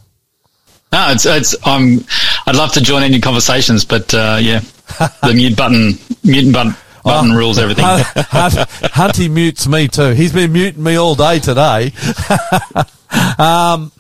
No, 0.92 1.12
it's 1.12 1.26
it's. 1.26 1.56
I'm. 1.66 2.06
I'd 2.48 2.56
love 2.56 2.74
to 2.74 2.82
join 2.82 3.04
in 3.04 3.12
your 3.12 3.22
conversations, 3.22 3.86
but 3.86 4.14
uh, 4.14 4.38
yeah, 4.42 4.60
the 5.22 5.34
mute 5.36 5.56
button, 5.56 5.94
mute 6.24 6.52
button, 6.54 6.76
button 7.06 7.32
Oh. 7.32 7.38
rules 7.38 7.58
everything. 7.58 7.86
Hunt, 7.86 8.04
Hunt, 8.30 8.54
Hunty 8.94 9.30
mutes 9.32 9.66
me 9.68 9.88
too. 9.88 10.10
He's 10.12 10.34
been 10.34 10.52
muting 10.52 10.84
me 10.84 10.96
all 10.98 11.16
day 11.16 11.40
today. 11.40 11.94
um, 13.38 13.92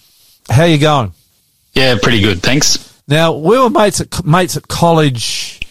how 0.49 0.63
you 0.65 0.77
going? 0.77 1.13
yeah, 1.73 1.95
pretty 2.01 2.19
good. 2.21 2.41
Thanks. 2.41 2.93
Now 3.07 3.33
we 3.33 3.57
were 3.59 3.69
mates 3.69 4.01
at 4.01 4.25
mates 4.25 4.57
at 4.57 4.67
college. 4.67 5.61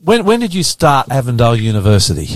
When 0.00 0.24
when 0.24 0.40
did 0.40 0.54
you 0.54 0.62
start 0.62 1.10
Avondale 1.10 1.56
University? 1.56 2.28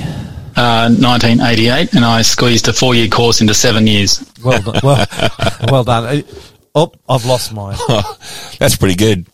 Uh, 0.56 0.90
1988, 0.90 1.94
and 1.94 2.04
I 2.04 2.22
squeezed 2.22 2.66
a 2.68 2.72
four-year 2.72 3.08
course 3.08 3.40
into 3.40 3.54
seven 3.54 3.86
years. 3.86 4.24
Well 4.44 4.60
done. 4.60 4.80
Well, 4.82 5.06
well 5.70 5.84
done. 5.84 6.24
Oh, 6.74 6.92
I've 7.08 7.24
lost 7.24 7.54
mine. 7.54 7.76
That's 8.58 8.76
pretty 8.76 8.96
good. 8.96 9.26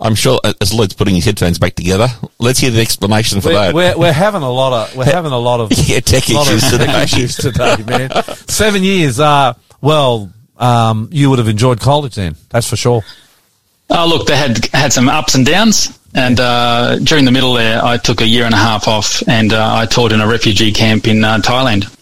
I'm 0.00 0.14
sure 0.14 0.40
uh, 0.44 0.52
as 0.60 0.72
Lloyd's 0.72 0.94
putting 0.94 1.14
his 1.14 1.24
headphones 1.24 1.58
back 1.58 1.74
together, 1.74 2.06
let's 2.38 2.58
hear 2.60 2.70
the 2.70 2.80
explanation 2.80 3.40
for 3.40 3.48
We're, 3.48 3.54
that. 3.54 3.74
we're, 3.74 3.98
we're 3.98 4.12
having 4.12 4.42
a 4.42 4.50
lot 4.50 4.72
of 4.90 4.96
we're 4.96 5.04
having 5.04 5.32
a 5.32 5.38
lot 5.38 5.60
of 5.60 5.72
Yeah, 5.88 6.00
tech 6.00 6.28
lot 6.28 6.46
of 6.48 6.54
issues 6.54 6.70
today. 6.70 7.02
issues 7.02 7.36
today, 7.36 7.76
man. 7.86 8.10
Seven 8.48 8.82
years. 8.82 9.18
Uh, 9.18 9.54
well, 9.80 10.32
um, 10.58 11.08
you 11.12 11.30
would 11.30 11.38
have 11.38 11.48
enjoyed 11.48 11.80
college 11.80 12.14
then. 12.14 12.36
That's 12.50 12.68
for 12.68 12.76
sure. 12.76 13.02
Oh, 13.90 14.06
look, 14.06 14.26
they 14.26 14.36
had 14.36 14.66
had 14.66 14.92
some 14.92 15.08
ups 15.08 15.34
and 15.34 15.46
downs, 15.46 15.98
and 16.14 16.38
uh, 16.38 16.98
during 16.98 17.24
the 17.24 17.30
middle 17.32 17.54
there, 17.54 17.82
I 17.82 17.96
took 17.96 18.20
a 18.20 18.26
year 18.26 18.44
and 18.44 18.52
a 18.54 18.58
half 18.58 18.86
off, 18.86 19.22
and 19.26 19.52
uh, 19.52 19.74
I 19.76 19.86
taught 19.86 20.12
in 20.12 20.20
a 20.20 20.26
refugee 20.26 20.72
camp 20.72 21.06
in 21.08 21.24
uh, 21.24 21.38
Thailand. 21.38 21.94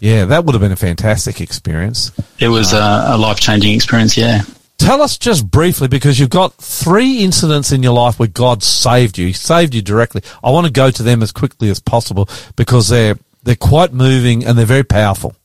Yeah, 0.00 0.26
that 0.26 0.44
would 0.44 0.54
have 0.54 0.60
been 0.60 0.72
a 0.72 0.76
fantastic 0.76 1.40
experience. 1.40 2.12
It 2.38 2.48
was 2.48 2.72
uh, 2.74 3.06
a 3.08 3.16
life-changing 3.18 3.74
experience. 3.74 4.16
Yeah. 4.16 4.42
Tell 4.80 5.02
us 5.02 5.18
just 5.18 5.50
briefly 5.50 5.88
because 5.88 6.18
you've 6.18 6.30
got 6.30 6.54
three 6.54 7.18
incidents 7.18 7.70
in 7.70 7.82
your 7.82 7.92
life 7.92 8.18
where 8.18 8.28
God 8.28 8.62
saved 8.62 9.18
you. 9.18 9.26
He 9.26 9.32
saved 9.34 9.74
you 9.74 9.82
directly. 9.82 10.22
I 10.42 10.50
want 10.50 10.66
to 10.66 10.72
go 10.72 10.90
to 10.90 11.02
them 11.02 11.22
as 11.22 11.32
quickly 11.32 11.68
as 11.68 11.80
possible 11.80 12.30
because 12.56 12.88
they're 12.88 13.18
they're 13.42 13.56
quite 13.56 13.92
moving 13.92 14.42
and 14.44 14.56
they're 14.56 14.64
very 14.64 14.84
powerful. 14.84 15.36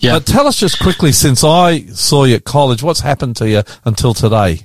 Yeah. 0.00 0.12
But 0.12 0.26
tell 0.26 0.46
us 0.46 0.56
just 0.56 0.80
quickly, 0.80 1.12
since 1.12 1.42
I 1.42 1.86
saw 1.86 2.24
you 2.24 2.36
at 2.36 2.44
college, 2.44 2.82
what's 2.82 3.00
happened 3.00 3.36
to 3.36 3.48
you 3.48 3.62
until 3.86 4.12
today? 4.12 4.60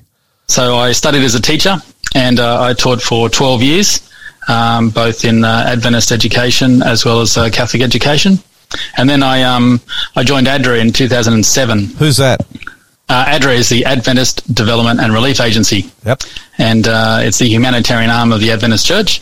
So 0.47 0.75
I 0.75 0.91
studied 0.91 1.23
as 1.23 1.35
a 1.35 1.41
teacher, 1.41 1.77
and 2.13 2.39
uh, 2.39 2.61
I 2.61 2.73
taught 2.73 3.01
for 3.01 3.30
12 3.30 3.61
years, 3.63 4.11
um, 4.49 4.89
both 4.89 5.23
in 5.23 5.45
uh, 5.45 5.65
Adventist 5.67 6.11
education 6.11 6.84
as 6.84 7.05
well 7.05 7.21
as 7.21 7.38
uh, 7.38 7.49
Catholic 7.49 7.81
education. 7.81 8.39
And 8.97 9.09
then 9.09 9.23
I 9.23 9.43
um, 9.43 9.80
I 10.15 10.23
joined 10.23 10.47
ADRA 10.47 10.81
in 10.81 10.91
2007. 10.91 11.85
Who's 11.97 12.17
that? 12.17 12.41
Uh, 13.09 13.25
ADRA 13.25 13.53
is 13.55 13.69
the 13.69 13.85
Adventist 13.85 14.53
Development 14.53 14.99
and 14.99 15.13
Relief 15.13 15.39
Agency, 15.41 15.91
Yep. 16.05 16.21
and 16.57 16.88
uh, 16.88 17.19
it's 17.21 17.38
the 17.39 17.47
humanitarian 17.47 18.09
arm 18.09 18.31
of 18.31 18.39
the 18.39 18.51
Adventist 18.51 18.85
Church. 18.88 19.21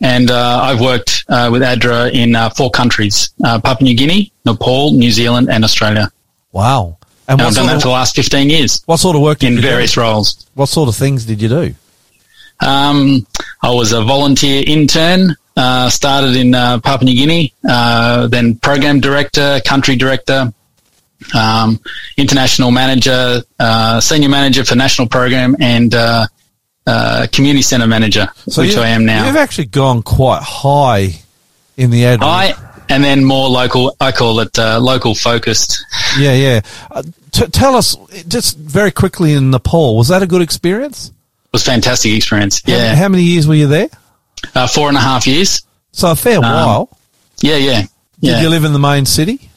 And 0.00 0.30
uh, 0.30 0.60
I've 0.62 0.80
worked 0.80 1.24
uh, 1.28 1.48
with 1.50 1.62
ADRA 1.62 2.12
in 2.12 2.34
uh, 2.36 2.50
four 2.50 2.70
countries: 2.70 3.30
uh, 3.44 3.60
Papua 3.60 3.88
New 3.88 3.96
Guinea, 3.96 4.32
Nepal, 4.44 4.92
New 4.92 5.10
Zealand, 5.10 5.48
and 5.50 5.64
Australia. 5.64 6.10
Wow. 6.52 6.98
And 7.28 7.40
And 7.40 7.48
I've 7.48 7.54
done 7.54 7.66
that 7.66 7.76
of, 7.76 7.82
for 7.82 7.88
the 7.88 7.92
last 7.94 8.16
15 8.16 8.50
years 8.50 8.82
what 8.86 8.98
sort 8.98 9.14
of 9.16 9.22
work 9.22 9.38
did 9.38 9.52
in 9.54 9.60
various 9.60 9.94
do? 9.94 10.00
roles. 10.00 10.44
What 10.54 10.68
sort 10.68 10.88
of 10.88 10.96
things 10.96 11.24
did 11.24 11.40
you 11.40 11.48
do? 11.48 11.74
Um, 12.60 13.26
I 13.62 13.70
was 13.70 13.92
a 13.92 14.02
volunteer 14.02 14.62
intern. 14.66 15.36
Uh, 15.56 15.88
started 15.90 16.34
in 16.34 16.54
uh, 16.54 16.80
Papua 16.80 17.04
New 17.04 17.14
Guinea, 17.14 17.52
uh, 17.68 18.26
then 18.26 18.54
program 18.56 19.00
director, 19.00 19.60
country 19.66 19.96
director, 19.96 20.50
um, 21.34 21.80
international 22.16 22.70
manager, 22.70 23.42
uh, 23.58 24.00
senior 24.00 24.28
manager 24.28 24.64
for 24.64 24.74
national 24.74 25.08
program, 25.08 25.56
and 25.60 25.94
uh, 25.94 26.26
uh, 26.86 27.26
community 27.32 27.62
centre 27.62 27.86
manager, 27.86 28.28
which 28.56 28.76
I 28.76 28.88
am 28.88 29.04
now. 29.04 29.26
You've 29.26 29.36
actually 29.36 29.66
gone 29.66 30.02
quite 30.02 30.42
high 30.42 31.10
in 31.76 31.90
the 31.90 32.06
ad. 32.06 32.20
I 32.22 32.54
and 32.88 33.02
then 33.02 33.24
more 33.24 33.48
local. 33.48 33.96
I 34.00 34.12
call 34.12 34.40
it 34.40 34.58
uh, 34.58 34.78
local 34.80 35.14
focused. 35.14 35.84
Yeah, 36.18 36.34
yeah. 36.34 36.60
Uh, 36.90 37.02
t- 37.30 37.46
tell 37.46 37.74
us 37.74 37.96
just 38.28 38.56
very 38.58 38.90
quickly 38.90 39.32
in 39.32 39.50
Nepal. 39.50 39.96
Was 39.96 40.08
that 40.08 40.22
a 40.22 40.26
good 40.26 40.42
experience? 40.42 41.08
It 41.08 41.52
was 41.52 41.62
a 41.62 41.70
fantastic 41.70 42.12
experience. 42.12 42.62
Yeah, 42.66 42.94
How, 42.94 43.08
many 43.08 43.22
years 43.24 43.46
were 43.46 43.54
you 43.54 43.66
there? 43.66 43.88
uh, 44.54 44.66
four 44.66 44.88
and 44.88 44.96
a 44.96 45.00
half 45.00 45.26
years. 45.26 45.62
So 45.92 46.10
a 46.10 46.16
fair 46.16 46.40
while. 46.40 46.88
Yeah, 47.40 47.56
yeah, 47.56 47.82
Did 48.20 48.42
you 48.42 48.48
live 48.48 48.64
in 48.64 48.72
the 48.72 48.78
main 48.78 49.04
city? 49.06 49.50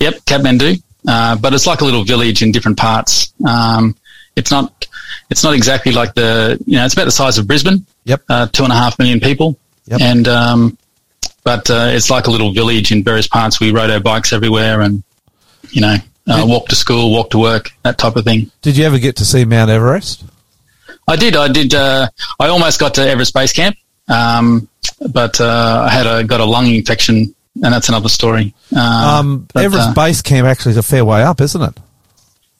Yep, 0.00 0.14
Kathmandu. 0.26 0.82
Uh, 1.06 1.36
but 1.36 1.54
it's 1.54 1.66
like 1.66 1.80
a 1.80 1.84
little 1.84 2.04
village 2.04 2.42
in 2.42 2.52
different 2.52 2.78
parts. 2.78 3.32
Um, 3.46 3.96
it's 4.36 4.50
not, 4.50 4.86
it's 5.30 5.42
not 5.42 5.54
exactly 5.54 5.92
like 5.92 6.14
the, 6.14 6.62
you 6.66 6.76
know, 6.76 6.84
it's 6.84 6.94
about 6.94 7.04
the 7.06 7.10
size 7.10 7.38
of 7.38 7.46
Brisbane. 7.46 7.86
Yep. 8.04 8.22
Uh, 8.28 8.46
two 8.46 8.64
and 8.64 8.72
a 8.72 8.76
half 8.76 8.98
million 8.98 9.20
people. 9.20 9.58
Yep. 9.86 10.00
And, 10.00 10.28
um, 10.28 10.78
but, 11.42 11.70
uh, 11.70 11.88
it's 11.90 12.10
like 12.10 12.26
a 12.26 12.30
little 12.30 12.52
village 12.52 12.92
in 12.92 13.02
various 13.02 13.26
parts. 13.26 13.60
We 13.60 13.72
rode 13.72 13.90
our 13.90 14.00
bikes 14.00 14.32
everywhere 14.32 14.82
and, 14.82 15.02
you 15.70 15.80
know, 15.80 15.96
uh, 16.28 16.44
walk 16.46 16.68
to 16.68 16.76
school, 16.76 17.10
walk 17.10 17.30
to 17.30 17.38
work, 17.38 17.70
that 17.82 17.98
type 17.98 18.16
of 18.16 18.24
thing. 18.24 18.50
Did 18.62 18.76
you 18.76 18.84
ever 18.84 18.98
get 18.98 19.16
to 19.16 19.24
see 19.24 19.44
Mount 19.44 19.70
Everest? 19.70 20.24
I 21.08 21.16
did. 21.16 21.34
I 21.34 21.48
did. 21.48 21.74
Uh, 21.74 22.08
I 22.38 22.48
almost 22.48 22.78
got 22.78 22.94
to 22.94 23.02
Everest 23.02 23.34
Base 23.34 23.52
Camp, 23.52 23.76
um, 24.08 24.68
but 25.10 25.40
uh, 25.40 25.84
I 25.88 25.90
had 25.90 26.06
a 26.06 26.22
got 26.22 26.40
a 26.40 26.44
lung 26.44 26.66
infection, 26.66 27.34
and 27.56 27.72
that's 27.74 27.88
another 27.88 28.08
story. 28.08 28.54
Uh, 28.74 29.18
Um, 29.20 29.46
but, 29.52 29.64
Everest 29.64 29.90
uh, 29.90 29.94
Base 29.94 30.22
Camp 30.22 30.46
actually 30.46 30.72
is 30.72 30.76
a 30.78 30.82
fair 30.82 31.04
way 31.04 31.22
up, 31.22 31.40
isn't 31.40 31.62
it? 31.62 31.74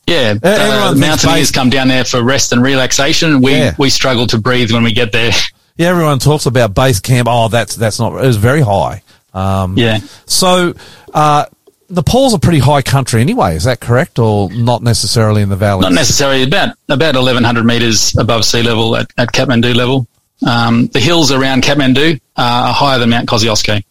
yeah, 0.06 0.34
uh, 0.42 0.94
mountaineers 0.96 1.50
come 1.52 1.70
down 1.70 1.86
there 1.88 2.04
for 2.04 2.22
rest 2.22 2.52
and 2.52 2.62
relaxation. 2.62 3.40
We 3.40 3.52
Yeah. 3.52 3.74
we 3.78 3.90
struggle 3.90 4.26
to 4.28 4.38
breathe 4.38 4.72
when 4.72 4.82
we 4.82 4.92
get 4.92 5.12
there. 5.12 5.32
Yeah, 5.76 5.88
everyone 5.88 6.18
talks 6.18 6.44
about 6.44 6.74
base 6.74 7.00
camp. 7.00 7.26
Oh, 7.30 7.48
that's 7.48 7.74
that's 7.74 7.98
not. 7.98 8.12
It 8.22 8.26
was 8.26 8.36
very 8.36 8.60
high. 8.60 9.02
Um, 9.32 9.78
yeah, 9.78 10.00
So, 10.26 10.74
uh, 11.14 11.46
Nepal's 11.88 12.34
a 12.34 12.38
pretty 12.38 12.58
high 12.58 12.82
country 12.82 13.22
anyway. 13.22 13.56
Is 13.56 13.64
that 13.64 13.80
correct, 13.80 14.18
or 14.18 14.50
not 14.52 14.82
necessarily 14.82 15.40
in 15.40 15.48
the 15.48 15.56
valley? 15.56 15.80
not 15.82 15.94
necessarily 15.94 16.42
about 16.42 16.74
about 16.90 17.16
eleven 17.16 17.44
hundred 17.44 17.64
meters 17.64 18.14
above 18.18 18.44
sea 18.44 18.62
level 18.62 18.94
at, 18.94 19.10
at 19.16 19.32
Kathmandu 19.32 19.74
level. 19.74 20.06
Um, 20.46 20.88
the 20.88 21.00
hills 21.00 21.32
around 21.32 21.62
Kathmandu 21.62 22.20
are 22.36 22.72
higher 22.74 22.98
than 22.98 23.08
Mount 23.08 23.26
Kosciuszko. 23.28 23.82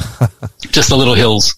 Just 0.70 0.88
the 0.88 0.96
little 0.96 1.14
hills. 1.14 1.54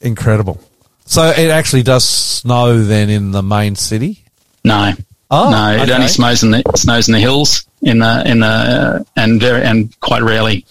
Incredible. 0.00 0.60
So 1.04 1.24
it 1.28 1.50
actually 1.50 1.82
does 1.82 2.08
snow 2.08 2.82
then 2.82 3.10
in 3.10 3.32
the 3.32 3.42
main 3.42 3.76
city. 3.76 4.24
No, 4.64 4.92
Oh, 5.34 5.50
no, 5.50 5.82
it 5.82 5.88
only 5.88 6.08
snows 6.08 6.42
in 6.42 6.50
the 6.50 6.62
snows 6.76 7.08
in 7.08 7.14
the 7.14 7.18
hills 7.18 7.64
in 7.80 8.00
the 8.00 8.22
in 8.26 8.40
the 8.40 8.46
uh, 8.46 9.04
and 9.16 9.40
very 9.40 9.62
and 9.62 9.98
quite 10.00 10.22
rarely. 10.22 10.66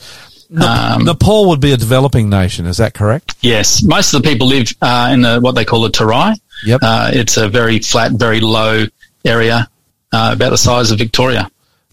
Um, 0.56 1.06
Nepal 1.06 1.50
would 1.50 1.60
be 1.60 1.72
a 1.72 1.78
developing 1.78 2.30
nation. 2.30 2.68
Is 2.68 2.78
that 2.78 2.94
correct? 2.94 3.34
Yes, 3.42 3.82
most 3.82 4.14
of 4.14 4.22
the 4.22 4.30
people 4.30 4.46
live 4.46 4.72
uh, 4.80 5.10
in 5.12 5.22
the 5.22 5.40
what 5.40 5.56
they 5.56 5.66
call 5.66 5.82
the 5.82 5.90
Terai. 5.90 6.40
Yep. 6.64 6.80
Uh, 6.84 7.10
it's 7.12 7.38
a 7.38 7.50
very 7.50 7.80
flat, 7.80 8.12
very 8.12 8.40
low 8.40 8.86
area, 9.26 9.68
uh, 10.14 10.32
about 10.36 10.52
the 10.52 10.60
size 10.60 10.92
of 10.92 11.00
Victoria. 11.00 11.50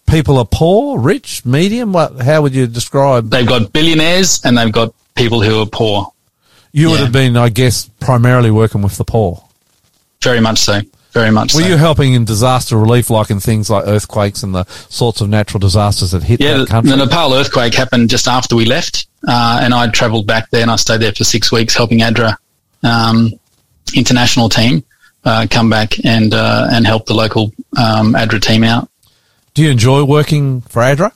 People 0.06 0.36
are 0.36 0.44
poor, 0.50 0.98
rich, 0.98 1.46
medium. 1.46 1.94
What? 1.94 2.20
How 2.20 2.42
would 2.42 2.54
you 2.54 2.66
describe? 2.66 3.30
They've 3.30 3.48
got 3.48 3.72
billionaires 3.72 4.44
and 4.44 4.58
they've 4.58 4.72
got 4.72 4.92
people 5.18 5.42
who 5.42 5.60
are 5.60 5.66
poor. 5.66 6.12
You 6.72 6.90
would 6.90 7.00
have 7.00 7.12
been, 7.12 7.36
I 7.36 7.48
guess, 7.48 7.88
primarily 8.00 8.50
working 8.50 8.82
with 8.82 8.96
the 8.96 9.04
poor. 9.04 9.42
Very 10.22 10.40
much 10.40 10.58
so. 10.58 10.80
Very 11.12 11.30
much 11.30 11.52
so. 11.52 11.58
Were 11.58 11.64
so. 11.64 11.68
you 11.70 11.76
helping 11.76 12.14
in 12.14 12.24
disaster 12.24 12.76
relief, 12.76 13.10
like 13.10 13.30
in 13.30 13.40
things 13.40 13.70
like 13.70 13.86
earthquakes 13.86 14.42
and 14.42 14.54
the 14.54 14.64
sorts 14.88 15.20
of 15.20 15.28
natural 15.28 15.58
disasters 15.58 16.10
that 16.12 16.22
hit 16.22 16.40
yeah, 16.40 16.58
that 16.58 16.58
the, 16.58 16.66
country? 16.66 16.90
the 16.90 16.96
Nepal 16.96 17.34
earthquake 17.34 17.74
happened 17.74 18.10
just 18.10 18.28
after 18.28 18.54
we 18.54 18.64
left, 18.64 19.06
uh, 19.26 19.60
and 19.62 19.74
I 19.74 19.88
travelled 19.88 20.26
back 20.26 20.50
there 20.50 20.62
and 20.62 20.70
I 20.70 20.76
stayed 20.76 21.00
there 21.00 21.12
for 21.12 21.24
six 21.24 21.50
weeks 21.50 21.74
helping 21.74 22.00
ADRA. 22.00 22.36
um, 22.82 23.32
international 23.94 24.48
team 24.48 24.84
uh, 25.24 25.46
come 25.50 25.70
back 25.70 26.04
and 26.04 26.34
uh, 26.34 26.68
and 26.70 26.86
help 26.86 27.06
the 27.06 27.14
local 27.14 27.52
um, 27.76 28.14
ADRA 28.14 28.40
team 28.40 28.64
out. 28.64 28.90
Do 29.54 29.62
you 29.62 29.70
enjoy 29.70 30.04
working 30.04 30.60
for 30.60 30.82
ADRA? 30.82 31.12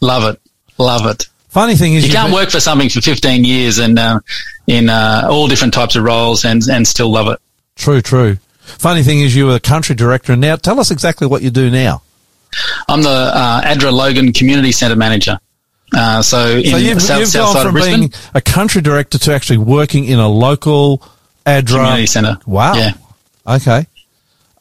Love 0.00 0.34
it, 0.34 0.40
love 0.78 1.06
it. 1.06 1.26
Funny 1.50 1.74
thing 1.74 1.94
is, 1.94 2.06
You 2.06 2.12
can't 2.12 2.32
work 2.32 2.50
for 2.50 2.60
something 2.60 2.88
for 2.88 3.00
15 3.00 3.44
years 3.44 3.78
and 3.78 3.98
uh, 3.98 4.20
in 4.66 4.88
uh, 4.88 5.26
all 5.30 5.48
different 5.48 5.74
types 5.74 5.96
of 5.96 6.04
roles 6.04 6.44
and 6.44 6.62
and 6.68 6.86
still 6.86 7.10
love 7.10 7.28
it. 7.28 7.38
True, 7.76 8.00
true. 8.00 8.36
Funny 8.60 9.02
thing 9.02 9.20
is, 9.20 9.34
you 9.34 9.46
were 9.46 9.56
a 9.56 9.60
country 9.60 9.94
director, 9.96 10.32
and 10.32 10.40
now 10.40 10.54
tell 10.56 10.78
us 10.78 10.90
exactly 10.92 11.26
what 11.26 11.42
you 11.42 11.50
do 11.50 11.70
now. 11.70 12.02
I'm 12.88 13.02
the 13.02 13.08
uh, 13.34 13.62
ADRA 13.62 13.92
Logan 13.92 14.32
Community 14.32 14.70
Centre 14.72 14.96
manager. 14.96 15.38
Uh, 15.92 16.22
so 16.22 16.50
in 16.56 16.64
So 16.66 16.76
you've, 16.76 17.02
south, 17.02 17.20
you've 17.20 17.32
gone 17.32 17.64
from 17.66 17.74
being 17.74 18.12
a 18.32 18.40
country 18.40 18.80
director 18.80 19.18
to 19.18 19.34
actually 19.34 19.58
working 19.58 20.04
in 20.04 20.20
a 20.20 20.28
local 20.28 21.02
ADRA 21.46 21.66
community 21.66 22.06
centre. 22.06 22.38
Wow. 22.46 22.74
Yeah, 22.74 22.92
Okay. 23.46 23.86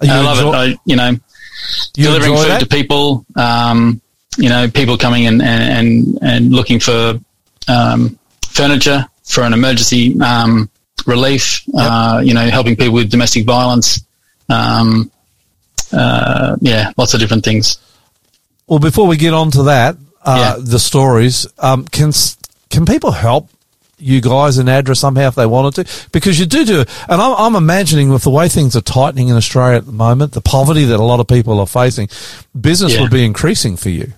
You 0.02 0.10
I 0.12 0.22
love 0.22 0.38
enjoy- 0.40 0.50
it. 0.72 0.76
I, 0.76 0.80
you 0.86 0.96
know, 0.96 1.10
You 1.12 2.04
delivering 2.06 2.36
food 2.36 2.48
that? 2.48 2.60
to 2.62 2.66
people. 2.68 3.26
Um, 3.36 4.02
you 4.40 4.50
know, 4.50 4.70
people 4.70 4.98
coming 4.98 5.24
in 5.26 5.42
and 5.42 5.64
and, 5.88 6.20
and 6.22 6.52
looking 6.52 6.80
for 6.80 7.20
um, 7.68 8.18
furniture 8.48 9.06
for 9.26 9.44
an 9.44 9.54
emergency 9.54 10.20
um, 10.22 10.70
relief. 11.06 11.62
Uh, 11.76 12.22
you 12.24 12.34
know, 12.34 12.48
helping 12.50 12.76
people 12.76 12.94
with 12.94 13.10
domestic 13.12 13.46
violence. 13.46 14.02
Um, 14.50 15.12
uh, 15.92 16.56
yeah, 16.62 16.92
lots 16.98 17.14
of 17.14 17.20
different 17.20 17.44
things. 17.44 17.78
Well, 18.68 18.80
before 18.80 19.08
we 19.08 19.18
get 19.18 19.34
on 19.34 19.52
to 19.52 19.64
that, 19.64 19.98
uh, 20.24 20.56
Yeah. 20.58 20.64
the 20.64 20.80
stories, 20.80 21.48
um, 21.60 21.86
can 21.86 22.12
can 22.70 22.86
people 22.86 23.12
help 23.12 23.50
you 23.98 24.22
guys 24.22 24.58
in 24.60 24.68
ADRA 24.70 24.96
somehow 24.96 25.28
if 25.28 25.36
they 25.36 25.46
wanted 25.46 25.74
to? 25.88 26.10
Because 26.12 26.40
you 26.40 26.46
do 26.46 26.64
do, 26.66 26.82
it. 26.82 26.90
and 27.10 27.20
I'm, 27.22 27.34
I'm 27.36 27.56
imagining 27.56 28.10
with 28.12 28.24
the 28.24 28.30
way 28.30 28.48
things 28.48 28.76
are 28.76 28.82
tightening 28.82 29.28
in 29.30 29.36
Australia 29.36 29.78
at 29.78 29.86
the 29.86 29.92
moment, 29.92 30.32
the 30.34 30.42
poverty 30.42 30.86
that 30.86 31.00
a 31.00 31.04
lot 31.04 31.20
of 31.20 31.28
people 31.28 31.60
are 31.60 31.68
facing, 31.68 32.08
business 32.60 32.94
Yeah. 32.94 33.02
would 33.02 33.12
be 33.12 33.26
increasing 33.26 33.76
for 33.76 33.90
you. 33.90 34.14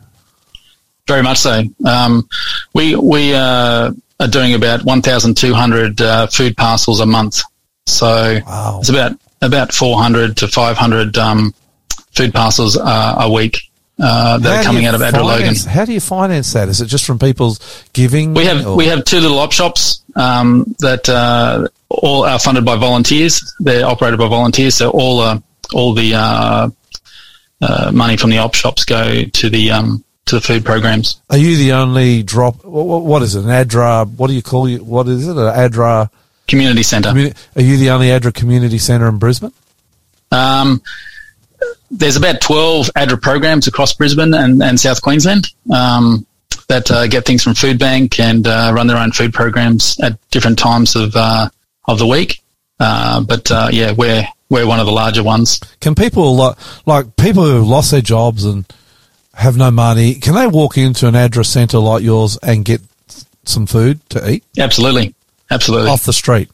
Very 1.08 1.24
much 1.24 1.40
so. 1.40 1.64
Um, 1.86 2.28
we 2.74 2.96
we 2.96 3.34
uh, 3.34 3.92
are 4.20 4.28
doing 4.28 4.54
about 4.54 4.84
1,200 4.86 6.02
uh, 6.02 6.28
food 6.28 6.56
parcels 6.56 7.00
a 7.00 7.06
month. 7.06 7.42
So 7.88 8.40
Wow. 8.46 8.78
it's 8.80 8.90
about 8.90 9.14
about 9.42 9.74
400 9.74 10.38
to 10.38 10.48
500 10.48 11.18
um, 11.18 11.54
food 12.14 12.34
parcels 12.34 12.78
uh, 12.78 13.16
a 13.20 13.32
week 13.32 13.58
uh, 14.00 14.38
that 14.38 14.60
are 14.62 14.64
coming 14.64 14.86
out 14.86 14.94
of 14.96 15.02
Adra 15.02 15.24
Logan. 15.26 15.56
How 15.68 15.86
do 15.86 15.94
you 15.94 16.00
finance 16.00 16.54
that? 16.54 16.70
Is 16.70 16.80
it 16.82 16.86
just 16.86 17.06
from 17.06 17.18
people's 17.20 17.60
giving? 17.94 18.34
We 18.36 18.46
have 18.46 18.66
or- 18.66 18.76
we 18.78 18.86
have 18.88 19.04
two 19.04 19.20
little 19.20 19.40
op 19.40 19.52
shops 19.52 20.04
um, 20.16 20.76
that 20.80 21.10
uh, 21.10 21.68
all 21.90 22.24
are 22.26 22.40
funded 22.40 22.64
by 22.64 22.76
volunteers. 22.76 23.54
They're 23.60 23.86
operated 23.86 24.20
by 24.20 24.28
volunteers, 24.28 24.76
so 24.76 24.92
all 24.92 25.20
uh, 25.20 25.40
all 25.74 25.94
the 25.96 26.14
uh, 26.16 26.70
uh, 27.62 27.92
money 27.92 28.18
from 28.18 28.30
the 28.30 28.38
op 28.38 28.54
shops 28.54 28.86
go 28.86 29.24
to 29.24 29.50
the 29.50 29.72
um, 29.72 30.04
to 30.26 30.36
the 30.36 30.42
food 30.42 30.64
programs. 30.66 31.22
Are 31.30 31.38
you 31.38 31.58
the 31.58 31.74
only 31.74 32.24
drop? 32.24 32.64
What, 32.64 33.04
what 33.04 33.22
is 33.22 33.36
it? 33.36 33.44
An 33.44 33.50
ADRA? 33.50 34.10
What 34.16 34.28
do 34.28 34.34
you 34.34 34.42
call 34.42 34.70
you? 34.70 34.84
What 34.84 35.08
is 35.08 35.28
it? 35.28 35.32
An 35.38 35.38
ADRA? 35.54 36.10
Community 36.48 36.84
centre. 36.84 37.10
Communi- 37.10 37.36
Are 37.56 37.62
you 37.62 37.78
the 37.78 37.90
only 37.92 38.08
ADRA 38.08 38.34
community 38.34 38.78
centre 38.78 39.08
in 39.08 39.18
Brisbane? 39.18 39.54
Um, 40.32 40.82
there's 41.90 42.16
about 42.16 42.42
12 42.42 42.92
ADRA 42.96 43.22
programs 43.22 43.68
across 43.68 43.94
Brisbane 43.94 44.34
and, 44.34 44.62
and 44.64 44.80
South 44.80 45.02
Queensland 45.02 45.48
um, 45.74 46.26
that 46.68 46.90
uh, 46.90 47.08
get 47.08 47.26
things 47.26 47.44
from 47.44 47.54
Food 47.54 47.80
Bank 47.80 48.20
and 48.20 48.48
uh, 48.48 48.72
run 48.74 48.88
their 48.88 48.98
own 48.98 49.12
food 49.12 49.34
programs 49.34 50.00
at 50.02 50.18
different 50.30 50.58
times 50.58 50.96
of 50.96 51.16
uh, 51.16 51.50
of 51.88 52.00
the 52.00 52.08
week. 52.08 52.42
Uh, 52.80 53.22
but 53.22 53.50
uh, 53.52 53.70
yeah, 53.72 53.92
we're 53.92 54.26
we're 54.50 54.66
one 54.68 54.80
of 54.80 54.86
the 54.86 54.92
larger 54.92 55.24
ones. 55.24 55.60
Can 55.82 55.96
people 55.96 56.36
like, 56.36 56.56
like 56.86 57.16
people 57.18 57.44
who 57.46 57.56
have 57.56 57.68
lost 57.68 57.92
their 57.92 58.02
jobs 58.02 58.46
and 58.46 58.66
have 59.34 59.58
no 59.58 59.72
money? 59.72 60.16
Can 60.16 60.36
they 60.36 60.48
walk 60.48 60.78
into 60.78 61.08
an 61.08 61.14
ADRA 61.16 61.46
centre 61.46 61.80
like 61.80 62.04
yours 62.04 62.38
and 62.44 62.64
get 62.66 62.82
some 63.46 63.66
food 63.66 64.00
to 64.12 64.30
eat 64.30 64.44
Absolutely, 64.58 65.14
absolutely. 65.50 65.90
off 65.90 66.04
the 66.04 66.14
street? 66.14 66.50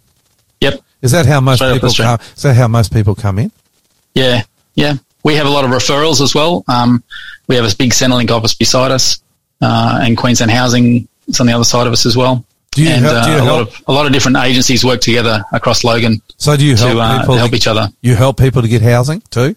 Yep. 0.61 0.81
Is 1.01 1.11
that 1.11 1.25
how 1.25 1.39
most 1.41 1.57
Straight 1.59 1.73
people 1.73 1.91
come? 1.93 2.19
Is 2.35 2.41
that 2.43 2.55
how 2.55 2.67
most 2.67 2.91
people 2.93 3.15
come 3.15 3.39
in? 3.39 3.51
Yeah, 4.15 4.43
yeah. 4.75 4.95
We 5.23 5.35
have 5.35 5.45
a 5.45 5.49
lot 5.49 5.65
of 5.65 5.71
referrals 5.71 6.21
as 6.21 6.33
well. 6.33 6.63
Um, 6.67 7.03
we 7.47 7.55
have 7.55 7.65
a 7.71 7.75
big 7.75 7.91
Centrelink 7.91 8.31
office 8.31 8.53
beside 8.55 8.91
us, 8.91 9.19
uh, 9.61 9.99
and 10.01 10.17
Queensland 10.17 10.51
Housing 10.51 11.07
is 11.27 11.39
on 11.39 11.47
the 11.47 11.53
other 11.53 11.63
side 11.63 11.85
of 11.87 11.93
us 11.93 12.05
as 12.05 12.15
well. 12.17 12.43
Do 12.71 12.83
you 12.83 12.89
and 12.89 13.03
help- 13.03 13.25
do 13.25 13.31
you 13.31 13.37
uh, 13.37 13.41
a 13.41 13.43
help- 13.43 13.57
lot 13.57 13.67
of 13.79 13.83
a 13.87 13.91
lot 13.91 14.05
of 14.05 14.13
different 14.13 14.37
agencies 14.37 14.83
work 14.85 15.01
together 15.01 15.43
across 15.51 15.83
Logan 15.83 16.21
So 16.37 16.55
do 16.55 16.65
you 16.65 16.75
help 16.75 16.91
to, 16.93 16.99
uh, 16.99 17.19
people 17.21 17.33
to 17.35 17.39
help 17.39 17.53
each 17.53 17.67
other. 17.67 17.87
You 18.01 18.15
help 18.15 18.37
people 18.37 18.61
to 18.61 18.67
get 18.67 18.81
housing 18.81 19.21
too. 19.29 19.55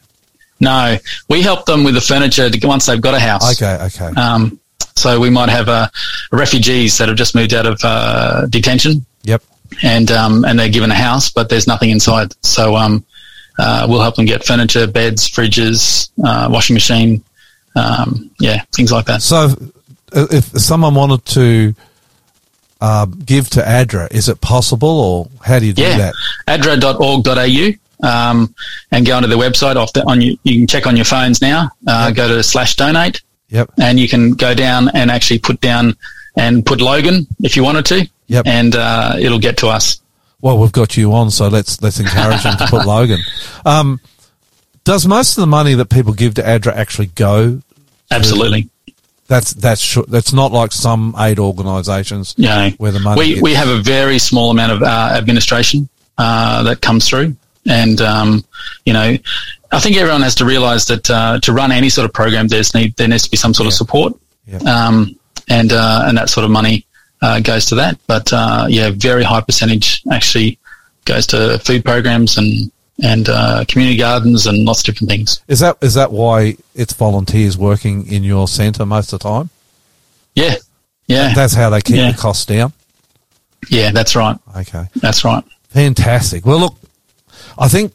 No, 0.60 0.96
we 1.28 1.42
help 1.42 1.64
them 1.64 1.84
with 1.84 1.94
the 1.94 2.00
furniture 2.00 2.50
to, 2.50 2.66
once 2.66 2.86
they've 2.86 3.00
got 3.00 3.14
a 3.14 3.20
house. 3.20 3.60
Okay, 3.60 3.82
okay. 3.84 4.20
Um, 4.20 4.60
so 4.94 5.18
we 5.18 5.30
might 5.30 5.48
have 5.48 5.68
uh, 5.68 5.88
refugees 6.30 6.98
that 6.98 7.08
have 7.08 7.16
just 7.16 7.34
moved 7.34 7.54
out 7.54 7.66
of 7.66 7.80
uh, 7.82 8.46
detention, 8.46 9.06
yep. 9.22 9.42
and 9.82 10.10
um, 10.10 10.44
and 10.44 10.58
they're 10.58 10.68
given 10.68 10.90
a 10.90 10.94
house, 10.94 11.30
but 11.30 11.48
there's 11.48 11.66
nothing 11.66 11.88
inside. 11.90 12.34
So 12.44 12.76
um, 12.76 13.04
uh, 13.58 13.86
we'll 13.88 14.02
help 14.02 14.16
them 14.16 14.26
get 14.26 14.44
furniture, 14.44 14.86
beds, 14.86 15.28
fridges, 15.28 16.10
uh, 16.22 16.48
washing 16.50 16.74
machine, 16.74 17.24
um, 17.76 18.30
yeah, 18.38 18.62
things 18.72 18.92
like 18.92 19.06
that. 19.06 19.22
So, 19.22 19.54
uh, 20.12 20.26
if 20.30 20.44
someone 20.60 20.94
wanted 20.94 21.24
to 21.26 21.74
uh, 22.80 23.06
give 23.06 23.48
to 23.50 23.60
ADRA, 23.62 24.10
is 24.12 24.28
it 24.28 24.40
possible, 24.40 24.88
or 24.88 25.28
how 25.44 25.58
do 25.58 25.66
you 25.66 25.72
do 25.72 25.82
Yeah, 25.82 26.10
that? 26.46 26.60
adra.org.au 26.60 27.78
um, 28.02 28.54
and 28.90 29.04
go 29.06 29.16
onto 29.16 29.28
their 29.28 29.38
website. 29.38 29.76
Off 29.76 29.92
the, 29.92 30.02
on 30.08 30.20
you, 30.20 30.38
you 30.44 30.58
can 30.58 30.66
check 30.66 30.86
on 30.86 30.96
your 30.96 31.04
phones 31.04 31.40
now. 31.42 31.70
Uh, 31.86 32.10
Go 32.10 32.28
to 32.28 32.42
slash 32.42 32.76
donate, 32.76 33.22
Yep. 33.48 33.70
and 33.80 33.98
you 34.00 34.08
can 34.08 34.32
go 34.32 34.54
down 34.54 34.88
and 34.94 35.10
actually 35.10 35.38
put 35.38 35.60
down 35.60 35.96
and 36.36 36.64
put 36.64 36.80
Logan 36.80 37.26
if 37.40 37.56
you 37.56 37.62
wanted 37.64 37.84
to. 37.86 38.08
Yep. 38.28 38.46
And 38.46 38.76
uh, 38.76 39.16
it'll 39.18 39.38
get 39.40 39.56
to 39.58 39.68
us. 39.68 40.00
Well, 40.40 40.58
we've 40.58 40.72
got 40.72 40.96
you 40.96 41.12
on, 41.12 41.30
so 41.30 41.48
let's 41.48 41.82
let's 41.82 42.00
encourage 42.00 42.42
them 42.44 42.56
to 42.58 42.66
put 42.66 42.86
Logan. 42.86 43.18
Um, 43.66 44.00
does 44.84 45.06
most 45.06 45.36
of 45.36 45.42
the 45.42 45.46
money 45.46 45.74
that 45.74 45.90
people 45.90 46.12
give 46.14 46.34
to 46.34 46.42
ADRA 46.42 46.72
actually 46.74 47.08
go? 47.08 47.60
Absolutely. 48.10 48.68
That's 49.26 49.52
that's 49.52 49.96
that's 50.08 50.32
not 50.32 50.50
like 50.50 50.72
some 50.72 51.14
aid 51.18 51.38
organisations 51.38 52.34
Yeah. 52.38 52.70
where 52.78 52.90
the 52.90 52.98
money. 53.00 53.18
we, 53.20 53.28
gets- 53.30 53.42
we 53.42 53.54
have 53.54 53.68
a 53.68 53.80
very 53.82 54.18
small 54.18 54.50
amount 54.50 54.72
of 54.72 54.82
uh, 54.82 55.12
administration 55.14 55.88
uh, 56.18 56.62
that 56.64 56.80
comes 56.80 57.08
through. 57.08 57.36
And, 57.70 58.00
um, 58.00 58.44
you 58.84 58.92
know, 58.92 59.16
I 59.72 59.78
think 59.80 59.96
everyone 59.96 60.22
has 60.22 60.34
to 60.36 60.44
realise 60.44 60.84
that 60.86 61.08
uh, 61.08 61.38
to 61.40 61.52
run 61.52 61.70
any 61.72 61.88
sort 61.88 62.04
of 62.04 62.12
program, 62.12 62.48
there's 62.48 62.74
need, 62.74 62.96
there 62.96 63.06
needs 63.08 63.22
to 63.22 63.30
be 63.30 63.36
some 63.36 63.54
sort 63.54 63.66
of 63.68 63.72
support. 63.72 64.12
Yeah. 64.46 64.58
Um, 64.58 65.16
and, 65.48 65.72
uh, 65.72 66.02
and 66.06 66.18
that 66.18 66.28
sort 66.28 66.44
of 66.44 66.50
money 66.50 66.84
uh, 67.22 67.38
goes 67.40 67.66
to 67.66 67.76
that. 67.76 67.96
But, 68.06 68.32
uh, 68.32 68.66
yeah, 68.68 68.90
very 68.94 69.22
high 69.22 69.40
percentage 69.40 70.02
actually 70.10 70.58
goes 71.04 71.26
to 71.28 71.58
food 71.60 71.84
programs 71.84 72.36
and, 72.36 72.72
and 73.02 73.28
uh, 73.28 73.64
community 73.68 73.96
gardens 73.98 74.46
and 74.46 74.64
lots 74.64 74.80
of 74.80 74.86
different 74.86 75.10
things. 75.10 75.40
is 75.48 75.60
that 75.60 75.78
is 75.80 75.94
that 75.94 76.12
why 76.12 76.56
it's 76.74 76.92
volunteers 76.92 77.56
working 77.56 78.06
in 78.08 78.22
your 78.24 78.46
centre 78.48 78.84
most 78.84 79.12
of 79.12 79.20
the 79.20 79.28
time? 79.28 79.48
Yeah. 80.34 80.56
Yeah. 81.06 81.32
That's 81.34 81.54
how 81.54 81.70
they 81.70 81.80
keep 81.80 81.96
Yeah. 81.96 82.12
the 82.12 82.18
costs 82.18 82.44
down. 82.46 82.72
yeah, 83.70 83.90
that's 83.92 84.14
right. 84.16 84.36
Okay. 84.56 84.84
That's 84.96 85.24
right. 85.24 85.44
Fantastic. 85.70 86.44
Well, 86.44 86.58
look, 86.58 86.74
I 87.60 87.68
think 87.68 87.92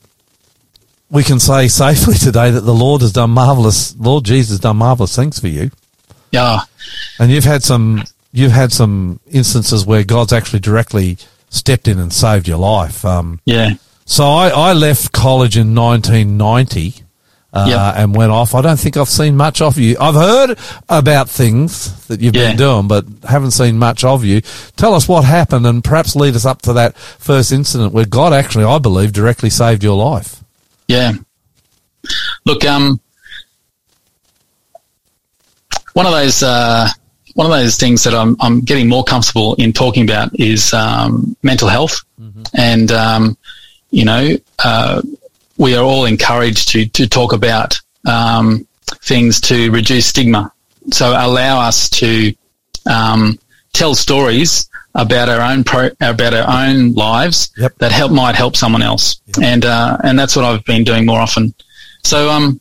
we 1.10 1.24
can 1.24 1.40
say 1.40 1.68
safely 1.68 2.14
today 2.20 2.52
that 2.52 2.62
the 2.62 2.74
Lord 2.74 3.02
has 3.02 3.12
done 3.12 3.32
marvelous. 3.32 3.96
Lord 3.98 4.24
Jesus 4.24 4.52
has 4.52 4.60
done 4.60 4.78
marvelous 4.78 5.16
things 5.16 5.40
for 5.40 5.48
you, 5.48 5.72
Yeah. 6.32 6.62
and 7.20 7.32
you've 7.32 7.44
had 7.44 7.64
some. 7.64 8.04
You've 8.32 8.52
had 8.52 8.74
some 8.74 9.22
instances 9.32 9.86
where 9.86 10.04
God's 10.04 10.34
actually 10.34 10.60
directly 10.60 11.18
stepped 11.50 11.88
in 11.88 12.00
and 12.00 12.12
saved 12.12 12.50
your 12.50 12.58
life. 12.58 13.06
Um, 13.06 13.40
Yeah. 13.46 13.76
so 14.06 14.26
I, 14.26 14.50
I 14.50 14.74
left 14.74 15.14
college 15.14 15.56
in 15.58 15.74
1990 15.74 17.05
uh, 17.56 17.66
Yep. 17.68 17.94
and 17.98 18.16
went 18.16 18.32
off. 18.32 18.54
I 18.54 18.62
don't 18.62 18.80
think 18.80 18.98
I've 18.98 19.10
seen 19.10 19.36
much 19.38 19.62
of 19.62 19.78
you. 19.80 19.96
I've 20.00 20.14
heard 20.16 20.60
about 20.90 21.30
things 21.30 22.06
that 22.08 22.20
you've 22.22 22.34
been 22.34 22.58
doing, 22.58 22.88
but 22.88 23.06
haven't 23.28 23.52
seen 23.52 23.80
much 23.80 24.04
of 24.04 24.24
you. 24.26 24.42
Tell 24.76 24.94
us 24.94 25.08
what 25.08 25.24
happened 25.24 25.66
and 25.66 25.84
perhaps 25.84 26.16
lead 26.16 26.36
us 26.36 26.46
up 26.46 26.62
to 26.64 26.74
that 26.74 26.98
first 26.98 27.52
incident 27.52 27.94
where 27.94 28.06
God 28.06 28.34
actually, 28.34 28.66
I 28.66 28.78
believe, 28.80 29.14
directly 29.14 29.50
saved 29.50 29.84
your 29.84 29.96
life. 29.96 30.44
Yeah. 30.88 31.14
Look, 32.46 32.64
um, 32.66 33.00
one 35.94 36.06
of 36.06 36.12
those 36.12 36.44
uh, 36.44 36.88
one 37.36 37.48
of 37.48 37.52
those 37.58 37.78
things 37.78 38.04
that 38.04 38.14
I'm 38.14 38.36
I'm 38.40 38.62
getting 38.62 38.88
more 38.90 39.04
comfortable 39.04 39.56
in 39.56 39.74
talking 39.74 40.04
about 40.04 40.38
is 40.40 40.74
um, 40.74 41.36
mental 41.42 41.68
health, 41.68 42.00
and 42.54 42.92
um, 42.92 43.38
you 43.92 44.06
know, 44.06 44.36
uh, 44.64 45.02
we 45.58 45.76
are 45.76 45.84
all 45.84 46.06
encouraged 46.06 46.70
to 46.70 46.86
to 46.88 47.08
talk 47.08 47.34
about 47.34 47.80
um, 48.08 48.68
things 49.04 49.42
to 49.42 49.72
reduce 49.72 50.08
stigma. 50.08 50.52
So 50.92 51.10
allow 51.10 51.60
us 51.62 51.90
to 51.92 52.34
um, 52.86 53.40
tell 53.74 53.96
stories 53.96 54.70
about 54.94 55.28
our 55.30 55.42
own 55.42 55.64
pro, 55.64 55.90
about 56.00 56.34
our 56.34 56.68
own 56.68 56.94
lives 56.94 57.52
Yep. 57.58 57.76
that 57.80 57.92
help 57.92 58.12
might 58.12 58.36
help 58.36 58.56
someone 58.56 58.82
else, 58.82 59.20
and 59.42 59.66
uh, 59.66 59.98
and 60.04 60.18
that's 60.18 60.36
what 60.36 60.46
I've 60.46 60.64
been 60.66 60.84
doing 60.84 61.06
more 61.06 61.20
often. 61.20 61.54
So 62.04 62.30
um, 62.30 62.60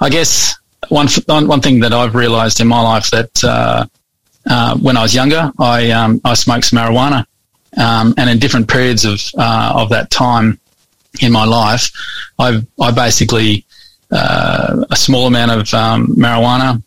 I 0.00 0.08
guess 0.08 0.56
one 0.88 1.08
one 1.26 1.48
one 1.48 1.60
thing 1.60 1.80
that 1.80 1.92
I've 1.92 2.14
realised 2.14 2.60
in 2.60 2.68
my 2.68 2.80
life 2.80 3.10
that 3.10 3.44
uh, 3.44 3.86
uh, 4.48 4.78
when 4.78 4.96
I 4.96 5.02
was 5.02 5.14
younger, 5.14 5.50
I 5.58 5.90
um, 5.90 6.20
I 6.24 6.34
smoked 6.34 6.66
some 6.66 6.78
marijuana, 6.78 7.26
um, 7.76 8.14
and 8.16 8.30
in 8.30 8.38
different 8.38 8.68
periods 8.68 9.04
of 9.04 9.20
uh, 9.36 9.72
of 9.74 9.90
that 9.90 10.10
time 10.10 10.60
in 11.20 11.32
my 11.32 11.44
life, 11.44 11.90
I 12.38 12.62
I 12.80 12.90
basically 12.90 13.64
uh, 14.10 14.84
a 14.90 14.96
small 14.96 15.26
amount 15.26 15.50
of 15.52 15.74
um, 15.74 16.06
marijuana 16.16 16.82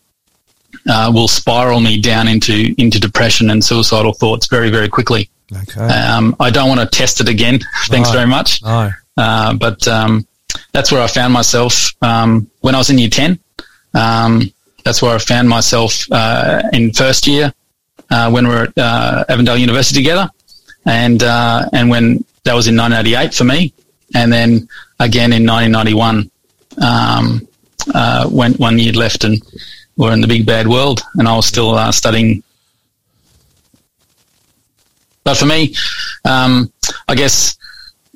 uh, 0.88 1.10
will 1.14 1.28
spiral 1.28 1.80
me 1.80 2.00
down 2.00 2.28
into 2.28 2.74
into 2.78 2.98
depression 2.98 3.50
and 3.50 3.64
suicidal 3.64 4.12
thoughts 4.12 4.46
very 4.48 4.70
very 4.70 4.88
quickly. 4.88 5.28
Okay. 5.54 5.80
Um, 5.82 6.34
I 6.40 6.50
don't 6.50 6.68
want 6.68 6.80
to 6.80 6.86
test 6.86 7.20
it 7.20 7.28
again. 7.28 7.60
Thanks 7.86 8.08
No. 8.08 8.14
very 8.14 8.26
much. 8.26 8.62
no. 8.62 8.90
Uh, 9.18 9.52
but 9.54 9.86
um, 9.86 10.26
that's 10.72 10.90
where 10.90 11.02
I 11.02 11.06
found 11.06 11.32
myself 11.34 11.92
um, 12.00 12.48
when 12.62 12.74
I 12.74 12.78
was 12.78 12.88
in 12.88 12.98
year 12.98 13.10
10. 13.10 13.38
Um, 13.92 14.50
that's 14.84 15.02
where 15.02 15.14
I 15.14 15.18
found 15.18 15.50
myself 15.50 16.10
uh, 16.10 16.62
in 16.72 16.92
first 16.94 17.26
year 17.26 17.52
uh, 18.10 18.30
when 18.30 18.48
we 18.48 18.54
were 18.54 18.62
at 18.62 18.78
uh, 18.78 19.24
Avondale 19.28 19.58
University 19.58 20.00
together. 20.00 20.30
And, 20.86 21.22
uh, 21.22 21.68
and 21.74 21.90
when 21.90 22.24
that 22.44 22.54
was 22.54 22.66
in 22.66 22.76
1988 22.76 23.34
for 23.34 23.44
me. 23.44 23.74
And 24.14 24.32
then 24.32 24.68
again 24.98 25.32
in 25.32 25.46
1991 25.46 26.30
um, 26.80 27.48
uh, 27.94 28.28
when 28.28 28.54
one 28.54 28.78
year 28.78 28.92
left 28.92 29.24
and 29.24 29.42
we're 29.96 30.12
in 30.12 30.20
the 30.20 30.26
big 30.26 30.46
bad 30.46 30.68
world. 30.68 31.02
And 31.14 31.28
I 31.28 31.36
was 31.36 31.46
still 31.46 31.70
uh, 31.70 31.92
studying. 31.92 32.42
But 35.24 35.36
for 35.36 35.46
me, 35.46 35.74
um, 36.24 36.72
I 37.08 37.14
guess 37.14 37.56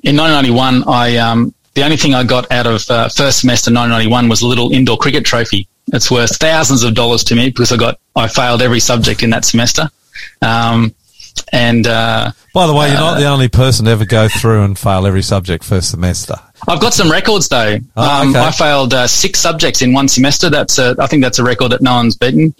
in 0.03 0.15
1991, 0.17 0.83
I 0.87 1.17
um, 1.17 1.53
the 1.73 1.83
only 1.83 1.97
thing 1.97 2.15
I 2.15 2.23
got 2.23 2.51
out 2.51 2.65
of 2.65 2.89
uh, 2.89 3.07
first 3.09 3.41
semester 3.41 3.69
1991 3.69 4.29
was 4.29 4.41
a 4.41 4.47
little 4.47 4.73
indoor 4.73 4.97
cricket 4.97 5.25
trophy. 5.25 5.67
It's 5.93 6.11
worth 6.11 6.35
thousands 6.37 6.83
of 6.83 6.95
dollars 6.95 7.23
to 7.25 7.35
me 7.35 7.49
because 7.49 7.71
I 7.71 7.77
got 7.77 7.99
I 8.15 8.27
failed 8.27 8.61
every 8.61 8.79
subject 8.79 9.23
in 9.23 9.29
that 9.29 9.45
semester. 9.45 9.89
Um, 10.41 10.93
and 11.51 11.87
uh, 11.87 12.31
By 12.53 12.67
the 12.67 12.73
way, 12.73 12.87
you're 12.87 12.97
not 12.97 13.17
the 13.19 13.25
only 13.27 13.47
person 13.49 13.85
to 13.85 13.91
ever 13.91 14.05
go 14.05 14.27
through 14.27 14.63
and 14.63 14.77
fail 14.77 15.05
every 15.05 15.21
subject 15.21 15.63
first 15.63 15.91
semester. 15.91 16.35
I've 16.67 16.81
got 16.81 16.93
some 16.93 17.09
records 17.11 17.47
though. 17.49 17.77
Oh, 17.95 18.21
um, 18.21 18.29
okay. 18.29 18.39
I 18.39 18.51
failed 18.51 18.93
uh, 18.93 19.07
six 19.07 19.39
subjects 19.39 19.81
in 19.81 19.93
one 19.93 20.07
semester. 20.07 20.49
That's 20.49 20.77
a, 20.79 20.95
I 20.99 21.07
think 21.07 21.23
that's 21.23 21.39
a 21.39 21.43
record 21.43 21.71
that 21.71 21.81
no 21.81 21.95
one's 21.95 22.15
beaten. 22.15 22.53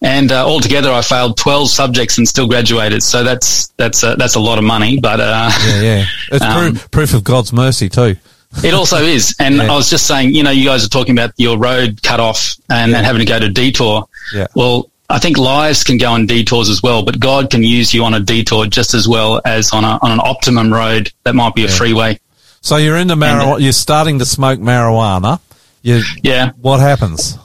And 0.00 0.32
uh, 0.32 0.44
altogether, 0.46 0.90
I 0.90 1.00
failed 1.02 1.36
twelve 1.36 1.68
subjects 1.70 2.18
and 2.18 2.26
still 2.26 2.48
graduated. 2.48 3.02
So 3.02 3.22
that's 3.22 3.68
that's 3.76 4.02
a, 4.02 4.16
that's 4.16 4.34
a 4.34 4.40
lot 4.40 4.58
of 4.58 4.64
money. 4.64 4.98
But 4.98 5.20
uh, 5.20 5.50
Yeah, 5.66 5.80
yeah. 5.80 6.04
It's 6.32 6.44
Um, 6.44 6.72
proof, 6.72 6.90
proof 6.90 7.14
of 7.14 7.22
God's 7.24 7.52
mercy 7.52 7.88
too. 7.88 8.16
It 8.64 8.74
also 8.74 8.98
is. 8.98 9.34
And 9.38 9.56
Yeah. 9.56 9.72
I 9.72 9.76
was 9.76 9.88
just 9.88 10.06
saying, 10.06 10.34
you 10.34 10.42
know, 10.42 10.50
you 10.50 10.64
guys 10.66 10.84
are 10.84 10.88
talking 10.88 11.16
about 11.16 11.32
your 11.38 11.56
road 11.56 12.02
cut 12.02 12.20
off 12.20 12.54
and, 12.68 12.94
and 12.94 13.06
having 13.06 13.20
to 13.20 13.24
go 13.26 13.38
to 13.38 13.48
detour. 13.48 14.06
Yeah. 14.34 14.46
Well, 14.54 14.90
I 15.12 15.18
think 15.18 15.36
lives 15.36 15.84
can 15.84 15.98
go 15.98 16.10
on 16.12 16.24
detours 16.24 16.70
as 16.70 16.82
well, 16.82 17.04
but 17.04 17.20
God 17.20 17.50
can 17.50 17.62
use 17.62 17.92
you 17.92 18.02
on 18.02 18.14
a 18.14 18.20
detour 18.20 18.64
just 18.66 18.94
as 18.94 19.06
well 19.06 19.42
as 19.44 19.70
on 19.70 19.84
a, 19.84 19.98
on 20.00 20.10
an 20.10 20.20
optimum 20.20 20.72
road 20.72 21.12
that 21.24 21.34
might 21.34 21.54
be 21.54 21.66
a 21.66 21.68
freeway. 21.68 22.18
So 22.62 22.78
you're 22.78 22.96
into 22.96 23.14
marijuana. 23.14 23.60
You're 23.60 23.72
starting 23.72 24.20
to 24.20 24.24
smoke 24.24 24.58
marijuana. 24.58 25.38
You, 25.82 26.00
Yeah. 26.22 26.52
What 26.62 26.80
happens? 26.80 27.36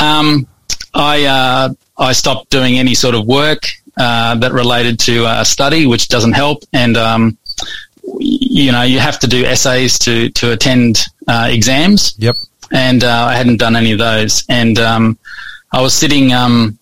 Um, 0.00 0.46
I, 0.94 1.26
uh, 1.26 1.74
I 1.98 2.12
stopped 2.12 2.48
doing 2.48 2.78
any 2.78 2.94
sort 2.94 3.14
of 3.14 3.26
work, 3.26 3.64
uh, 3.98 4.36
that 4.36 4.52
related 4.52 4.98
to, 5.00 5.26
uh, 5.26 5.44
study, 5.44 5.86
which 5.86 6.08
doesn't 6.08 6.32
help. 6.32 6.62
And, 6.72 6.96
um, 6.96 7.36
you 8.18 8.72
know, 8.72 8.82
you 8.82 8.98
have 8.98 9.18
to 9.18 9.26
do 9.26 9.44
essays 9.44 9.98
to, 10.00 10.30
to 10.30 10.52
attend, 10.52 11.04
uh, 11.28 11.48
exams. 11.50 12.14
Yep. 12.16 12.36
and 12.72 13.04
uh, 13.04 13.26
I 13.28 13.34
hadn't 13.36 13.58
done 13.58 13.76
any 13.76 13.92
of 13.92 13.98
those. 13.98 14.42
And 14.48 14.78
um, 14.78 15.18
I 15.72 15.82
was 15.82 15.92
sitting 15.92 16.32
um, 16.32 16.78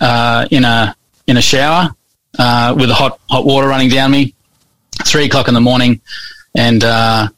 uh, 0.00 0.46
in 0.50 0.64
a 0.64 0.94
in 1.26 1.36
a 1.36 1.42
shower 1.42 1.90
uh, 2.38 2.74
with 2.78 2.90
hot 2.90 3.20
hot 3.28 3.44
water 3.44 3.68
running 3.68 3.88
down 3.88 4.10
me, 4.10 4.34
three 5.04 5.26
o'clock 5.26 5.48
in 5.48 5.54
the 5.54 5.60
morning, 5.60 6.00
and 6.54 6.84
uh, 6.84 7.28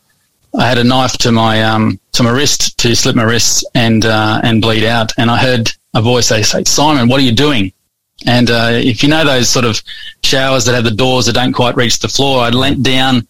I 0.59 0.69
had 0.69 0.79
a 0.79 0.85
knife 0.85 1.17
to 1.19 1.33
my 1.33 1.63
um, 1.63 2.01
to 2.13 2.23
my 2.23 2.31
wrist 2.31 2.79
to 2.79 2.95
slit 2.95 3.17
my 3.17 3.23
wrists 3.23 3.65
and 3.75 4.05
uh, 4.05 4.41
and 4.43 4.63
bleed 4.63 4.85
out. 4.85 5.13
And 5.19 5.31
I 5.31 5.39
heard 5.39 5.71
a 5.95 6.03
voice 6.03 6.27
say, 6.27 6.43
say 6.43 6.65
Simon, 6.65 7.09
what 7.09 7.21
are 7.21 7.25
you 7.25 7.33
doing? 7.33 7.73
And 8.27 8.51
uh, 8.51 8.71
if 8.73 9.03
you 9.03 9.09
know 9.09 9.25
those 9.25 9.49
sort 9.49 9.65
of 9.65 9.81
showers 10.23 10.67
that 10.67 10.75
have 10.75 10.85
the 10.85 10.91
doors 10.91 11.27
that 11.27 11.33
don't 11.33 11.53
quite 11.53 11.77
reach 11.77 12.01
the 12.01 12.09
floor, 12.09 12.43
I 12.43 12.51
leant 12.51 12.83
down 12.83 13.27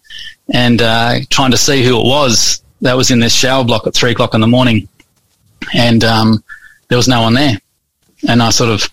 and 0.53 0.81
uh, 0.81 1.19
trying 1.29 1.51
to 1.51 1.57
see 1.57 1.83
who 1.83 1.99
it 1.99 2.05
was 2.05 2.61
that 2.81 2.97
was 2.97 3.11
in 3.11 3.19
this 3.19 3.33
shower 3.33 3.63
block 3.63 3.87
at 3.87 3.93
three 3.93 4.11
o'clock 4.11 4.33
in 4.33 4.41
the 4.41 4.47
morning, 4.47 4.87
and 5.73 6.03
um, 6.03 6.43
there 6.89 6.97
was 6.97 7.07
no 7.07 7.21
one 7.21 7.35
there. 7.35 7.57
And 8.27 8.41
I 8.41 8.49
sort 8.49 8.69
of, 8.69 8.89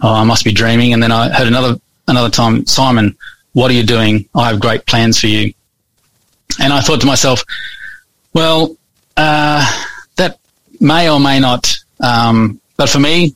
oh, 0.00 0.12
I 0.12 0.24
must 0.24 0.44
be 0.44 0.52
dreaming. 0.52 0.92
And 0.92 1.02
then 1.02 1.12
I 1.12 1.28
heard 1.28 1.46
another 1.46 1.76
another 2.06 2.30
time, 2.30 2.66
Simon, 2.66 3.16
what 3.52 3.70
are 3.70 3.74
you 3.74 3.82
doing? 3.82 4.28
I 4.34 4.48
have 4.48 4.60
great 4.60 4.86
plans 4.86 5.20
for 5.20 5.26
you. 5.26 5.52
And 6.60 6.72
I 6.72 6.80
thought 6.80 7.00
to 7.02 7.06
myself, 7.06 7.44
well, 8.32 8.76
uh, 9.16 9.84
that 10.16 10.38
may 10.80 11.10
or 11.10 11.20
may 11.20 11.38
not, 11.38 11.76
um, 12.00 12.60
but 12.76 12.88
for 12.88 12.98
me, 12.98 13.34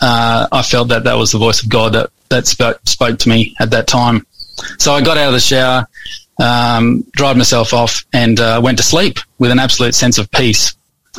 uh, 0.00 0.46
I 0.50 0.62
felt 0.62 0.88
that 0.88 1.04
that 1.04 1.14
was 1.14 1.32
the 1.32 1.38
voice 1.38 1.62
of 1.62 1.68
God 1.68 1.92
that 1.94 2.10
that 2.30 2.46
spoke 2.46 2.80
spoke 2.84 3.18
to 3.20 3.28
me 3.28 3.54
at 3.60 3.70
that 3.70 3.86
time. 3.86 4.26
So 4.78 4.92
I 4.92 5.02
got 5.02 5.18
out 5.18 5.28
of 5.28 5.34
the 5.34 5.40
shower, 5.40 5.86
um, 6.38 7.04
dried 7.12 7.36
myself 7.36 7.72
off, 7.72 8.04
and 8.12 8.38
uh, 8.40 8.60
went 8.62 8.78
to 8.78 8.84
sleep 8.84 9.18
with 9.38 9.50
an 9.50 9.58
absolute 9.58 9.94
sense 9.94 10.18
of 10.18 10.30
peace, 10.30 10.74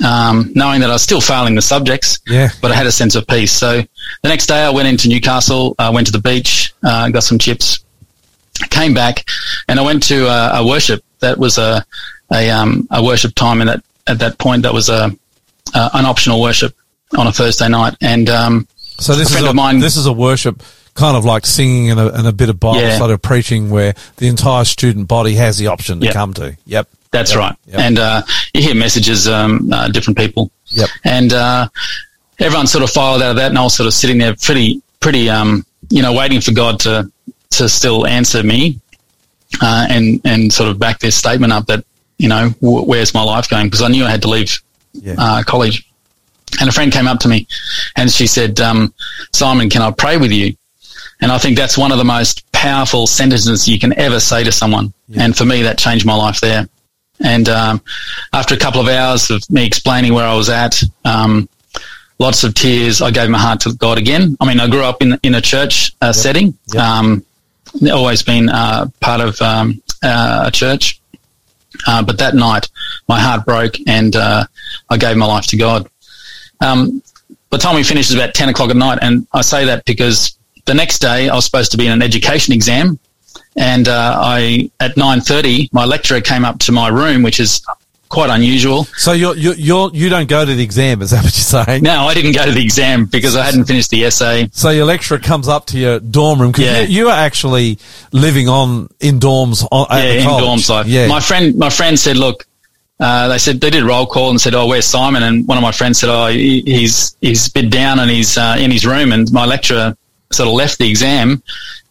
um, 0.06 0.52
knowing 0.56 0.82
that 0.82 0.90
I 0.90 0.94
was 0.94 1.02
still 1.02 1.22
failing 1.22 1.56
the 1.56 1.62
subjects, 1.62 2.20
Yeah. 2.28 2.50
but 2.62 2.72
I 2.72 2.76
had 2.76 2.88
a 2.88 2.92
sense 2.92 3.16
of 3.16 3.28
peace. 3.28 3.52
So 3.52 3.82
the 4.24 4.30
next 4.30 4.48
day, 4.48 4.64
I 4.64 4.70
went 4.70 4.88
into 4.88 5.08
Newcastle, 5.10 5.76
uh, 5.78 5.92
went 5.94 6.08
to 6.08 6.14
the 6.14 6.20
beach, 6.20 6.74
uh, 6.84 7.10
got 7.10 7.24
some 7.24 7.38
chips, 7.38 7.84
came 8.70 8.94
back, 8.94 9.26
and 9.68 9.80
I 9.80 9.84
went 9.84 10.04
to 10.04 10.28
uh, 10.28 10.60
a 10.62 10.66
worship. 10.66 11.04
That 11.20 11.38
was 11.38 11.58
a 11.58 11.86
a, 12.34 12.50
um, 12.50 12.88
a 12.92 13.04
worship 13.04 13.36
time, 13.36 13.60
and 13.62 13.70
that 13.70 13.84
at 14.08 14.20
that 14.20 14.38
point, 14.38 14.64
that 14.64 14.74
was 14.74 14.90
a 14.90 15.12
uh, 15.74 15.90
an 15.94 16.06
optional 16.06 16.42
worship 16.42 16.74
on 17.18 17.28
a 17.28 17.32
Thursday 17.32 17.68
night, 17.68 17.96
and 18.02 18.30
um, 18.30 18.68
So 19.00 19.14
this 19.16 19.34
A 19.36 19.40
is 19.40 19.44
a, 19.44 19.50
of 19.50 19.56
mine- 19.56 19.80
this 19.80 19.98
is 19.98 20.06
a 20.06 20.14
worship, 20.14 20.64
kind 20.96 21.16
of 21.18 21.24
like 21.26 21.46
singing 21.46 21.92
and 21.92 22.00
a, 22.00 22.14
and 22.14 22.28
a 22.28 22.32
bit 22.34 22.50
of 22.50 22.60
Bible 22.60 22.82
Yeah. 22.82 22.98
sort 22.98 23.12
of 23.12 23.22
preaching, 23.22 23.70
where 23.70 23.94
the 24.18 24.28
entire 24.28 24.66
student 24.66 25.08
body 25.08 25.36
has 25.36 25.58
the 25.58 25.68
option 25.68 26.00
to 26.02 26.06
Yeah. 26.08 26.14
come 26.14 26.34
to. 26.36 26.56
Yep. 26.66 26.88
That's 27.12 27.32
Yep. 27.32 27.40
right. 27.40 27.56
Yep. 27.68 27.80
And 27.80 28.00
uh, 28.00 28.22
you 28.54 28.62
hear 28.62 28.76
messages, 28.76 29.28
um, 29.28 29.70
uh, 29.74 29.88
different 29.90 30.18
people. 30.18 30.52
Yep. 30.70 30.90
And 31.04 31.34
uh, 31.34 31.68
everyone 32.40 32.68
sort 32.68 32.84
of 32.84 32.90
filed 32.90 33.22
out 33.22 33.32
of 33.32 33.36
that, 33.38 33.50
and 33.50 33.58
I 33.58 33.64
was 33.64 33.74
sort 33.76 33.88
of 33.88 33.94
sitting 33.94 34.18
there, 34.18 34.36
pretty, 34.36 34.82
pretty, 35.00 35.30
um, 35.30 35.66
you 35.90 36.02
know, 36.02 36.14
waiting 36.14 36.40
for 36.42 36.52
God 36.52 36.80
to 36.82 37.10
to 37.52 37.68
still 37.68 38.08
answer 38.08 38.44
me, 38.44 38.80
uh, 39.62 39.88
and 39.90 40.22
and 40.24 40.54
sort 40.54 40.70
of 40.70 40.80
back 40.80 41.00
this 41.00 41.16
statement 41.18 41.52
up 41.52 41.66
that 41.68 41.84
you 42.18 42.30
know 42.30 42.50
w- 42.62 42.86
where's 42.86 43.14
my 43.14 43.24
life 43.24 43.50
going 43.50 43.68
because 43.68 43.82
I 43.82 43.90
knew 43.90 44.06
I 44.06 44.10
had 44.10 44.22
to 44.22 44.30
leave 44.30 44.58
Yeah. 44.94 45.16
uh, 45.18 45.44
college. 45.44 45.86
And 46.60 46.68
a 46.70 46.72
friend 46.72 46.92
came 46.92 47.08
up 47.08 47.20
to 47.22 47.28
me, 47.30 47.48
and 47.98 48.12
she 48.12 48.28
said, 48.28 48.60
um, 48.62 48.94
"Simon, 49.34 49.70
can 49.70 49.82
I 49.82 49.92
pray 49.92 50.18
with 50.18 50.32
you?" 50.32 50.54
And 51.22 51.32
I 51.32 51.38
think 51.38 51.58
that's 51.58 51.78
one 51.78 51.92
of 51.92 51.98
the 51.98 52.04
most 52.04 52.52
powerful 52.52 53.08
sentences 53.08 53.68
you 53.68 53.80
can 53.80 53.98
ever 53.98 54.20
say 54.20 54.44
to 54.44 54.52
someone. 54.52 54.94
And 55.16 55.36
for 55.36 55.46
me, 55.46 55.62
that 55.64 55.78
changed 55.78 56.06
my 56.06 56.16
life 56.16 56.42
there. 56.42 56.68
And 57.24 57.48
um, 57.50 57.82
after 58.34 58.56
a 58.56 58.58
couple 58.58 58.82
of 58.82 58.88
hours 58.88 59.30
of 59.30 59.48
me 59.50 59.66
explaining 59.66 60.14
where 60.14 60.26
I 60.26 60.36
was 60.36 60.50
at, 60.50 60.82
um, 61.06 61.48
lots 62.18 62.44
of 62.44 62.54
tears, 62.54 63.02
I 63.02 63.12
gave 63.12 63.30
my 63.30 63.38
heart 63.38 63.62
to 63.62 63.74
God 63.74 63.98
again. 63.98 64.36
I 64.40 64.48
mean, 64.48 64.60
I 64.60 64.68
grew 64.68 64.84
up 64.84 65.02
in 65.02 65.20
in 65.24 65.36
a 65.36 65.42
church 65.42 65.94
uh, 66.02 66.14
setting. 66.14 66.58
Um, 66.78 67.24
always 67.92 68.24
been 68.24 68.50
uh, 68.50 68.88
part 69.00 69.22
of 69.22 69.42
um, 69.42 69.82
uh, 70.04 70.46
a 70.48 70.52
church. 70.52 71.00
Uh, 71.88 72.04
but 72.04 72.18
that 72.18 72.36
night, 72.36 72.70
my 73.08 73.20
heart 73.20 73.46
broke, 73.46 73.76
and 73.88 74.16
uh, 74.16 74.46
I 74.90 74.98
gave 74.98 75.16
my 75.18 75.26
life 75.26 75.48
to 75.48 75.58
God. 75.58 75.90
Um, 76.60 77.02
by 77.50 77.58
the 77.58 77.64
time 77.64 77.76
we 77.76 77.84
finished, 77.84 78.12
it 78.12 78.16
was 78.16 78.24
about 78.24 78.36
ten 78.36 78.50
o'clock 78.50 78.70
at 78.70 78.76
night, 78.76 79.00
and 79.02 79.28
I 79.34 79.42
say 79.42 79.66
that 79.66 79.86
because 79.86 80.38
the 80.66 80.74
next 80.74 81.00
day 81.00 81.30
I 81.30 81.36
was 81.36 81.46
supposed 81.46 81.72
to 81.72 81.78
be 81.78 81.86
in 81.88 81.92
an 81.92 82.02
education 82.02 82.54
exam, 82.54 83.00
and 83.56 83.88
uh, 83.88 84.16
I 84.20 84.70
at 84.80 84.98
nine 84.98 85.22
thirty, 85.22 85.70
my 85.72 85.86
lecturer 85.86 86.22
came 86.22 86.46
up 86.46 86.60
to 86.60 86.72
my 86.72 86.88
room, 86.90 87.24
which 87.24 87.40
is 87.40 87.62
quite 88.10 88.30
unusual. 88.30 88.84
So 88.98 89.14
you're, 89.14 89.38
you're, 89.38 89.54
you're, 89.54 89.90
you 89.94 90.10
don't 90.10 90.28
go 90.28 90.44
to 90.44 90.54
the 90.54 90.62
exam, 90.62 91.02
is 91.02 91.12
that 91.12 91.24
what 91.24 91.34
you're 91.34 91.66
saying? 91.66 91.82
No, 91.84 92.08
I 92.08 92.14
didn't 92.14 92.34
go 92.36 92.44
to 92.46 92.52
the 92.52 92.62
exam 92.62 93.06
because 93.06 93.38
I 93.38 93.46
hadn't 93.46 93.64
finished 93.64 93.90
the 93.90 94.04
essay. 94.04 94.50
So 94.52 94.70
your 94.70 94.84
lecturer 94.86 95.18
comes 95.18 95.48
up 95.48 95.68
to 95.68 95.80
your 95.80 96.02
dorm 96.02 96.42
room 96.42 96.52
because 96.52 96.66
Yeah. 96.66 96.82
you, 96.82 97.04
you 97.04 97.08
are 97.08 97.18
actually 97.18 97.80
living 98.12 98.50
on 98.50 98.90
in 99.00 99.18
dorms 99.22 99.66
on, 99.72 99.88
at 99.90 100.04
yeah, 100.04 100.12
in 100.24 100.28
dorms 100.28 100.70
life. 100.70 100.88
Yeah, 100.88 101.08
My 101.08 101.22
friend, 101.22 101.58
my 101.58 101.70
friend 101.70 101.98
said, 101.98 102.18
look, 102.18 102.46
uh, 103.00 103.30
they 103.30 103.38
said 103.38 103.62
they 103.62 103.70
did 103.70 103.82
a 103.82 103.86
roll 103.86 104.06
call 104.06 104.30
and 104.30 104.42
said, 104.42 104.56
oh, 104.56 104.68
where's 104.68 104.86
Simon? 104.86 105.24
And 105.24 105.48
one 105.48 105.58
of 105.58 105.62
my 105.62 105.72
friends 105.72 106.00
said, 106.00 106.10
oh, 106.10 106.28
he, 106.28 106.62
he's 106.66 107.16
he's 107.22 107.48
a 107.48 107.52
bit 107.54 107.70
down 107.72 107.98
and 108.00 108.12
he's 108.12 108.38
uh, 108.38 108.58
in 108.60 108.72
his 108.72 108.86
room. 108.86 109.14
And 109.14 109.32
my 109.32 109.46
lecturer 109.46 109.96
sort 110.32 110.48
of 110.48 110.54
left 110.56 110.78
the 110.80 110.90
exam 110.90 111.42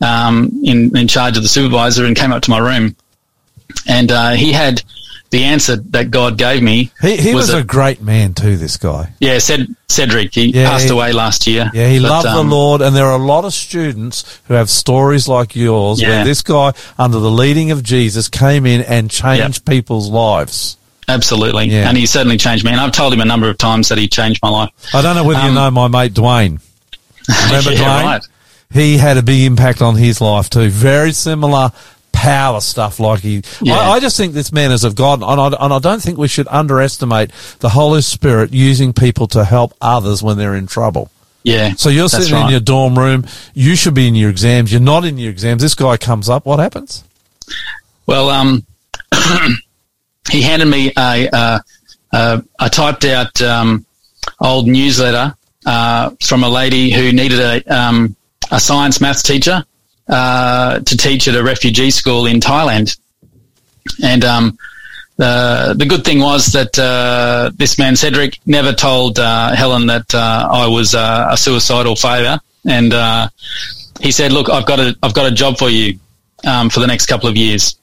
um, 0.01 0.51
in 0.65 0.97
in 0.97 1.09
charge 1.09 1.37
of 1.37 1.43
the 1.43 1.49
supervisor 1.49 2.05
and 2.05 2.17
came 2.17 2.33
up 2.33 2.43
to 2.43 2.51
my 2.51 2.59
room, 2.59 2.97
and 3.89 4.11
uh, 4.11 4.31
he 4.33 4.53
had 4.53 4.83
the 5.31 5.45
answer 5.45 5.77
that 5.77 6.11
God 6.11 6.37
gave 6.39 6.61
me. 6.61 6.91
He, 7.01 7.17
he 7.17 7.35
was, 7.37 7.49
that- 7.49 7.59
a 7.59 7.63
great 7.65 8.03
man 8.03 8.35
too. 8.35 8.57
This 8.57 8.77
guy. 8.77 9.13
yeah, 9.21 9.37
Ced- 9.39 9.75
Cedric. 9.89 10.35
He 10.35 10.47
Yeah, 10.47 10.69
passed 10.69 10.87
he- 10.87 10.91
away 10.91 11.13
last 11.13 11.47
year. 11.47 11.71
Yeah, 11.73 11.89
he 11.89 12.01
But, 12.01 12.09
loved 12.09 12.27
um, 12.27 12.49
the 12.49 12.55
Lord, 12.57 12.83
and 12.83 12.97
there 12.97 13.07
are 13.07 13.15
a 13.21 13.25
lot 13.25 13.45
of 13.45 13.53
students 13.55 14.41
who 14.49 14.55
have 14.55 14.69
stories 14.69 15.29
like 15.29 15.55
yours, 15.55 16.01
where 16.03 16.11
Yeah. 16.11 16.25
this 16.25 16.43
guy, 16.43 16.73
under 16.99 17.21
the 17.21 17.31
leading 17.31 17.71
of 17.71 17.85
Jesus, 17.85 18.29
came 18.29 18.67
in 18.67 18.81
and 18.83 19.09
changed 19.09 19.65
people's 19.65 20.09
lives. 20.11 20.77
Absolutely, 21.07 21.67
Yeah. 21.67 21.89
and 21.89 21.97
he 21.97 22.07
certainly 22.07 22.37
changed 22.37 22.65
me. 22.65 22.73
And 22.73 22.81
I've 22.81 22.91
told 22.93 23.13
him 23.13 23.21
a 23.21 23.25
number 23.25 23.49
of 23.49 23.57
times 23.59 23.89
that 23.91 23.99
he 23.99 24.09
changed 24.09 24.41
my 24.43 24.49
life. 24.49 24.71
I 24.93 25.01
don't 25.03 25.15
know 25.15 25.25
whether 25.25 25.43
you 25.43 25.49
Um, 25.51 25.55
know 25.55 25.71
my 25.71 25.87
mate 25.89 26.13
Dwayne. 26.15 26.59
Remember 27.47 27.71
Yeah, 27.73 27.79
Dwayne? 27.79 28.03
right. 28.05 28.23
He 28.73 28.99
had 28.99 29.17
a 29.17 29.23
big 29.23 29.43
impact 29.43 29.83
on 29.83 29.97
his 29.97 30.21
life 30.21 30.49
too. 30.49 30.69
Very 30.69 31.13
similar 31.13 31.73
power 32.13 32.61
stuff 32.61 33.01
like 33.01 33.21
he. 33.21 33.43
Yeah. 33.61 33.79
I, 33.79 33.93
I 33.93 34.01
just 34.01 34.17
think 34.17 34.35
this 34.35 34.53
man 34.53 34.73
is 34.73 34.85
of 34.85 34.95
God, 34.95 35.23
and 35.23 35.41
I, 35.41 35.65
and 35.65 35.73
I 35.73 35.79
don't 35.79 36.03
think 36.03 36.19
we 36.19 36.29
should 36.29 36.47
underestimate 36.49 37.33
the 37.61 37.71
Holy 37.71 38.03
Spirit 38.03 38.53
using 38.53 38.93
people 38.93 39.27
to 39.29 39.45
help 39.45 39.75
others 39.81 40.23
when 40.23 40.39
they're 40.39 40.55
in 40.55 40.67
trouble. 40.67 41.11
Yeah. 41.43 41.73
So 41.75 41.89
you're 41.89 42.09
sitting 42.09 42.37
in 42.37 42.51
your 42.51 42.61
dorm 42.61 42.99
room. 42.99 43.27
You 43.55 43.75
should 43.75 43.95
be 43.95 44.07
in 44.07 44.15
your 44.15 44.31
exams. 44.31 44.71
You're 44.71 44.81
not 44.81 45.05
in 45.05 45.19
your 45.19 45.31
exams. 45.31 45.63
This 45.63 45.75
guy 45.75 45.97
comes 45.97 46.29
up. 46.29 46.45
What 46.45 46.59
happens? 46.59 47.03
Well, 48.07 48.29
um, 48.29 48.67
he 50.31 50.43
handed 50.43 50.67
me 50.67 50.93
a, 50.97 51.29
uh, 51.33 51.59
uh, 52.13 52.41
a 52.59 52.69
typed 52.69 53.05
out 53.05 53.41
um, 53.41 53.87
old 54.41 54.67
newsletter 54.67 55.35
uh, 55.65 56.11
from 56.23 56.45
a 56.45 56.49
lady 56.49 56.91
who 56.91 57.13
needed 57.13 57.41
a, 57.41 57.75
um, 57.75 58.17
a 58.51 58.61
science 58.61 59.01
maths 59.01 59.23
teacher 59.23 59.65
uh, 60.09 60.81
to 60.81 60.97
teach 60.97 61.29
at 61.29 61.37
a 61.37 61.43
refugee 61.43 61.91
school 61.91 62.27
in 62.27 62.41
Thailand. 62.41 62.99
And 64.03 64.25
um, 64.25 64.59
the 65.17 65.75
the 65.77 65.87
good 65.87 66.05
thing 66.05 66.21
was 66.21 66.47
that 66.47 66.79
uh, 66.79 67.51
this 67.57 67.79
man 67.79 67.97
Cedric 67.97 68.39
never 68.47 68.73
told 68.73 69.19
uh, 69.19 69.55
Helen 69.55 69.87
that 69.87 70.15
uh, 70.15 70.49
I 70.51 70.67
was 70.67 70.95
a 70.95 71.35
suicidal 71.37 71.97
failure, 71.97 72.39
and 72.67 72.93
uh, 72.93 73.29
he 74.01 74.13
said, 74.13 74.33
"Look, 74.33 74.49
I've 74.49 74.67
got 74.67 74.81
a 74.81 74.97
I've 75.03 75.15
got 75.15 75.31
a 75.31 75.35
job 75.35 75.59
for 75.59 75.69
you 75.69 75.99
um, 76.47 76.71
for 76.71 76.81
the 76.81 76.87
next 76.87 77.07
couple 77.07 77.29
of 77.29 77.37
years." 77.37 77.77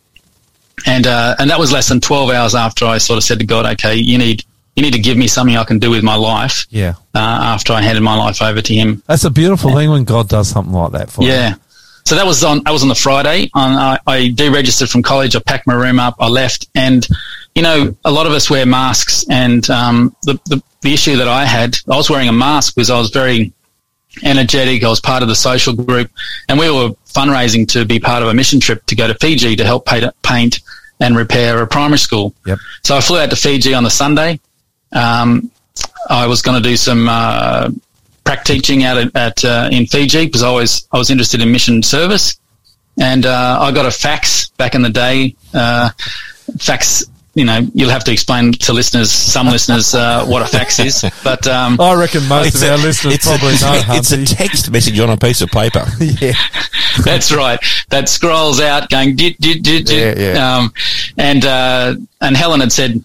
and 0.85 1.07
and 1.07 1.49
that 1.49 1.60
was 1.60 1.72
less 1.72 1.89
than 1.89 1.99
twelve 1.99 2.30
hours 2.30 2.53
after 2.53 2.85
I 2.85 2.99
sort 2.99 3.18
of 3.18 3.23
said 3.23 3.39
to 3.39 3.45
God, 3.45 3.65
"Okay, 3.65 3.95
you 3.95 4.18
need 4.18 4.44
you 4.77 4.83
need 4.83 4.93
to 4.93 4.99
give 4.99 5.17
me 5.17 5.27
something 5.27 5.57
I 5.57 5.65
can 5.65 5.79
do 5.79 5.89
with 5.89 6.03
my 6.03 6.15
life." 6.15 6.65
Yeah. 6.69 6.93
Uh, 7.13 7.19
after 7.19 7.73
I 7.73 7.81
handed 7.81 8.01
my 8.01 8.15
life 8.15 8.41
over 8.41 8.61
to 8.61 8.73
Him, 8.73 9.03
That's 9.07 9.25
a 9.25 9.29
beautiful 9.29 9.73
thing 9.75 9.89
when 9.89 10.05
God 10.05 10.29
does 10.29 10.47
something 10.47 10.73
like 10.73 10.93
that 10.93 11.09
for 11.11 11.23
you. 11.23 11.29
yeah. 11.29 11.55
So 12.05 12.15
that 12.15 12.25
was 12.25 12.41
on 12.45 12.63
that 12.63 12.71
was 12.71 12.83
on 12.83 12.87
the 12.89 12.95
Friday. 12.95 13.49
On 13.53 13.73
I, 13.73 13.99
I 14.07 14.17
deregistered 14.29 14.89
from 14.89 15.03
college. 15.03 15.35
I 15.35 15.39
packed 15.39 15.67
my 15.67 15.73
room 15.73 15.99
up. 15.99 16.15
I 16.19 16.29
left, 16.29 16.69
and 16.73 17.05
you 17.53 17.61
know, 17.63 17.93
a 18.05 18.11
lot 18.11 18.25
of 18.27 18.31
us 18.31 18.49
wear 18.49 18.65
masks, 18.65 19.25
and 19.29 19.69
um, 19.69 20.15
the, 20.23 20.39
the 20.45 20.63
the 20.83 20.93
issue 20.93 21.17
that 21.17 21.27
I 21.27 21.43
had, 21.43 21.75
I 21.91 21.97
was 21.97 22.09
wearing 22.09 22.29
a 22.29 22.31
mask 22.31 22.75
because 22.75 22.89
I 22.89 22.97
was 22.97 23.09
very 23.09 23.51
energetic. 24.23 24.83
I 24.83 24.89
was 24.89 24.99
part 25.01 25.21
of 25.21 25.27
the 25.27 25.35
social 25.35 25.73
group, 25.73 26.09
and 26.47 26.57
we 26.57 26.69
were 26.71 26.91
fundraising 27.13 27.67
to 27.69 27.83
be 27.83 27.99
part 27.99 28.23
of 28.23 28.29
a 28.29 28.33
mission 28.33 28.59
trip 28.59 28.85
to 28.85 28.95
go 28.95 29.07
to 29.07 29.15
Fiji 29.15 29.55
to 29.55 29.65
help 29.65 29.85
paint, 29.85 30.05
paint 30.23 30.59
and 30.99 31.15
repair 31.17 31.61
a 31.61 31.67
primary 31.67 31.99
school. 31.99 32.33
Yep. 32.45 32.59
So 32.83 32.95
I 32.95 33.01
flew 33.01 33.19
out 33.19 33.29
to 33.31 33.35
Fiji 33.35 33.73
on 33.73 33.83
the 33.83 33.89
Sunday. 33.89 34.39
Um, 34.91 35.51
I 36.09 36.27
was 36.27 36.41
going 36.41 36.61
to 36.61 36.68
do 36.68 36.77
some 36.77 37.07
uh, 37.09 37.69
prac 38.23 38.43
teaching 38.43 38.84
out 38.84 38.97
at, 38.97 39.15
at 39.15 39.45
uh, 39.45 39.69
in 39.72 39.85
Fiji 39.88 40.26
because 40.26 40.43
I 40.43 40.51
was 40.51 40.88
I 40.91 40.97
was 40.97 41.09
interested 41.09 41.41
in 41.41 41.51
mission 41.51 41.84
service, 41.84 42.38
and 42.99 43.26
uh, 43.26 43.59
I 43.61 43.72
got 43.72 43.85
a 43.85 43.91
fax 43.91 44.49
back 44.51 44.76
in 44.76 44.81
the 44.81 44.89
day. 44.89 45.35
Uh, 45.53 45.89
fax, 46.59 47.05
you 47.35 47.45
know, 47.45 47.59
you'll 47.73 47.89
have 47.89 48.03
to 48.05 48.11
explain 48.11 48.51
to 48.53 48.73
listeners, 48.73 49.11
some 49.11 49.47
listeners, 49.47 49.93
uh, 49.93 50.26
what 50.26 50.41
a 50.41 50.45
fax 50.45 50.80
is. 50.80 51.05
But 51.23 51.45
um, 51.47 51.80
I 51.80 51.93
reckon 51.93 52.27
most 52.27 52.55
of 52.55 52.64
our 52.64 52.77
listeners 52.77 53.15
it's 53.15 53.27
probably 53.27 53.55
a, 53.55 53.59
know. 53.88 53.95
It's 53.95 54.11
a 54.11 54.26
text 54.26 54.72
message 54.72 54.99
on 54.99 55.09
a 55.09 55.18
piece 55.18 55.41
of 55.41 55.49
paper. 55.49 55.85
yeah. 55.99 56.34
That's 57.03 57.31
right. 57.31 57.59
That 57.89 58.09
scrolls 58.09 58.59
out, 58.59 58.89
going 58.89 59.15
dit, 59.15 59.39
dit, 59.39 59.61
dit, 59.61 59.85
dit. 59.85 60.18
Yeah, 60.18 60.34
yeah. 60.34 60.57
Um, 60.57 60.73
and 61.18 61.45
uh, 61.45 61.95
and 62.22 62.35
Helen 62.35 62.61
had 62.61 62.72
said, 62.72 63.03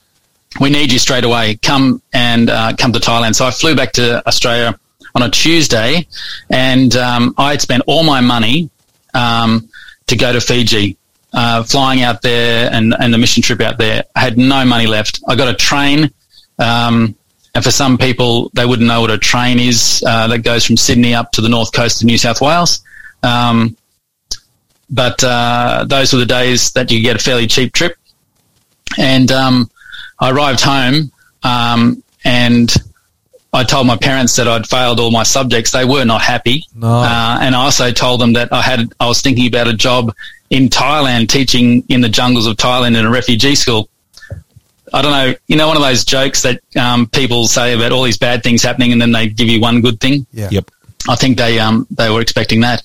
"We 0.60 0.70
need 0.70 0.92
you 0.92 0.98
straight 0.98 1.24
away. 1.24 1.58
Come 1.62 2.02
and 2.12 2.50
uh, 2.50 2.74
come 2.76 2.92
to 2.92 2.98
Thailand." 2.98 3.34
So 3.34 3.46
I 3.46 3.50
flew 3.50 3.74
back 3.74 3.92
to 3.92 4.26
Australia 4.26 4.78
on 5.14 5.22
a 5.22 5.30
Tuesday, 5.30 6.06
and 6.50 6.94
um, 6.96 7.34
I 7.38 7.52
had 7.52 7.60
spent 7.60 7.82
all 7.86 8.02
my 8.02 8.20
money 8.20 8.70
um, 9.14 9.68
to 10.06 10.16
go 10.16 10.32
to 10.32 10.40
Fiji. 10.40 10.96
Uh, 11.34 11.62
flying 11.62 12.02
out 12.02 12.20
there 12.20 12.68
and, 12.70 12.94
and 13.00 13.14
the 13.14 13.16
mission 13.16 13.42
trip 13.42 13.62
out 13.62 13.78
there, 13.78 14.04
I 14.14 14.20
had 14.20 14.36
no 14.36 14.66
money 14.66 14.86
left. 14.86 15.18
I 15.26 15.34
got 15.34 15.48
a 15.48 15.54
train, 15.54 16.10
um, 16.58 17.16
and 17.54 17.64
for 17.64 17.70
some 17.70 17.96
people, 17.96 18.50
they 18.54 18.66
wouldn't 18.66 18.86
know 18.86 19.00
what 19.00 19.10
a 19.10 19.16
train 19.16 19.58
is. 19.58 20.04
Uh, 20.06 20.26
that 20.28 20.40
goes 20.40 20.66
from 20.66 20.76
Sydney 20.76 21.14
up 21.14 21.32
to 21.32 21.40
the 21.40 21.48
north 21.48 21.72
coast 21.72 22.02
of 22.02 22.06
New 22.06 22.18
South 22.18 22.42
Wales. 22.42 22.82
Um, 23.22 23.76
but 24.88 25.22
uh, 25.24 25.84
those 25.88 26.12
were 26.12 26.18
the 26.18 26.26
days 26.26 26.72
that 26.72 26.90
you 26.90 27.02
get 27.02 27.16
a 27.16 27.18
fairly 27.18 27.46
cheap 27.46 27.72
trip. 27.72 27.96
And 28.98 29.32
um, 29.32 29.70
I 30.22 30.30
arrived 30.30 30.60
home, 30.60 31.10
um, 31.42 32.02
and 32.24 32.72
I 33.52 33.64
told 33.64 33.86
my 33.86 33.96
parents 33.96 34.36
that 34.36 34.46
I'd 34.48 34.66
failed 34.68 35.00
all 35.00 35.10
my 35.10 35.24
subjects. 35.24 35.72
They 35.72 35.84
were 35.84 36.04
not 36.04 36.22
happy, 36.22 36.64
No. 36.74 36.88
uh, 36.88 37.38
and 37.42 37.54
I 37.54 37.58
also 37.64 37.90
told 37.90 38.20
them 38.20 38.32
that 38.34 38.52
I 38.52 38.62
had 38.62 38.92
I 39.00 39.06
was 39.08 39.20
thinking 39.20 39.46
about 39.48 39.66
a 39.68 39.74
job 39.74 40.14
in 40.48 40.68
Thailand, 40.68 41.28
teaching 41.28 41.84
in 41.88 42.00
the 42.02 42.08
jungles 42.08 42.46
of 42.46 42.56
Thailand 42.56 42.96
in 42.96 43.04
a 43.04 43.10
refugee 43.10 43.54
school. 43.56 43.88
I 44.94 45.00
don't 45.02 45.12
know, 45.12 45.34
you 45.48 45.56
know, 45.56 45.66
one 45.68 45.76
of 45.76 45.82
those 45.82 46.04
jokes 46.04 46.42
that 46.42 46.60
um, 46.76 47.06
people 47.08 47.48
say 47.48 47.74
about 47.74 47.92
all 47.92 48.02
these 48.02 48.18
bad 48.18 48.42
things 48.42 48.62
happening, 48.62 48.92
and 48.92 49.00
then 49.00 49.10
they 49.10 49.26
give 49.28 49.48
you 49.48 49.60
one 49.60 49.80
good 49.80 49.98
thing. 50.00 50.26
Yeah. 50.32 50.48
Yep. 50.52 50.70
I 51.08 51.16
think 51.16 51.36
they 51.36 51.58
um 51.58 51.84
they 51.90 52.10
were 52.10 52.20
expecting 52.20 52.60
that, 52.60 52.82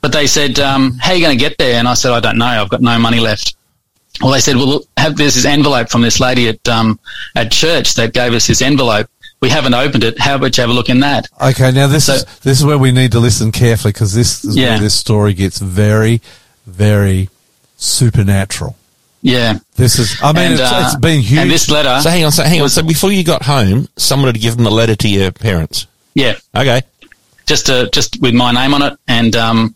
but 0.00 0.10
they 0.12 0.26
said, 0.26 0.58
um, 0.58 0.98
"How 0.98 1.12
are 1.12 1.14
you 1.16 1.24
going 1.24 1.38
to 1.38 1.42
get 1.48 1.56
there?" 1.56 1.78
And 1.78 1.86
I 1.86 1.94
said, 1.94 2.10
"I 2.10 2.18
don't 2.18 2.36
know. 2.36 2.46
I've 2.46 2.68
got 2.68 2.80
no 2.80 2.98
money 2.98 3.20
left." 3.20 3.54
Well, 4.20 4.32
they 4.32 4.40
said, 4.40 4.56
"Well, 4.56 4.66
look, 4.68 4.88
have 4.96 5.16
there's 5.16 5.34
this 5.34 5.44
envelope 5.46 5.88
from 5.88 6.02
this 6.02 6.20
lady 6.20 6.48
at 6.48 6.68
um 6.68 6.98
at 7.34 7.50
church 7.50 7.94
that 7.94 8.12
gave 8.12 8.32
us 8.34 8.46
this 8.46 8.60
envelope. 8.62 9.08
We 9.40 9.48
haven't 9.48 9.72
opened 9.74 10.04
it. 10.04 10.18
How 10.20 10.34
about 10.34 10.56
you 10.56 10.60
have 10.62 10.70
a 10.70 10.74
look 10.74 10.88
in 10.90 11.00
that?" 11.00 11.28
Okay, 11.40 11.70
now 11.70 11.86
this 11.86 12.04
So- 12.06 12.14
is 12.14 12.24
this 12.42 12.58
is 12.58 12.64
where 12.64 12.78
we 12.78 12.92
need 12.92 13.12
to 13.12 13.20
listen 13.20 13.50
carefully 13.52 13.92
because 13.92 14.12
this 14.14 14.44
is 14.44 14.56
Yeah. 14.56 14.70
where 14.70 14.80
this 14.80 14.94
story 14.94 15.32
gets 15.32 15.58
very, 15.58 16.20
very 16.66 17.30
supernatural. 17.76 18.76
Yeah, 19.22 19.58
This 19.76 19.98
is, 19.98 20.16
I 20.22 20.32
mean, 20.32 20.44
And, 20.44 20.54
it's, 20.54 20.62
uh, 20.62 20.82
it's 20.86 20.96
been 20.96 21.20
huge. 21.20 21.40
And 21.40 21.50
this 21.50 21.68
letter, 21.68 22.00
So 22.02 22.08
hang 22.08 22.24
on, 22.24 22.32
so 22.32 22.42
hang 22.42 22.62
on. 22.62 22.70
So 22.70 22.82
before 22.82 23.12
you 23.12 23.22
got 23.22 23.42
home, 23.42 23.86
someone 23.98 24.28
had 24.32 24.40
given 24.40 24.64
the 24.64 24.70
letter 24.70 24.96
to 24.96 25.08
your 25.08 25.30
parents. 25.30 25.86
yeah, 26.14 26.36
Okay. 26.56 26.80
just 27.46 27.66
to, 27.66 27.90
just 27.92 28.18
with 28.22 28.32
my 28.32 28.50
name 28.50 28.72
on 28.72 28.80
it, 28.80 28.94
and 29.08 29.36
um, 29.36 29.74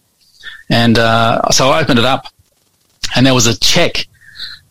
and 0.71 0.99
uh, 0.99 1.51
so 1.51 1.69
I 1.71 1.81
opened 1.83 1.99
it 1.99 2.07
up, 2.07 2.27
and 3.15 3.27
there 3.27 3.35
was 3.35 3.47
a 3.47 3.55
check. 3.59 4.07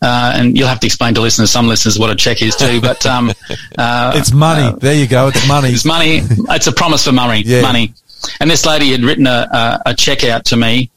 Uh, 0.04 0.34
and 0.36 0.58
you'll 0.58 0.68
have 0.68 0.80
to 0.80 0.86
explain 0.86 1.14
to 1.14 1.22
listeners, 1.22 1.50
some 1.50 1.66
listeners, 1.66 1.98
what 1.98 2.10
a 2.10 2.14
check 2.14 2.42
is 2.42 2.54
too. 2.54 2.78
But 2.78 3.06
um, 3.06 3.30
uh, 3.78 4.12
it's 4.14 4.32
money. 4.32 4.76
there 4.78 4.92
you 4.92 5.06
go. 5.06 5.28
It's 5.28 5.48
money. 5.48 5.70
It's 5.70 5.86
money. 5.86 6.20
It's 6.50 6.66
a 6.66 6.72
promise 6.72 7.06
for 7.06 7.12
money. 7.12 7.42
Yeah. 7.42 7.62
Money. 7.62 7.94
And 8.38 8.50
this 8.50 8.66
lady 8.66 8.92
had 8.92 9.00
written 9.00 9.26
a, 9.26 9.48
a, 9.50 9.82
a 9.86 9.94
check 9.94 10.22
out 10.22 10.44
to 10.46 10.58
me, 10.58 10.90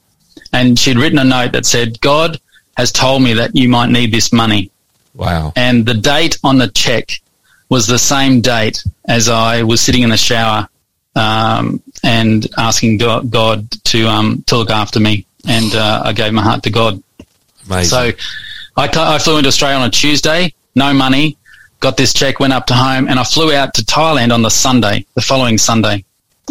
and 0.51 0.77
she'd 0.77 0.97
written 0.97 1.19
a 1.19 1.23
note 1.23 1.53
that 1.53 1.65
said, 1.65 2.01
"God 2.01 2.37
has 2.75 2.91
told 2.91 3.23
me 3.23 3.33
that 3.35 3.55
you 3.55 3.69
might 3.69 3.89
need 3.89 4.11
this 4.11 4.33
money." 4.33 4.71
Wow. 5.13 5.53
And 5.55 5.85
the 5.85 5.93
date 5.93 6.37
on 6.43 6.57
the 6.57 6.67
check 6.67 7.21
was 7.69 7.87
the 7.87 7.97
same 7.97 8.41
date 8.41 8.83
as 9.07 9.29
I 9.29 9.63
was 9.63 9.79
sitting 9.79 10.03
in 10.03 10.09
the 10.09 10.17
shower 10.17 10.67
um, 11.15 11.81
and 12.03 12.45
asking 12.57 12.97
God, 12.97 13.31
God 13.31 13.71
to 13.85 14.05
um, 14.05 14.43
to 14.47 14.57
look 14.57 14.69
after 14.69 14.99
me, 14.99 15.25
and 15.47 15.73
uh, 15.73 16.01
I 16.03 16.11
gave 16.11 16.33
my 16.33 16.43
heart 16.43 16.63
to 16.63 16.69
God. 16.69 17.01
Amazing. 17.65 17.89
So 17.89 18.11
I, 18.77 18.87
ca- 18.87 19.13
I 19.15 19.17
flew 19.19 19.37
into 19.37 19.47
Australia 19.47 19.77
on 19.77 19.87
a 19.87 19.91
Tuesday, 19.91 20.53
no 20.75 20.93
money, 20.93 21.37
got 21.79 21.97
this 21.97 22.13
check, 22.13 22.39
went 22.39 22.53
up 22.53 22.65
to 22.67 22.73
home, 22.73 23.07
and 23.07 23.19
I 23.19 23.23
flew 23.23 23.53
out 23.53 23.73
to 23.75 23.81
Thailand 23.83 24.33
on 24.33 24.41
the 24.43 24.49
Sunday, 24.49 25.05
the 25.15 25.21
following 25.21 25.57
Sunday. 25.57 26.05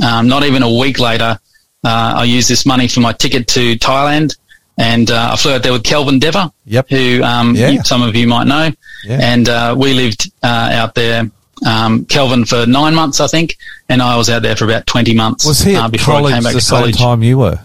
Um, 0.04 0.28
not 0.28 0.42
even 0.44 0.62
a 0.62 0.72
week 0.72 0.98
later, 0.98 1.38
uh, 1.84 2.14
I 2.16 2.24
used 2.24 2.48
this 2.48 2.66
money 2.66 2.88
for 2.88 3.00
my 3.00 3.12
ticket 3.12 3.46
to 3.48 3.76
Thailand, 3.76 4.36
and 4.78 5.10
uh, 5.10 5.30
I 5.32 5.36
flew 5.36 5.52
out 5.52 5.62
there 5.62 5.72
with 5.72 5.84
Kelvin 5.84 6.18
Dever, 6.18 6.50
Yep. 6.66 6.90
who 6.90 7.22
um, 7.22 7.54
Yeah. 7.54 7.68
you- 7.70 7.84
some 7.84 8.02
of 8.02 8.14
you 8.16 8.26
might 8.26 8.46
know, 8.46 8.70
Yeah. 9.04 9.18
and 9.22 9.48
uh, 9.48 9.74
we 9.78 9.94
lived 9.94 10.30
uh, 10.42 10.46
out 10.72 10.94
there. 10.94 11.30
Um, 11.66 12.04
Kelvin 12.04 12.44
for 12.44 12.66
nine 12.66 12.94
months, 12.94 13.18
I 13.18 13.28
think, 13.28 13.56
and 13.88 14.02
I 14.02 14.16
was 14.18 14.28
out 14.28 14.42
there 14.42 14.54
for 14.56 14.66
about 14.66 14.86
twenty 14.86 15.14
months 15.14 15.46
was 15.46 15.60
he 15.60 15.74
uh, 15.74 15.86
at 15.86 15.90
before 15.90 16.12
I 16.12 16.18
college 16.18 16.34
came 16.34 16.42
back 16.42 16.52
the 16.52 16.58
to 16.58 16.64
same 16.66 16.78
college. 16.80 16.98
time 16.98 17.22
you 17.22 17.38
were? 17.38 17.58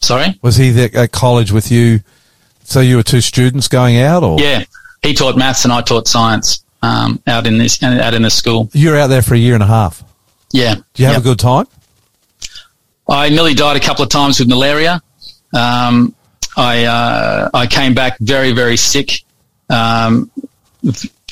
Sorry, 0.00 0.36
Was 0.42 0.56
he 0.56 0.70
at 0.82 1.12
college 1.12 1.52
with 1.52 1.70
you? 1.70 2.00
So 2.68 2.80
you 2.80 2.96
were 2.96 3.02
two 3.02 3.22
students 3.22 3.66
going 3.66 3.96
out, 3.98 4.22
or 4.22 4.38
yeah, 4.38 4.62
he 5.02 5.14
taught 5.14 5.38
maths 5.38 5.64
and 5.64 5.72
I 5.72 5.80
taught 5.80 6.06
science 6.06 6.62
um, 6.82 7.18
out 7.26 7.46
in 7.46 7.56
this 7.56 7.82
out 7.82 8.12
in 8.12 8.20
this 8.20 8.34
school. 8.34 8.68
you 8.74 8.90
were 8.90 8.98
out 8.98 9.06
there 9.06 9.22
for 9.22 9.34
a 9.34 9.38
year 9.38 9.54
and 9.54 9.62
a 9.62 9.66
half? 9.66 10.04
Yeah. 10.52 10.74
Do 10.74 11.02
you 11.02 11.06
have 11.06 11.14
Yep. 11.14 11.20
a 11.22 11.24
good 11.24 11.38
time? 11.38 11.66
I 13.08 13.30
nearly 13.30 13.54
died 13.54 13.78
a 13.78 13.80
couple 13.80 14.02
of 14.04 14.10
times 14.10 14.38
with 14.38 14.48
malaria. 14.50 15.00
Um, 15.54 16.14
I 16.58 16.84
uh, 16.84 17.48
I 17.54 17.66
came 17.66 17.94
back 17.94 18.18
very 18.18 18.52
very 18.52 18.76
sick, 18.76 19.22
um, 19.70 20.30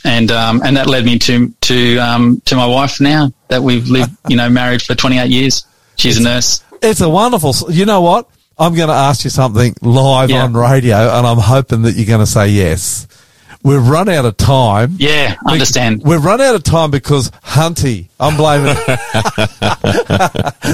and 0.04 0.30
um, 0.30 0.62
and 0.64 0.74
that 0.78 0.86
led 0.86 1.04
me 1.04 1.18
to 1.18 1.52
to 1.60 1.98
um, 1.98 2.40
to 2.46 2.56
my 2.56 2.64
wife 2.66 2.98
now 2.98 3.30
that 3.48 3.62
we've 3.62 3.88
lived 3.90 4.16
you 4.30 4.36
know 4.38 4.48
married 4.48 4.80
for 4.80 4.94
28 4.94 5.30
years. 5.30 5.66
She's 5.96 6.16
a 6.18 6.22
nurse. 6.22 6.64
It's 6.80 7.02
a 7.02 7.10
wonderful. 7.10 7.54
You 7.70 7.84
know 7.84 8.00
what? 8.00 8.26
I'm 8.58 8.74
going 8.74 8.88
to 8.88 8.94
ask 8.94 9.24
you 9.24 9.30
something 9.30 9.74
live 9.82 10.30
Yeah. 10.30 10.44
on 10.44 10.54
radio, 10.54 10.96
and 11.16 11.26
I'm 11.26 11.38
hoping 11.38 11.82
that 11.82 11.92
you're 11.92 12.06
going 12.06 12.20
to 12.20 12.26
say 12.26 12.48
yes. 12.48 13.06
We've 13.62 13.86
run 13.86 14.08
out 14.08 14.24
of 14.24 14.36
time. 14.36 14.94
Yeah, 14.98 15.34
understand. 15.46 16.02
We've 16.04 16.24
run 16.24 16.40
out 16.40 16.54
of 16.54 16.62
time 16.62 16.90
because 16.92 17.30
Hunty. 17.42 18.08
I'm 18.20 18.36
blaming. 18.36 18.66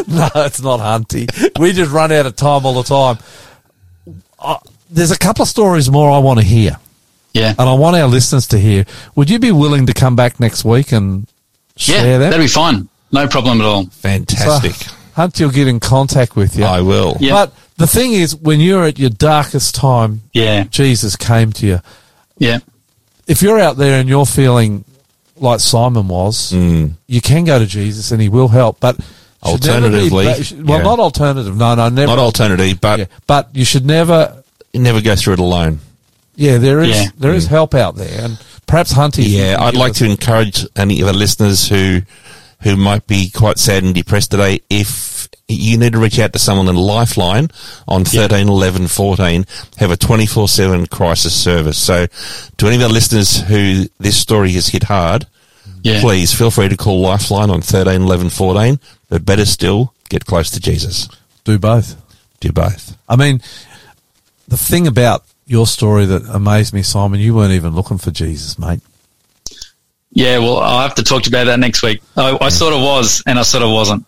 no, 0.09 0.29
it's 0.45 0.61
not 0.61 0.81
Hunty. 0.81 1.59
We 1.59 1.73
just 1.73 1.91
run 1.91 2.13
out 2.13 2.27
of 2.27 2.37
time 2.37 2.67
all 2.67 2.83
the 2.83 2.83
time. 2.83 3.19
Uh, 4.39 4.59
there's 4.91 5.11
a 5.11 5.19
couple 5.19 5.43
of 5.43 5.49
stories 5.49 5.91
more 5.91 6.11
I 6.11 6.19
want 6.19 6.39
to 6.41 6.45
hear, 6.45 6.77
Yeah, 7.33 7.55
and 7.59 7.69
I 7.69 7.73
want 7.75 7.97
our 7.97 8.07
listeners 8.09 8.47
to 8.49 8.59
hear. 8.59 8.85
Would 9.15 9.31
you 9.31 9.39
be 9.39 9.53
willing 9.53 9.87
to 9.87 9.95
come 9.95 10.15
back 10.15 10.39
next 10.39 10.65
week 10.65 10.93
and 10.93 11.27
share 11.77 12.05
yeah, 12.07 12.19
that? 12.19 12.31
that'd 12.31 12.45
be 12.45 12.49
fine. 12.49 12.89
No 13.11 13.27
problem 13.27 13.61
at 13.61 13.67
all. 13.67 13.87
Fantastic. 13.87 14.73
So, 14.75 14.93
Hunty 15.17 15.45
will 15.45 15.51
get 15.53 15.67
in 15.69 15.81
contact 15.81 16.37
with 16.37 16.57
you. 16.57 16.65
I 16.65 16.81
will. 16.83 17.17
Yeah. 17.21 17.33
But 17.47 17.55
the 17.83 17.87
thing 17.87 18.13
is, 18.13 18.35
when 18.37 18.61
you're 18.61 18.85
at 18.85 18.99
your 18.99 19.11
darkest 19.11 19.75
time, 19.75 20.23
Yeah, 20.33 20.65
Jesus 20.65 21.17
came 21.17 21.53
to 21.55 21.67
you. 21.67 21.81
yeah, 22.39 22.59
If 23.27 23.41
you're 23.43 23.59
out 23.61 23.77
there 23.77 24.01
and 24.01 24.09
you're 24.09 24.27
feeling 24.27 24.85
like 25.37 25.61
Simon 25.61 26.09
was, 26.09 26.53
Mm. 26.53 26.93
you 27.07 27.21
can 27.21 27.45
go 27.45 27.59
to 27.59 27.67
Jesus 27.67 28.11
and 28.11 28.21
he 28.21 28.29
will 28.29 28.49
help. 28.49 28.79
But 28.81 28.97
should 28.97 29.65
never 29.65 29.89
be- 29.91 29.97
Alternatively, 30.11 30.63
well, 30.65 30.79
yeah. 30.79 30.85
not 30.85 30.99
alternative. 31.01 31.57
No, 31.57 31.75
no, 31.75 31.89
never. 31.89 32.07
Not 32.09 32.19
alternative, 32.19 32.81
but 32.81 32.99
yeah, 33.01 33.05
but 33.27 33.49
you 33.55 33.65
should 33.65 33.85
never. 33.87 34.35
you 34.73 34.81
never 34.81 35.01
go 35.01 35.15
through 35.17 35.35
it 35.35 35.39
alone. 35.41 35.81
Yeah, 36.37 36.57
there 36.59 36.81
is 36.81 36.97
Yeah. 36.97 37.09
there 37.19 37.35
is 37.35 37.47
help 37.47 37.75
out 37.75 37.97
there, 37.97 38.25
and 38.25 38.39
perhaps 38.67 38.93
Hunty. 38.95 39.25
Yeah, 39.29 39.57
I'd 39.61 39.75
like 39.77 39.93
to 39.95 40.05
encourage 40.07 40.65
any 40.77 41.01
of 41.01 41.07
the 41.07 41.13
listeners 41.13 41.69
who 41.69 42.03
who 42.63 42.77
might 42.77 43.07
be 43.07 43.31
quite 43.31 43.59
sad 43.59 43.83
and 43.83 43.95
depressed 43.95 44.31
today. 44.31 44.61
If 44.71 45.29
you 45.49 45.77
need 45.77 45.93
to 45.93 45.99
reach 45.99 46.19
out 46.19 46.33
to 46.33 46.39
someone 46.39 46.69
in 46.69 46.77
Lifeline 46.77 47.49
on 47.87 48.05
13, 48.05 48.49
11, 48.49 48.87
14, 48.87 49.45
have 49.79 49.91
a 49.91 49.97
24 49.97 50.49
7 50.49 50.87
crisis 50.87 51.35
service. 51.35 51.79
So, 51.79 52.07
to 52.57 52.67
any 52.67 52.77
of 52.77 52.83
our 52.83 52.89
listeners 52.89 53.41
who 53.43 53.87
this 53.99 54.17
story 54.17 54.53
has 54.53 54.69
hit 54.69 54.85
hard, 54.85 55.27
yeah. 55.83 56.01
please 56.01 56.33
feel 56.33 56.51
free 56.51 56.69
to 56.69 56.77
call 56.77 57.01
Lifeline 57.01 57.51
on 57.51 57.61
13, 57.61 58.03
11, 58.03 58.31
14, 58.31 58.79
but 59.09 59.25
better 59.25 59.45
still, 59.45 59.95
get 60.09 60.25
close 60.25 60.51
to 60.51 60.61
Jesus. 60.61 61.09
do 61.45 61.59
both. 61.59 61.97
Do 62.41 62.53
both. 62.53 62.97
I 63.09 63.17
mean, 63.17 63.41
the 64.49 64.57
thing 64.57 64.87
about 64.87 65.25
your 65.47 65.67
story 65.67 66.07
that 66.07 66.25
amazed 66.29 66.73
me, 66.73 66.83
Simon, 66.83 67.21
you 67.21 67.35
weren't 67.35 67.53
even 67.53 67.75
looking 67.75 67.99
for 67.99 68.11
Jesus, 68.11 68.59
mate. 68.59 68.81
Yeah, 70.13 70.39
well, 70.39 70.59
I'll 70.59 70.83
have 70.83 70.95
to 70.97 71.03
talk 71.03 71.23
to 71.23 71.31
you 71.31 71.37
about 71.37 71.45
that 71.45 71.59
next 71.59 71.83
week. 71.83 72.03
I, 72.17 72.37
I 72.41 72.49
sort 72.51 72.75
of 72.75 72.83
was, 72.83 73.23
and 73.27 73.39
I 73.39 73.43
sort 73.43 73.63
of 73.65 73.71
wasn't. 73.71 74.05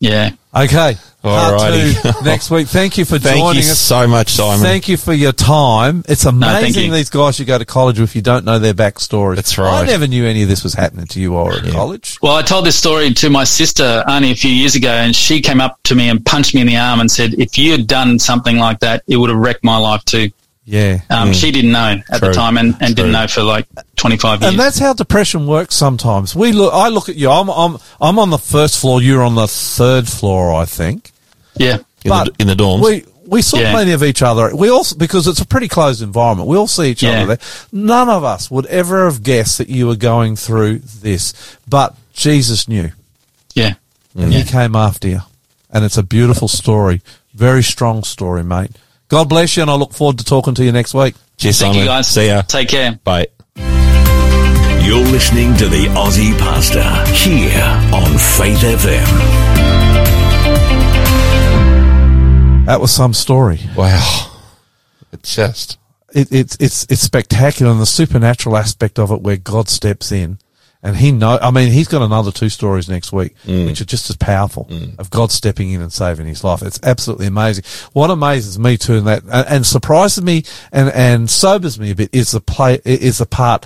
Yeah. 0.00 0.30
Okay. 0.54 0.96
Part 1.22 1.58
Alrighty. 1.58 2.24
next 2.24 2.50
week. 2.50 2.68
Thank 2.68 2.98
you 2.98 3.06
for 3.06 3.18
Thank 3.18 3.38
joining 3.38 3.62
you 3.62 3.70
us. 3.70 3.78
so 3.78 4.06
much, 4.06 4.32
Simon. 4.32 4.60
Thank 4.60 4.88
you 4.88 4.98
for 4.98 5.14
your 5.14 5.32
time. 5.32 6.04
It's 6.06 6.26
amazing 6.26 6.86
you. 6.86 6.92
these 6.92 7.08
guys 7.08 7.38
you 7.40 7.46
go 7.46 7.56
to 7.56 7.64
college 7.64 7.98
with. 7.98 8.14
You 8.14 8.20
don't 8.20 8.44
know 8.44 8.58
their 8.58 8.74
backstory. 8.74 9.36
That's 9.36 9.56
right. 9.56 9.84
I 9.84 9.86
never 9.86 10.06
knew 10.06 10.26
any 10.26 10.42
of 10.42 10.48
this 10.50 10.62
was 10.62 10.74
happening 10.74 11.06
to 11.06 11.20
you 11.20 11.32
while 11.32 11.46
you 11.46 11.62
were 11.62 11.68
at 11.68 11.72
college. 11.72 12.18
Well, 12.20 12.36
I 12.36 12.42
told 12.42 12.66
this 12.66 12.76
story 12.76 13.10
to 13.14 13.30
my 13.30 13.44
sister 13.44 14.04
only 14.06 14.32
a 14.32 14.34
few 14.34 14.50
years 14.50 14.74
ago, 14.74 14.90
and 14.90 15.16
she 15.16 15.40
came 15.40 15.62
up 15.62 15.82
to 15.84 15.94
me 15.94 16.10
and 16.10 16.24
punched 16.26 16.54
me 16.54 16.60
in 16.60 16.66
the 16.66 16.76
arm 16.76 17.00
and 17.00 17.10
said, 17.10 17.34
"If 17.34 17.56
you 17.56 17.72
had 17.72 17.86
done 17.86 18.18
something 18.18 18.58
like 18.58 18.80
that, 18.80 19.02
it 19.06 19.16
would 19.16 19.30
have 19.30 19.38
wrecked 19.38 19.64
my 19.64 19.78
life 19.78 20.04
too." 20.04 20.30
Yeah. 20.66 21.00
Um, 21.10 21.32
She 21.34 21.50
didn't 21.50 21.72
know 21.72 22.00
at 22.10 22.18
True. 22.18 22.28
the 22.28 22.34
time, 22.34 22.56
and, 22.56 22.70
and 22.80 22.80
True. 22.80 22.94
didn't 22.94 23.12
know 23.12 23.26
for 23.26 23.42
like 23.42 23.66
twenty 23.96 24.16
five 24.16 24.40
years. 24.40 24.52
And 24.52 24.60
that's 24.60 24.78
how 24.78 24.92
depression 24.94 25.46
works 25.46 25.74
sometimes. 25.74 26.34
We 26.34 26.52
look, 26.52 26.72
I 26.72 26.88
look 26.88 27.08
at 27.08 27.16
you. 27.16 27.30
I'm, 27.30 27.48
I'm, 27.50 27.76
I'm 28.00 28.18
on 28.18 28.30
the 28.30 28.38
first 28.38 28.80
floor. 28.80 29.02
You're 29.02 29.22
on 29.22 29.34
the 29.34 29.46
third 29.46 30.08
floor, 30.08 30.54
I 30.54 30.64
think. 30.64 31.10
yeah, 31.56 31.78
in, 32.04 32.10
the, 32.10 32.32
in 32.38 32.46
the 32.46 32.54
dorms. 32.54 32.82
We 32.84 33.04
we 33.26 33.40
saw 33.42 33.58
Yeah. 33.58 33.72
plenty 33.72 33.92
of 33.92 34.02
each 34.02 34.22
other. 34.22 34.54
We 34.56 34.70
also 34.70 34.96
because 34.96 35.26
it's 35.26 35.40
a 35.40 35.46
pretty 35.46 35.68
closed 35.68 36.02
environment. 36.02 36.48
We 36.48 36.56
all 36.56 36.66
see 36.66 36.90
each 36.90 37.02
Yeah. 37.02 37.22
other 37.22 37.26
there. 37.36 37.38
None 37.72 38.08
of 38.08 38.24
us 38.24 38.50
would 38.50 38.66
ever 38.66 39.04
have 39.04 39.22
guessed 39.22 39.58
that 39.58 39.68
you 39.68 39.86
were 39.86 39.96
going 39.96 40.34
through 40.36 40.78
this, 40.78 41.32
but 41.68 41.94
Jesus 42.14 42.68
knew, 42.68 42.90
yeah, 43.54 43.74
and 44.16 44.32
He 44.32 44.44
came 44.44 44.74
after 44.76 45.08
you, 45.08 45.20
and 45.70 45.84
it's 45.84 45.96
a 45.98 46.02
beautiful 46.02 46.48
story. 46.48 47.02
Very 47.34 47.62
strong 47.62 48.02
story, 48.04 48.44
mate. 48.44 48.70
God 49.14 49.28
bless 49.28 49.56
you, 49.56 49.62
and 49.62 49.70
I 49.70 49.76
look 49.76 49.92
forward 49.92 50.18
to 50.18 50.24
talking 50.24 50.54
to 50.54 50.64
you 50.64 50.72
next 50.72 50.92
week. 50.92 51.14
Cheers, 51.36 51.60
Thank 51.60 51.74
Simon. 51.74 51.78
you 51.78 51.84
guys. 51.86 52.08
See 52.08 52.26
ya. 52.26 52.42
Take 52.42 52.68
care. 52.68 52.98
Bye. 53.04 53.28
You're 53.54 55.06
listening 55.06 55.56
to 55.58 55.68
the 55.68 55.86
Aussie 55.94 56.36
Pastor 56.36 56.82
here 57.12 57.62
on 57.94 58.18
Faith 58.18 58.58
FM. 58.58 59.06
That 62.66 62.80
was 62.80 62.90
some 62.90 63.14
story. 63.14 63.60
Wow. 63.76 64.32
It's 65.12 65.36
just. 65.36 65.78
it, 66.12 66.32
it's 66.32 66.56
it's 66.58 66.84
it's 66.90 67.02
spectacular 67.02 67.70
and 67.70 67.80
the 67.80 67.86
supernatural 67.86 68.56
aspect 68.56 68.98
of 68.98 69.12
it 69.12 69.20
where 69.20 69.36
God 69.36 69.68
steps 69.68 70.10
in 70.10 70.38
and 70.84 70.96
he 70.96 71.10
know 71.10 71.38
I 71.42 71.50
mean 71.50 71.72
he's 71.72 71.88
got 71.88 72.02
another 72.02 72.30
two 72.30 72.48
stories 72.48 72.88
next 72.88 73.12
week 73.12 73.34
mm. 73.44 73.66
which 73.66 73.80
are 73.80 73.84
just 73.86 74.08
as 74.10 74.16
powerful 74.16 74.66
mm. 74.66 74.96
of 74.98 75.10
God 75.10 75.32
stepping 75.32 75.72
in 75.72 75.80
and 75.80 75.92
saving 75.92 76.26
his 76.26 76.44
life. 76.44 76.62
It's 76.62 76.78
absolutely 76.84 77.26
amazing. 77.26 77.64
What 77.92 78.10
amazes 78.10 78.58
me 78.58 78.76
too 78.76 78.98
and 78.98 79.06
that 79.08 79.24
and, 79.24 79.48
and 79.48 79.66
surprises 79.66 80.22
me 80.22 80.44
and 80.70 80.90
and 80.90 81.28
sobers 81.28 81.80
me 81.80 81.90
a 81.90 81.94
bit 81.96 82.10
is 82.12 82.30
the 82.30 82.40
play 82.40 82.80
is 82.84 83.18
the 83.18 83.26
part 83.26 83.62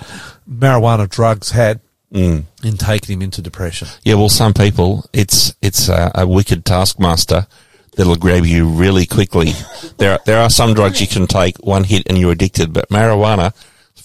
marijuana 0.49 1.07
drugs 1.07 1.51
had 1.51 1.81
mm. 2.11 2.43
in 2.63 2.77
taking 2.77 3.15
him 3.15 3.21
into 3.21 3.41
depression. 3.41 3.87
Yeah, 4.03 4.15
well, 4.15 4.29
some 4.29 4.53
people, 4.53 5.05
it's 5.13 5.53
it's 5.61 5.89
a, 5.89 6.11
a 6.15 6.27
wicked 6.27 6.65
taskmaster 6.65 7.47
that'll 7.95 8.15
grab 8.15 8.45
you 8.45 8.67
really 8.67 9.05
quickly. 9.05 9.53
There, 9.99 10.13
are, 10.13 10.19
there 10.25 10.39
are 10.39 10.49
some 10.49 10.73
drugs 10.75 11.01
you 11.01 11.07
can 11.07 11.27
take 11.27 11.57
one 11.57 11.83
hit 11.83 12.03
and 12.07 12.17
you're 12.17 12.31
addicted, 12.31 12.71
but 12.71 12.87
marijuana, 12.87 13.53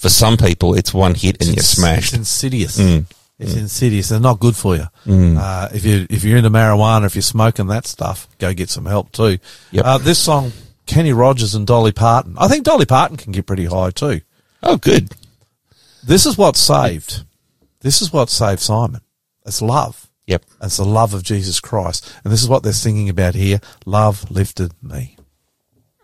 for 0.04 0.10
some 0.10 0.36
people, 0.36 0.74
it's 0.74 0.92
one 0.92 1.14
hit 1.14 1.40
and 1.40 1.56
you're 1.56 1.62
smashed. 1.62 2.12
It's 2.12 2.18
insidious. 2.18 2.78
It's 3.38 3.54
insidious. 3.54 4.10
They're 4.10 4.20
not 4.20 4.38
good 4.38 4.54
for 4.54 4.76
you. 4.76 4.84
Uh, 5.08 5.70
if 5.72 5.82
you 5.86 6.06
if 6.10 6.24
you're 6.24 6.36
into 6.36 6.50
marijuana, 6.50 7.06
if 7.06 7.14
you're 7.14 7.22
smoking 7.22 7.68
that 7.68 7.86
stuff, 7.86 8.28
go 8.38 8.52
get 8.52 8.68
some 8.68 8.84
help 8.84 9.12
too. 9.12 9.38
Yep. 9.70 9.82
Uh, 9.82 9.96
this 9.96 10.18
song, 10.18 10.52
Kenny 10.84 11.14
Rogers 11.14 11.54
and 11.54 11.66
Dolly 11.66 11.90
Parton. 11.92 12.34
I 12.36 12.48
think 12.48 12.64
Dolly 12.64 12.84
Parton 12.84 13.16
can 13.16 13.32
get 13.32 13.46
pretty 13.46 13.64
high 13.64 13.92
too. 13.92 14.20
Oh, 14.62 14.76
good. 14.76 15.14
This 16.02 16.26
is 16.26 16.36
what 16.36 16.58
saved. 16.58 17.24
This 17.80 18.02
is 18.02 18.12
what 18.12 18.28
saved 18.28 18.60
Simon. 18.60 19.00
It's 19.46 19.62
love. 19.62 20.10
Yep. 20.26 20.44
It's 20.60 20.76
the 20.76 20.84
love 20.84 21.14
of 21.14 21.22
Jesus 21.22 21.60
Christ, 21.60 22.14
and 22.24 22.30
this 22.30 22.42
is 22.42 22.48
what 22.50 22.62
they're 22.62 22.74
singing 22.74 23.08
about 23.08 23.34
here. 23.34 23.58
Love 23.86 24.30
lifted 24.30 24.74
me. 24.82 25.13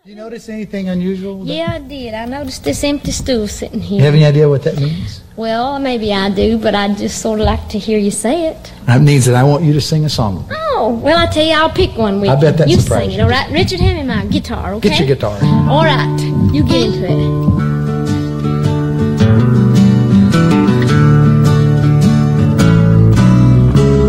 You 0.03 0.15
notice 0.15 0.49
anything 0.49 0.89
unusual? 0.89 1.45
Yeah, 1.45 1.73
I 1.73 1.79
did. 1.79 2.15
I 2.15 2.25
noticed 2.25 2.63
this 2.63 2.83
empty 2.83 3.11
stool 3.11 3.47
sitting 3.47 3.79
here. 3.81 3.99
You 3.99 4.05
have 4.05 4.15
any 4.15 4.25
idea 4.25 4.49
what 4.49 4.63
that 4.63 4.77
means? 4.77 5.21
Well, 5.35 5.77
maybe 5.77 6.11
I 6.11 6.31
do, 6.31 6.57
but 6.57 6.73
I'd 6.73 6.97
just 6.97 7.21
sort 7.21 7.39
of 7.39 7.45
like 7.45 7.69
to 7.69 7.77
hear 7.77 7.99
you 7.99 8.09
say 8.09 8.47
it. 8.47 8.73
That 8.85 9.01
means 9.01 9.27
that 9.27 9.35
I 9.35 9.43
want 9.43 9.63
you 9.63 9.73
to 9.73 9.79
sing 9.81 10.03
a 10.03 10.09
song. 10.09 10.49
Oh, 10.51 10.99
well, 11.03 11.19
I 11.19 11.27
tell 11.27 11.45
you, 11.45 11.53
I'll 11.53 11.69
pick 11.69 11.95
one 11.95 12.19
with 12.19 12.31
I 12.31 12.35
bet 12.41 12.57
that 12.57 12.67
you. 12.67 12.77
You 12.77 12.81
sing 12.81 13.11
it, 13.11 13.19
all 13.19 13.29
right? 13.29 13.47
Richard, 13.51 13.79
hand 13.79 13.99
me 13.99 14.03
my 14.15 14.25
guitar, 14.25 14.73
okay? 14.73 14.89
Get 14.89 14.97
your 14.97 15.07
guitar. 15.07 15.37
All 15.69 15.85
right, 15.85 16.19
you 16.51 16.63
get 16.63 16.81
into 16.81 17.05
it. 17.05 17.11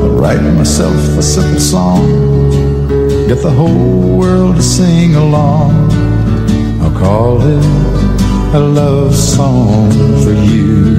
I'll 0.03 0.17
write 0.17 0.41
myself 0.55 0.95
a 1.19 1.23
simple 1.23 1.61
song, 1.61 2.07
get 2.07 2.42
the 3.43 3.51
whole 3.51 4.19
world 4.19 4.55
to 4.55 4.63
sing 4.63 5.17
along. 5.17 5.91
I'll 6.81 6.97
call 6.97 7.41
it 7.43 7.65
a 8.55 8.61
love 8.61 9.17
song 9.17 9.91
for 10.23 10.33
you. 10.33 10.99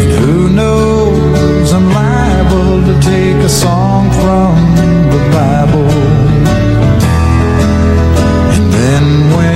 And 0.00 0.10
who 0.20 0.48
knows, 0.48 1.72
I'm 1.74 1.88
liable 1.90 2.82
to 2.88 2.94
take 3.02 3.36
a 3.44 3.48
song 3.48 4.10
from 4.22 4.54
the 5.12 5.22
Bible. 5.36 5.90
And 8.54 8.72
then 8.72 9.04
when 9.36 9.47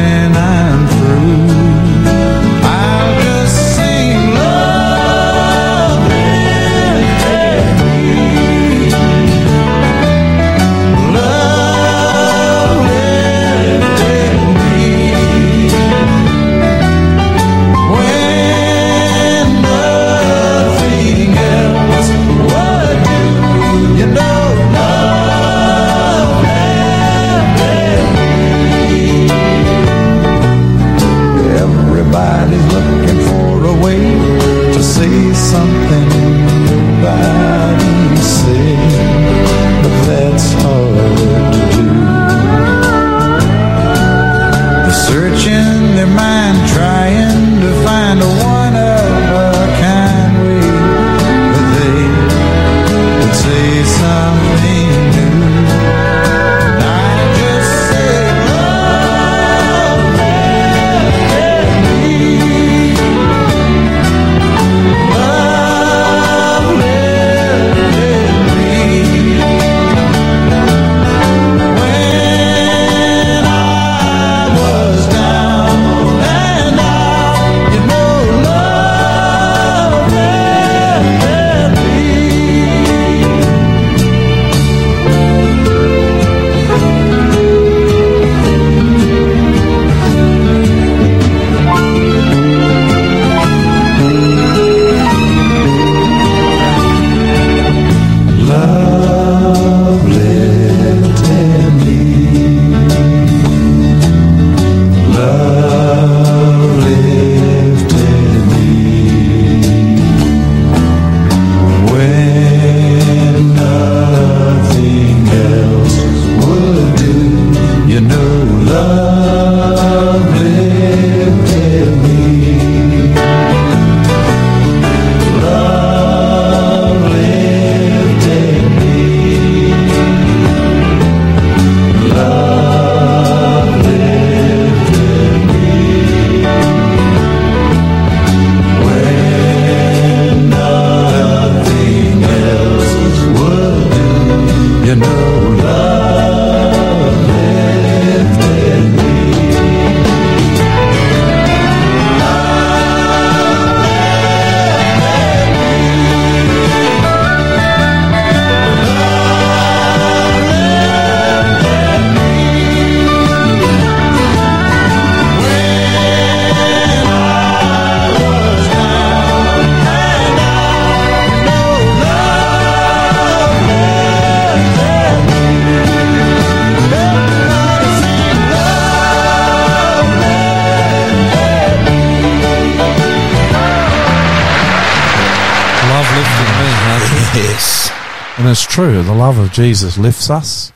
of 189.53 189.57
Jesus 189.57 189.99
lifts 189.99 190.31
us, 190.31 190.73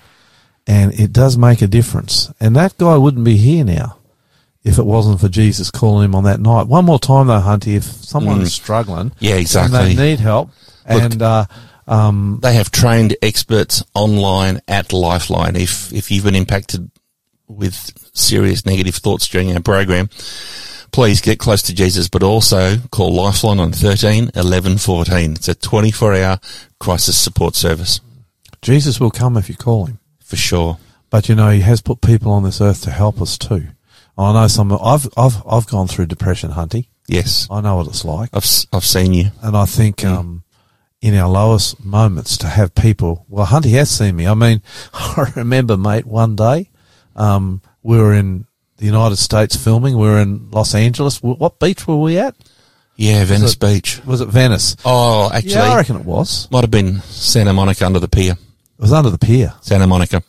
and 0.66 0.92
it 0.98 1.12
does 1.12 1.36
make 1.38 1.62
a 1.62 1.66
difference. 1.66 2.30
And 2.40 2.54
that 2.56 2.76
guy 2.78 2.96
wouldn't 2.96 3.24
be 3.24 3.36
here 3.36 3.64
now 3.64 3.96
if 4.64 4.78
it 4.78 4.84
wasn't 4.84 5.20
for 5.20 5.28
Jesus 5.28 5.70
calling 5.70 6.04
him 6.06 6.14
on 6.14 6.24
that 6.24 6.40
night. 6.40 6.66
One 6.66 6.84
more 6.84 6.98
time, 6.98 7.28
though, 7.28 7.40
Hunty, 7.40 7.76
if 7.76 7.84
someone 7.84 8.42
is 8.42 8.52
struggling, 8.52 9.10
Mm. 9.10 9.14
Yeah, 9.20 9.60
and 9.64 9.72
they 9.74 9.94
need 9.94 10.20
help, 10.20 10.50
Look- 10.90 11.02
and 11.02 11.22
uh, 11.22 11.44
um, 11.86 12.40
They 12.42 12.54
have 12.54 12.70
trained 12.70 13.16
experts 13.22 13.82
online 13.94 14.60
at 14.68 14.92
Lifeline. 14.92 15.56
If 15.56 15.92
if 15.92 16.10
you've 16.10 16.24
been 16.24 16.34
impacted 16.34 16.90
with 17.48 17.92
serious 18.12 18.66
negative 18.66 18.96
thoughts 18.96 19.28
during 19.28 19.52
our 19.52 19.60
program, 19.62 20.10
please 20.90 21.20
get 21.20 21.38
close 21.38 21.62
to 21.62 21.74
Jesus, 21.74 22.08
but 22.08 22.24
also 22.24 22.78
call 22.90 23.14
Lifeline 23.14 23.60
on 23.60 23.70
13 23.72 24.32
11 24.34 24.78
14. 24.78 25.32
It's 25.34 25.48
a 25.48 25.54
24 25.54 26.14
hour 26.14 26.40
crisis 26.80 27.16
support 27.16 27.54
service 27.54 28.00
Jesus 28.66 28.98
will 29.00 29.10
come 29.10 29.36
if 29.36 29.48
you 29.48 29.54
call 29.56 29.86
him. 29.86 29.98
for 30.24 30.36
sure. 30.36 30.78
But 31.10 31.28
you 31.28 31.34
know, 31.36 31.50
he 31.50 31.60
has 31.60 31.80
put 31.80 32.00
people 32.00 32.32
on 32.32 32.42
this 32.42 32.60
earth 32.60 32.82
to 32.82 32.90
help 32.90 33.22
us 33.22 33.38
too. 33.38 33.68
I 34.18 34.32
know 34.32 34.48
some. 34.48 34.72
I've 34.72 35.08
I've 35.16 35.42
I've 35.46 35.66
gone 35.68 35.86
through 35.88 36.06
depression, 36.06 36.50
Hunty. 36.50 36.88
Yes. 37.06 37.46
I 37.50 37.60
know 37.60 37.76
what 37.76 37.86
it's 37.86 38.04
like. 38.04 38.30
I've, 38.32 38.44
I've 38.72 38.84
seen 38.84 39.12
you. 39.14 39.30
And 39.40 39.56
I 39.56 39.64
think 39.66 40.04
um, 40.04 40.42
in 41.00 41.14
our 41.14 41.28
lowest 41.28 41.84
moments 41.84 42.36
to 42.38 42.48
have 42.48 42.74
people. 42.74 43.24
Well, 43.28 43.46
Hunty 43.46 43.70
has 43.72 43.88
seen 43.90 44.16
me. 44.16 44.26
I 44.26 44.34
mean, 44.34 44.62
I 44.92 45.30
remember, 45.36 45.76
mate, 45.76 46.04
one 46.06 46.34
day 46.34 46.70
um, 47.14 47.62
we 47.84 47.98
were 47.98 48.12
in 48.14 48.46
the 48.78 48.86
United 48.86 49.16
States 49.16 49.54
filming. 49.54 49.96
We 49.96 50.08
were 50.08 50.18
in 50.18 50.50
Los 50.50 50.74
Angeles. 50.74 51.22
What 51.22 51.60
beach 51.60 51.86
were 51.86 51.96
we 51.96 52.18
at? 52.18 52.34
Yeah, 52.96 53.24
Venice 53.24 53.52
it- 53.52 53.60
Beach. 53.60 54.04
Was 54.04 54.20
it 54.22 54.26
Venice? 54.28 54.74
Oh, 54.84 55.30
actually, 55.32 55.52
yeah, 55.52 55.72
I 55.72 55.76
reckon 55.76 55.96
it 55.96 56.04
was. 56.04 56.50
might 56.50 56.64
have 56.64 56.70
been 56.72 57.00
Santa 57.02 57.52
Monica 57.52 57.86
under 57.86 58.00
the 58.00 58.08
pier. 58.08 58.36
It 58.78 58.82
was 58.82 58.92
under 58.92 59.10
the 59.10 59.18
pier. 59.18 59.54
Santa 59.60 59.86
Monica. 59.86 60.22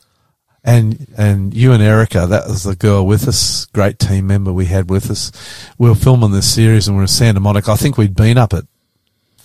And 0.64 1.08
and 1.18 1.54
you 1.54 1.72
and 1.72 1.82
Erica, 1.82 2.28
that 2.28 2.48
was 2.48 2.64
the 2.64 2.76
girl 2.76 3.06
with 3.06 3.28
us, 3.28 3.66
great 3.68 4.00
team 4.00 4.28
member 4.28 4.52
we 4.52 4.66
had 4.66 4.90
with 4.90 5.10
us. 5.10 5.32
We 5.78 5.88
were 5.88 5.96
filming 5.96 6.32
this 6.32 6.54
series 6.54 6.88
and 6.88 6.98
we 6.98 7.00
were 7.00 7.04
in 7.04 7.08
Santa 7.08 7.40
Monica. 7.40 7.72
I 7.72 7.76
think 7.76 7.98
we'd 7.98 8.16
been 8.16 8.38
up 8.38 8.54
at 8.54 8.66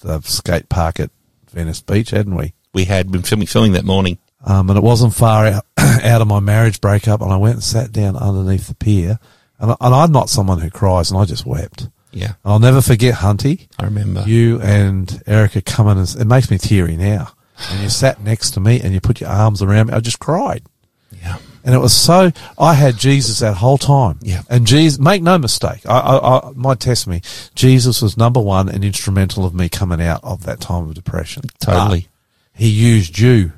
the 0.00 0.20
skate 0.22 0.68
park 0.68 0.98
at 0.98 1.10
Venice 1.52 1.80
Beach, 1.80 2.10
hadn't 2.10 2.34
we? 2.34 2.54
We 2.74 2.86
had 2.86 3.12
been 3.12 3.22
filming, 3.22 3.46
filming 3.46 3.72
that 3.72 3.84
morning. 3.84 4.18
Um, 4.44 4.68
and 4.70 4.76
it 4.76 4.82
wasn't 4.82 5.14
far 5.14 5.46
out, 5.46 5.66
out 5.78 6.20
of 6.20 6.26
my 6.26 6.40
marriage 6.40 6.80
breakup, 6.80 7.20
and 7.20 7.32
I 7.32 7.36
went 7.36 7.54
and 7.54 7.62
sat 7.62 7.92
down 7.92 8.16
underneath 8.16 8.66
the 8.66 8.74
pier. 8.74 9.20
And, 9.60 9.70
I, 9.70 9.76
and 9.80 9.94
I'm 9.94 10.10
not 10.10 10.28
someone 10.28 10.58
who 10.58 10.70
cries, 10.70 11.10
and 11.10 11.20
I 11.20 11.24
just 11.24 11.46
wept. 11.46 11.88
Yeah, 12.10 12.34
And 12.42 12.52
I'll 12.52 12.58
never 12.58 12.82
forget 12.82 13.14
Hunty. 13.14 13.68
I 13.78 13.84
remember. 13.84 14.24
You 14.26 14.60
and 14.60 15.22
Erica 15.26 15.62
coming, 15.62 15.98
and 15.98 16.16
it 16.18 16.26
makes 16.26 16.50
me 16.50 16.58
teary 16.58 16.96
now. 16.96 17.32
And 17.70 17.82
you 17.82 17.88
sat 17.88 18.22
next 18.22 18.52
to 18.52 18.60
me, 18.60 18.80
and 18.80 18.92
you 18.92 19.00
put 19.00 19.20
your 19.20 19.30
arms 19.30 19.62
around 19.62 19.88
me. 19.88 19.94
I 19.94 20.00
just 20.00 20.18
cried. 20.18 20.62
yeah. 21.22 21.38
And 21.64 21.74
it 21.76 21.78
was 21.78 21.92
so, 21.94 22.32
I 22.58 22.74
had 22.74 22.96
Jesus 22.96 23.38
that 23.38 23.54
whole 23.54 23.78
time. 23.78 24.18
Yeah. 24.20 24.42
And 24.50 24.66
Jesus, 24.66 24.98
make 24.98 25.22
no 25.22 25.38
mistake, 25.38 25.86
I, 25.86 25.98
I, 26.00 26.38
I, 26.38 26.50
my 26.56 26.74
testimony, 26.74 27.22
Jesus 27.54 28.02
was 28.02 28.16
number 28.16 28.40
one 28.40 28.68
and 28.68 28.84
instrumental 28.84 29.44
of 29.44 29.54
me 29.54 29.68
coming 29.68 30.02
out 30.02 30.24
of 30.24 30.44
that 30.44 30.60
time 30.60 30.88
of 30.88 30.94
depression. 30.94 31.44
Totally. 31.60 32.08
But 32.52 32.60
he 32.60 32.68
used 32.68 33.16
you 33.18 33.52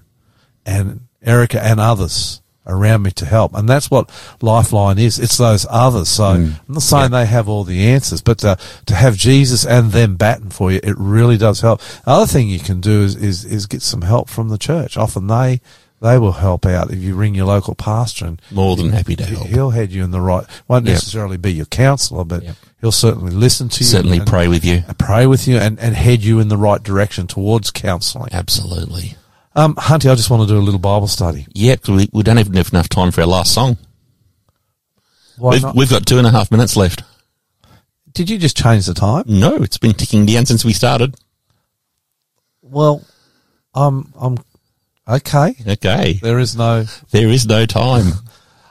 and 0.66 1.00
Erica 1.22 1.64
and 1.64 1.80
others 1.80 2.42
around 2.66 3.02
me 3.02 3.10
to 3.12 3.26
help. 3.26 3.54
And 3.54 3.68
that's 3.68 3.90
what 3.90 4.10
Lifeline 4.40 4.98
is. 4.98 5.18
It's 5.18 5.36
those 5.36 5.66
others. 5.68 6.08
So 6.08 6.24
mm. 6.24 6.60
I'm 6.68 6.74
not 6.74 6.82
saying 6.82 7.10
they 7.10 7.26
have 7.26 7.48
all 7.48 7.64
the 7.64 7.88
answers, 7.88 8.22
but 8.22 8.38
to, 8.38 8.58
to 8.86 8.94
have 8.94 9.16
Jesus 9.16 9.66
and 9.66 9.92
them 9.92 10.16
batting 10.16 10.50
for 10.50 10.72
you, 10.72 10.80
it 10.82 10.94
really 10.96 11.36
does 11.36 11.60
help. 11.60 11.80
The 11.80 12.10
other 12.10 12.26
thing 12.26 12.48
you 12.48 12.60
can 12.60 12.80
do 12.80 13.02
is, 13.02 13.16
is, 13.16 13.44
is 13.44 13.66
get 13.66 13.82
some 13.82 14.02
help 14.02 14.28
from 14.28 14.48
the 14.48 14.58
church. 14.58 14.96
Often 14.96 15.26
they, 15.26 15.60
they 16.00 16.18
will 16.18 16.32
help 16.32 16.66
out 16.66 16.90
if 16.90 16.98
you 16.98 17.14
ring 17.14 17.34
your 17.34 17.46
local 17.46 17.74
pastor 17.74 18.26
and 18.26 18.42
More 18.50 18.76
than 18.76 18.90
happy 18.90 19.16
to 19.16 19.24
help. 19.24 19.46
he'll 19.46 19.70
head 19.70 19.92
you 19.92 20.04
in 20.04 20.10
the 20.10 20.20
right, 20.20 20.44
won't 20.68 20.86
Yep. 20.86 20.94
necessarily 20.94 21.36
be 21.36 21.52
your 21.52 21.66
counselor, 21.66 22.24
but 22.24 22.42
Yep. 22.42 22.56
he'll 22.80 22.92
certainly 22.92 23.32
listen 23.32 23.68
to 23.70 23.80
you. 23.80 23.86
Certainly 23.86 24.20
pray 24.26 24.48
with 24.48 24.64
you. 24.64 24.84
pray 24.98 25.26
with 25.26 25.46
you 25.48 25.56
and, 25.56 25.78
and 25.80 25.94
head 25.94 26.22
you 26.22 26.40
in 26.40 26.48
the 26.48 26.58
right 26.58 26.82
direction 26.82 27.26
towards 27.26 27.70
counselling. 27.70 28.30
Absolutely. 28.32 29.16
Um, 29.54 29.74
Hunty, 29.76 30.10
I 30.10 30.14
just 30.14 30.30
want 30.30 30.42
to 30.42 30.52
do 30.52 30.58
a 30.58 30.62
little 30.62 30.80
Bible 30.80 31.06
study. 31.06 31.46
Yeah, 31.52 31.76
we, 31.88 32.08
we 32.12 32.22
don't 32.22 32.38
even 32.38 32.54
have 32.54 32.72
enough 32.72 32.88
time 32.88 33.12
for 33.12 33.20
our 33.20 33.26
last 33.26 33.54
song. 33.54 33.78
Why 35.36 35.50
We've, 35.52 35.62
not? 35.62 35.76
we've 35.76 35.90
got 35.90 36.06
two 36.06 36.18
and 36.18 36.26
a 36.26 36.30
half 36.30 36.50
minutes 36.50 36.76
left. 36.76 37.02
Did 38.12 38.30
you 38.30 38.38
just 38.38 38.56
change 38.56 38.86
the 38.86 38.94
time? 38.94 39.24
No, 39.26 39.56
it's 39.56 39.78
been 39.78 39.94
ticking 39.94 40.26
down 40.26 40.46
since 40.46 40.64
we 40.64 40.72
started. 40.72 41.16
Well, 42.62 43.02
I'm 43.74 44.12
I'm 44.18 44.38
okay. 45.08 45.56
Okay. 45.66 46.14
There 46.22 46.38
is 46.38 46.56
no. 46.56 46.84
There 47.10 47.28
is 47.28 47.46
no 47.46 47.66
time. 47.66 48.06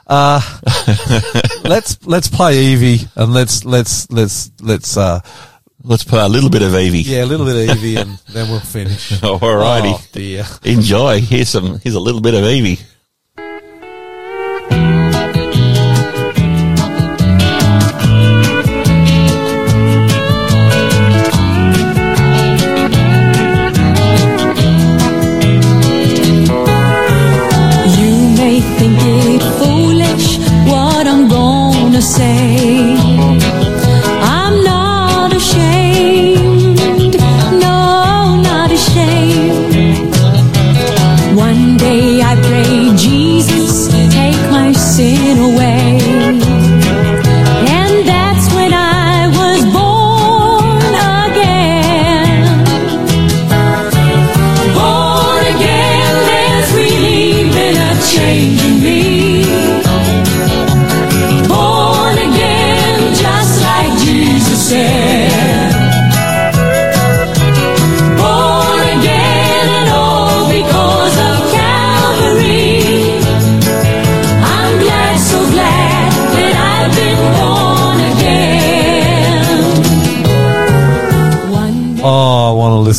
Uh, 0.06 0.38
let's 1.64 2.06
let's 2.06 2.28
play 2.28 2.58
Evie 2.58 3.08
and 3.16 3.32
let's 3.32 3.64
let's 3.64 4.10
let's 4.10 4.50
let's 4.60 4.98
uh 4.98 5.20
Let's 5.86 6.02
play 6.02 6.24
a 6.24 6.28
little 6.28 6.48
bit 6.48 6.62
of 6.62 6.74
Evie. 6.74 7.02
yeah 7.02 7.24
a 7.24 7.26
little 7.26 7.44
bit 7.44 7.68
of 7.68 7.76
Evie 7.76 7.96
and 7.96 8.18
then 8.32 8.48
we'll 8.48 8.60
finish. 8.60 9.10
Alrighty. 9.20 9.92
Oh 9.94 10.04
dear. 10.12 10.44
Enjoy. 10.64 11.20
Here's 11.20 11.50
some. 11.50 11.78
Here's 11.80 11.94
a 11.94 12.00
little 12.00 12.22
bit 12.22 12.32
of 12.34 12.44
Evie. 12.44 12.80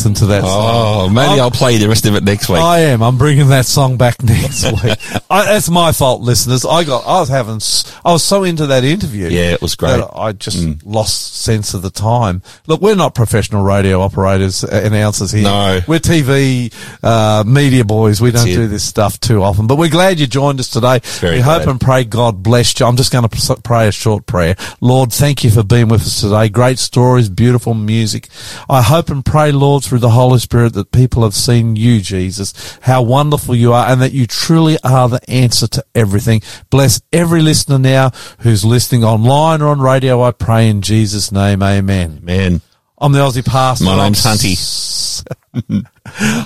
Listen 0.06 0.26
to 0.28 0.32
that. 0.32 0.42
song. 0.42 0.52
Oh. 0.52 0.85
Maybe 1.08 1.40
I'll 1.40 1.50
play 1.50 1.78
the 1.78 1.88
rest 1.88 2.06
of 2.06 2.14
it 2.14 2.24
next 2.24 2.48
week. 2.48 2.58
I 2.58 2.80
am. 2.80 3.02
I'm 3.02 3.18
bringing 3.18 3.48
that 3.48 3.66
song 3.66 3.96
back 3.96 4.22
next 4.22 4.64
week. 4.64 4.98
I, 5.30 5.44
that's 5.46 5.70
my 5.70 5.92
fault, 5.92 6.22
listeners. 6.22 6.64
I 6.64 6.84
got. 6.84 7.06
I 7.06 7.20
was 7.20 7.28
having. 7.28 7.60
I 8.04 8.12
was 8.12 8.22
so 8.22 8.44
into 8.44 8.66
that 8.66 8.84
interview. 8.84 9.28
Yeah, 9.28 9.52
it 9.52 9.62
was 9.62 9.74
great. 9.74 9.92
Mm. 9.92 10.00
that 10.00 10.18
I 10.18 10.32
just 10.32 10.84
lost 10.84 11.36
sense 11.36 11.74
of 11.74 11.82
the 11.82 11.90
time. 11.90 12.42
Look, 12.66 12.80
we're 12.80 12.96
not 12.96 13.14
professional 13.14 13.62
radio 13.62 14.00
operators, 14.00 14.64
uh, 14.64 14.82
announcers 14.84 15.32
here. 15.32 15.44
No. 15.44 15.80
we're 15.86 16.00
TV 16.00 16.72
uh, 17.02 17.44
media 17.46 17.84
boys. 17.84 18.20
We 18.20 18.30
don't 18.30 18.46
do 18.46 18.66
this 18.66 18.84
stuff 18.84 19.20
too 19.20 19.42
often. 19.42 19.66
But 19.66 19.76
we're 19.76 19.90
glad 19.90 20.18
you 20.18 20.26
joined 20.26 20.60
us 20.60 20.68
today. 20.68 21.00
Very 21.20 21.36
we 21.36 21.40
hope 21.40 21.66
and 21.66 21.80
pray 21.80 22.04
God 22.04 22.42
bless 22.42 22.78
you. 22.78 22.86
I'm 22.86 22.96
just 22.96 23.12
going 23.12 23.28
to 23.28 23.56
pray 23.62 23.88
a 23.88 23.92
short 23.92 24.26
prayer. 24.26 24.56
Lord, 24.80 25.12
thank 25.12 25.44
you 25.44 25.50
for 25.50 25.62
being 25.62 25.88
with 25.88 26.02
us 26.02 26.20
today. 26.20 26.48
Great 26.48 26.78
stories, 26.78 27.28
beautiful 27.28 27.74
music. 27.74 28.28
I 28.68 28.82
hope 28.82 29.10
and 29.10 29.24
pray, 29.24 29.52
Lord, 29.52 29.84
through 29.84 29.98
the 29.98 30.10
Holy 30.10 30.38
Spirit 30.38 30.74
that 30.74 30.92
people 30.96 31.22
have 31.22 31.34
seen 31.34 31.76
you, 31.76 32.00
Jesus, 32.00 32.78
how 32.82 33.02
wonderful 33.02 33.54
you 33.54 33.72
are 33.72 33.86
and 33.86 34.00
that 34.02 34.12
you 34.12 34.26
truly 34.26 34.76
are 34.82 35.08
the 35.08 35.20
answer 35.30 35.68
to 35.68 35.84
everything. 35.94 36.42
Bless 36.70 37.00
every 37.12 37.42
listener 37.42 37.78
now 37.78 38.10
who's 38.40 38.64
listening 38.64 39.04
online 39.04 39.62
or 39.62 39.68
on 39.68 39.80
radio. 39.80 40.22
I 40.22 40.32
pray 40.32 40.68
in 40.68 40.82
Jesus' 40.82 41.30
name. 41.30 41.62
Amen. 41.62 42.20
Man, 42.22 42.60
I'm 42.98 43.12
the 43.12 43.20
Aussie 43.20 43.46
Pastor. 43.46 43.84
My 43.84 43.96
name's 43.96 44.24
Hunty. 44.24 45.22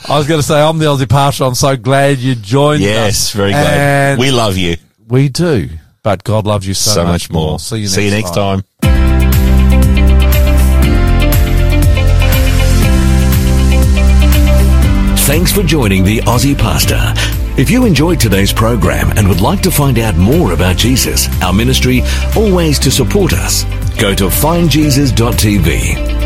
I 0.08 0.18
was 0.18 0.28
going 0.28 0.40
to 0.40 0.46
say 0.46 0.60
I'm 0.60 0.78
the 0.78 0.84
Aussie 0.86 1.08
Pastor. 1.08 1.44
I'm 1.44 1.54
so 1.54 1.76
glad 1.76 2.18
you 2.18 2.34
joined 2.34 2.82
us. 2.82 2.88
yes, 2.88 3.32
very 3.32 3.52
glad. 3.52 4.12
And 4.12 4.20
We 4.20 4.30
love 4.30 4.56
you 4.58 4.76
we 5.10 5.28
do, 5.28 5.68
but 6.02 6.24
God 6.24 6.46
loves 6.46 6.66
you 6.66 6.74
so, 6.74 6.92
so, 6.92 7.04
much 7.04 7.30
more. 7.30 7.58
See 7.58 7.76
you 7.76 7.82
next, 7.82 7.94
See 7.94 8.04
you 8.06 8.10
next 8.12 8.34
time. 8.34 8.62
Thanks 15.30 15.52
for 15.52 15.62
joining 15.62 16.02
the 16.02 16.18
Aussie 16.22 16.58
Pastor. 16.58 16.98
If 17.56 17.70
you 17.70 17.84
enjoyed 17.84 18.18
today's 18.18 18.52
program 18.52 19.16
and 19.16 19.28
would 19.28 19.40
like 19.40 19.60
to 19.60 19.70
find 19.70 20.00
out 20.00 20.16
more 20.16 20.50
about 20.50 20.76
Jesus, 20.76 21.28
our 21.40 21.52
ministry, 21.52 22.02
or 22.36 22.52
ways 22.52 22.80
to 22.80 22.90
support 22.90 23.32
us, 23.32 23.62
go 23.94 24.12
to 24.12 24.24
findjesus.tv 24.24 26.19